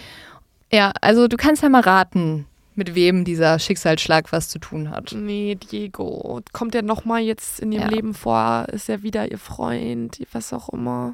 Ja, 0.72 0.92
also 1.00 1.28
du 1.30 1.38
kannst 1.38 1.64
ja 1.64 1.70
mal 1.70 1.82
raten, 1.82 2.46
mit 2.76 2.96
wem 2.96 3.24
dieser 3.24 3.58
Schicksalsschlag 3.58 4.34
was 4.34 4.50
zu 4.50 4.60
tun 4.60 4.90
hat. 4.90 5.14
Nee, 5.16 5.56
Diego. 5.56 6.42
Kommt 6.52 6.76
er 6.76 6.82
nochmal 6.82 7.22
jetzt 7.22 7.62
in 7.62 7.72
ihrem 7.72 7.84
ja. 7.84 7.90
Leben 7.90 8.14
vor? 8.14 8.66
Ist 8.72 8.90
er 8.90 9.04
wieder 9.04 9.32
ihr 9.32 9.38
Freund? 9.38 10.20
Was 10.34 10.52
auch 10.52 10.70
immer. 10.70 11.14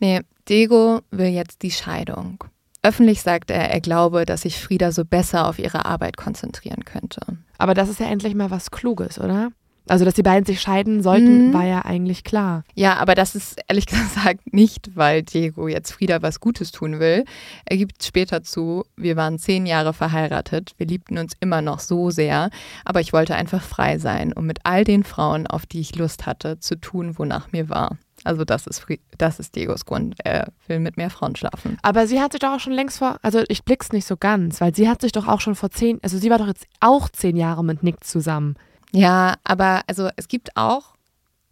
Nee, 0.00 0.20
Diego 0.48 1.00
will 1.10 1.28
jetzt 1.28 1.62
die 1.62 1.70
Scheidung. 1.70 2.42
Öffentlich 2.82 3.20
sagt 3.22 3.50
er, 3.50 3.70
er 3.70 3.80
glaube, 3.80 4.24
dass 4.24 4.42
sich 4.42 4.58
Frieda 4.58 4.90
so 4.90 5.04
besser 5.04 5.46
auf 5.48 5.58
ihre 5.58 5.84
Arbeit 5.84 6.16
konzentrieren 6.16 6.84
könnte. 6.84 7.20
Aber 7.58 7.74
das 7.74 7.90
ist 7.90 8.00
ja 8.00 8.06
endlich 8.06 8.34
mal 8.34 8.50
was 8.50 8.70
Kluges, 8.70 9.18
oder? 9.20 9.50
Also, 9.88 10.04
dass 10.04 10.14
die 10.14 10.22
beiden 10.22 10.44
sich 10.46 10.60
scheiden 10.60 11.02
sollten, 11.02 11.48
Mhm. 11.48 11.52
war 11.52 11.64
ja 11.64 11.84
eigentlich 11.84 12.22
klar. 12.22 12.62
Ja, 12.74 12.96
aber 12.98 13.14
das 13.14 13.34
ist 13.34 13.58
ehrlich 13.66 13.86
gesagt 13.86 14.52
nicht, 14.54 14.90
weil 14.94 15.22
Diego 15.22 15.68
jetzt 15.68 15.90
Frieda 15.92 16.22
was 16.22 16.38
Gutes 16.40 16.70
tun 16.70 17.00
will. 17.00 17.24
Er 17.64 17.76
gibt 17.76 18.02
später 18.04 18.42
zu, 18.42 18.84
wir 18.96 19.16
waren 19.16 19.38
zehn 19.38 19.66
Jahre 19.66 19.92
verheiratet, 19.92 20.72
wir 20.76 20.86
liebten 20.86 21.18
uns 21.18 21.32
immer 21.40 21.60
noch 21.60 21.80
so 21.80 22.10
sehr, 22.10 22.50
aber 22.84 23.00
ich 23.00 23.12
wollte 23.12 23.34
einfach 23.34 23.62
frei 23.62 23.98
sein, 23.98 24.32
um 24.32 24.46
mit 24.46 24.60
all 24.64 24.84
den 24.84 25.02
Frauen, 25.02 25.46
auf 25.46 25.66
die 25.66 25.80
ich 25.80 25.96
Lust 25.96 26.24
hatte, 26.24 26.60
zu 26.60 26.76
tun, 26.76 27.18
wonach 27.18 27.50
mir 27.52 27.68
war. 27.68 27.98
Also 28.24 28.44
das 28.44 28.66
ist, 28.66 28.84
das 29.16 29.38
ist 29.38 29.56
Diegos 29.56 29.84
Grund. 29.84 30.14
Er 30.24 30.52
will 30.66 30.78
mit 30.78 30.96
mehr 30.96 31.10
Frauen 31.10 31.36
schlafen. 31.36 31.78
Aber 31.82 32.06
sie 32.06 32.20
hat 32.20 32.32
sich 32.32 32.40
doch 32.40 32.52
auch 32.52 32.60
schon 32.60 32.72
längst 32.72 32.98
vor, 32.98 33.18
also 33.22 33.42
ich 33.48 33.64
blick's 33.64 33.92
nicht 33.92 34.06
so 34.06 34.16
ganz, 34.16 34.60
weil 34.60 34.74
sie 34.74 34.88
hat 34.88 35.00
sich 35.00 35.12
doch 35.12 35.26
auch 35.26 35.40
schon 35.40 35.54
vor 35.54 35.70
zehn, 35.70 35.98
also 36.02 36.18
sie 36.18 36.30
war 36.30 36.38
doch 36.38 36.46
jetzt 36.46 36.66
auch 36.80 37.08
zehn 37.08 37.36
Jahre 37.36 37.64
mit 37.64 37.82
Nick 37.82 38.04
zusammen. 38.04 38.56
Ja, 38.92 39.34
aber 39.44 39.82
also 39.86 40.08
es 40.16 40.28
gibt 40.28 40.56
auch 40.56 40.94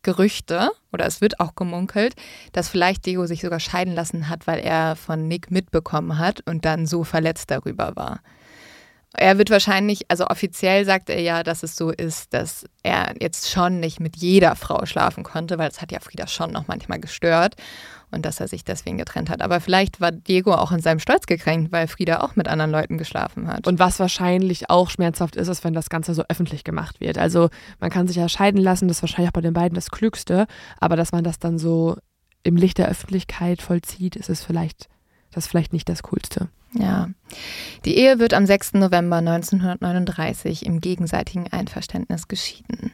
Gerüchte 0.03 0.70
oder 0.93 1.07
es 1.07 1.20
wird 1.20 1.40
auch 1.40 1.55
gemunkelt, 1.55 2.15
dass 2.53 2.69
vielleicht 2.69 3.05
Diego 3.07 3.27
sich 3.27 3.40
sogar 3.40 3.61
scheiden 3.61 3.95
lassen 3.95 4.28
hat, 4.28 4.47
weil 4.47 4.61
er 4.61 4.97
von 4.97 5.27
Nick 5.27 5.51
mitbekommen 5.51 6.19
hat 6.19 6.40
und 6.47 6.65
dann 6.65 6.86
so 6.86 7.05
verletzt 7.05 7.51
darüber 7.51 7.97
war. 7.97 8.20
Er 9.20 9.36
wird 9.39 9.51
wahrscheinlich, 9.51 10.03
also 10.09 10.27
offiziell 10.27 10.85
sagt 10.85 11.11
er 11.11 11.20
ja, 11.20 11.43
dass 11.43 11.62
es 11.62 11.77
so 11.77 11.90
ist, 11.90 12.32
dass 12.32 12.65
er 12.82 13.15
jetzt 13.20 13.51
schon 13.51 13.81
nicht 13.81 13.99
mit 13.99 14.16
jeder 14.16 14.55
Frau 14.55 14.86
schlafen 14.86 15.24
konnte, 15.24 15.59
weil 15.59 15.69
es 15.69 15.82
hat 15.82 15.90
ja 15.90 15.99
Frieda 16.01 16.27
schon 16.28 16.53
noch 16.53 16.69
manchmal 16.69 17.01
gestört 17.01 17.57
und 18.11 18.24
dass 18.24 18.40
er 18.40 18.49
sich 18.49 18.65
deswegen 18.65 18.97
getrennt 18.97 19.28
hat. 19.28 19.43
Aber 19.43 19.61
vielleicht 19.61 20.01
war 20.01 20.12
Diego 20.12 20.55
auch 20.55 20.73
in 20.73 20.81
seinem 20.81 21.01
Stolz 21.01 21.27
gekränkt, 21.27 21.73
weil 21.73 21.89
Frieda 21.89 22.20
auch 22.20 22.36
mit 22.36 22.49
anderen 22.49 22.70
Leuten 22.70 22.97
geschlafen 22.97 23.49
hat. 23.49 23.66
Und 23.66 23.78
was 23.78 23.99
wahrscheinlich 23.99 24.70
auch 24.70 24.89
schmerzhaft 24.89 25.36
ist, 25.36 25.49
ist, 25.49 25.65
wenn 25.65 25.74
das 25.74 25.90
Ganze 25.90 26.15
so 26.15 26.23
öffentlich 26.28 26.65
gemacht 26.65 27.01
wird. 27.01 27.19
Also 27.19 27.49
man 27.81 27.90
kann 27.90 28.07
sich 28.07 28.16
ja 28.16 28.28
scheiden 28.28 28.61
lassen, 28.61 28.89
das 28.89 28.99
ist 28.99 29.03
wahrscheinlich 29.03 29.31
auch 29.31 29.35
bei 29.35 29.40
den 29.40 29.53
beiden 29.53 29.74
das 29.74 29.90
Klügste, 29.90 30.47
aber 30.78 30.97
dass 30.97 31.12
man 31.12 31.24
das 31.24 31.39
dann 31.39 31.59
so 31.59 31.97
im 32.45 32.57
Licht 32.57 32.78
der 32.78 32.89
Öffentlichkeit 32.89 33.62
vollzieht, 33.62 34.16
ist 34.16 34.31
es 34.31 34.45
vielleicht, 34.45 34.89
das 35.32 35.45
ist 35.45 35.51
vielleicht 35.51 35.73
nicht 35.73 35.89
das 35.89 36.03
Coolste. 36.03 36.49
Ja. 36.74 37.09
Die 37.85 37.97
Ehe 37.97 38.19
wird 38.19 38.35
am 38.35 38.47
6. 38.47 38.74
November 38.74 39.16
1939 39.16 40.66
im 40.66 40.81
gegenseitigen 40.81 41.49
Einverständnis 41.49 42.28
geschieden. 42.28 42.93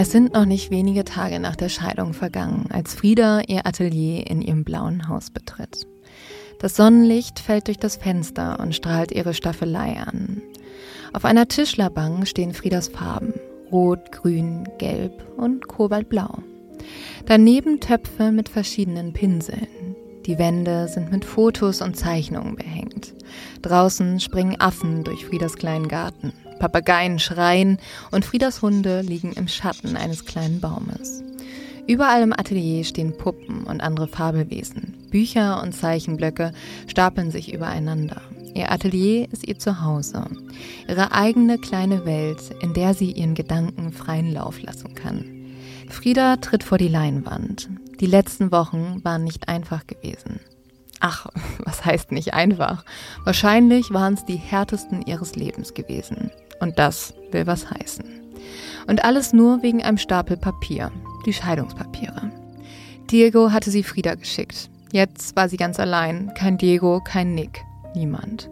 Es 0.00 0.12
sind 0.12 0.32
noch 0.32 0.44
nicht 0.44 0.70
wenige 0.70 1.02
Tage 1.02 1.40
nach 1.40 1.56
der 1.56 1.68
Scheidung 1.68 2.14
vergangen, 2.14 2.68
als 2.70 2.94
Frieda 2.94 3.40
ihr 3.48 3.66
Atelier 3.66 4.28
in 4.28 4.40
ihrem 4.42 4.62
blauen 4.62 5.08
Haus 5.08 5.30
betritt. 5.30 5.88
Das 6.58 6.74
Sonnenlicht 6.74 7.38
fällt 7.38 7.68
durch 7.68 7.78
das 7.78 7.96
Fenster 7.96 8.58
und 8.58 8.74
strahlt 8.74 9.12
ihre 9.12 9.32
Staffelei 9.32 9.96
an. 9.96 10.42
Auf 11.12 11.24
einer 11.24 11.46
Tischlerbank 11.46 12.26
stehen 12.26 12.52
Friedas 12.52 12.88
Farben: 12.88 13.34
Rot, 13.70 14.10
Grün, 14.10 14.68
Gelb 14.78 15.24
und 15.36 15.68
Kobaltblau. 15.68 16.42
Daneben 17.26 17.80
Töpfe 17.80 18.32
mit 18.32 18.48
verschiedenen 18.48 19.12
Pinseln. 19.12 19.68
Die 20.26 20.38
Wände 20.38 20.88
sind 20.88 21.12
mit 21.12 21.24
Fotos 21.24 21.80
und 21.80 21.96
Zeichnungen 21.96 22.56
behängt. 22.56 23.14
Draußen 23.62 24.18
springen 24.18 24.60
Affen 24.60 25.04
durch 25.04 25.26
Friedas 25.26 25.54
kleinen 25.54 25.88
Garten. 25.88 26.32
Papageien 26.58 27.20
schreien 27.20 27.78
und 28.10 28.24
Friedas 28.24 28.62
Hunde 28.62 29.02
liegen 29.02 29.32
im 29.32 29.46
Schatten 29.46 29.96
eines 29.96 30.24
kleinen 30.24 30.60
Baumes. 30.60 31.22
Überall 31.86 32.22
im 32.22 32.32
Atelier 32.32 32.84
stehen 32.84 33.16
Puppen 33.16 33.64
und 33.64 33.80
andere 33.80 34.08
Fabelwesen. 34.08 34.97
Bücher 35.10 35.62
und 35.62 35.72
Zeichenblöcke 35.72 36.52
stapeln 36.86 37.30
sich 37.30 37.52
übereinander. 37.52 38.20
Ihr 38.54 38.72
Atelier 38.72 39.28
ist 39.30 39.46
ihr 39.46 39.58
Zuhause, 39.58 40.24
ihre 40.88 41.12
eigene 41.12 41.58
kleine 41.58 42.04
Welt, 42.04 42.40
in 42.60 42.74
der 42.74 42.94
sie 42.94 43.12
ihren 43.12 43.34
Gedanken 43.34 43.92
freien 43.92 44.32
Lauf 44.32 44.60
lassen 44.60 44.94
kann. 44.94 45.24
Frieda 45.88 46.36
tritt 46.36 46.64
vor 46.64 46.78
die 46.78 46.88
Leinwand. 46.88 47.68
Die 48.00 48.06
letzten 48.06 48.52
Wochen 48.52 49.00
waren 49.04 49.24
nicht 49.24 49.48
einfach 49.48 49.86
gewesen. 49.86 50.40
Ach, 51.00 51.26
was 51.64 51.84
heißt 51.84 52.12
nicht 52.12 52.34
einfach? 52.34 52.84
Wahrscheinlich 53.24 53.90
waren 53.92 54.14
es 54.14 54.24
die 54.24 54.36
härtesten 54.36 55.02
ihres 55.02 55.36
Lebens 55.36 55.74
gewesen. 55.74 56.30
Und 56.60 56.78
das 56.78 57.14
will 57.30 57.46
was 57.46 57.70
heißen. 57.70 58.04
Und 58.86 59.04
alles 59.04 59.32
nur 59.32 59.62
wegen 59.62 59.82
einem 59.82 59.98
Stapel 59.98 60.36
Papier, 60.36 60.90
die 61.26 61.32
Scheidungspapiere. 61.32 62.32
Diego 63.10 63.52
hatte 63.52 63.70
sie 63.70 63.82
Frieda 63.82 64.14
geschickt. 64.14 64.70
Jetzt 64.92 65.36
war 65.36 65.48
sie 65.48 65.56
ganz 65.56 65.78
allein. 65.78 66.32
Kein 66.34 66.58
Diego, 66.58 67.00
kein 67.00 67.34
Nick, 67.34 67.62
niemand. 67.94 68.50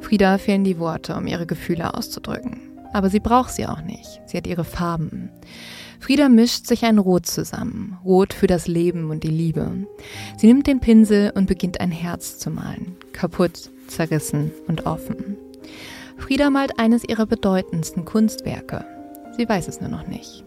Frieda 0.00 0.38
fehlen 0.38 0.64
die 0.64 0.78
Worte, 0.78 1.14
um 1.14 1.26
ihre 1.26 1.46
Gefühle 1.46 1.94
auszudrücken. 1.94 2.60
Aber 2.92 3.08
sie 3.08 3.20
braucht 3.20 3.52
sie 3.52 3.66
auch 3.66 3.82
nicht. 3.82 4.20
Sie 4.26 4.36
hat 4.36 4.46
ihre 4.46 4.64
Farben. 4.64 5.30
Frieda 6.00 6.28
mischt 6.28 6.66
sich 6.66 6.84
ein 6.84 6.98
Rot 6.98 7.26
zusammen. 7.26 7.98
Rot 8.04 8.32
für 8.32 8.46
das 8.46 8.66
Leben 8.66 9.10
und 9.10 9.22
die 9.22 9.28
Liebe. 9.28 9.86
Sie 10.36 10.46
nimmt 10.48 10.66
den 10.66 10.80
Pinsel 10.80 11.32
und 11.34 11.46
beginnt 11.46 11.80
ein 11.80 11.92
Herz 11.92 12.38
zu 12.38 12.50
malen. 12.50 12.96
Kaputt, 13.12 13.70
zerrissen 13.86 14.50
und 14.66 14.84
offen. 14.86 15.36
Frieda 16.18 16.50
malt 16.50 16.78
eines 16.78 17.04
ihrer 17.04 17.26
bedeutendsten 17.26 18.04
Kunstwerke. 18.04 18.84
Sie 19.36 19.48
weiß 19.48 19.68
es 19.68 19.80
nur 19.80 19.90
noch 19.90 20.06
nicht. 20.06 20.44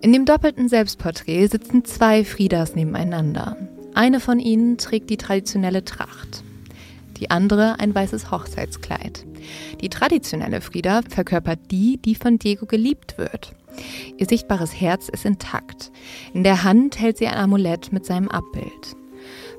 In 0.00 0.12
dem 0.12 0.24
doppelten 0.24 0.68
Selbstporträt 0.68 1.46
sitzen 1.48 1.84
zwei 1.84 2.24
Friedas 2.24 2.74
nebeneinander. 2.74 3.56
Eine 3.94 4.20
von 4.20 4.38
ihnen 4.38 4.78
trägt 4.78 5.10
die 5.10 5.16
traditionelle 5.16 5.84
Tracht, 5.84 6.42
die 7.18 7.30
andere 7.30 7.80
ein 7.80 7.94
weißes 7.94 8.30
Hochzeitskleid. 8.30 9.26
Die 9.80 9.88
traditionelle 9.88 10.60
Frieda 10.60 11.00
verkörpert 11.08 11.58
die, 11.70 11.98
die 11.98 12.14
von 12.14 12.38
Diego 12.38 12.66
geliebt 12.66 13.18
wird. 13.18 13.52
Ihr 14.16 14.26
sichtbares 14.26 14.78
Herz 14.78 15.08
ist 15.08 15.24
intakt. 15.24 15.90
In 16.32 16.44
der 16.44 16.64
Hand 16.64 17.00
hält 17.00 17.18
sie 17.18 17.26
ein 17.26 17.38
Amulett 17.38 17.92
mit 17.92 18.06
seinem 18.06 18.28
Abbild. 18.28 18.96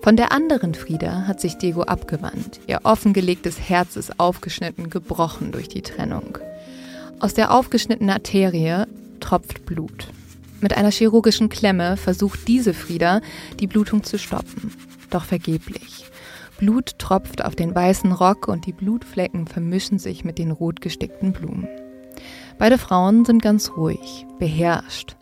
Von 0.02 0.16
der 0.16 0.32
anderen 0.32 0.74
Frieda 0.74 1.28
hat 1.28 1.40
sich 1.40 1.58
Diego 1.58 1.84
abgewandt. 1.84 2.60
Ihr 2.68 2.80
offengelegtes 2.84 3.60
Herz 3.60 3.96
ist 3.96 4.20
aufgeschnitten, 4.20 4.90
gebrochen 4.90 5.52
durch 5.52 5.68
die 5.68 5.84
Trennung. 5.84 6.40
Aus 7.20 7.36
der 7.36 7.54
aufgeschnittenen 7.54 8.10
Arterie 8.10 8.86
tropft 9.20 9.66
Blut. 9.66 10.08
Mit 10.62 10.78
einer 10.78 10.92
chirurgischen 10.92 11.50
Klemme 11.50 11.98
versucht 11.98 12.48
diese 12.48 12.74
Frieda, 12.74 13.22
die 13.60 13.68
Blutung 13.68 14.04
zu 14.04 14.18
stoppen. 14.20 14.72
Doch 15.10 15.26
vergeblich. 15.26 16.06
Blut 16.60 17.00
tropft 17.00 17.44
auf 17.44 17.56
den 17.56 17.74
weißen 17.74 18.12
Rock 18.12 18.48
und 18.48 18.68
die 18.68 18.72
Blutflecken 18.72 19.48
vermischen 19.48 19.98
sich 19.98 20.24
mit 20.24 20.38
den 20.38 20.52
rot 20.52 20.80
gestickten 20.80 21.34
Blumen. 21.34 21.68
Beide 22.60 22.78
Frauen 22.78 23.26
sind 23.26 23.42
ganz 23.42 23.72
ruhig, 23.76 24.28
beherrscht. 24.38 25.16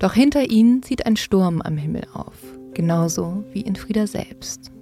Doch 0.00 0.14
hinter 0.14 0.50
ihnen 0.50 0.82
zieht 0.82 1.06
ein 1.06 1.16
Sturm 1.16 1.62
am 1.62 1.76
Himmel 1.76 2.08
auf, 2.12 2.34
genauso 2.74 3.44
wie 3.52 3.60
in 3.60 3.76
Frieda 3.76 4.08
selbst. 4.08 4.72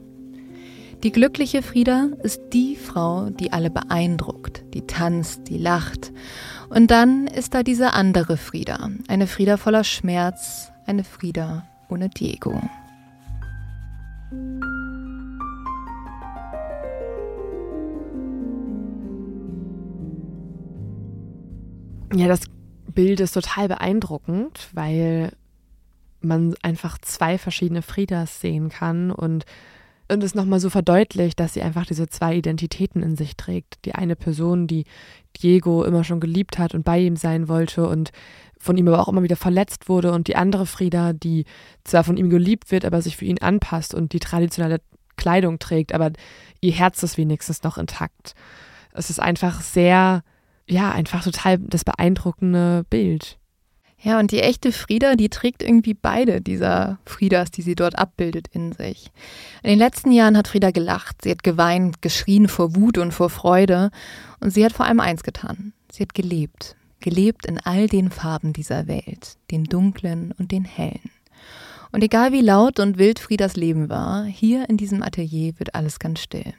Die 1.03 1.13
glückliche 1.13 1.63
Frieda 1.63 2.09
ist 2.23 2.41
die 2.53 2.75
Frau, 2.75 3.29
die 3.29 3.53
alle 3.53 3.71
beeindruckt, 3.71 4.65
die 4.73 4.87
tanzt, 4.87 5.49
die 5.49 5.59
lacht. 5.59 6.13
Und 6.71 6.91
dann 6.91 7.27
ist 7.27 7.55
da 7.55 7.63
diese 7.63 7.95
andere 7.95 8.37
Frieda, 8.37 8.91
eine 9.09 9.27
Frieda 9.27 9.57
voller 9.57 9.85
Schmerz, 9.85 10.71
eine 10.87 11.03
Frieda 11.03 11.67
ohne 11.89 12.11
Diego. 12.11 12.61
Ja, 22.15 22.27
das 22.27 22.41
Bild 22.93 23.21
ist 23.21 23.33
total 23.33 23.69
beeindruckend, 23.69 24.69
weil 24.73 25.33
man 26.21 26.55
einfach 26.63 26.99
zwei 26.99 27.39
verschiedene 27.39 27.83
Friedas 27.83 28.41
sehen 28.41 28.69
kann 28.69 29.11
und, 29.11 29.45
und 30.11 30.23
es 30.23 30.35
nochmal 30.35 30.61
so 30.61 30.69
verdeutlicht, 30.69 31.39
dass 31.39 31.55
sie 31.55 31.63
einfach 31.63 31.87
diese 31.87 32.09
zwei 32.09 32.35
Identitäten 32.35 33.03
in 33.03 33.17
sich 33.17 33.37
trägt. 33.37 33.85
Die 33.85 33.95
eine 33.95 34.17
Person, 34.17 34.67
die 34.67 34.85
Diego 35.43 35.85
immer 35.85 36.05
schon 36.05 36.21
geliebt 36.21 36.59
hat 36.59 36.75
und 36.75 36.85
bei 36.85 36.99
ihm 36.99 37.17
sein 37.17 37.49
wollte 37.49 37.89
und 37.89 38.11
von 38.59 38.77
ihm 38.77 38.89
aber 38.89 39.01
auch 39.01 39.09
immer 39.09 39.23
wieder 39.23 39.37
verletzt 39.37 39.89
wurde 39.89 40.13
und 40.13 40.29
die 40.29 40.37
andere 40.37 40.67
Frieda, 40.67 41.13
die 41.13 41.45
zwar 41.85 42.05
von 42.05 42.17
ihm 42.17 42.29
geliebt 42.29 42.71
wird, 42.71 42.85
aber 42.85 43.01
sich 43.03 43.17
für 43.17 43.25
ihn 43.25 43.39
anpasst 43.39 43.95
und 43.95 44.13
die 44.13 44.19
traditionelle 44.19 44.81
Kleidung 45.17 45.59
trägt, 45.59 45.93
aber 45.95 46.13
ihr 46.61 46.73
Herz 46.73 47.03
ist 47.03 47.19
wenigstens 47.19 47.63
noch 47.63 47.79
intakt. 47.79 48.35
Es 48.93 49.11
ist 49.11 49.21
einfach 49.21 49.61
sehr, 49.61 50.23
ja, 50.67 50.91
einfach 50.91 51.23
total 51.23 51.59
das 51.59 51.85
beeindruckende 51.85 52.85
Bild. 52.91 53.38
Ja, 54.01 54.21
und 54.21 54.31
die 54.31 54.41
echte 54.41 54.71
Frieda, 54.71 55.17
die 55.17 55.29
trägt 55.29 55.63
irgendwie 55.63 55.95
beide 55.95 56.41
dieser 56.41 56.99
Friedas, 57.05 57.51
die 57.51 57.63
sie 57.63 57.75
dort 57.75 57.99
abbildet, 57.99 58.47
in 58.53 58.73
sich. 58.73 59.11
In 59.63 59.71
den 59.71 59.79
letzten 59.79 60.13
Jahren 60.13 60.37
hat 60.37 60.47
Frieda 60.47 60.71
gelacht, 60.71 61.23
sie 61.23 61.33
hat 61.33 61.43
geweint, 61.43 62.01
geschrien 62.01 62.47
vor 62.47 62.77
Wut 62.77 62.99
und 62.99 63.13
vor 63.13 63.29
Freude. 63.29 63.91
Und 64.39 64.51
sie 64.51 64.65
hat 64.65 64.73
vor 64.73 64.87
allem 64.87 65.01
eins 65.01 65.25
getan. 65.25 65.73
Sie 65.91 66.03
hat 66.03 66.15
gelebt. 66.15 66.77
gelebt 67.01 67.47
in 67.47 67.61
all 67.61 67.87
den 67.87 68.11
Farben 68.11 68.53
dieser 68.53 68.89
Welt, 68.89 69.37
den 69.51 69.65
dunklen 69.65 70.33
und 70.37 70.51
den 70.51 70.65
hellen. 70.65 71.11
Und 71.93 72.03
egal 72.03 72.33
wie 72.33 72.41
laut 72.41 72.81
und 72.81 72.99
wild 72.99 73.19
Friedas 73.19 73.57
Leben 73.57 73.89
war, 73.89 74.25
hier 74.25 74.69
in 74.69 74.77
diesem 74.77 75.03
Atelier 75.03 75.59
wird 75.59 75.75
alles 75.75 75.99
ganz 75.99 76.21
still. 76.21 76.55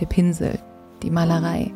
Der 0.00 0.06
Pinsel, 0.06 0.58
die 1.02 1.10
Malerei. 1.10 1.72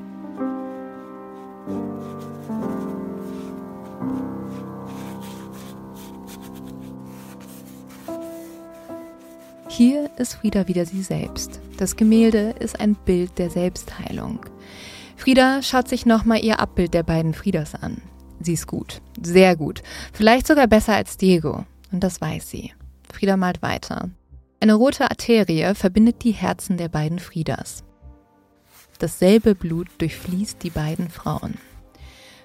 Hier 9.69 10.11
ist 10.19 10.35
Frieda 10.35 10.69
wieder 10.69 10.85
sie 10.85 11.03
selbst. 11.03 11.59
Das 11.79 11.97
Gemälde 11.97 12.55
ist 12.61 12.79
ein 12.79 12.95
Bild 12.95 13.39
der 13.39 13.51
Selbstheilung. 13.51 14.41
Frieda 15.17 15.63
schaut 15.63 15.89
sich 15.89 16.05
nochmal 16.05 16.45
ihr 16.45 16.61
Abbild 16.61 16.95
der 16.95 17.03
beiden 17.03 17.33
Friedas 17.33 17.75
an. 17.75 18.03
Sie 18.39 18.53
ist 18.53 18.67
gut, 18.67 19.01
sehr 19.23 19.57
gut, 19.57 19.83
vielleicht 20.13 20.47
sogar 20.47 20.67
besser 20.67 20.95
als 20.95 21.17
Diego. 21.17 21.65
Und 21.93 22.03
das 22.03 22.21
weiß 22.21 22.49
sie. 22.49 22.73
Frieda 23.13 23.37
malt 23.37 23.63
weiter. 23.63 24.11
Eine 24.61 24.75
rote 24.75 25.11
Arterie 25.11 25.75
verbindet 25.75 26.25
die 26.25 26.33
Herzen 26.33 26.77
der 26.77 26.89
beiden 26.89 27.19
Friedas. 27.19 27.85
Dasselbe 28.99 29.55
Blut 29.55 29.89
durchfließt 29.99 30.63
die 30.63 30.71
beiden 30.71 31.11
Frauen. 31.11 31.55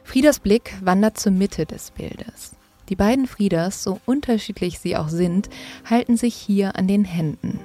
Friedas 0.04 0.40
Blick 0.40 0.74
wandert 0.82 1.20
zur 1.20 1.32
Mitte 1.32 1.66
des 1.66 1.92
Bildes. 1.92 2.56
Die 2.90 2.96
beiden 2.96 3.28
Friedas, 3.28 3.84
so 3.84 4.00
unterschiedlich 4.06 4.80
sie 4.80 4.96
auch 4.96 5.10
sind, 5.10 5.50
halten 5.88 6.18
sich 6.18 6.34
hier 6.36 6.76
an 6.76 6.88
den 6.88 7.06
Händen. 7.06 7.60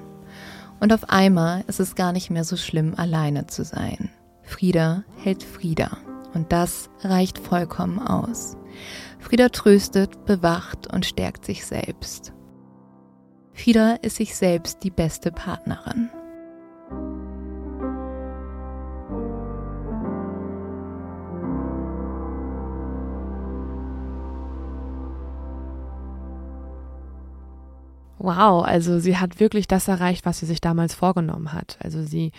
Und 0.80 0.92
auf 0.92 1.08
einmal 1.08 1.64
ist 1.68 1.78
es 1.78 1.94
gar 1.94 2.12
nicht 2.12 2.28
mehr 2.28 2.44
so 2.44 2.56
schlimm, 2.56 2.94
alleine 2.96 3.46
zu 3.46 3.64
sein. 3.64 4.10
Frieda 4.42 5.04
hält 5.16 5.42
Frieda. 5.44 5.96
Und 6.34 6.50
das 6.50 6.90
reicht 7.02 7.38
vollkommen 7.38 8.00
aus. 8.00 8.56
Frieda 9.22 9.48
tröstet, 9.48 10.26
bewacht 10.26 10.92
und 10.92 11.06
stärkt 11.06 11.46
sich 11.46 11.64
selbst. 11.64 12.34
Frieda 13.54 13.94
ist 14.02 14.16
sich 14.16 14.34
selbst 14.34 14.82
die 14.82 14.90
beste 14.90 15.30
Partnerin. 15.30 16.10
Wow, 28.18 28.64
also 28.64 28.98
sie 28.98 29.16
hat 29.16 29.40
wirklich 29.40 29.66
das 29.66 29.88
erreicht, 29.88 30.26
was 30.26 30.40
sie 30.40 30.46
sich 30.46 30.60
damals 30.60 30.94
vorgenommen 30.94 31.52
hat. 31.52 31.78
Also 31.80 32.02
sie 32.02 32.32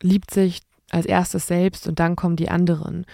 liebt 0.00 0.32
sich 0.32 0.62
als 0.90 1.06
erstes 1.06 1.46
selbst 1.46 1.86
und 1.86 2.00
dann 2.00 2.16
kommen 2.16 2.36
die 2.36 2.50
anderen. 2.50 3.06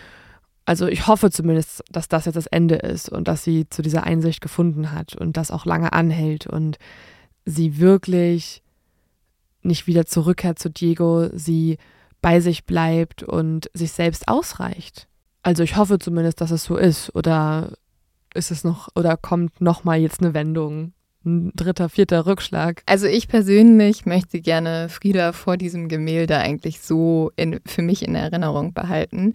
Also 0.68 0.86
ich 0.86 1.06
hoffe 1.06 1.30
zumindest, 1.30 1.82
dass 1.90 2.08
das 2.08 2.26
jetzt 2.26 2.34
das 2.34 2.46
Ende 2.46 2.74
ist 2.74 3.08
und 3.08 3.26
dass 3.26 3.42
sie 3.42 3.70
zu 3.70 3.80
dieser 3.80 4.02
Einsicht 4.04 4.42
gefunden 4.42 4.92
hat 4.92 5.16
und 5.16 5.38
das 5.38 5.50
auch 5.50 5.64
lange 5.64 5.94
anhält 5.94 6.46
und 6.46 6.76
sie 7.46 7.78
wirklich 7.78 8.62
nicht 9.62 9.86
wieder 9.86 10.04
zurückkehrt 10.04 10.58
zu 10.58 10.68
Diego, 10.68 11.30
sie 11.32 11.78
bei 12.20 12.40
sich 12.40 12.66
bleibt 12.66 13.22
und 13.22 13.70
sich 13.72 13.92
selbst 13.92 14.28
ausreicht. 14.28 15.08
Also 15.40 15.62
ich 15.62 15.78
hoffe 15.78 15.98
zumindest, 15.98 16.42
dass 16.42 16.50
es 16.50 16.64
so 16.64 16.76
ist 16.76 17.14
oder 17.14 17.72
ist 18.34 18.50
es 18.50 18.62
noch 18.62 18.90
oder 18.94 19.16
kommt 19.16 19.62
noch 19.62 19.84
mal 19.84 19.98
jetzt 19.98 20.20
eine 20.20 20.34
Wendung? 20.34 20.92
Ein 21.28 21.52
dritter, 21.54 21.88
vierter 21.88 22.26
Rückschlag. 22.26 22.82
Also 22.86 23.06
ich 23.06 23.28
persönlich 23.28 24.06
möchte 24.06 24.40
gerne 24.40 24.88
Frieda 24.88 25.32
vor 25.32 25.56
diesem 25.56 25.88
Gemälde 25.88 26.38
eigentlich 26.38 26.80
so 26.80 27.30
in, 27.36 27.60
für 27.66 27.82
mich 27.82 28.02
in 28.02 28.14
Erinnerung 28.14 28.72
behalten. 28.72 29.34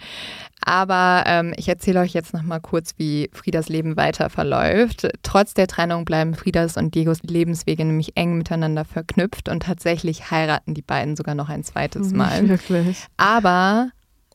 Aber 0.66 1.24
ähm, 1.28 1.54
ich 1.58 1.68
erzähle 1.68 2.00
euch 2.00 2.14
jetzt 2.14 2.34
noch 2.34 2.44
mal 2.44 2.60
kurz, 2.60 2.94
wie 2.98 3.30
Friedas 3.34 3.70
Leben 3.70 3.98
weiter 3.98 4.30
verläuft. 4.30 5.08
Trotz 5.22 5.54
der 5.54 5.68
Trennung 5.68 6.06
bleiben 6.06 6.36
Friedas 6.36 6.78
und 6.78 6.96
Diegos 6.96 7.22
Lebenswege 7.24 7.86
nämlich 7.86 8.16
eng 8.16 8.38
miteinander 8.38 8.86
verknüpft 8.86 9.50
und 9.50 9.64
tatsächlich 9.64 10.32
heiraten 10.32 10.74
die 10.74 10.82
beiden 10.82 11.16
sogar 11.16 11.36
noch 11.36 11.50
ein 11.50 11.64
zweites 11.64 12.12
Mal. 12.12 12.48
Wirklich. 12.48 13.06
Aber 13.18 13.90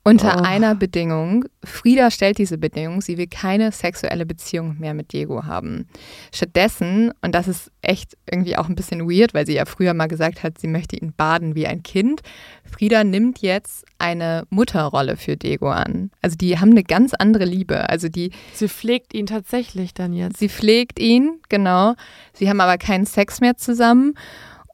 unter 0.09 0.39
oh. 0.39 0.43
einer 0.43 0.75
Bedingung. 0.75 1.45
Frieda 1.63 2.11
stellt 2.11 2.39
diese 2.39 2.57
Bedingung, 2.57 3.01
sie 3.01 3.19
will 3.19 3.27
keine 3.27 3.73
sexuelle 3.73 4.25
Beziehung 4.25 4.77
mehr 4.79 4.95
mit 4.95 5.13
Diego 5.13 5.45
haben. 5.45 5.87
Stattdessen, 6.33 7.13
und 7.21 7.35
das 7.35 7.47
ist 7.47 7.71
echt 7.83 8.17
irgendwie 8.31 8.57
auch 8.57 8.69
ein 8.69 8.75
bisschen 8.75 9.09
weird, 9.09 9.35
weil 9.35 9.47
sie 9.47 9.55
ja 9.55 9.67
früher 9.67 9.93
mal 9.93 10.07
gesagt 10.07 10.43
hat, 10.43 10.59
sie 10.59 10.67
möchte 10.67 10.97
ihn 10.97 11.13
baden 11.17 11.55
wie 11.55 11.67
ein 11.67 11.83
Kind, 11.83 12.23
Frieda 12.65 13.05
nimmt 13.05 13.41
jetzt 13.41 13.85
eine 13.99 14.47
Mutterrolle 14.51 15.17
für 15.17 15.37
Diego 15.37 15.71
an. 15.71 16.11
Also 16.23 16.37
die 16.37 16.59
haben 16.59 16.71
eine 16.71 16.85
ganz 16.85 17.15
andere 17.15 17.45
Liebe. 17.45 17.89
Also 17.89 18.09
die. 18.09 18.31
Sie 18.53 18.69
pflegt 18.69 19.15
ihn 19.15 19.27
tatsächlich 19.27 19.95
dann 19.95 20.13
jetzt. 20.13 20.39
Sie 20.39 20.49
pflegt 20.49 20.99
ihn, 20.99 21.41
genau. 21.49 21.95
Sie 22.33 22.49
haben 22.49 22.61
aber 22.61 22.79
keinen 22.79 23.07
Sex 23.07 23.41
mehr 23.41 23.57
zusammen. 23.57 24.15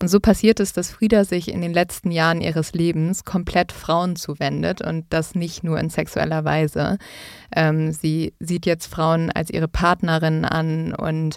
Und 0.04 0.08
so 0.08 0.20
passiert 0.20 0.60
es, 0.60 0.74
dass 0.74 0.90
Frieda 0.90 1.24
sich 1.24 1.48
in 1.48 1.62
den 1.62 1.72
letzten 1.72 2.10
Jahren 2.10 2.42
ihres 2.42 2.74
Lebens 2.74 3.24
komplett 3.24 3.72
Frauen 3.72 4.16
zuwendet 4.16 4.82
und 4.82 5.06
das 5.08 5.34
nicht 5.34 5.64
nur 5.64 5.80
in 5.80 5.88
sexueller 5.88 6.44
Weise. 6.44 6.98
Ähm, 7.56 7.90
sie 7.90 8.34
sieht 8.38 8.66
jetzt 8.66 8.86
Frauen 8.86 9.30
als 9.30 9.48
ihre 9.48 9.66
Partnerin 9.66 10.44
an 10.44 10.94
und 10.94 11.36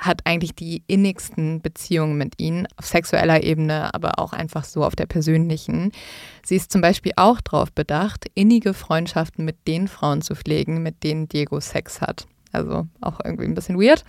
hat 0.00 0.22
eigentlich 0.24 0.54
die 0.54 0.82
innigsten 0.86 1.60
Beziehungen 1.60 2.16
mit 2.16 2.40
ihnen, 2.40 2.66
auf 2.78 2.86
sexueller 2.86 3.42
Ebene, 3.42 3.92
aber 3.92 4.18
auch 4.18 4.32
einfach 4.32 4.64
so 4.64 4.82
auf 4.82 4.96
der 4.96 5.04
persönlichen. 5.04 5.92
Sie 6.42 6.56
ist 6.56 6.72
zum 6.72 6.80
Beispiel 6.80 7.12
auch 7.16 7.42
darauf 7.42 7.70
bedacht, 7.70 8.30
innige 8.34 8.72
Freundschaften 8.72 9.44
mit 9.44 9.68
den 9.68 9.88
Frauen 9.88 10.22
zu 10.22 10.34
pflegen, 10.34 10.82
mit 10.82 11.04
denen 11.04 11.28
Diego 11.28 11.60
Sex 11.60 12.00
hat. 12.00 12.26
Also 12.50 12.86
auch 13.02 13.20
irgendwie 13.22 13.44
ein 13.44 13.54
bisschen 13.54 13.78
weird. 13.78 14.04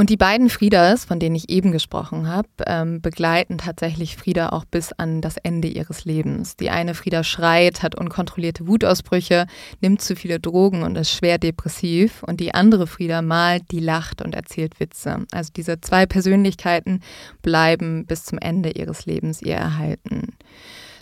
Und 0.00 0.08
die 0.08 0.16
beiden 0.16 0.48
Friedas, 0.48 1.04
von 1.04 1.20
denen 1.20 1.36
ich 1.36 1.50
eben 1.50 1.72
gesprochen 1.72 2.26
habe, 2.26 2.48
ähm, 2.66 3.02
begleiten 3.02 3.58
tatsächlich 3.58 4.16
Frieda 4.16 4.48
auch 4.48 4.64
bis 4.64 4.94
an 4.94 5.20
das 5.20 5.36
Ende 5.36 5.68
ihres 5.68 6.06
Lebens. 6.06 6.56
Die 6.56 6.70
eine 6.70 6.94
Frieda 6.94 7.22
schreit, 7.22 7.82
hat 7.82 7.96
unkontrollierte 7.96 8.66
Wutausbrüche, 8.66 9.46
nimmt 9.82 10.00
zu 10.00 10.16
viele 10.16 10.40
Drogen 10.40 10.84
und 10.84 10.96
ist 10.96 11.12
schwer 11.12 11.36
depressiv. 11.36 12.22
Und 12.22 12.40
die 12.40 12.54
andere 12.54 12.86
Frieda 12.86 13.20
malt, 13.20 13.64
die 13.72 13.80
lacht 13.80 14.22
und 14.22 14.34
erzählt 14.34 14.80
Witze. 14.80 15.26
Also 15.32 15.50
diese 15.54 15.82
zwei 15.82 16.06
Persönlichkeiten 16.06 17.02
bleiben 17.42 18.06
bis 18.06 18.24
zum 18.24 18.38
Ende 18.38 18.70
ihres 18.70 19.04
Lebens 19.04 19.42
ihr 19.42 19.56
erhalten. 19.56 20.32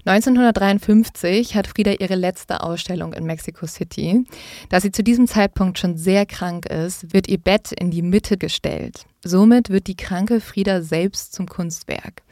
1953 0.08 1.54
hat 1.54 1.66
Frieda 1.66 1.92
ihre 1.92 2.14
letzte 2.14 2.62
Ausstellung 2.62 3.12
in 3.12 3.24
Mexico 3.24 3.66
City. 3.66 4.24
Da 4.70 4.80
sie 4.80 4.90
zu 4.90 5.02
diesem 5.02 5.26
Zeitpunkt 5.26 5.78
schon 5.78 5.98
sehr 5.98 6.24
krank 6.24 6.64
ist, 6.64 7.12
wird 7.12 7.28
ihr 7.28 7.36
Bett 7.36 7.72
in 7.72 7.90
die 7.90 8.00
Mitte 8.00 8.38
gestellt. 8.38 9.04
Somit 9.22 9.68
wird 9.68 9.86
die 9.86 9.96
kranke 9.96 10.40
Frieda 10.40 10.80
selbst 10.80 11.34
zum 11.34 11.46
Kunstwerk. 11.46 12.22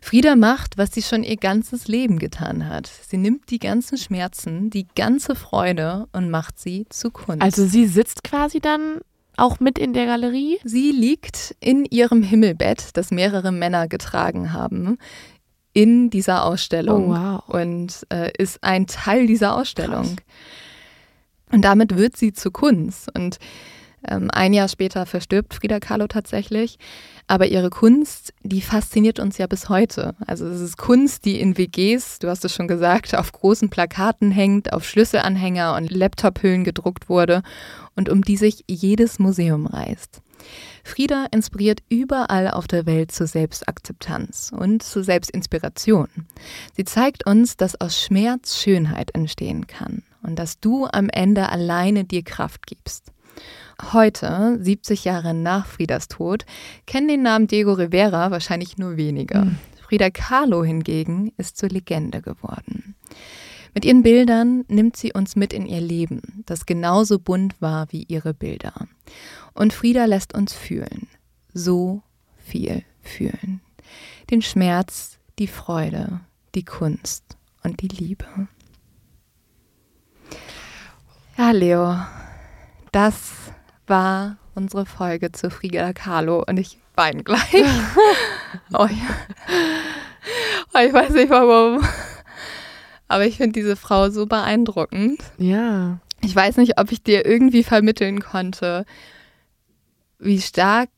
Frieda 0.00 0.36
macht, 0.36 0.78
was 0.78 0.92
sie 0.92 1.02
schon 1.02 1.22
ihr 1.22 1.36
ganzes 1.36 1.86
Leben 1.86 2.18
getan 2.18 2.66
hat. 2.66 2.90
Sie 3.08 3.18
nimmt 3.18 3.50
die 3.50 3.58
ganzen 3.58 3.98
Schmerzen, 3.98 4.70
die 4.70 4.86
ganze 4.96 5.34
Freude 5.34 6.06
und 6.12 6.30
macht 6.30 6.58
sie 6.58 6.86
zu 6.88 7.10
Kunst. 7.10 7.42
Also 7.42 7.66
sie 7.66 7.86
sitzt 7.86 8.24
quasi 8.24 8.60
dann 8.60 9.00
auch 9.36 9.60
mit 9.60 9.78
in 9.78 9.92
der 9.92 10.06
Galerie? 10.06 10.58
Sie 10.64 10.90
liegt 10.90 11.54
in 11.60 11.84
ihrem 11.84 12.24
Himmelbett, 12.24 12.96
das 12.96 13.12
mehrere 13.12 13.52
Männer 13.52 13.86
getragen 13.86 14.52
haben 14.52 14.98
in 15.78 16.10
dieser 16.10 16.44
Ausstellung 16.44 17.12
oh, 17.12 17.14
wow. 17.14 17.42
und 17.46 18.04
äh, 18.12 18.32
ist 18.36 18.64
ein 18.64 18.88
Teil 18.88 19.28
dieser 19.28 19.54
Ausstellung. 19.54 20.16
Krass. 20.16 20.16
Und 21.52 21.62
damit 21.62 21.96
wird 21.96 22.16
sie 22.16 22.32
zu 22.32 22.50
Kunst. 22.50 23.08
Und 23.14 23.38
ähm, 24.08 24.28
ein 24.32 24.52
Jahr 24.52 24.66
später 24.66 25.06
verstirbt 25.06 25.54
Frida 25.54 25.78
Kahlo 25.78 26.08
tatsächlich. 26.08 26.80
Aber 27.28 27.46
ihre 27.46 27.70
Kunst, 27.70 28.34
die 28.42 28.60
fasziniert 28.60 29.20
uns 29.20 29.38
ja 29.38 29.46
bis 29.46 29.68
heute. 29.68 30.16
Also 30.26 30.48
es 30.48 30.60
ist 30.60 30.78
Kunst, 30.78 31.24
die 31.24 31.40
in 31.40 31.56
WGs, 31.56 32.18
du 32.18 32.28
hast 32.28 32.44
es 32.44 32.52
schon 32.52 32.66
gesagt, 32.66 33.14
auf 33.14 33.30
großen 33.30 33.70
Plakaten 33.70 34.32
hängt, 34.32 34.72
auf 34.72 34.84
Schlüsselanhänger 34.84 35.76
und 35.76 35.92
Laptophüllen 35.92 36.64
gedruckt 36.64 37.08
wurde 37.08 37.44
und 37.94 38.08
um 38.08 38.22
die 38.22 38.36
sich 38.36 38.64
jedes 38.66 39.20
Museum 39.20 39.66
reißt. 39.66 40.22
Frieda 40.84 41.26
inspiriert 41.30 41.80
überall 41.88 42.50
auf 42.50 42.66
der 42.66 42.86
Welt 42.86 43.12
zur 43.12 43.26
Selbstakzeptanz 43.26 44.52
und 44.56 44.82
zur 44.82 45.04
Selbstinspiration. 45.04 46.08
Sie 46.76 46.84
zeigt 46.84 47.26
uns, 47.26 47.56
dass 47.56 47.80
aus 47.80 48.00
Schmerz 48.00 48.56
Schönheit 48.56 49.14
entstehen 49.14 49.66
kann 49.66 50.02
und 50.22 50.38
dass 50.38 50.60
du 50.60 50.86
am 50.86 51.08
Ende 51.08 51.48
alleine 51.48 52.04
dir 52.04 52.22
Kraft 52.22 52.66
gibst. 52.66 53.12
Heute, 53.92 54.58
70 54.60 55.04
Jahre 55.04 55.34
nach 55.34 55.66
Friedas 55.66 56.08
Tod, 56.08 56.44
kennen 56.86 57.08
den 57.08 57.22
Namen 57.22 57.46
Diego 57.46 57.72
Rivera 57.72 58.30
wahrscheinlich 58.30 58.76
nur 58.76 58.96
wenige. 58.96 59.38
Mhm. 59.38 59.58
Frida 59.88 60.10
Kahlo 60.10 60.64
hingegen 60.64 61.32
ist 61.38 61.56
zur 61.56 61.70
Legende 61.70 62.20
geworden. 62.20 62.94
Mit 63.74 63.84
ihren 63.84 64.02
Bildern 64.02 64.64
nimmt 64.68 64.96
sie 64.96 65.12
uns 65.12 65.36
mit 65.36 65.52
in 65.52 65.64
ihr 65.64 65.80
Leben, 65.80 66.42
das 66.46 66.66
genauso 66.66 67.18
bunt 67.18 67.60
war 67.60 67.86
wie 67.90 68.04
ihre 68.08 68.34
Bilder. 68.34 68.88
Und 69.58 69.72
Frieda 69.72 70.04
lässt 70.04 70.34
uns 70.34 70.54
fühlen, 70.54 71.08
so 71.52 72.04
viel 72.36 72.84
fühlen. 73.02 73.60
Den 74.30 74.40
Schmerz, 74.40 75.18
die 75.40 75.48
Freude, 75.48 76.20
die 76.54 76.64
Kunst 76.64 77.36
und 77.64 77.82
die 77.82 77.88
Liebe. 77.88 78.46
Ja, 81.36 81.50
Leo, 81.50 81.96
das 82.92 83.32
war 83.88 84.36
unsere 84.54 84.86
Folge 84.86 85.32
zu 85.32 85.50
Frida 85.50 85.92
Kahlo 85.92 86.44
und 86.46 86.56
ich 86.56 86.78
weine 86.94 87.24
gleich. 87.24 87.52
oh, 88.72 88.86
ja. 88.86 89.16
oh, 90.72 90.86
ich 90.86 90.92
weiß 90.92 91.10
nicht 91.14 91.30
warum. 91.30 91.84
Aber 93.08 93.26
ich 93.26 93.38
finde 93.38 93.58
diese 93.58 93.74
Frau 93.74 94.08
so 94.10 94.26
beeindruckend. 94.26 95.20
Ja. 95.36 95.98
Ich 96.20 96.36
weiß 96.36 96.58
nicht, 96.58 96.78
ob 96.78 96.92
ich 96.92 97.02
dir 97.02 97.26
irgendwie 97.26 97.64
vermitteln 97.64 98.20
konnte, 98.20 98.84
wie 100.18 100.40
stark 100.40 100.90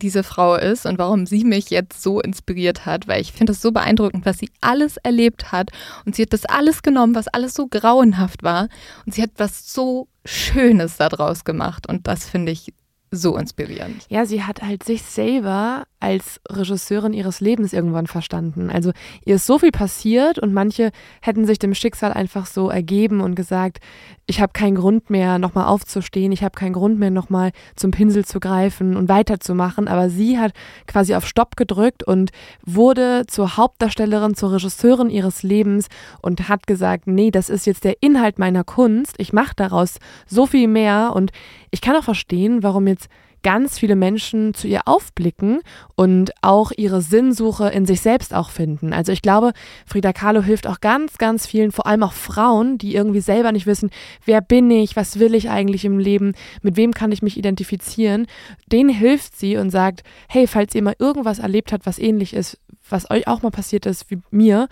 diese 0.00 0.22
Frau 0.22 0.54
ist 0.54 0.86
und 0.86 0.98
warum 0.98 1.26
sie 1.26 1.44
mich 1.44 1.70
jetzt 1.70 2.02
so 2.02 2.20
inspiriert 2.20 2.86
hat, 2.86 3.08
weil 3.08 3.20
ich 3.20 3.32
finde 3.32 3.52
das 3.52 3.60
so 3.60 3.72
beeindruckend, 3.72 4.24
was 4.24 4.38
sie 4.38 4.50
alles 4.60 4.96
erlebt 4.98 5.50
hat. 5.50 5.70
Und 6.04 6.14
sie 6.14 6.22
hat 6.22 6.32
das 6.32 6.44
alles 6.44 6.82
genommen, 6.82 7.14
was 7.14 7.28
alles 7.28 7.54
so 7.54 7.66
grauenhaft 7.66 8.42
war. 8.42 8.68
Und 9.06 9.14
sie 9.14 9.22
hat 9.22 9.32
was 9.38 9.72
so 9.72 10.08
Schönes 10.24 10.98
daraus 10.98 11.44
gemacht. 11.44 11.88
Und 11.88 12.06
das 12.06 12.28
finde 12.28 12.52
ich 12.52 12.72
so 13.10 13.36
inspirierend. 13.36 14.06
Ja, 14.08 14.26
sie 14.26 14.42
hat 14.42 14.62
halt 14.62 14.84
sich 14.84 15.02
selber 15.02 15.84
als 16.00 16.40
Regisseurin 16.48 17.12
ihres 17.12 17.40
Lebens 17.40 17.72
irgendwann 17.72 18.06
verstanden. 18.06 18.70
Also 18.70 18.92
ihr 19.24 19.36
ist 19.36 19.46
so 19.46 19.58
viel 19.58 19.72
passiert 19.72 20.38
und 20.38 20.52
manche 20.52 20.90
hätten 21.20 21.44
sich 21.46 21.58
dem 21.58 21.74
Schicksal 21.74 22.12
einfach 22.12 22.46
so 22.46 22.70
ergeben 22.70 23.20
und 23.20 23.34
gesagt, 23.34 23.78
ich 24.26 24.40
habe 24.40 24.52
keinen 24.52 24.76
Grund 24.76 25.10
mehr, 25.10 25.38
nochmal 25.38 25.66
aufzustehen, 25.66 26.32
ich 26.32 26.44
habe 26.44 26.56
keinen 26.56 26.74
Grund 26.74 26.98
mehr, 26.98 27.10
nochmal 27.10 27.50
zum 27.74 27.90
Pinsel 27.90 28.24
zu 28.24 28.40
greifen 28.40 28.96
und 28.96 29.08
weiterzumachen. 29.08 29.88
Aber 29.88 30.10
sie 30.10 30.38
hat 30.38 30.52
quasi 30.86 31.14
auf 31.14 31.26
Stopp 31.26 31.56
gedrückt 31.56 32.04
und 32.04 32.30
wurde 32.64 33.24
zur 33.26 33.56
Hauptdarstellerin, 33.56 34.34
zur 34.34 34.52
Regisseurin 34.52 35.10
ihres 35.10 35.42
Lebens 35.42 35.88
und 36.20 36.48
hat 36.48 36.66
gesagt, 36.66 37.06
nee, 37.06 37.30
das 37.30 37.48
ist 37.48 37.66
jetzt 37.66 37.84
der 37.84 38.02
Inhalt 38.02 38.38
meiner 38.38 38.64
Kunst, 38.64 39.14
ich 39.18 39.32
mache 39.32 39.54
daraus 39.56 39.98
so 40.26 40.46
viel 40.46 40.68
mehr 40.68 41.12
und 41.14 41.32
ich 41.70 41.80
kann 41.80 41.96
auch 41.96 42.04
verstehen, 42.04 42.62
warum 42.62 42.86
jetzt 42.86 43.08
ganz 43.42 43.78
viele 43.78 43.96
Menschen 43.96 44.54
zu 44.54 44.66
ihr 44.66 44.82
aufblicken 44.86 45.60
und 45.94 46.32
auch 46.42 46.72
ihre 46.76 47.00
Sinnsuche 47.00 47.68
in 47.68 47.86
sich 47.86 48.00
selbst 48.00 48.34
auch 48.34 48.50
finden. 48.50 48.92
Also 48.92 49.12
ich 49.12 49.22
glaube, 49.22 49.52
Frida 49.86 50.12
Kahlo 50.12 50.42
hilft 50.42 50.66
auch 50.66 50.80
ganz, 50.80 51.18
ganz 51.18 51.46
vielen, 51.46 51.70
vor 51.70 51.86
allem 51.86 52.02
auch 52.02 52.12
Frauen, 52.12 52.78
die 52.78 52.94
irgendwie 52.94 53.20
selber 53.20 53.52
nicht 53.52 53.66
wissen, 53.66 53.90
wer 54.24 54.40
bin 54.40 54.70
ich, 54.70 54.96
was 54.96 55.18
will 55.18 55.34
ich 55.34 55.50
eigentlich 55.50 55.84
im 55.84 55.98
Leben, 55.98 56.32
mit 56.62 56.76
wem 56.76 56.92
kann 56.92 57.12
ich 57.12 57.22
mich 57.22 57.36
identifizieren. 57.36 58.26
Denen 58.66 58.90
hilft 58.90 59.36
sie 59.38 59.56
und 59.56 59.70
sagt, 59.70 60.02
hey, 60.28 60.46
falls 60.46 60.74
ihr 60.74 60.82
mal 60.82 60.96
irgendwas 60.98 61.38
erlebt 61.38 61.72
habt, 61.72 61.86
was 61.86 61.98
ähnlich 61.98 62.34
ist, 62.34 62.58
was 62.88 63.10
euch 63.10 63.28
auch 63.28 63.42
mal 63.42 63.50
passiert 63.50 63.86
ist 63.86 64.10
wie 64.10 64.18
mir, 64.30 64.68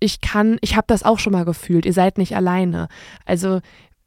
ich 0.00 0.20
kann, 0.20 0.58
ich 0.60 0.76
habe 0.76 0.86
das 0.86 1.02
auch 1.02 1.18
schon 1.18 1.32
mal 1.32 1.44
gefühlt, 1.44 1.86
ihr 1.86 1.92
seid 1.92 2.18
nicht 2.18 2.36
alleine. 2.36 2.88
Also 3.24 3.60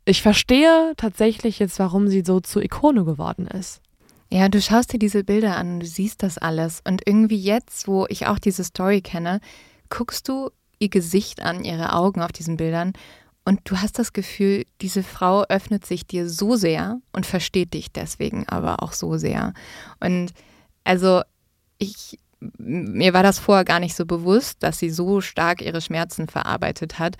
ich 0.07 0.21
verstehe 0.21 0.93
tatsächlich 0.97 1.59
jetzt, 1.59 1.79
warum 1.79 2.07
sie 2.07 2.23
so 2.25 2.39
zur 2.39 2.63
Ikone 2.63 3.03
geworden 3.03 3.47
ist. 3.47 3.81
Ja, 4.31 4.49
du 4.49 4.61
schaust 4.61 4.91
dir 4.91 4.99
diese 4.99 5.23
Bilder 5.23 5.55
an, 5.55 5.79
du 5.79 5.85
siehst 5.85 6.23
das 6.23 6.37
alles. 6.37 6.81
Und 6.85 7.01
irgendwie 7.05 7.39
jetzt, 7.39 7.87
wo 7.87 8.05
ich 8.09 8.27
auch 8.27 8.39
diese 8.39 8.63
Story 8.63 9.01
kenne, 9.01 9.39
guckst 9.89 10.27
du 10.27 10.49
ihr 10.79 10.89
Gesicht 10.89 11.41
an, 11.41 11.63
ihre 11.63 11.93
Augen 11.93 12.21
auf 12.21 12.31
diesen 12.31 12.57
Bildern 12.57 12.93
und 13.47 13.61
du 13.63 13.77
hast 13.77 13.97
das 13.97 14.11
Gefühl, 14.11 14.65
diese 14.81 15.03
Frau 15.03 15.45
öffnet 15.45 15.85
sich 15.85 16.05
dir 16.05 16.29
so 16.29 16.57
sehr 16.57 16.99
und 17.13 17.25
versteht 17.25 17.73
dich 17.73 17.93
deswegen 17.93 18.45
aber 18.49 18.83
auch 18.83 18.91
so 18.91 19.15
sehr. 19.17 19.53
Und 20.01 20.33
also 20.83 21.21
ich, 21.77 22.19
mir 22.57 23.13
war 23.13 23.23
das 23.23 23.39
vorher 23.39 23.63
gar 23.63 23.79
nicht 23.79 23.95
so 23.95 24.05
bewusst, 24.05 24.57
dass 24.63 24.79
sie 24.79 24.89
so 24.89 25.21
stark 25.21 25.61
ihre 25.61 25.79
Schmerzen 25.79 26.27
verarbeitet 26.27 26.99
hat. 26.99 27.15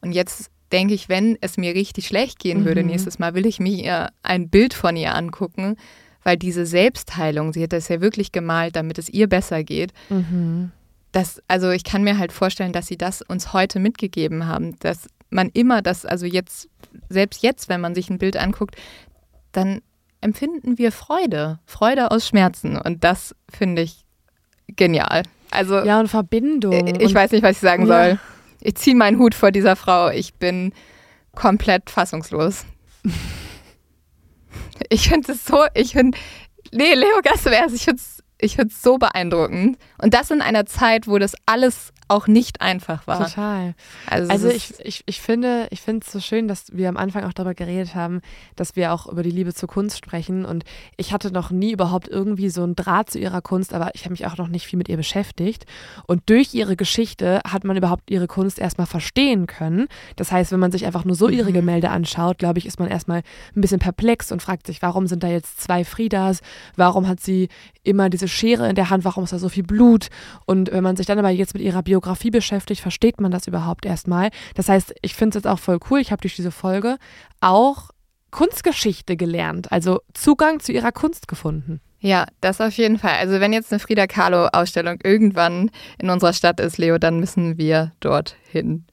Und 0.00 0.12
jetzt 0.12 0.52
denke 0.72 0.94
ich, 0.94 1.08
wenn 1.08 1.36
es 1.40 1.56
mir 1.56 1.74
richtig 1.74 2.06
schlecht 2.06 2.38
gehen 2.38 2.60
mhm. 2.60 2.64
würde 2.64 2.82
nächstes 2.82 3.18
Mal, 3.18 3.34
will 3.34 3.46
ich 3.46 3.60
mir 3.60 4.10
ein 4.22 4.48
Bild 4.48 4.74
von 4.74 4.96
ihr 4.96 5.14
angucken, 5.14 5.76
weil 6.24 6.36
diese 6.36 6.66
Selbstheilung, 6.66 7.52
sie 7.52 7.62
hat 7.62 7.72
das 7.72 7.88
ja 7.88 8.00
wirklich 8.00 8.32
gemalt, 8.32 8.76
damit 8.76 8.98
es 8.98 9.08
ihr 9.08 9.28
besser 9.28 9.64
geht. 9.64 9.92
Mhm. 10.08 10.70
Das, 11.12 11.42
also 11.46 11.70
ich 11.70 11.84
kann 11.84 12.04
mir 12.04 12.18
halt 12.18 12.32
vorstellen, 12.32 12.72
dass 12.72 12.86
sie 12.86 12.96
das 12.96 13.22
uns 13.22 13.52
heute 13.52 13.80
mitgegeben 13.80 14.46
haben, 14.46 14.78
dass 14.80 15.08
man 15.30 15.50
immer 15.52 15.82
das, 15.82 16.06
also 16.06 16.26
jetzt, 16.26 16.68
selbst 17.08 17.42
jetzt, 17.42 17.68
wenn 17.68 17.80
man 17.80 17.94
sich 17.94 18.08
ein 18.08 18.18
Bild 18.18 18.36
anguckt, 18.36 18.76
dann 19.52 19.82
empfinden 20.20 20.78
wir 20.78 20.92
Freude, 20.92 21.58
Freude 21.66 22.10
aus 22.10 22.26
Schmerzen. 22.26 22.78
Und 22.78 23.04
das 23.04 23.34
finde 23.50 23.82
ich 23.82 24.04
genial. 24.68 25.24
Also 25.50 25.80
ja 25.80 26.00
und 26.00 26.08
Verbindung. 26.08 26.86
Ich 26.86 27.08
und, 27.08 27.14
weiß 27.14 27.32
nicht, 27.32 27.42
was 27.42 27.56
ich 27.56 27.58
sagen 27.58 27.86
ja. 27.86 28.04
soll 28.04 28.18
ich 28.62 28.76
ziehe 28.76 28.96
meinen 28.96 29.18
Hut 29.18 29.34
vor 29.34 29.50
dieser 29.50 29.76
Frau. 29.76 30.10
Ich 30.10 30.34
bin 30.34 30.72
komplett 31.34 31.90
fassungslos. 31.90 32.64
ich 34.88 35.08
finde 35.08 35.32
es 35.32 35.44
so, 35.44 35.64
ich 35.74 35.92
finde, 35.92 36.18
nee, 36.72 36.94
Leo 36.94 37.20
Gassevers, 37.22 37.72
ich 37.72 37.84
finde 37.84 38.00
es 38.00 38.22
ich 38.38 38.58
so 38.70 38.98
beeindruckend. 38.98 39.78
Und 39.98 40.14
das 40.14 40.30
in 40.32 40.42
einer 40.42 40.66
Zeit, 40.66 41.06
wo 41.06 41.18
das 41.18 41.34
alles 41.46 41.91
auch 42.08 42.26
nicht 42.26 42.60
einfach 42.60 43.06
war. 43.06 43.26
Total. 43.26 43.74
Also, 44.06 44.30
also 44.30 44.48
ich, 44.48 44.74
ich, 44.80 45.02
ich 45.06 45.20
finde 45.20 45.68
ich 45.70 45.80
finde 45.80 46.04
es 46.06 46.12
so 46.12 46.20
schön, 46.20 46.48
dass 46.48 46.66
wir 46.76 46.88
am 46.88 46.96
Anfang 46.96 47.24
auch 47.24 47.32
darüber 47.32 47.54
geredet 47.54 47.94
haben, 47.94 48.20
dass 48.56 48.76
wir 48.76 48.92
auch 48.92 49.06
über 49.06 49.22
die 49.22 49.30
Liebe 49.30 49.54
zur 49.54 49.68
Kunst 49.68 49.98
sprechen. 49.98 50.44
Und 50.44 50.64
ich 50.96 51.12
hatte 51.12 51.30
noch 51.30 51.50
nie 51.50 51.72
überhaupt 51.72 52.08
irgendwie 52.08 52.50
so 52.50 52.62
einen 52.62 52.76
Draht 52.76 53.10
zu 53.10 53.18
ihrer 53.18 53.40
Kunst, 53.40 53.72
aber 53.72 53.90
ich 53.94 54.04
habe 54.04 54.12
mich 54.12 54.26
auch 54.26 54.36
noch 54.36 54.48
nicht 54.48 54.66
viel 54.66 54.76
mit 54.76 54.88
ihr 54.88 54.96
beschäftigt. 54.96 55.64
Und 56.06 56.22
durch 56.26 56.54
ihre 56.54 56.76
Geschichte 56.76 57.40
hat 57.46 57.64
man 57.64 57.76
überhaupt 57.76 58.10
ihre 58.10 58.26
Kunst 58.26 58.58
erstmal 58.58 58.86
verstehen 58.86 59.46
können. 59.46 59.86
Das 60.16 60.32
heißt, 60.32 60.52
wenn 60.52 60.60
man 60.60 60.72
sich 60.72 60.86
einfach 60.86 61.04
nur 61.04 61.16
so 61.16 61.28
ihre 61.28 61.50
mhm. 61.50 61.54
Gemälde 61.54 61.90
anschaut, 61.90 62.38
glaube 62.38 62.58
ich, 62.58 62.66
ist 62.66 62.78
man 62.78 62.88
erstmal 62.88 63.22
ein 63.56 63.60
bisschen 63.60 63.78
perplex 63.78 64.32
und 64.32 64.42
fragt 64.42 64.66
sich, 64.66 64.82
warum 64.82 65.06
sind 65.06 65.22
da 65.22 65.28
jetzt 65.28 65.60
zwei 65.60 65.84
Friedas? 65.84 66.40
Warum 66.76 67.08
hat 67.08 67.20
sie 67.20 67.48
immer 67.84 68.10
diese 68.10 68.28
Schere 68.28 68.68
in 68.68 68.74
der 68.74 68.90
Hand? 68.90 69.04
Warum 69.04 69.24
ist 69.24 69.32
da 69.32 69.38
so 69.38 69.48
viel 69.48 69.62
Blut? 69.62 70.08
Und 70.46 70.70
wenn 70.72 70.82
man 70.82 70.96
sich 70.96 71.06
dann 71.06 71.18
aber 71.18 71.30
jetzt 71.30 71.54
mit 71.54 71.62
ihrer 71.62 71.82
Biografie 71.82 71.91
Biografie 71.92 72.30
beschäftigt, 72.30 72.80
versteht 72.80 73.20
man 73.20 73.30
das 73.30 73.46
überhaupt 73.46 73.84
erstmal. 73.84 74.30
Das 74.54 74.70
heißt, 74.70 74.94
ich 75.02 75.14
finde 75.14 75.36
es 75.36 75.44
jetzt 75.44 75.50
auch 75.50 75.58
voll 75.58 75.78
cool. 75.90 76.00
Ich 76.00 76.10
habe 76.10 76.22
durch 76.22 76.34
diese 76.34 76.50
Folge 76.50 76.96
auch 77.42 77.90
Kunstgeschichte 78.30 79.18
gelernt, 79.18 79.70
also 79.70 80.00
Zugang 80.14 80.60
zu 80.60 80.72
ihrer 80.72 80.90
Kunst 80.90 81.28
gefunden. 81.28 81.82
Ja, 82.00 82.24
das 82.40 82.62
auf 82.62 82.72
jeden 82.78 82.98
Fall. 82.98 83.16
Also 83.20 83.40
wenn 83.40 83.52
jetzt 83.52 83.70
eine 83.70 83.78
Frida 83.78 84.06
Kahlo-Ausstellung 84.06 85.00
irgendwann 85.04 85.70
in 85.98 86.08
unserer 86.08 86.32
Stadt 86.32 86.60
ist, 86.60 86.78
Leo, 86.78 86.96
dann 86.96 87.20
müssen 87.20 87.58
wir 87.58 87.92
dorthin. 88.00 88.86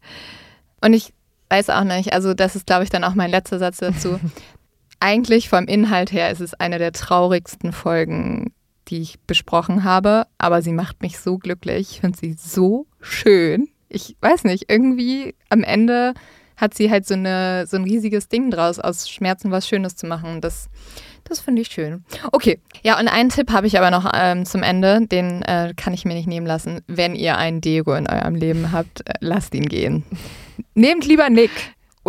Und 0.81 0.93
ich 0.93 1.13
weiß 1.49 1.69
auch 1.69 1.85
nicht, 1.85 2.11
also 2.11 2.33
das 2.33 2.57
ist, 2.57 2.67
glaube 2.67 2.83
ich, 2.83 2.89
dann 2.89 3.05
auch 3.05 3.15
mein 3.15 3.31
letzter 3.31 3.59
Satz 3.59 3.77
dazu. 3.77 4.19
Eigentlich 4.99 5.47
vom 5.47 5.67
Inhalt 5.67 6.11
her 6.11 6.29
ist 6.31 6.41
es 6.41 6.53
eine 6.53 6.79
der 6.79 6.91
traurigsten 6.91 7.71
Folgen 7.71 8.51
die 8.89 9.01
ich 9.01 9.19
besprochen 9.21 9.83
habe, 9.83 10.27
aber 10.37 10.61
sie 10.61 10.73
macht 10.73 11.01
mich 11.01 11.19
so 11.19 11.37
glücklich. 11.37 11.91
Ich 11.91 12.01
finde 12.01 12.17
sie 12.17 12.33
so 12.33 12.87
schön. 13.01 13.69
Ich 13.87 14.15
weiß 14.21 14.43
nicht, 14.43 14.65
irgendwie 14.69 15.35
am 15.49 15.63
Ende 15.63 16.13
hat 16.57 16.73
sie 16.73 16.91
halt 16.91 17.07
so, 17.07 17.13
eine, 17.13 17.65
so 17.67 17.77
ein 17.77 17.83
riesiges 17.83 18.27
Ding 18.27 18.51
draus, 18.51 18.79
aus 18.79 19.09
Schmerzen 19.09 19.49
was 19.49 19.67
Schönes 19.67 19.95
zu 19.95 20.05
machen. 20.05 20.41
Das, 20.41 20.69
das 21.23 21.39
finde 21.39 21.61
ich 21.61 21.69
schön. 21.69 22.03
Okay, 22.31 22.59
ja, 22.83 22.99
und 22.99 23.07
einen 23.07 23.29
Tipp 23.29 23.51
habe 23.51 23.67
ich 23.67 23.77
aber 23.77 23.91
noch 23.91 24.11
ähm, 24.13 24.45
zum 24.45 24.61
Ende, 24.61 25.05
den 25.07 25.41
äh, 25.43 25.73
kann 25.77 25.93
ich 25.93 26.03
mir 26.03 26.15
nicht 26.15 26.27
nehmen 26.27 26.45
lassen. 26.45 26.81
Wenn 26.87 27.15
ihr 27.15 27.37
einen 27.37 27.61
Diego 27.61 27.93
in 27.95 28.07
eurem 28.07 28.35
Leben 28.35 28.71
habt, 28.71 29.07
äh, 29.07 29.13
lasst 29.21 29.55
ihn 29.55 29.69
gehen. 29.69 30.03
Nehmt 30.73 31.05
lieber 31.05 31.29
Nick. 31.29 31.51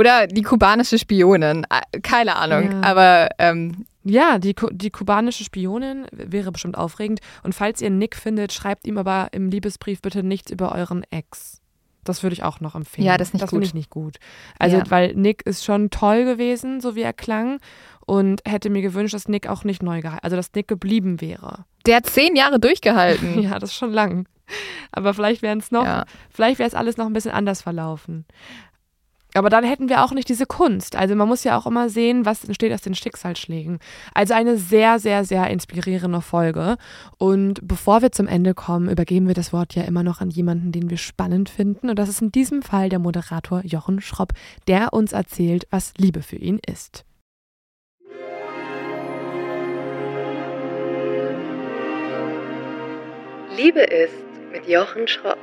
Oder 0.00 0.26
die 0.26 0.40
kubanische 0.40 0.98
Spionin. 0.98 1.66
Keine 2.02 2.36
Ahnung. 2.36 2.72
Ja. 2.72 2.80
Aber 2.80 3.28
ähm, 3.38 3.84
ja, 4.02 4.38
die, 4.38 4.54
die 4.72 4.88
kubanische 4.88 5.44
Spionin 5.44 6.06
wäre 6.10 6.52
bestimmt 6.52 6.78
aufregend. 6.78 7.20
Und 7.42 7.54
falls 7.54 7.82
ihr 7.82 7.90
Nick 7.90 8.16
findet, 8.16 8.50
schreibt 8.54 8.86
ihm 8.86 8.96
aber 8.96 9.28
im 9.32 9.50
Liebesbrief 9.50 10.00
bitte 10.00 10.22
nichts 10.22 10.50
über 10.50 10.74
euren 10.74 11.04
Ex. 11.10 11.60
Das 12.02 12.22
würde 12.22 12.32
ich 12.32 12.42
auch 12.42 12.60
noch 12.60 12.74
empfehlen. 12.74 13.06
Ja, 13.06 13.18
das 13.18 13.28
ist 13.28 13.34
nicht 13.34 13.42
das 13.42 13.50
gut. 13.50 13.58
finde 13.58 13.66
ich 13.66 13.74
nicht 13.74 13.90
gut. 13.90 14.16
Also, 14.58 14.78
ja. 14.78 14.84
weil 14.88 15.14
Nick 15.16 15.42
ist 15.44 15.66
schon 15.66 15.90
toll 15.90 16.24
gewesen, 16.24 16.80
so 16.80 16.94
wie 16.94 17.02
er 17.02 17.12
klang. 17.12 17.60
Und 18.06 18.40
hätte 18.48 18.70
mir 18.70 18.80
gewünscht, 18.80 19.12
dass 19.12 19.28
Nick 19.28 19.48
auch 19.48 19.64
nicht 19.64 19.82
neu 19.82 20.00
gehalten, 20.00 20.24
also 20.24 20.34
dass 20.34 20.54
Nick 20.54 20.66
geblieben 20.66 21.20
wäre. 21.20 21.66
Der 21.84 21.96
hat 21.96 22.06
zehn 22.06 22.36
Jahre 22.36 22.58
durchgehalten. 22.58 23.38
ja, 23.42 23.58
das 23.58 23.72
ist 23.72 23.76
schon 23.76 23.92
lang. 23.92 24.26
Aber 24.92 25.14
vielleicht 25.14 25.42
wären 25.42 25.58
es 25.58 25.70
noch, 25.70 25.84
ja. 25.84 26.04
vielleicht 26.30 26.58
wäre 26.58 26.68
es 26.68 26.74
alles 26.74 26.96
noch 26.96 27.06
ein 27.06 27.12
bisschen 27.12 27.32
anders 27.32 27.62
verlaufen. 27.62 28.24
Aber 29.34 29.50
dann 29.50 29.64
hätten 29.64 29.88
wir 29.88 30.04
auch 30.04 30.12
nicht 30.12 30.28
diese 30.28 30.46
Kunst. 30.46 30.96
Also 30.96 31.14
man 31.14 31.28
muss 31.28 31.44
ja 31.44 31.56
auch 31.58 31.66
immer 31.66 31.88
sehen, 31.88 32.26
was 32.26 32.44
entsteht 32.44 32.72
aus 32.72 32.82
den 32.82 32.94
Schicksalsschlägen. 32.94 33.78
Also 34.14 34.34
eine 34.34 34.56
sehr, 34.56 34.98
sehr, 34.98 35.24
sehr 35.24 35.48
inspirierende 35.48 36.20
Folge. 36.20 36.76
Und 37.18 37.60
bevor 37.66 38.02
wir 38.02 38.12
zum 38.12 38.26
Ende 38.26 38.54
kommen, 38.54 38.90
übergeben 38.90 39.28
wir 39.28 39.34
das 39.34 39.52
Wort 39.52 39.74
ja 39.74 39.82
immer 39.84 40.02
noch 40.02 40.20
an 40.20 40.30
jemanden, 40.30 40.72
den 40.72 40.90
wir 40.90 40.98
spannend 40.98 41.48
finden. 41.48 41.90
Und 41.90 41.98
das 41.98 42.08
ist 42.08 42.22
in 42.22 42.32
diesem 42.32 42.62
Fall 42.62 42.88
der 42.88 42.98
Moderator 42.98 43.62
Jochen 43.64 44.00
Schropp, 44.00 44.32
der 44.66 44.92
uns 44.92 45.12
erzählt, 45.12 45.66
was 45.70 45.92
Liebe 45.96 46.22
für 46.22 46.36
ihn 46.36 46.60
ist. 46.66 47.04
Liebe 53.56 53.80
ist 53.80 54.14
mit 54.52 54.66
Jochen 54.66 55.06
Schropp. 55.06 55.38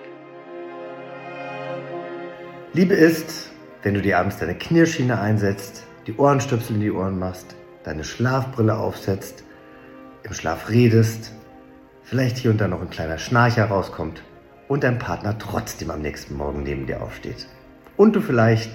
Liebe 2.74 2.94
ist, 2.94 3.52
wenn 3.88 3.94
du 3.94 4.02
dir 4.02 4.20
abends 4.20 4.38
deine 4.38 4.56
Knirschiene 4.56 5.18
einsetzt, 5.18 5.86
die 6.08 6.18
Ohrenstöpsel 6.18 6.76
in 6.76 6.82
die 6.82 6.92
Ohren 6.92 7.18
machst, 7.18 7.56
deine 7.86 8.04
Schlafbrille 8.04 8.76
aufsetzt, 8.76 9.46
im 10.24 10.34
Schlaf 10.34 10.68
redest, 10.68 11.32
vielleicht 12.04 12.38
hier 12.38 12.52
und 12.52 12.60
da 12.60 12.68
noch 12.68 12.82
ein 12.82 12.90
kleiner 12.90 13.18
Schnarcher 13.18 13.64
rauskommt 13.64 14.24
und 14.68 14.84
dein 14.84 15.00
Partner 15.00 15.38
trotzdem 15.38 15.90
am 15.90 16.02
nächsten 16.02 16.36
Morgen 16.36 16.64
neben 16.64 16.86
dir 16.86 17.02
aufsteht. 17.02 17.48
Und 17.96 18.14
du 18.14 18.20
vielleicht 18.20 18.72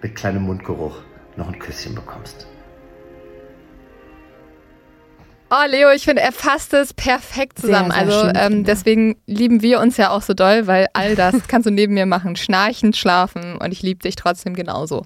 mit 0.00 0.14
kleinem 0.14 0.44
Mundgeruch 0.44 1.02
noch 1.36 1.48
ein 1.48 1.58
Küsschen 1.58 1.96
bekommst. 1.96 2.46
Oh, 5.54 5.68
Leo, 5.68 5.90
ich 5.90 6.04
finde, 6.04 6.22
er 6.22 6.32
fasst 6.32 6.72
es 6.72 6.94
perfekt 6.94 7.58
zusammen. 7.58 7.90
Sehr, 7.90 8.10
sehr 8.10 8.22
also 8.24 8.38
ähm, 8.38 8.64
deswegen 8.64 9.16
lieben 9.26 9.60
wir 9.60 9.80
uns 9.80 9.98
ja 9.98 10.08
auch 10.08 10.22
so 10.22 10.32
doll, 10.32 10.66
weil 10.66 10.86
all 10.94 11.14
das 11.14 11.34
kannst 11.46 11.66
du 11.66 11.70
neben 11.70 11.92
mir 11.92 12.06
machen. 12.06 12.36
Schnarchen, 12.36 12.94
schlafen 12.94 13.58
und 13.58 13.70
ich 13.70 13.82
liebe 13.82 14.00
dich 14.00 14.16
trotzdem 14.16 14.54
genauso. 14.54 15.04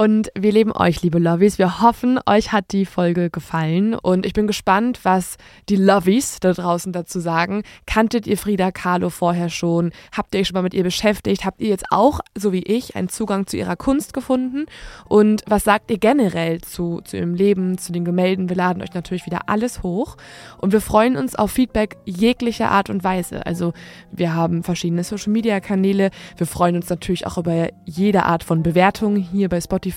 Und 0.00 0.32
wir 0.34 0.50
lieben 0.50 0.72
euch, 0.72 1.02
liebe 1.02 1.18
Lovies. 1.18 1.58
Wir 1.58 1.82
hoffen, 1.82 2.18
euch 2.24 2.52
hat 2.52 2.72
die 2.72 2.86
Folge 2.86 3.28
gefallen 3.28 3.92
und 3.92 4.24
ich 4.24 4.32
bin 4.32 4.46
gespannt, 4.46 5.00
was 5.02 5.36
die 5.68 5.76
Lovies 5.76 6.40
da 6.40 6.54
draußen 6.54 6.90
dazu 6.90 7.20
sagen. 7.20 7.64
Kanntet 7.84 8.26
ihr 8.26 8.38
Frida 8.38 8.70
Kahlo 8.70 9.10
vorher 9.10 9.50
schon? 9.50 9.92
Habt 10.16 10.34
ihr 10.34 10.40
euch 10.40 10.46
schon 10.46 10.54
mal 10.54 10.62
mit 10.62 10.72
ihr 10.72 10.84
beschäftigt? 10.84 11.44
Habt 11.44 11.60
ihr 11.60 11.68
jetzt 11.68 11.84
auch, 11.90 12.20
so 12.34 12.50
wie 12.50 12.62
ich, 12.62 12.96
einen 12.96 13.10
Zugang 13.10 13.46
zu 13.46 13.58
ihrer 13.58 13.76
Kunst 13.76 14.14
gefunden? 14.14 14.64
Und 15.04 15.42
was 15.46 15.64
sagt 15.64 15.90
ihr 15.90 15.98
generell 15.98 16.62
zu, 16.62 17.02
zu 17.04 17.18
ihrem 17.18 17.34
Leben, 17.34 17.76
zu 17.76 17.92
den 17.92 18.06
Gemälden? 18.06 18.48
Wir 18.48 18.56
laden 18.56 18.82
euch 18.82 18.94
natürlich 18.94 19.26
wieder 19.26 19.50
alles 19.50 19.82
hoch 19.82 20.16
und 20.56 20.72
wir 20.72 20.80
freuen 20.80 21.18
uns 21.18 21.34
auf 21.34 21.50
Feedback 21.50 21.98
jeglicher 22.06 22.70
Art 22.70 22.88
und 22.88 23.04
Weise. 23.04 23.44
Also 23.44 23.74
wir 24.10 24.34
haben 24.34 24.62
verschiedene 24.62 25.04
Social-Media-Kanäle. 25.04 26.08
Wir 26.38 26.46
freuen 26.46 26.76
uns 26.76 26.88
natürlich 26.88 27.26
auch 27.26 27.36
über 27.36 27.68
jede 27.84 28.24
Art 28.24 28.44
von 28.44 28.62
Bewertung 28.62 29.16
hier 29.16 29.50
bei 29.50 29.60
Spotify, 29.60 29.89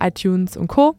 iTunes 0.00 0.56
und 0.56 0.68
Co. 0.68 0.96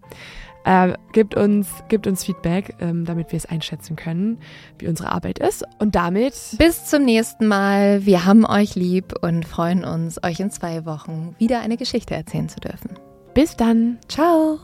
Äh, 0.67 0.93
gibt, 1.13 1.33
uns, 1.33 1.67
gibt 1.87 2.07
uns 2.07 2.25
Feedback, 2.25 2.75
ähm, 2.81 3.05
damit 3.05 3.31
wir 3.31 3.37
es 3.37 3.45
einschätzen 3.45 3.95
können, 3.95 4.39
wie 4.79 4.87
unsere 4.87 5.13
Arbeit 5.13 5.39
ist. 5.39 5.63
Und 5.79 5.95
damit 5.95 6.33
bis 6.57 6.85
zum 6.85 7.05
nächsten 7.05 7.47
Mal. 7.47 8.05
Wir 8.05 8.25
haben 8.25 8.45
euch 8.45 8.75
lieb 8.75 9.13
und 9.21 9.45
freuen 9.45 9.85
uns, 9.85 10.21
euch 10.23 10.41
in 10.41 10.51
zwei 10.51 10.85
Wochen 10.85 11.35
wieder 11.37 11.61
eine 11.61 11.77
Geschichte 11.77 12.15
erzählen 12.15 12.49
zu 12.49 12.59
dürfen. 12.59 12.99
Bis 13.33 13.55
dann. 13.55 13.99
Ciao. 14.09 14.59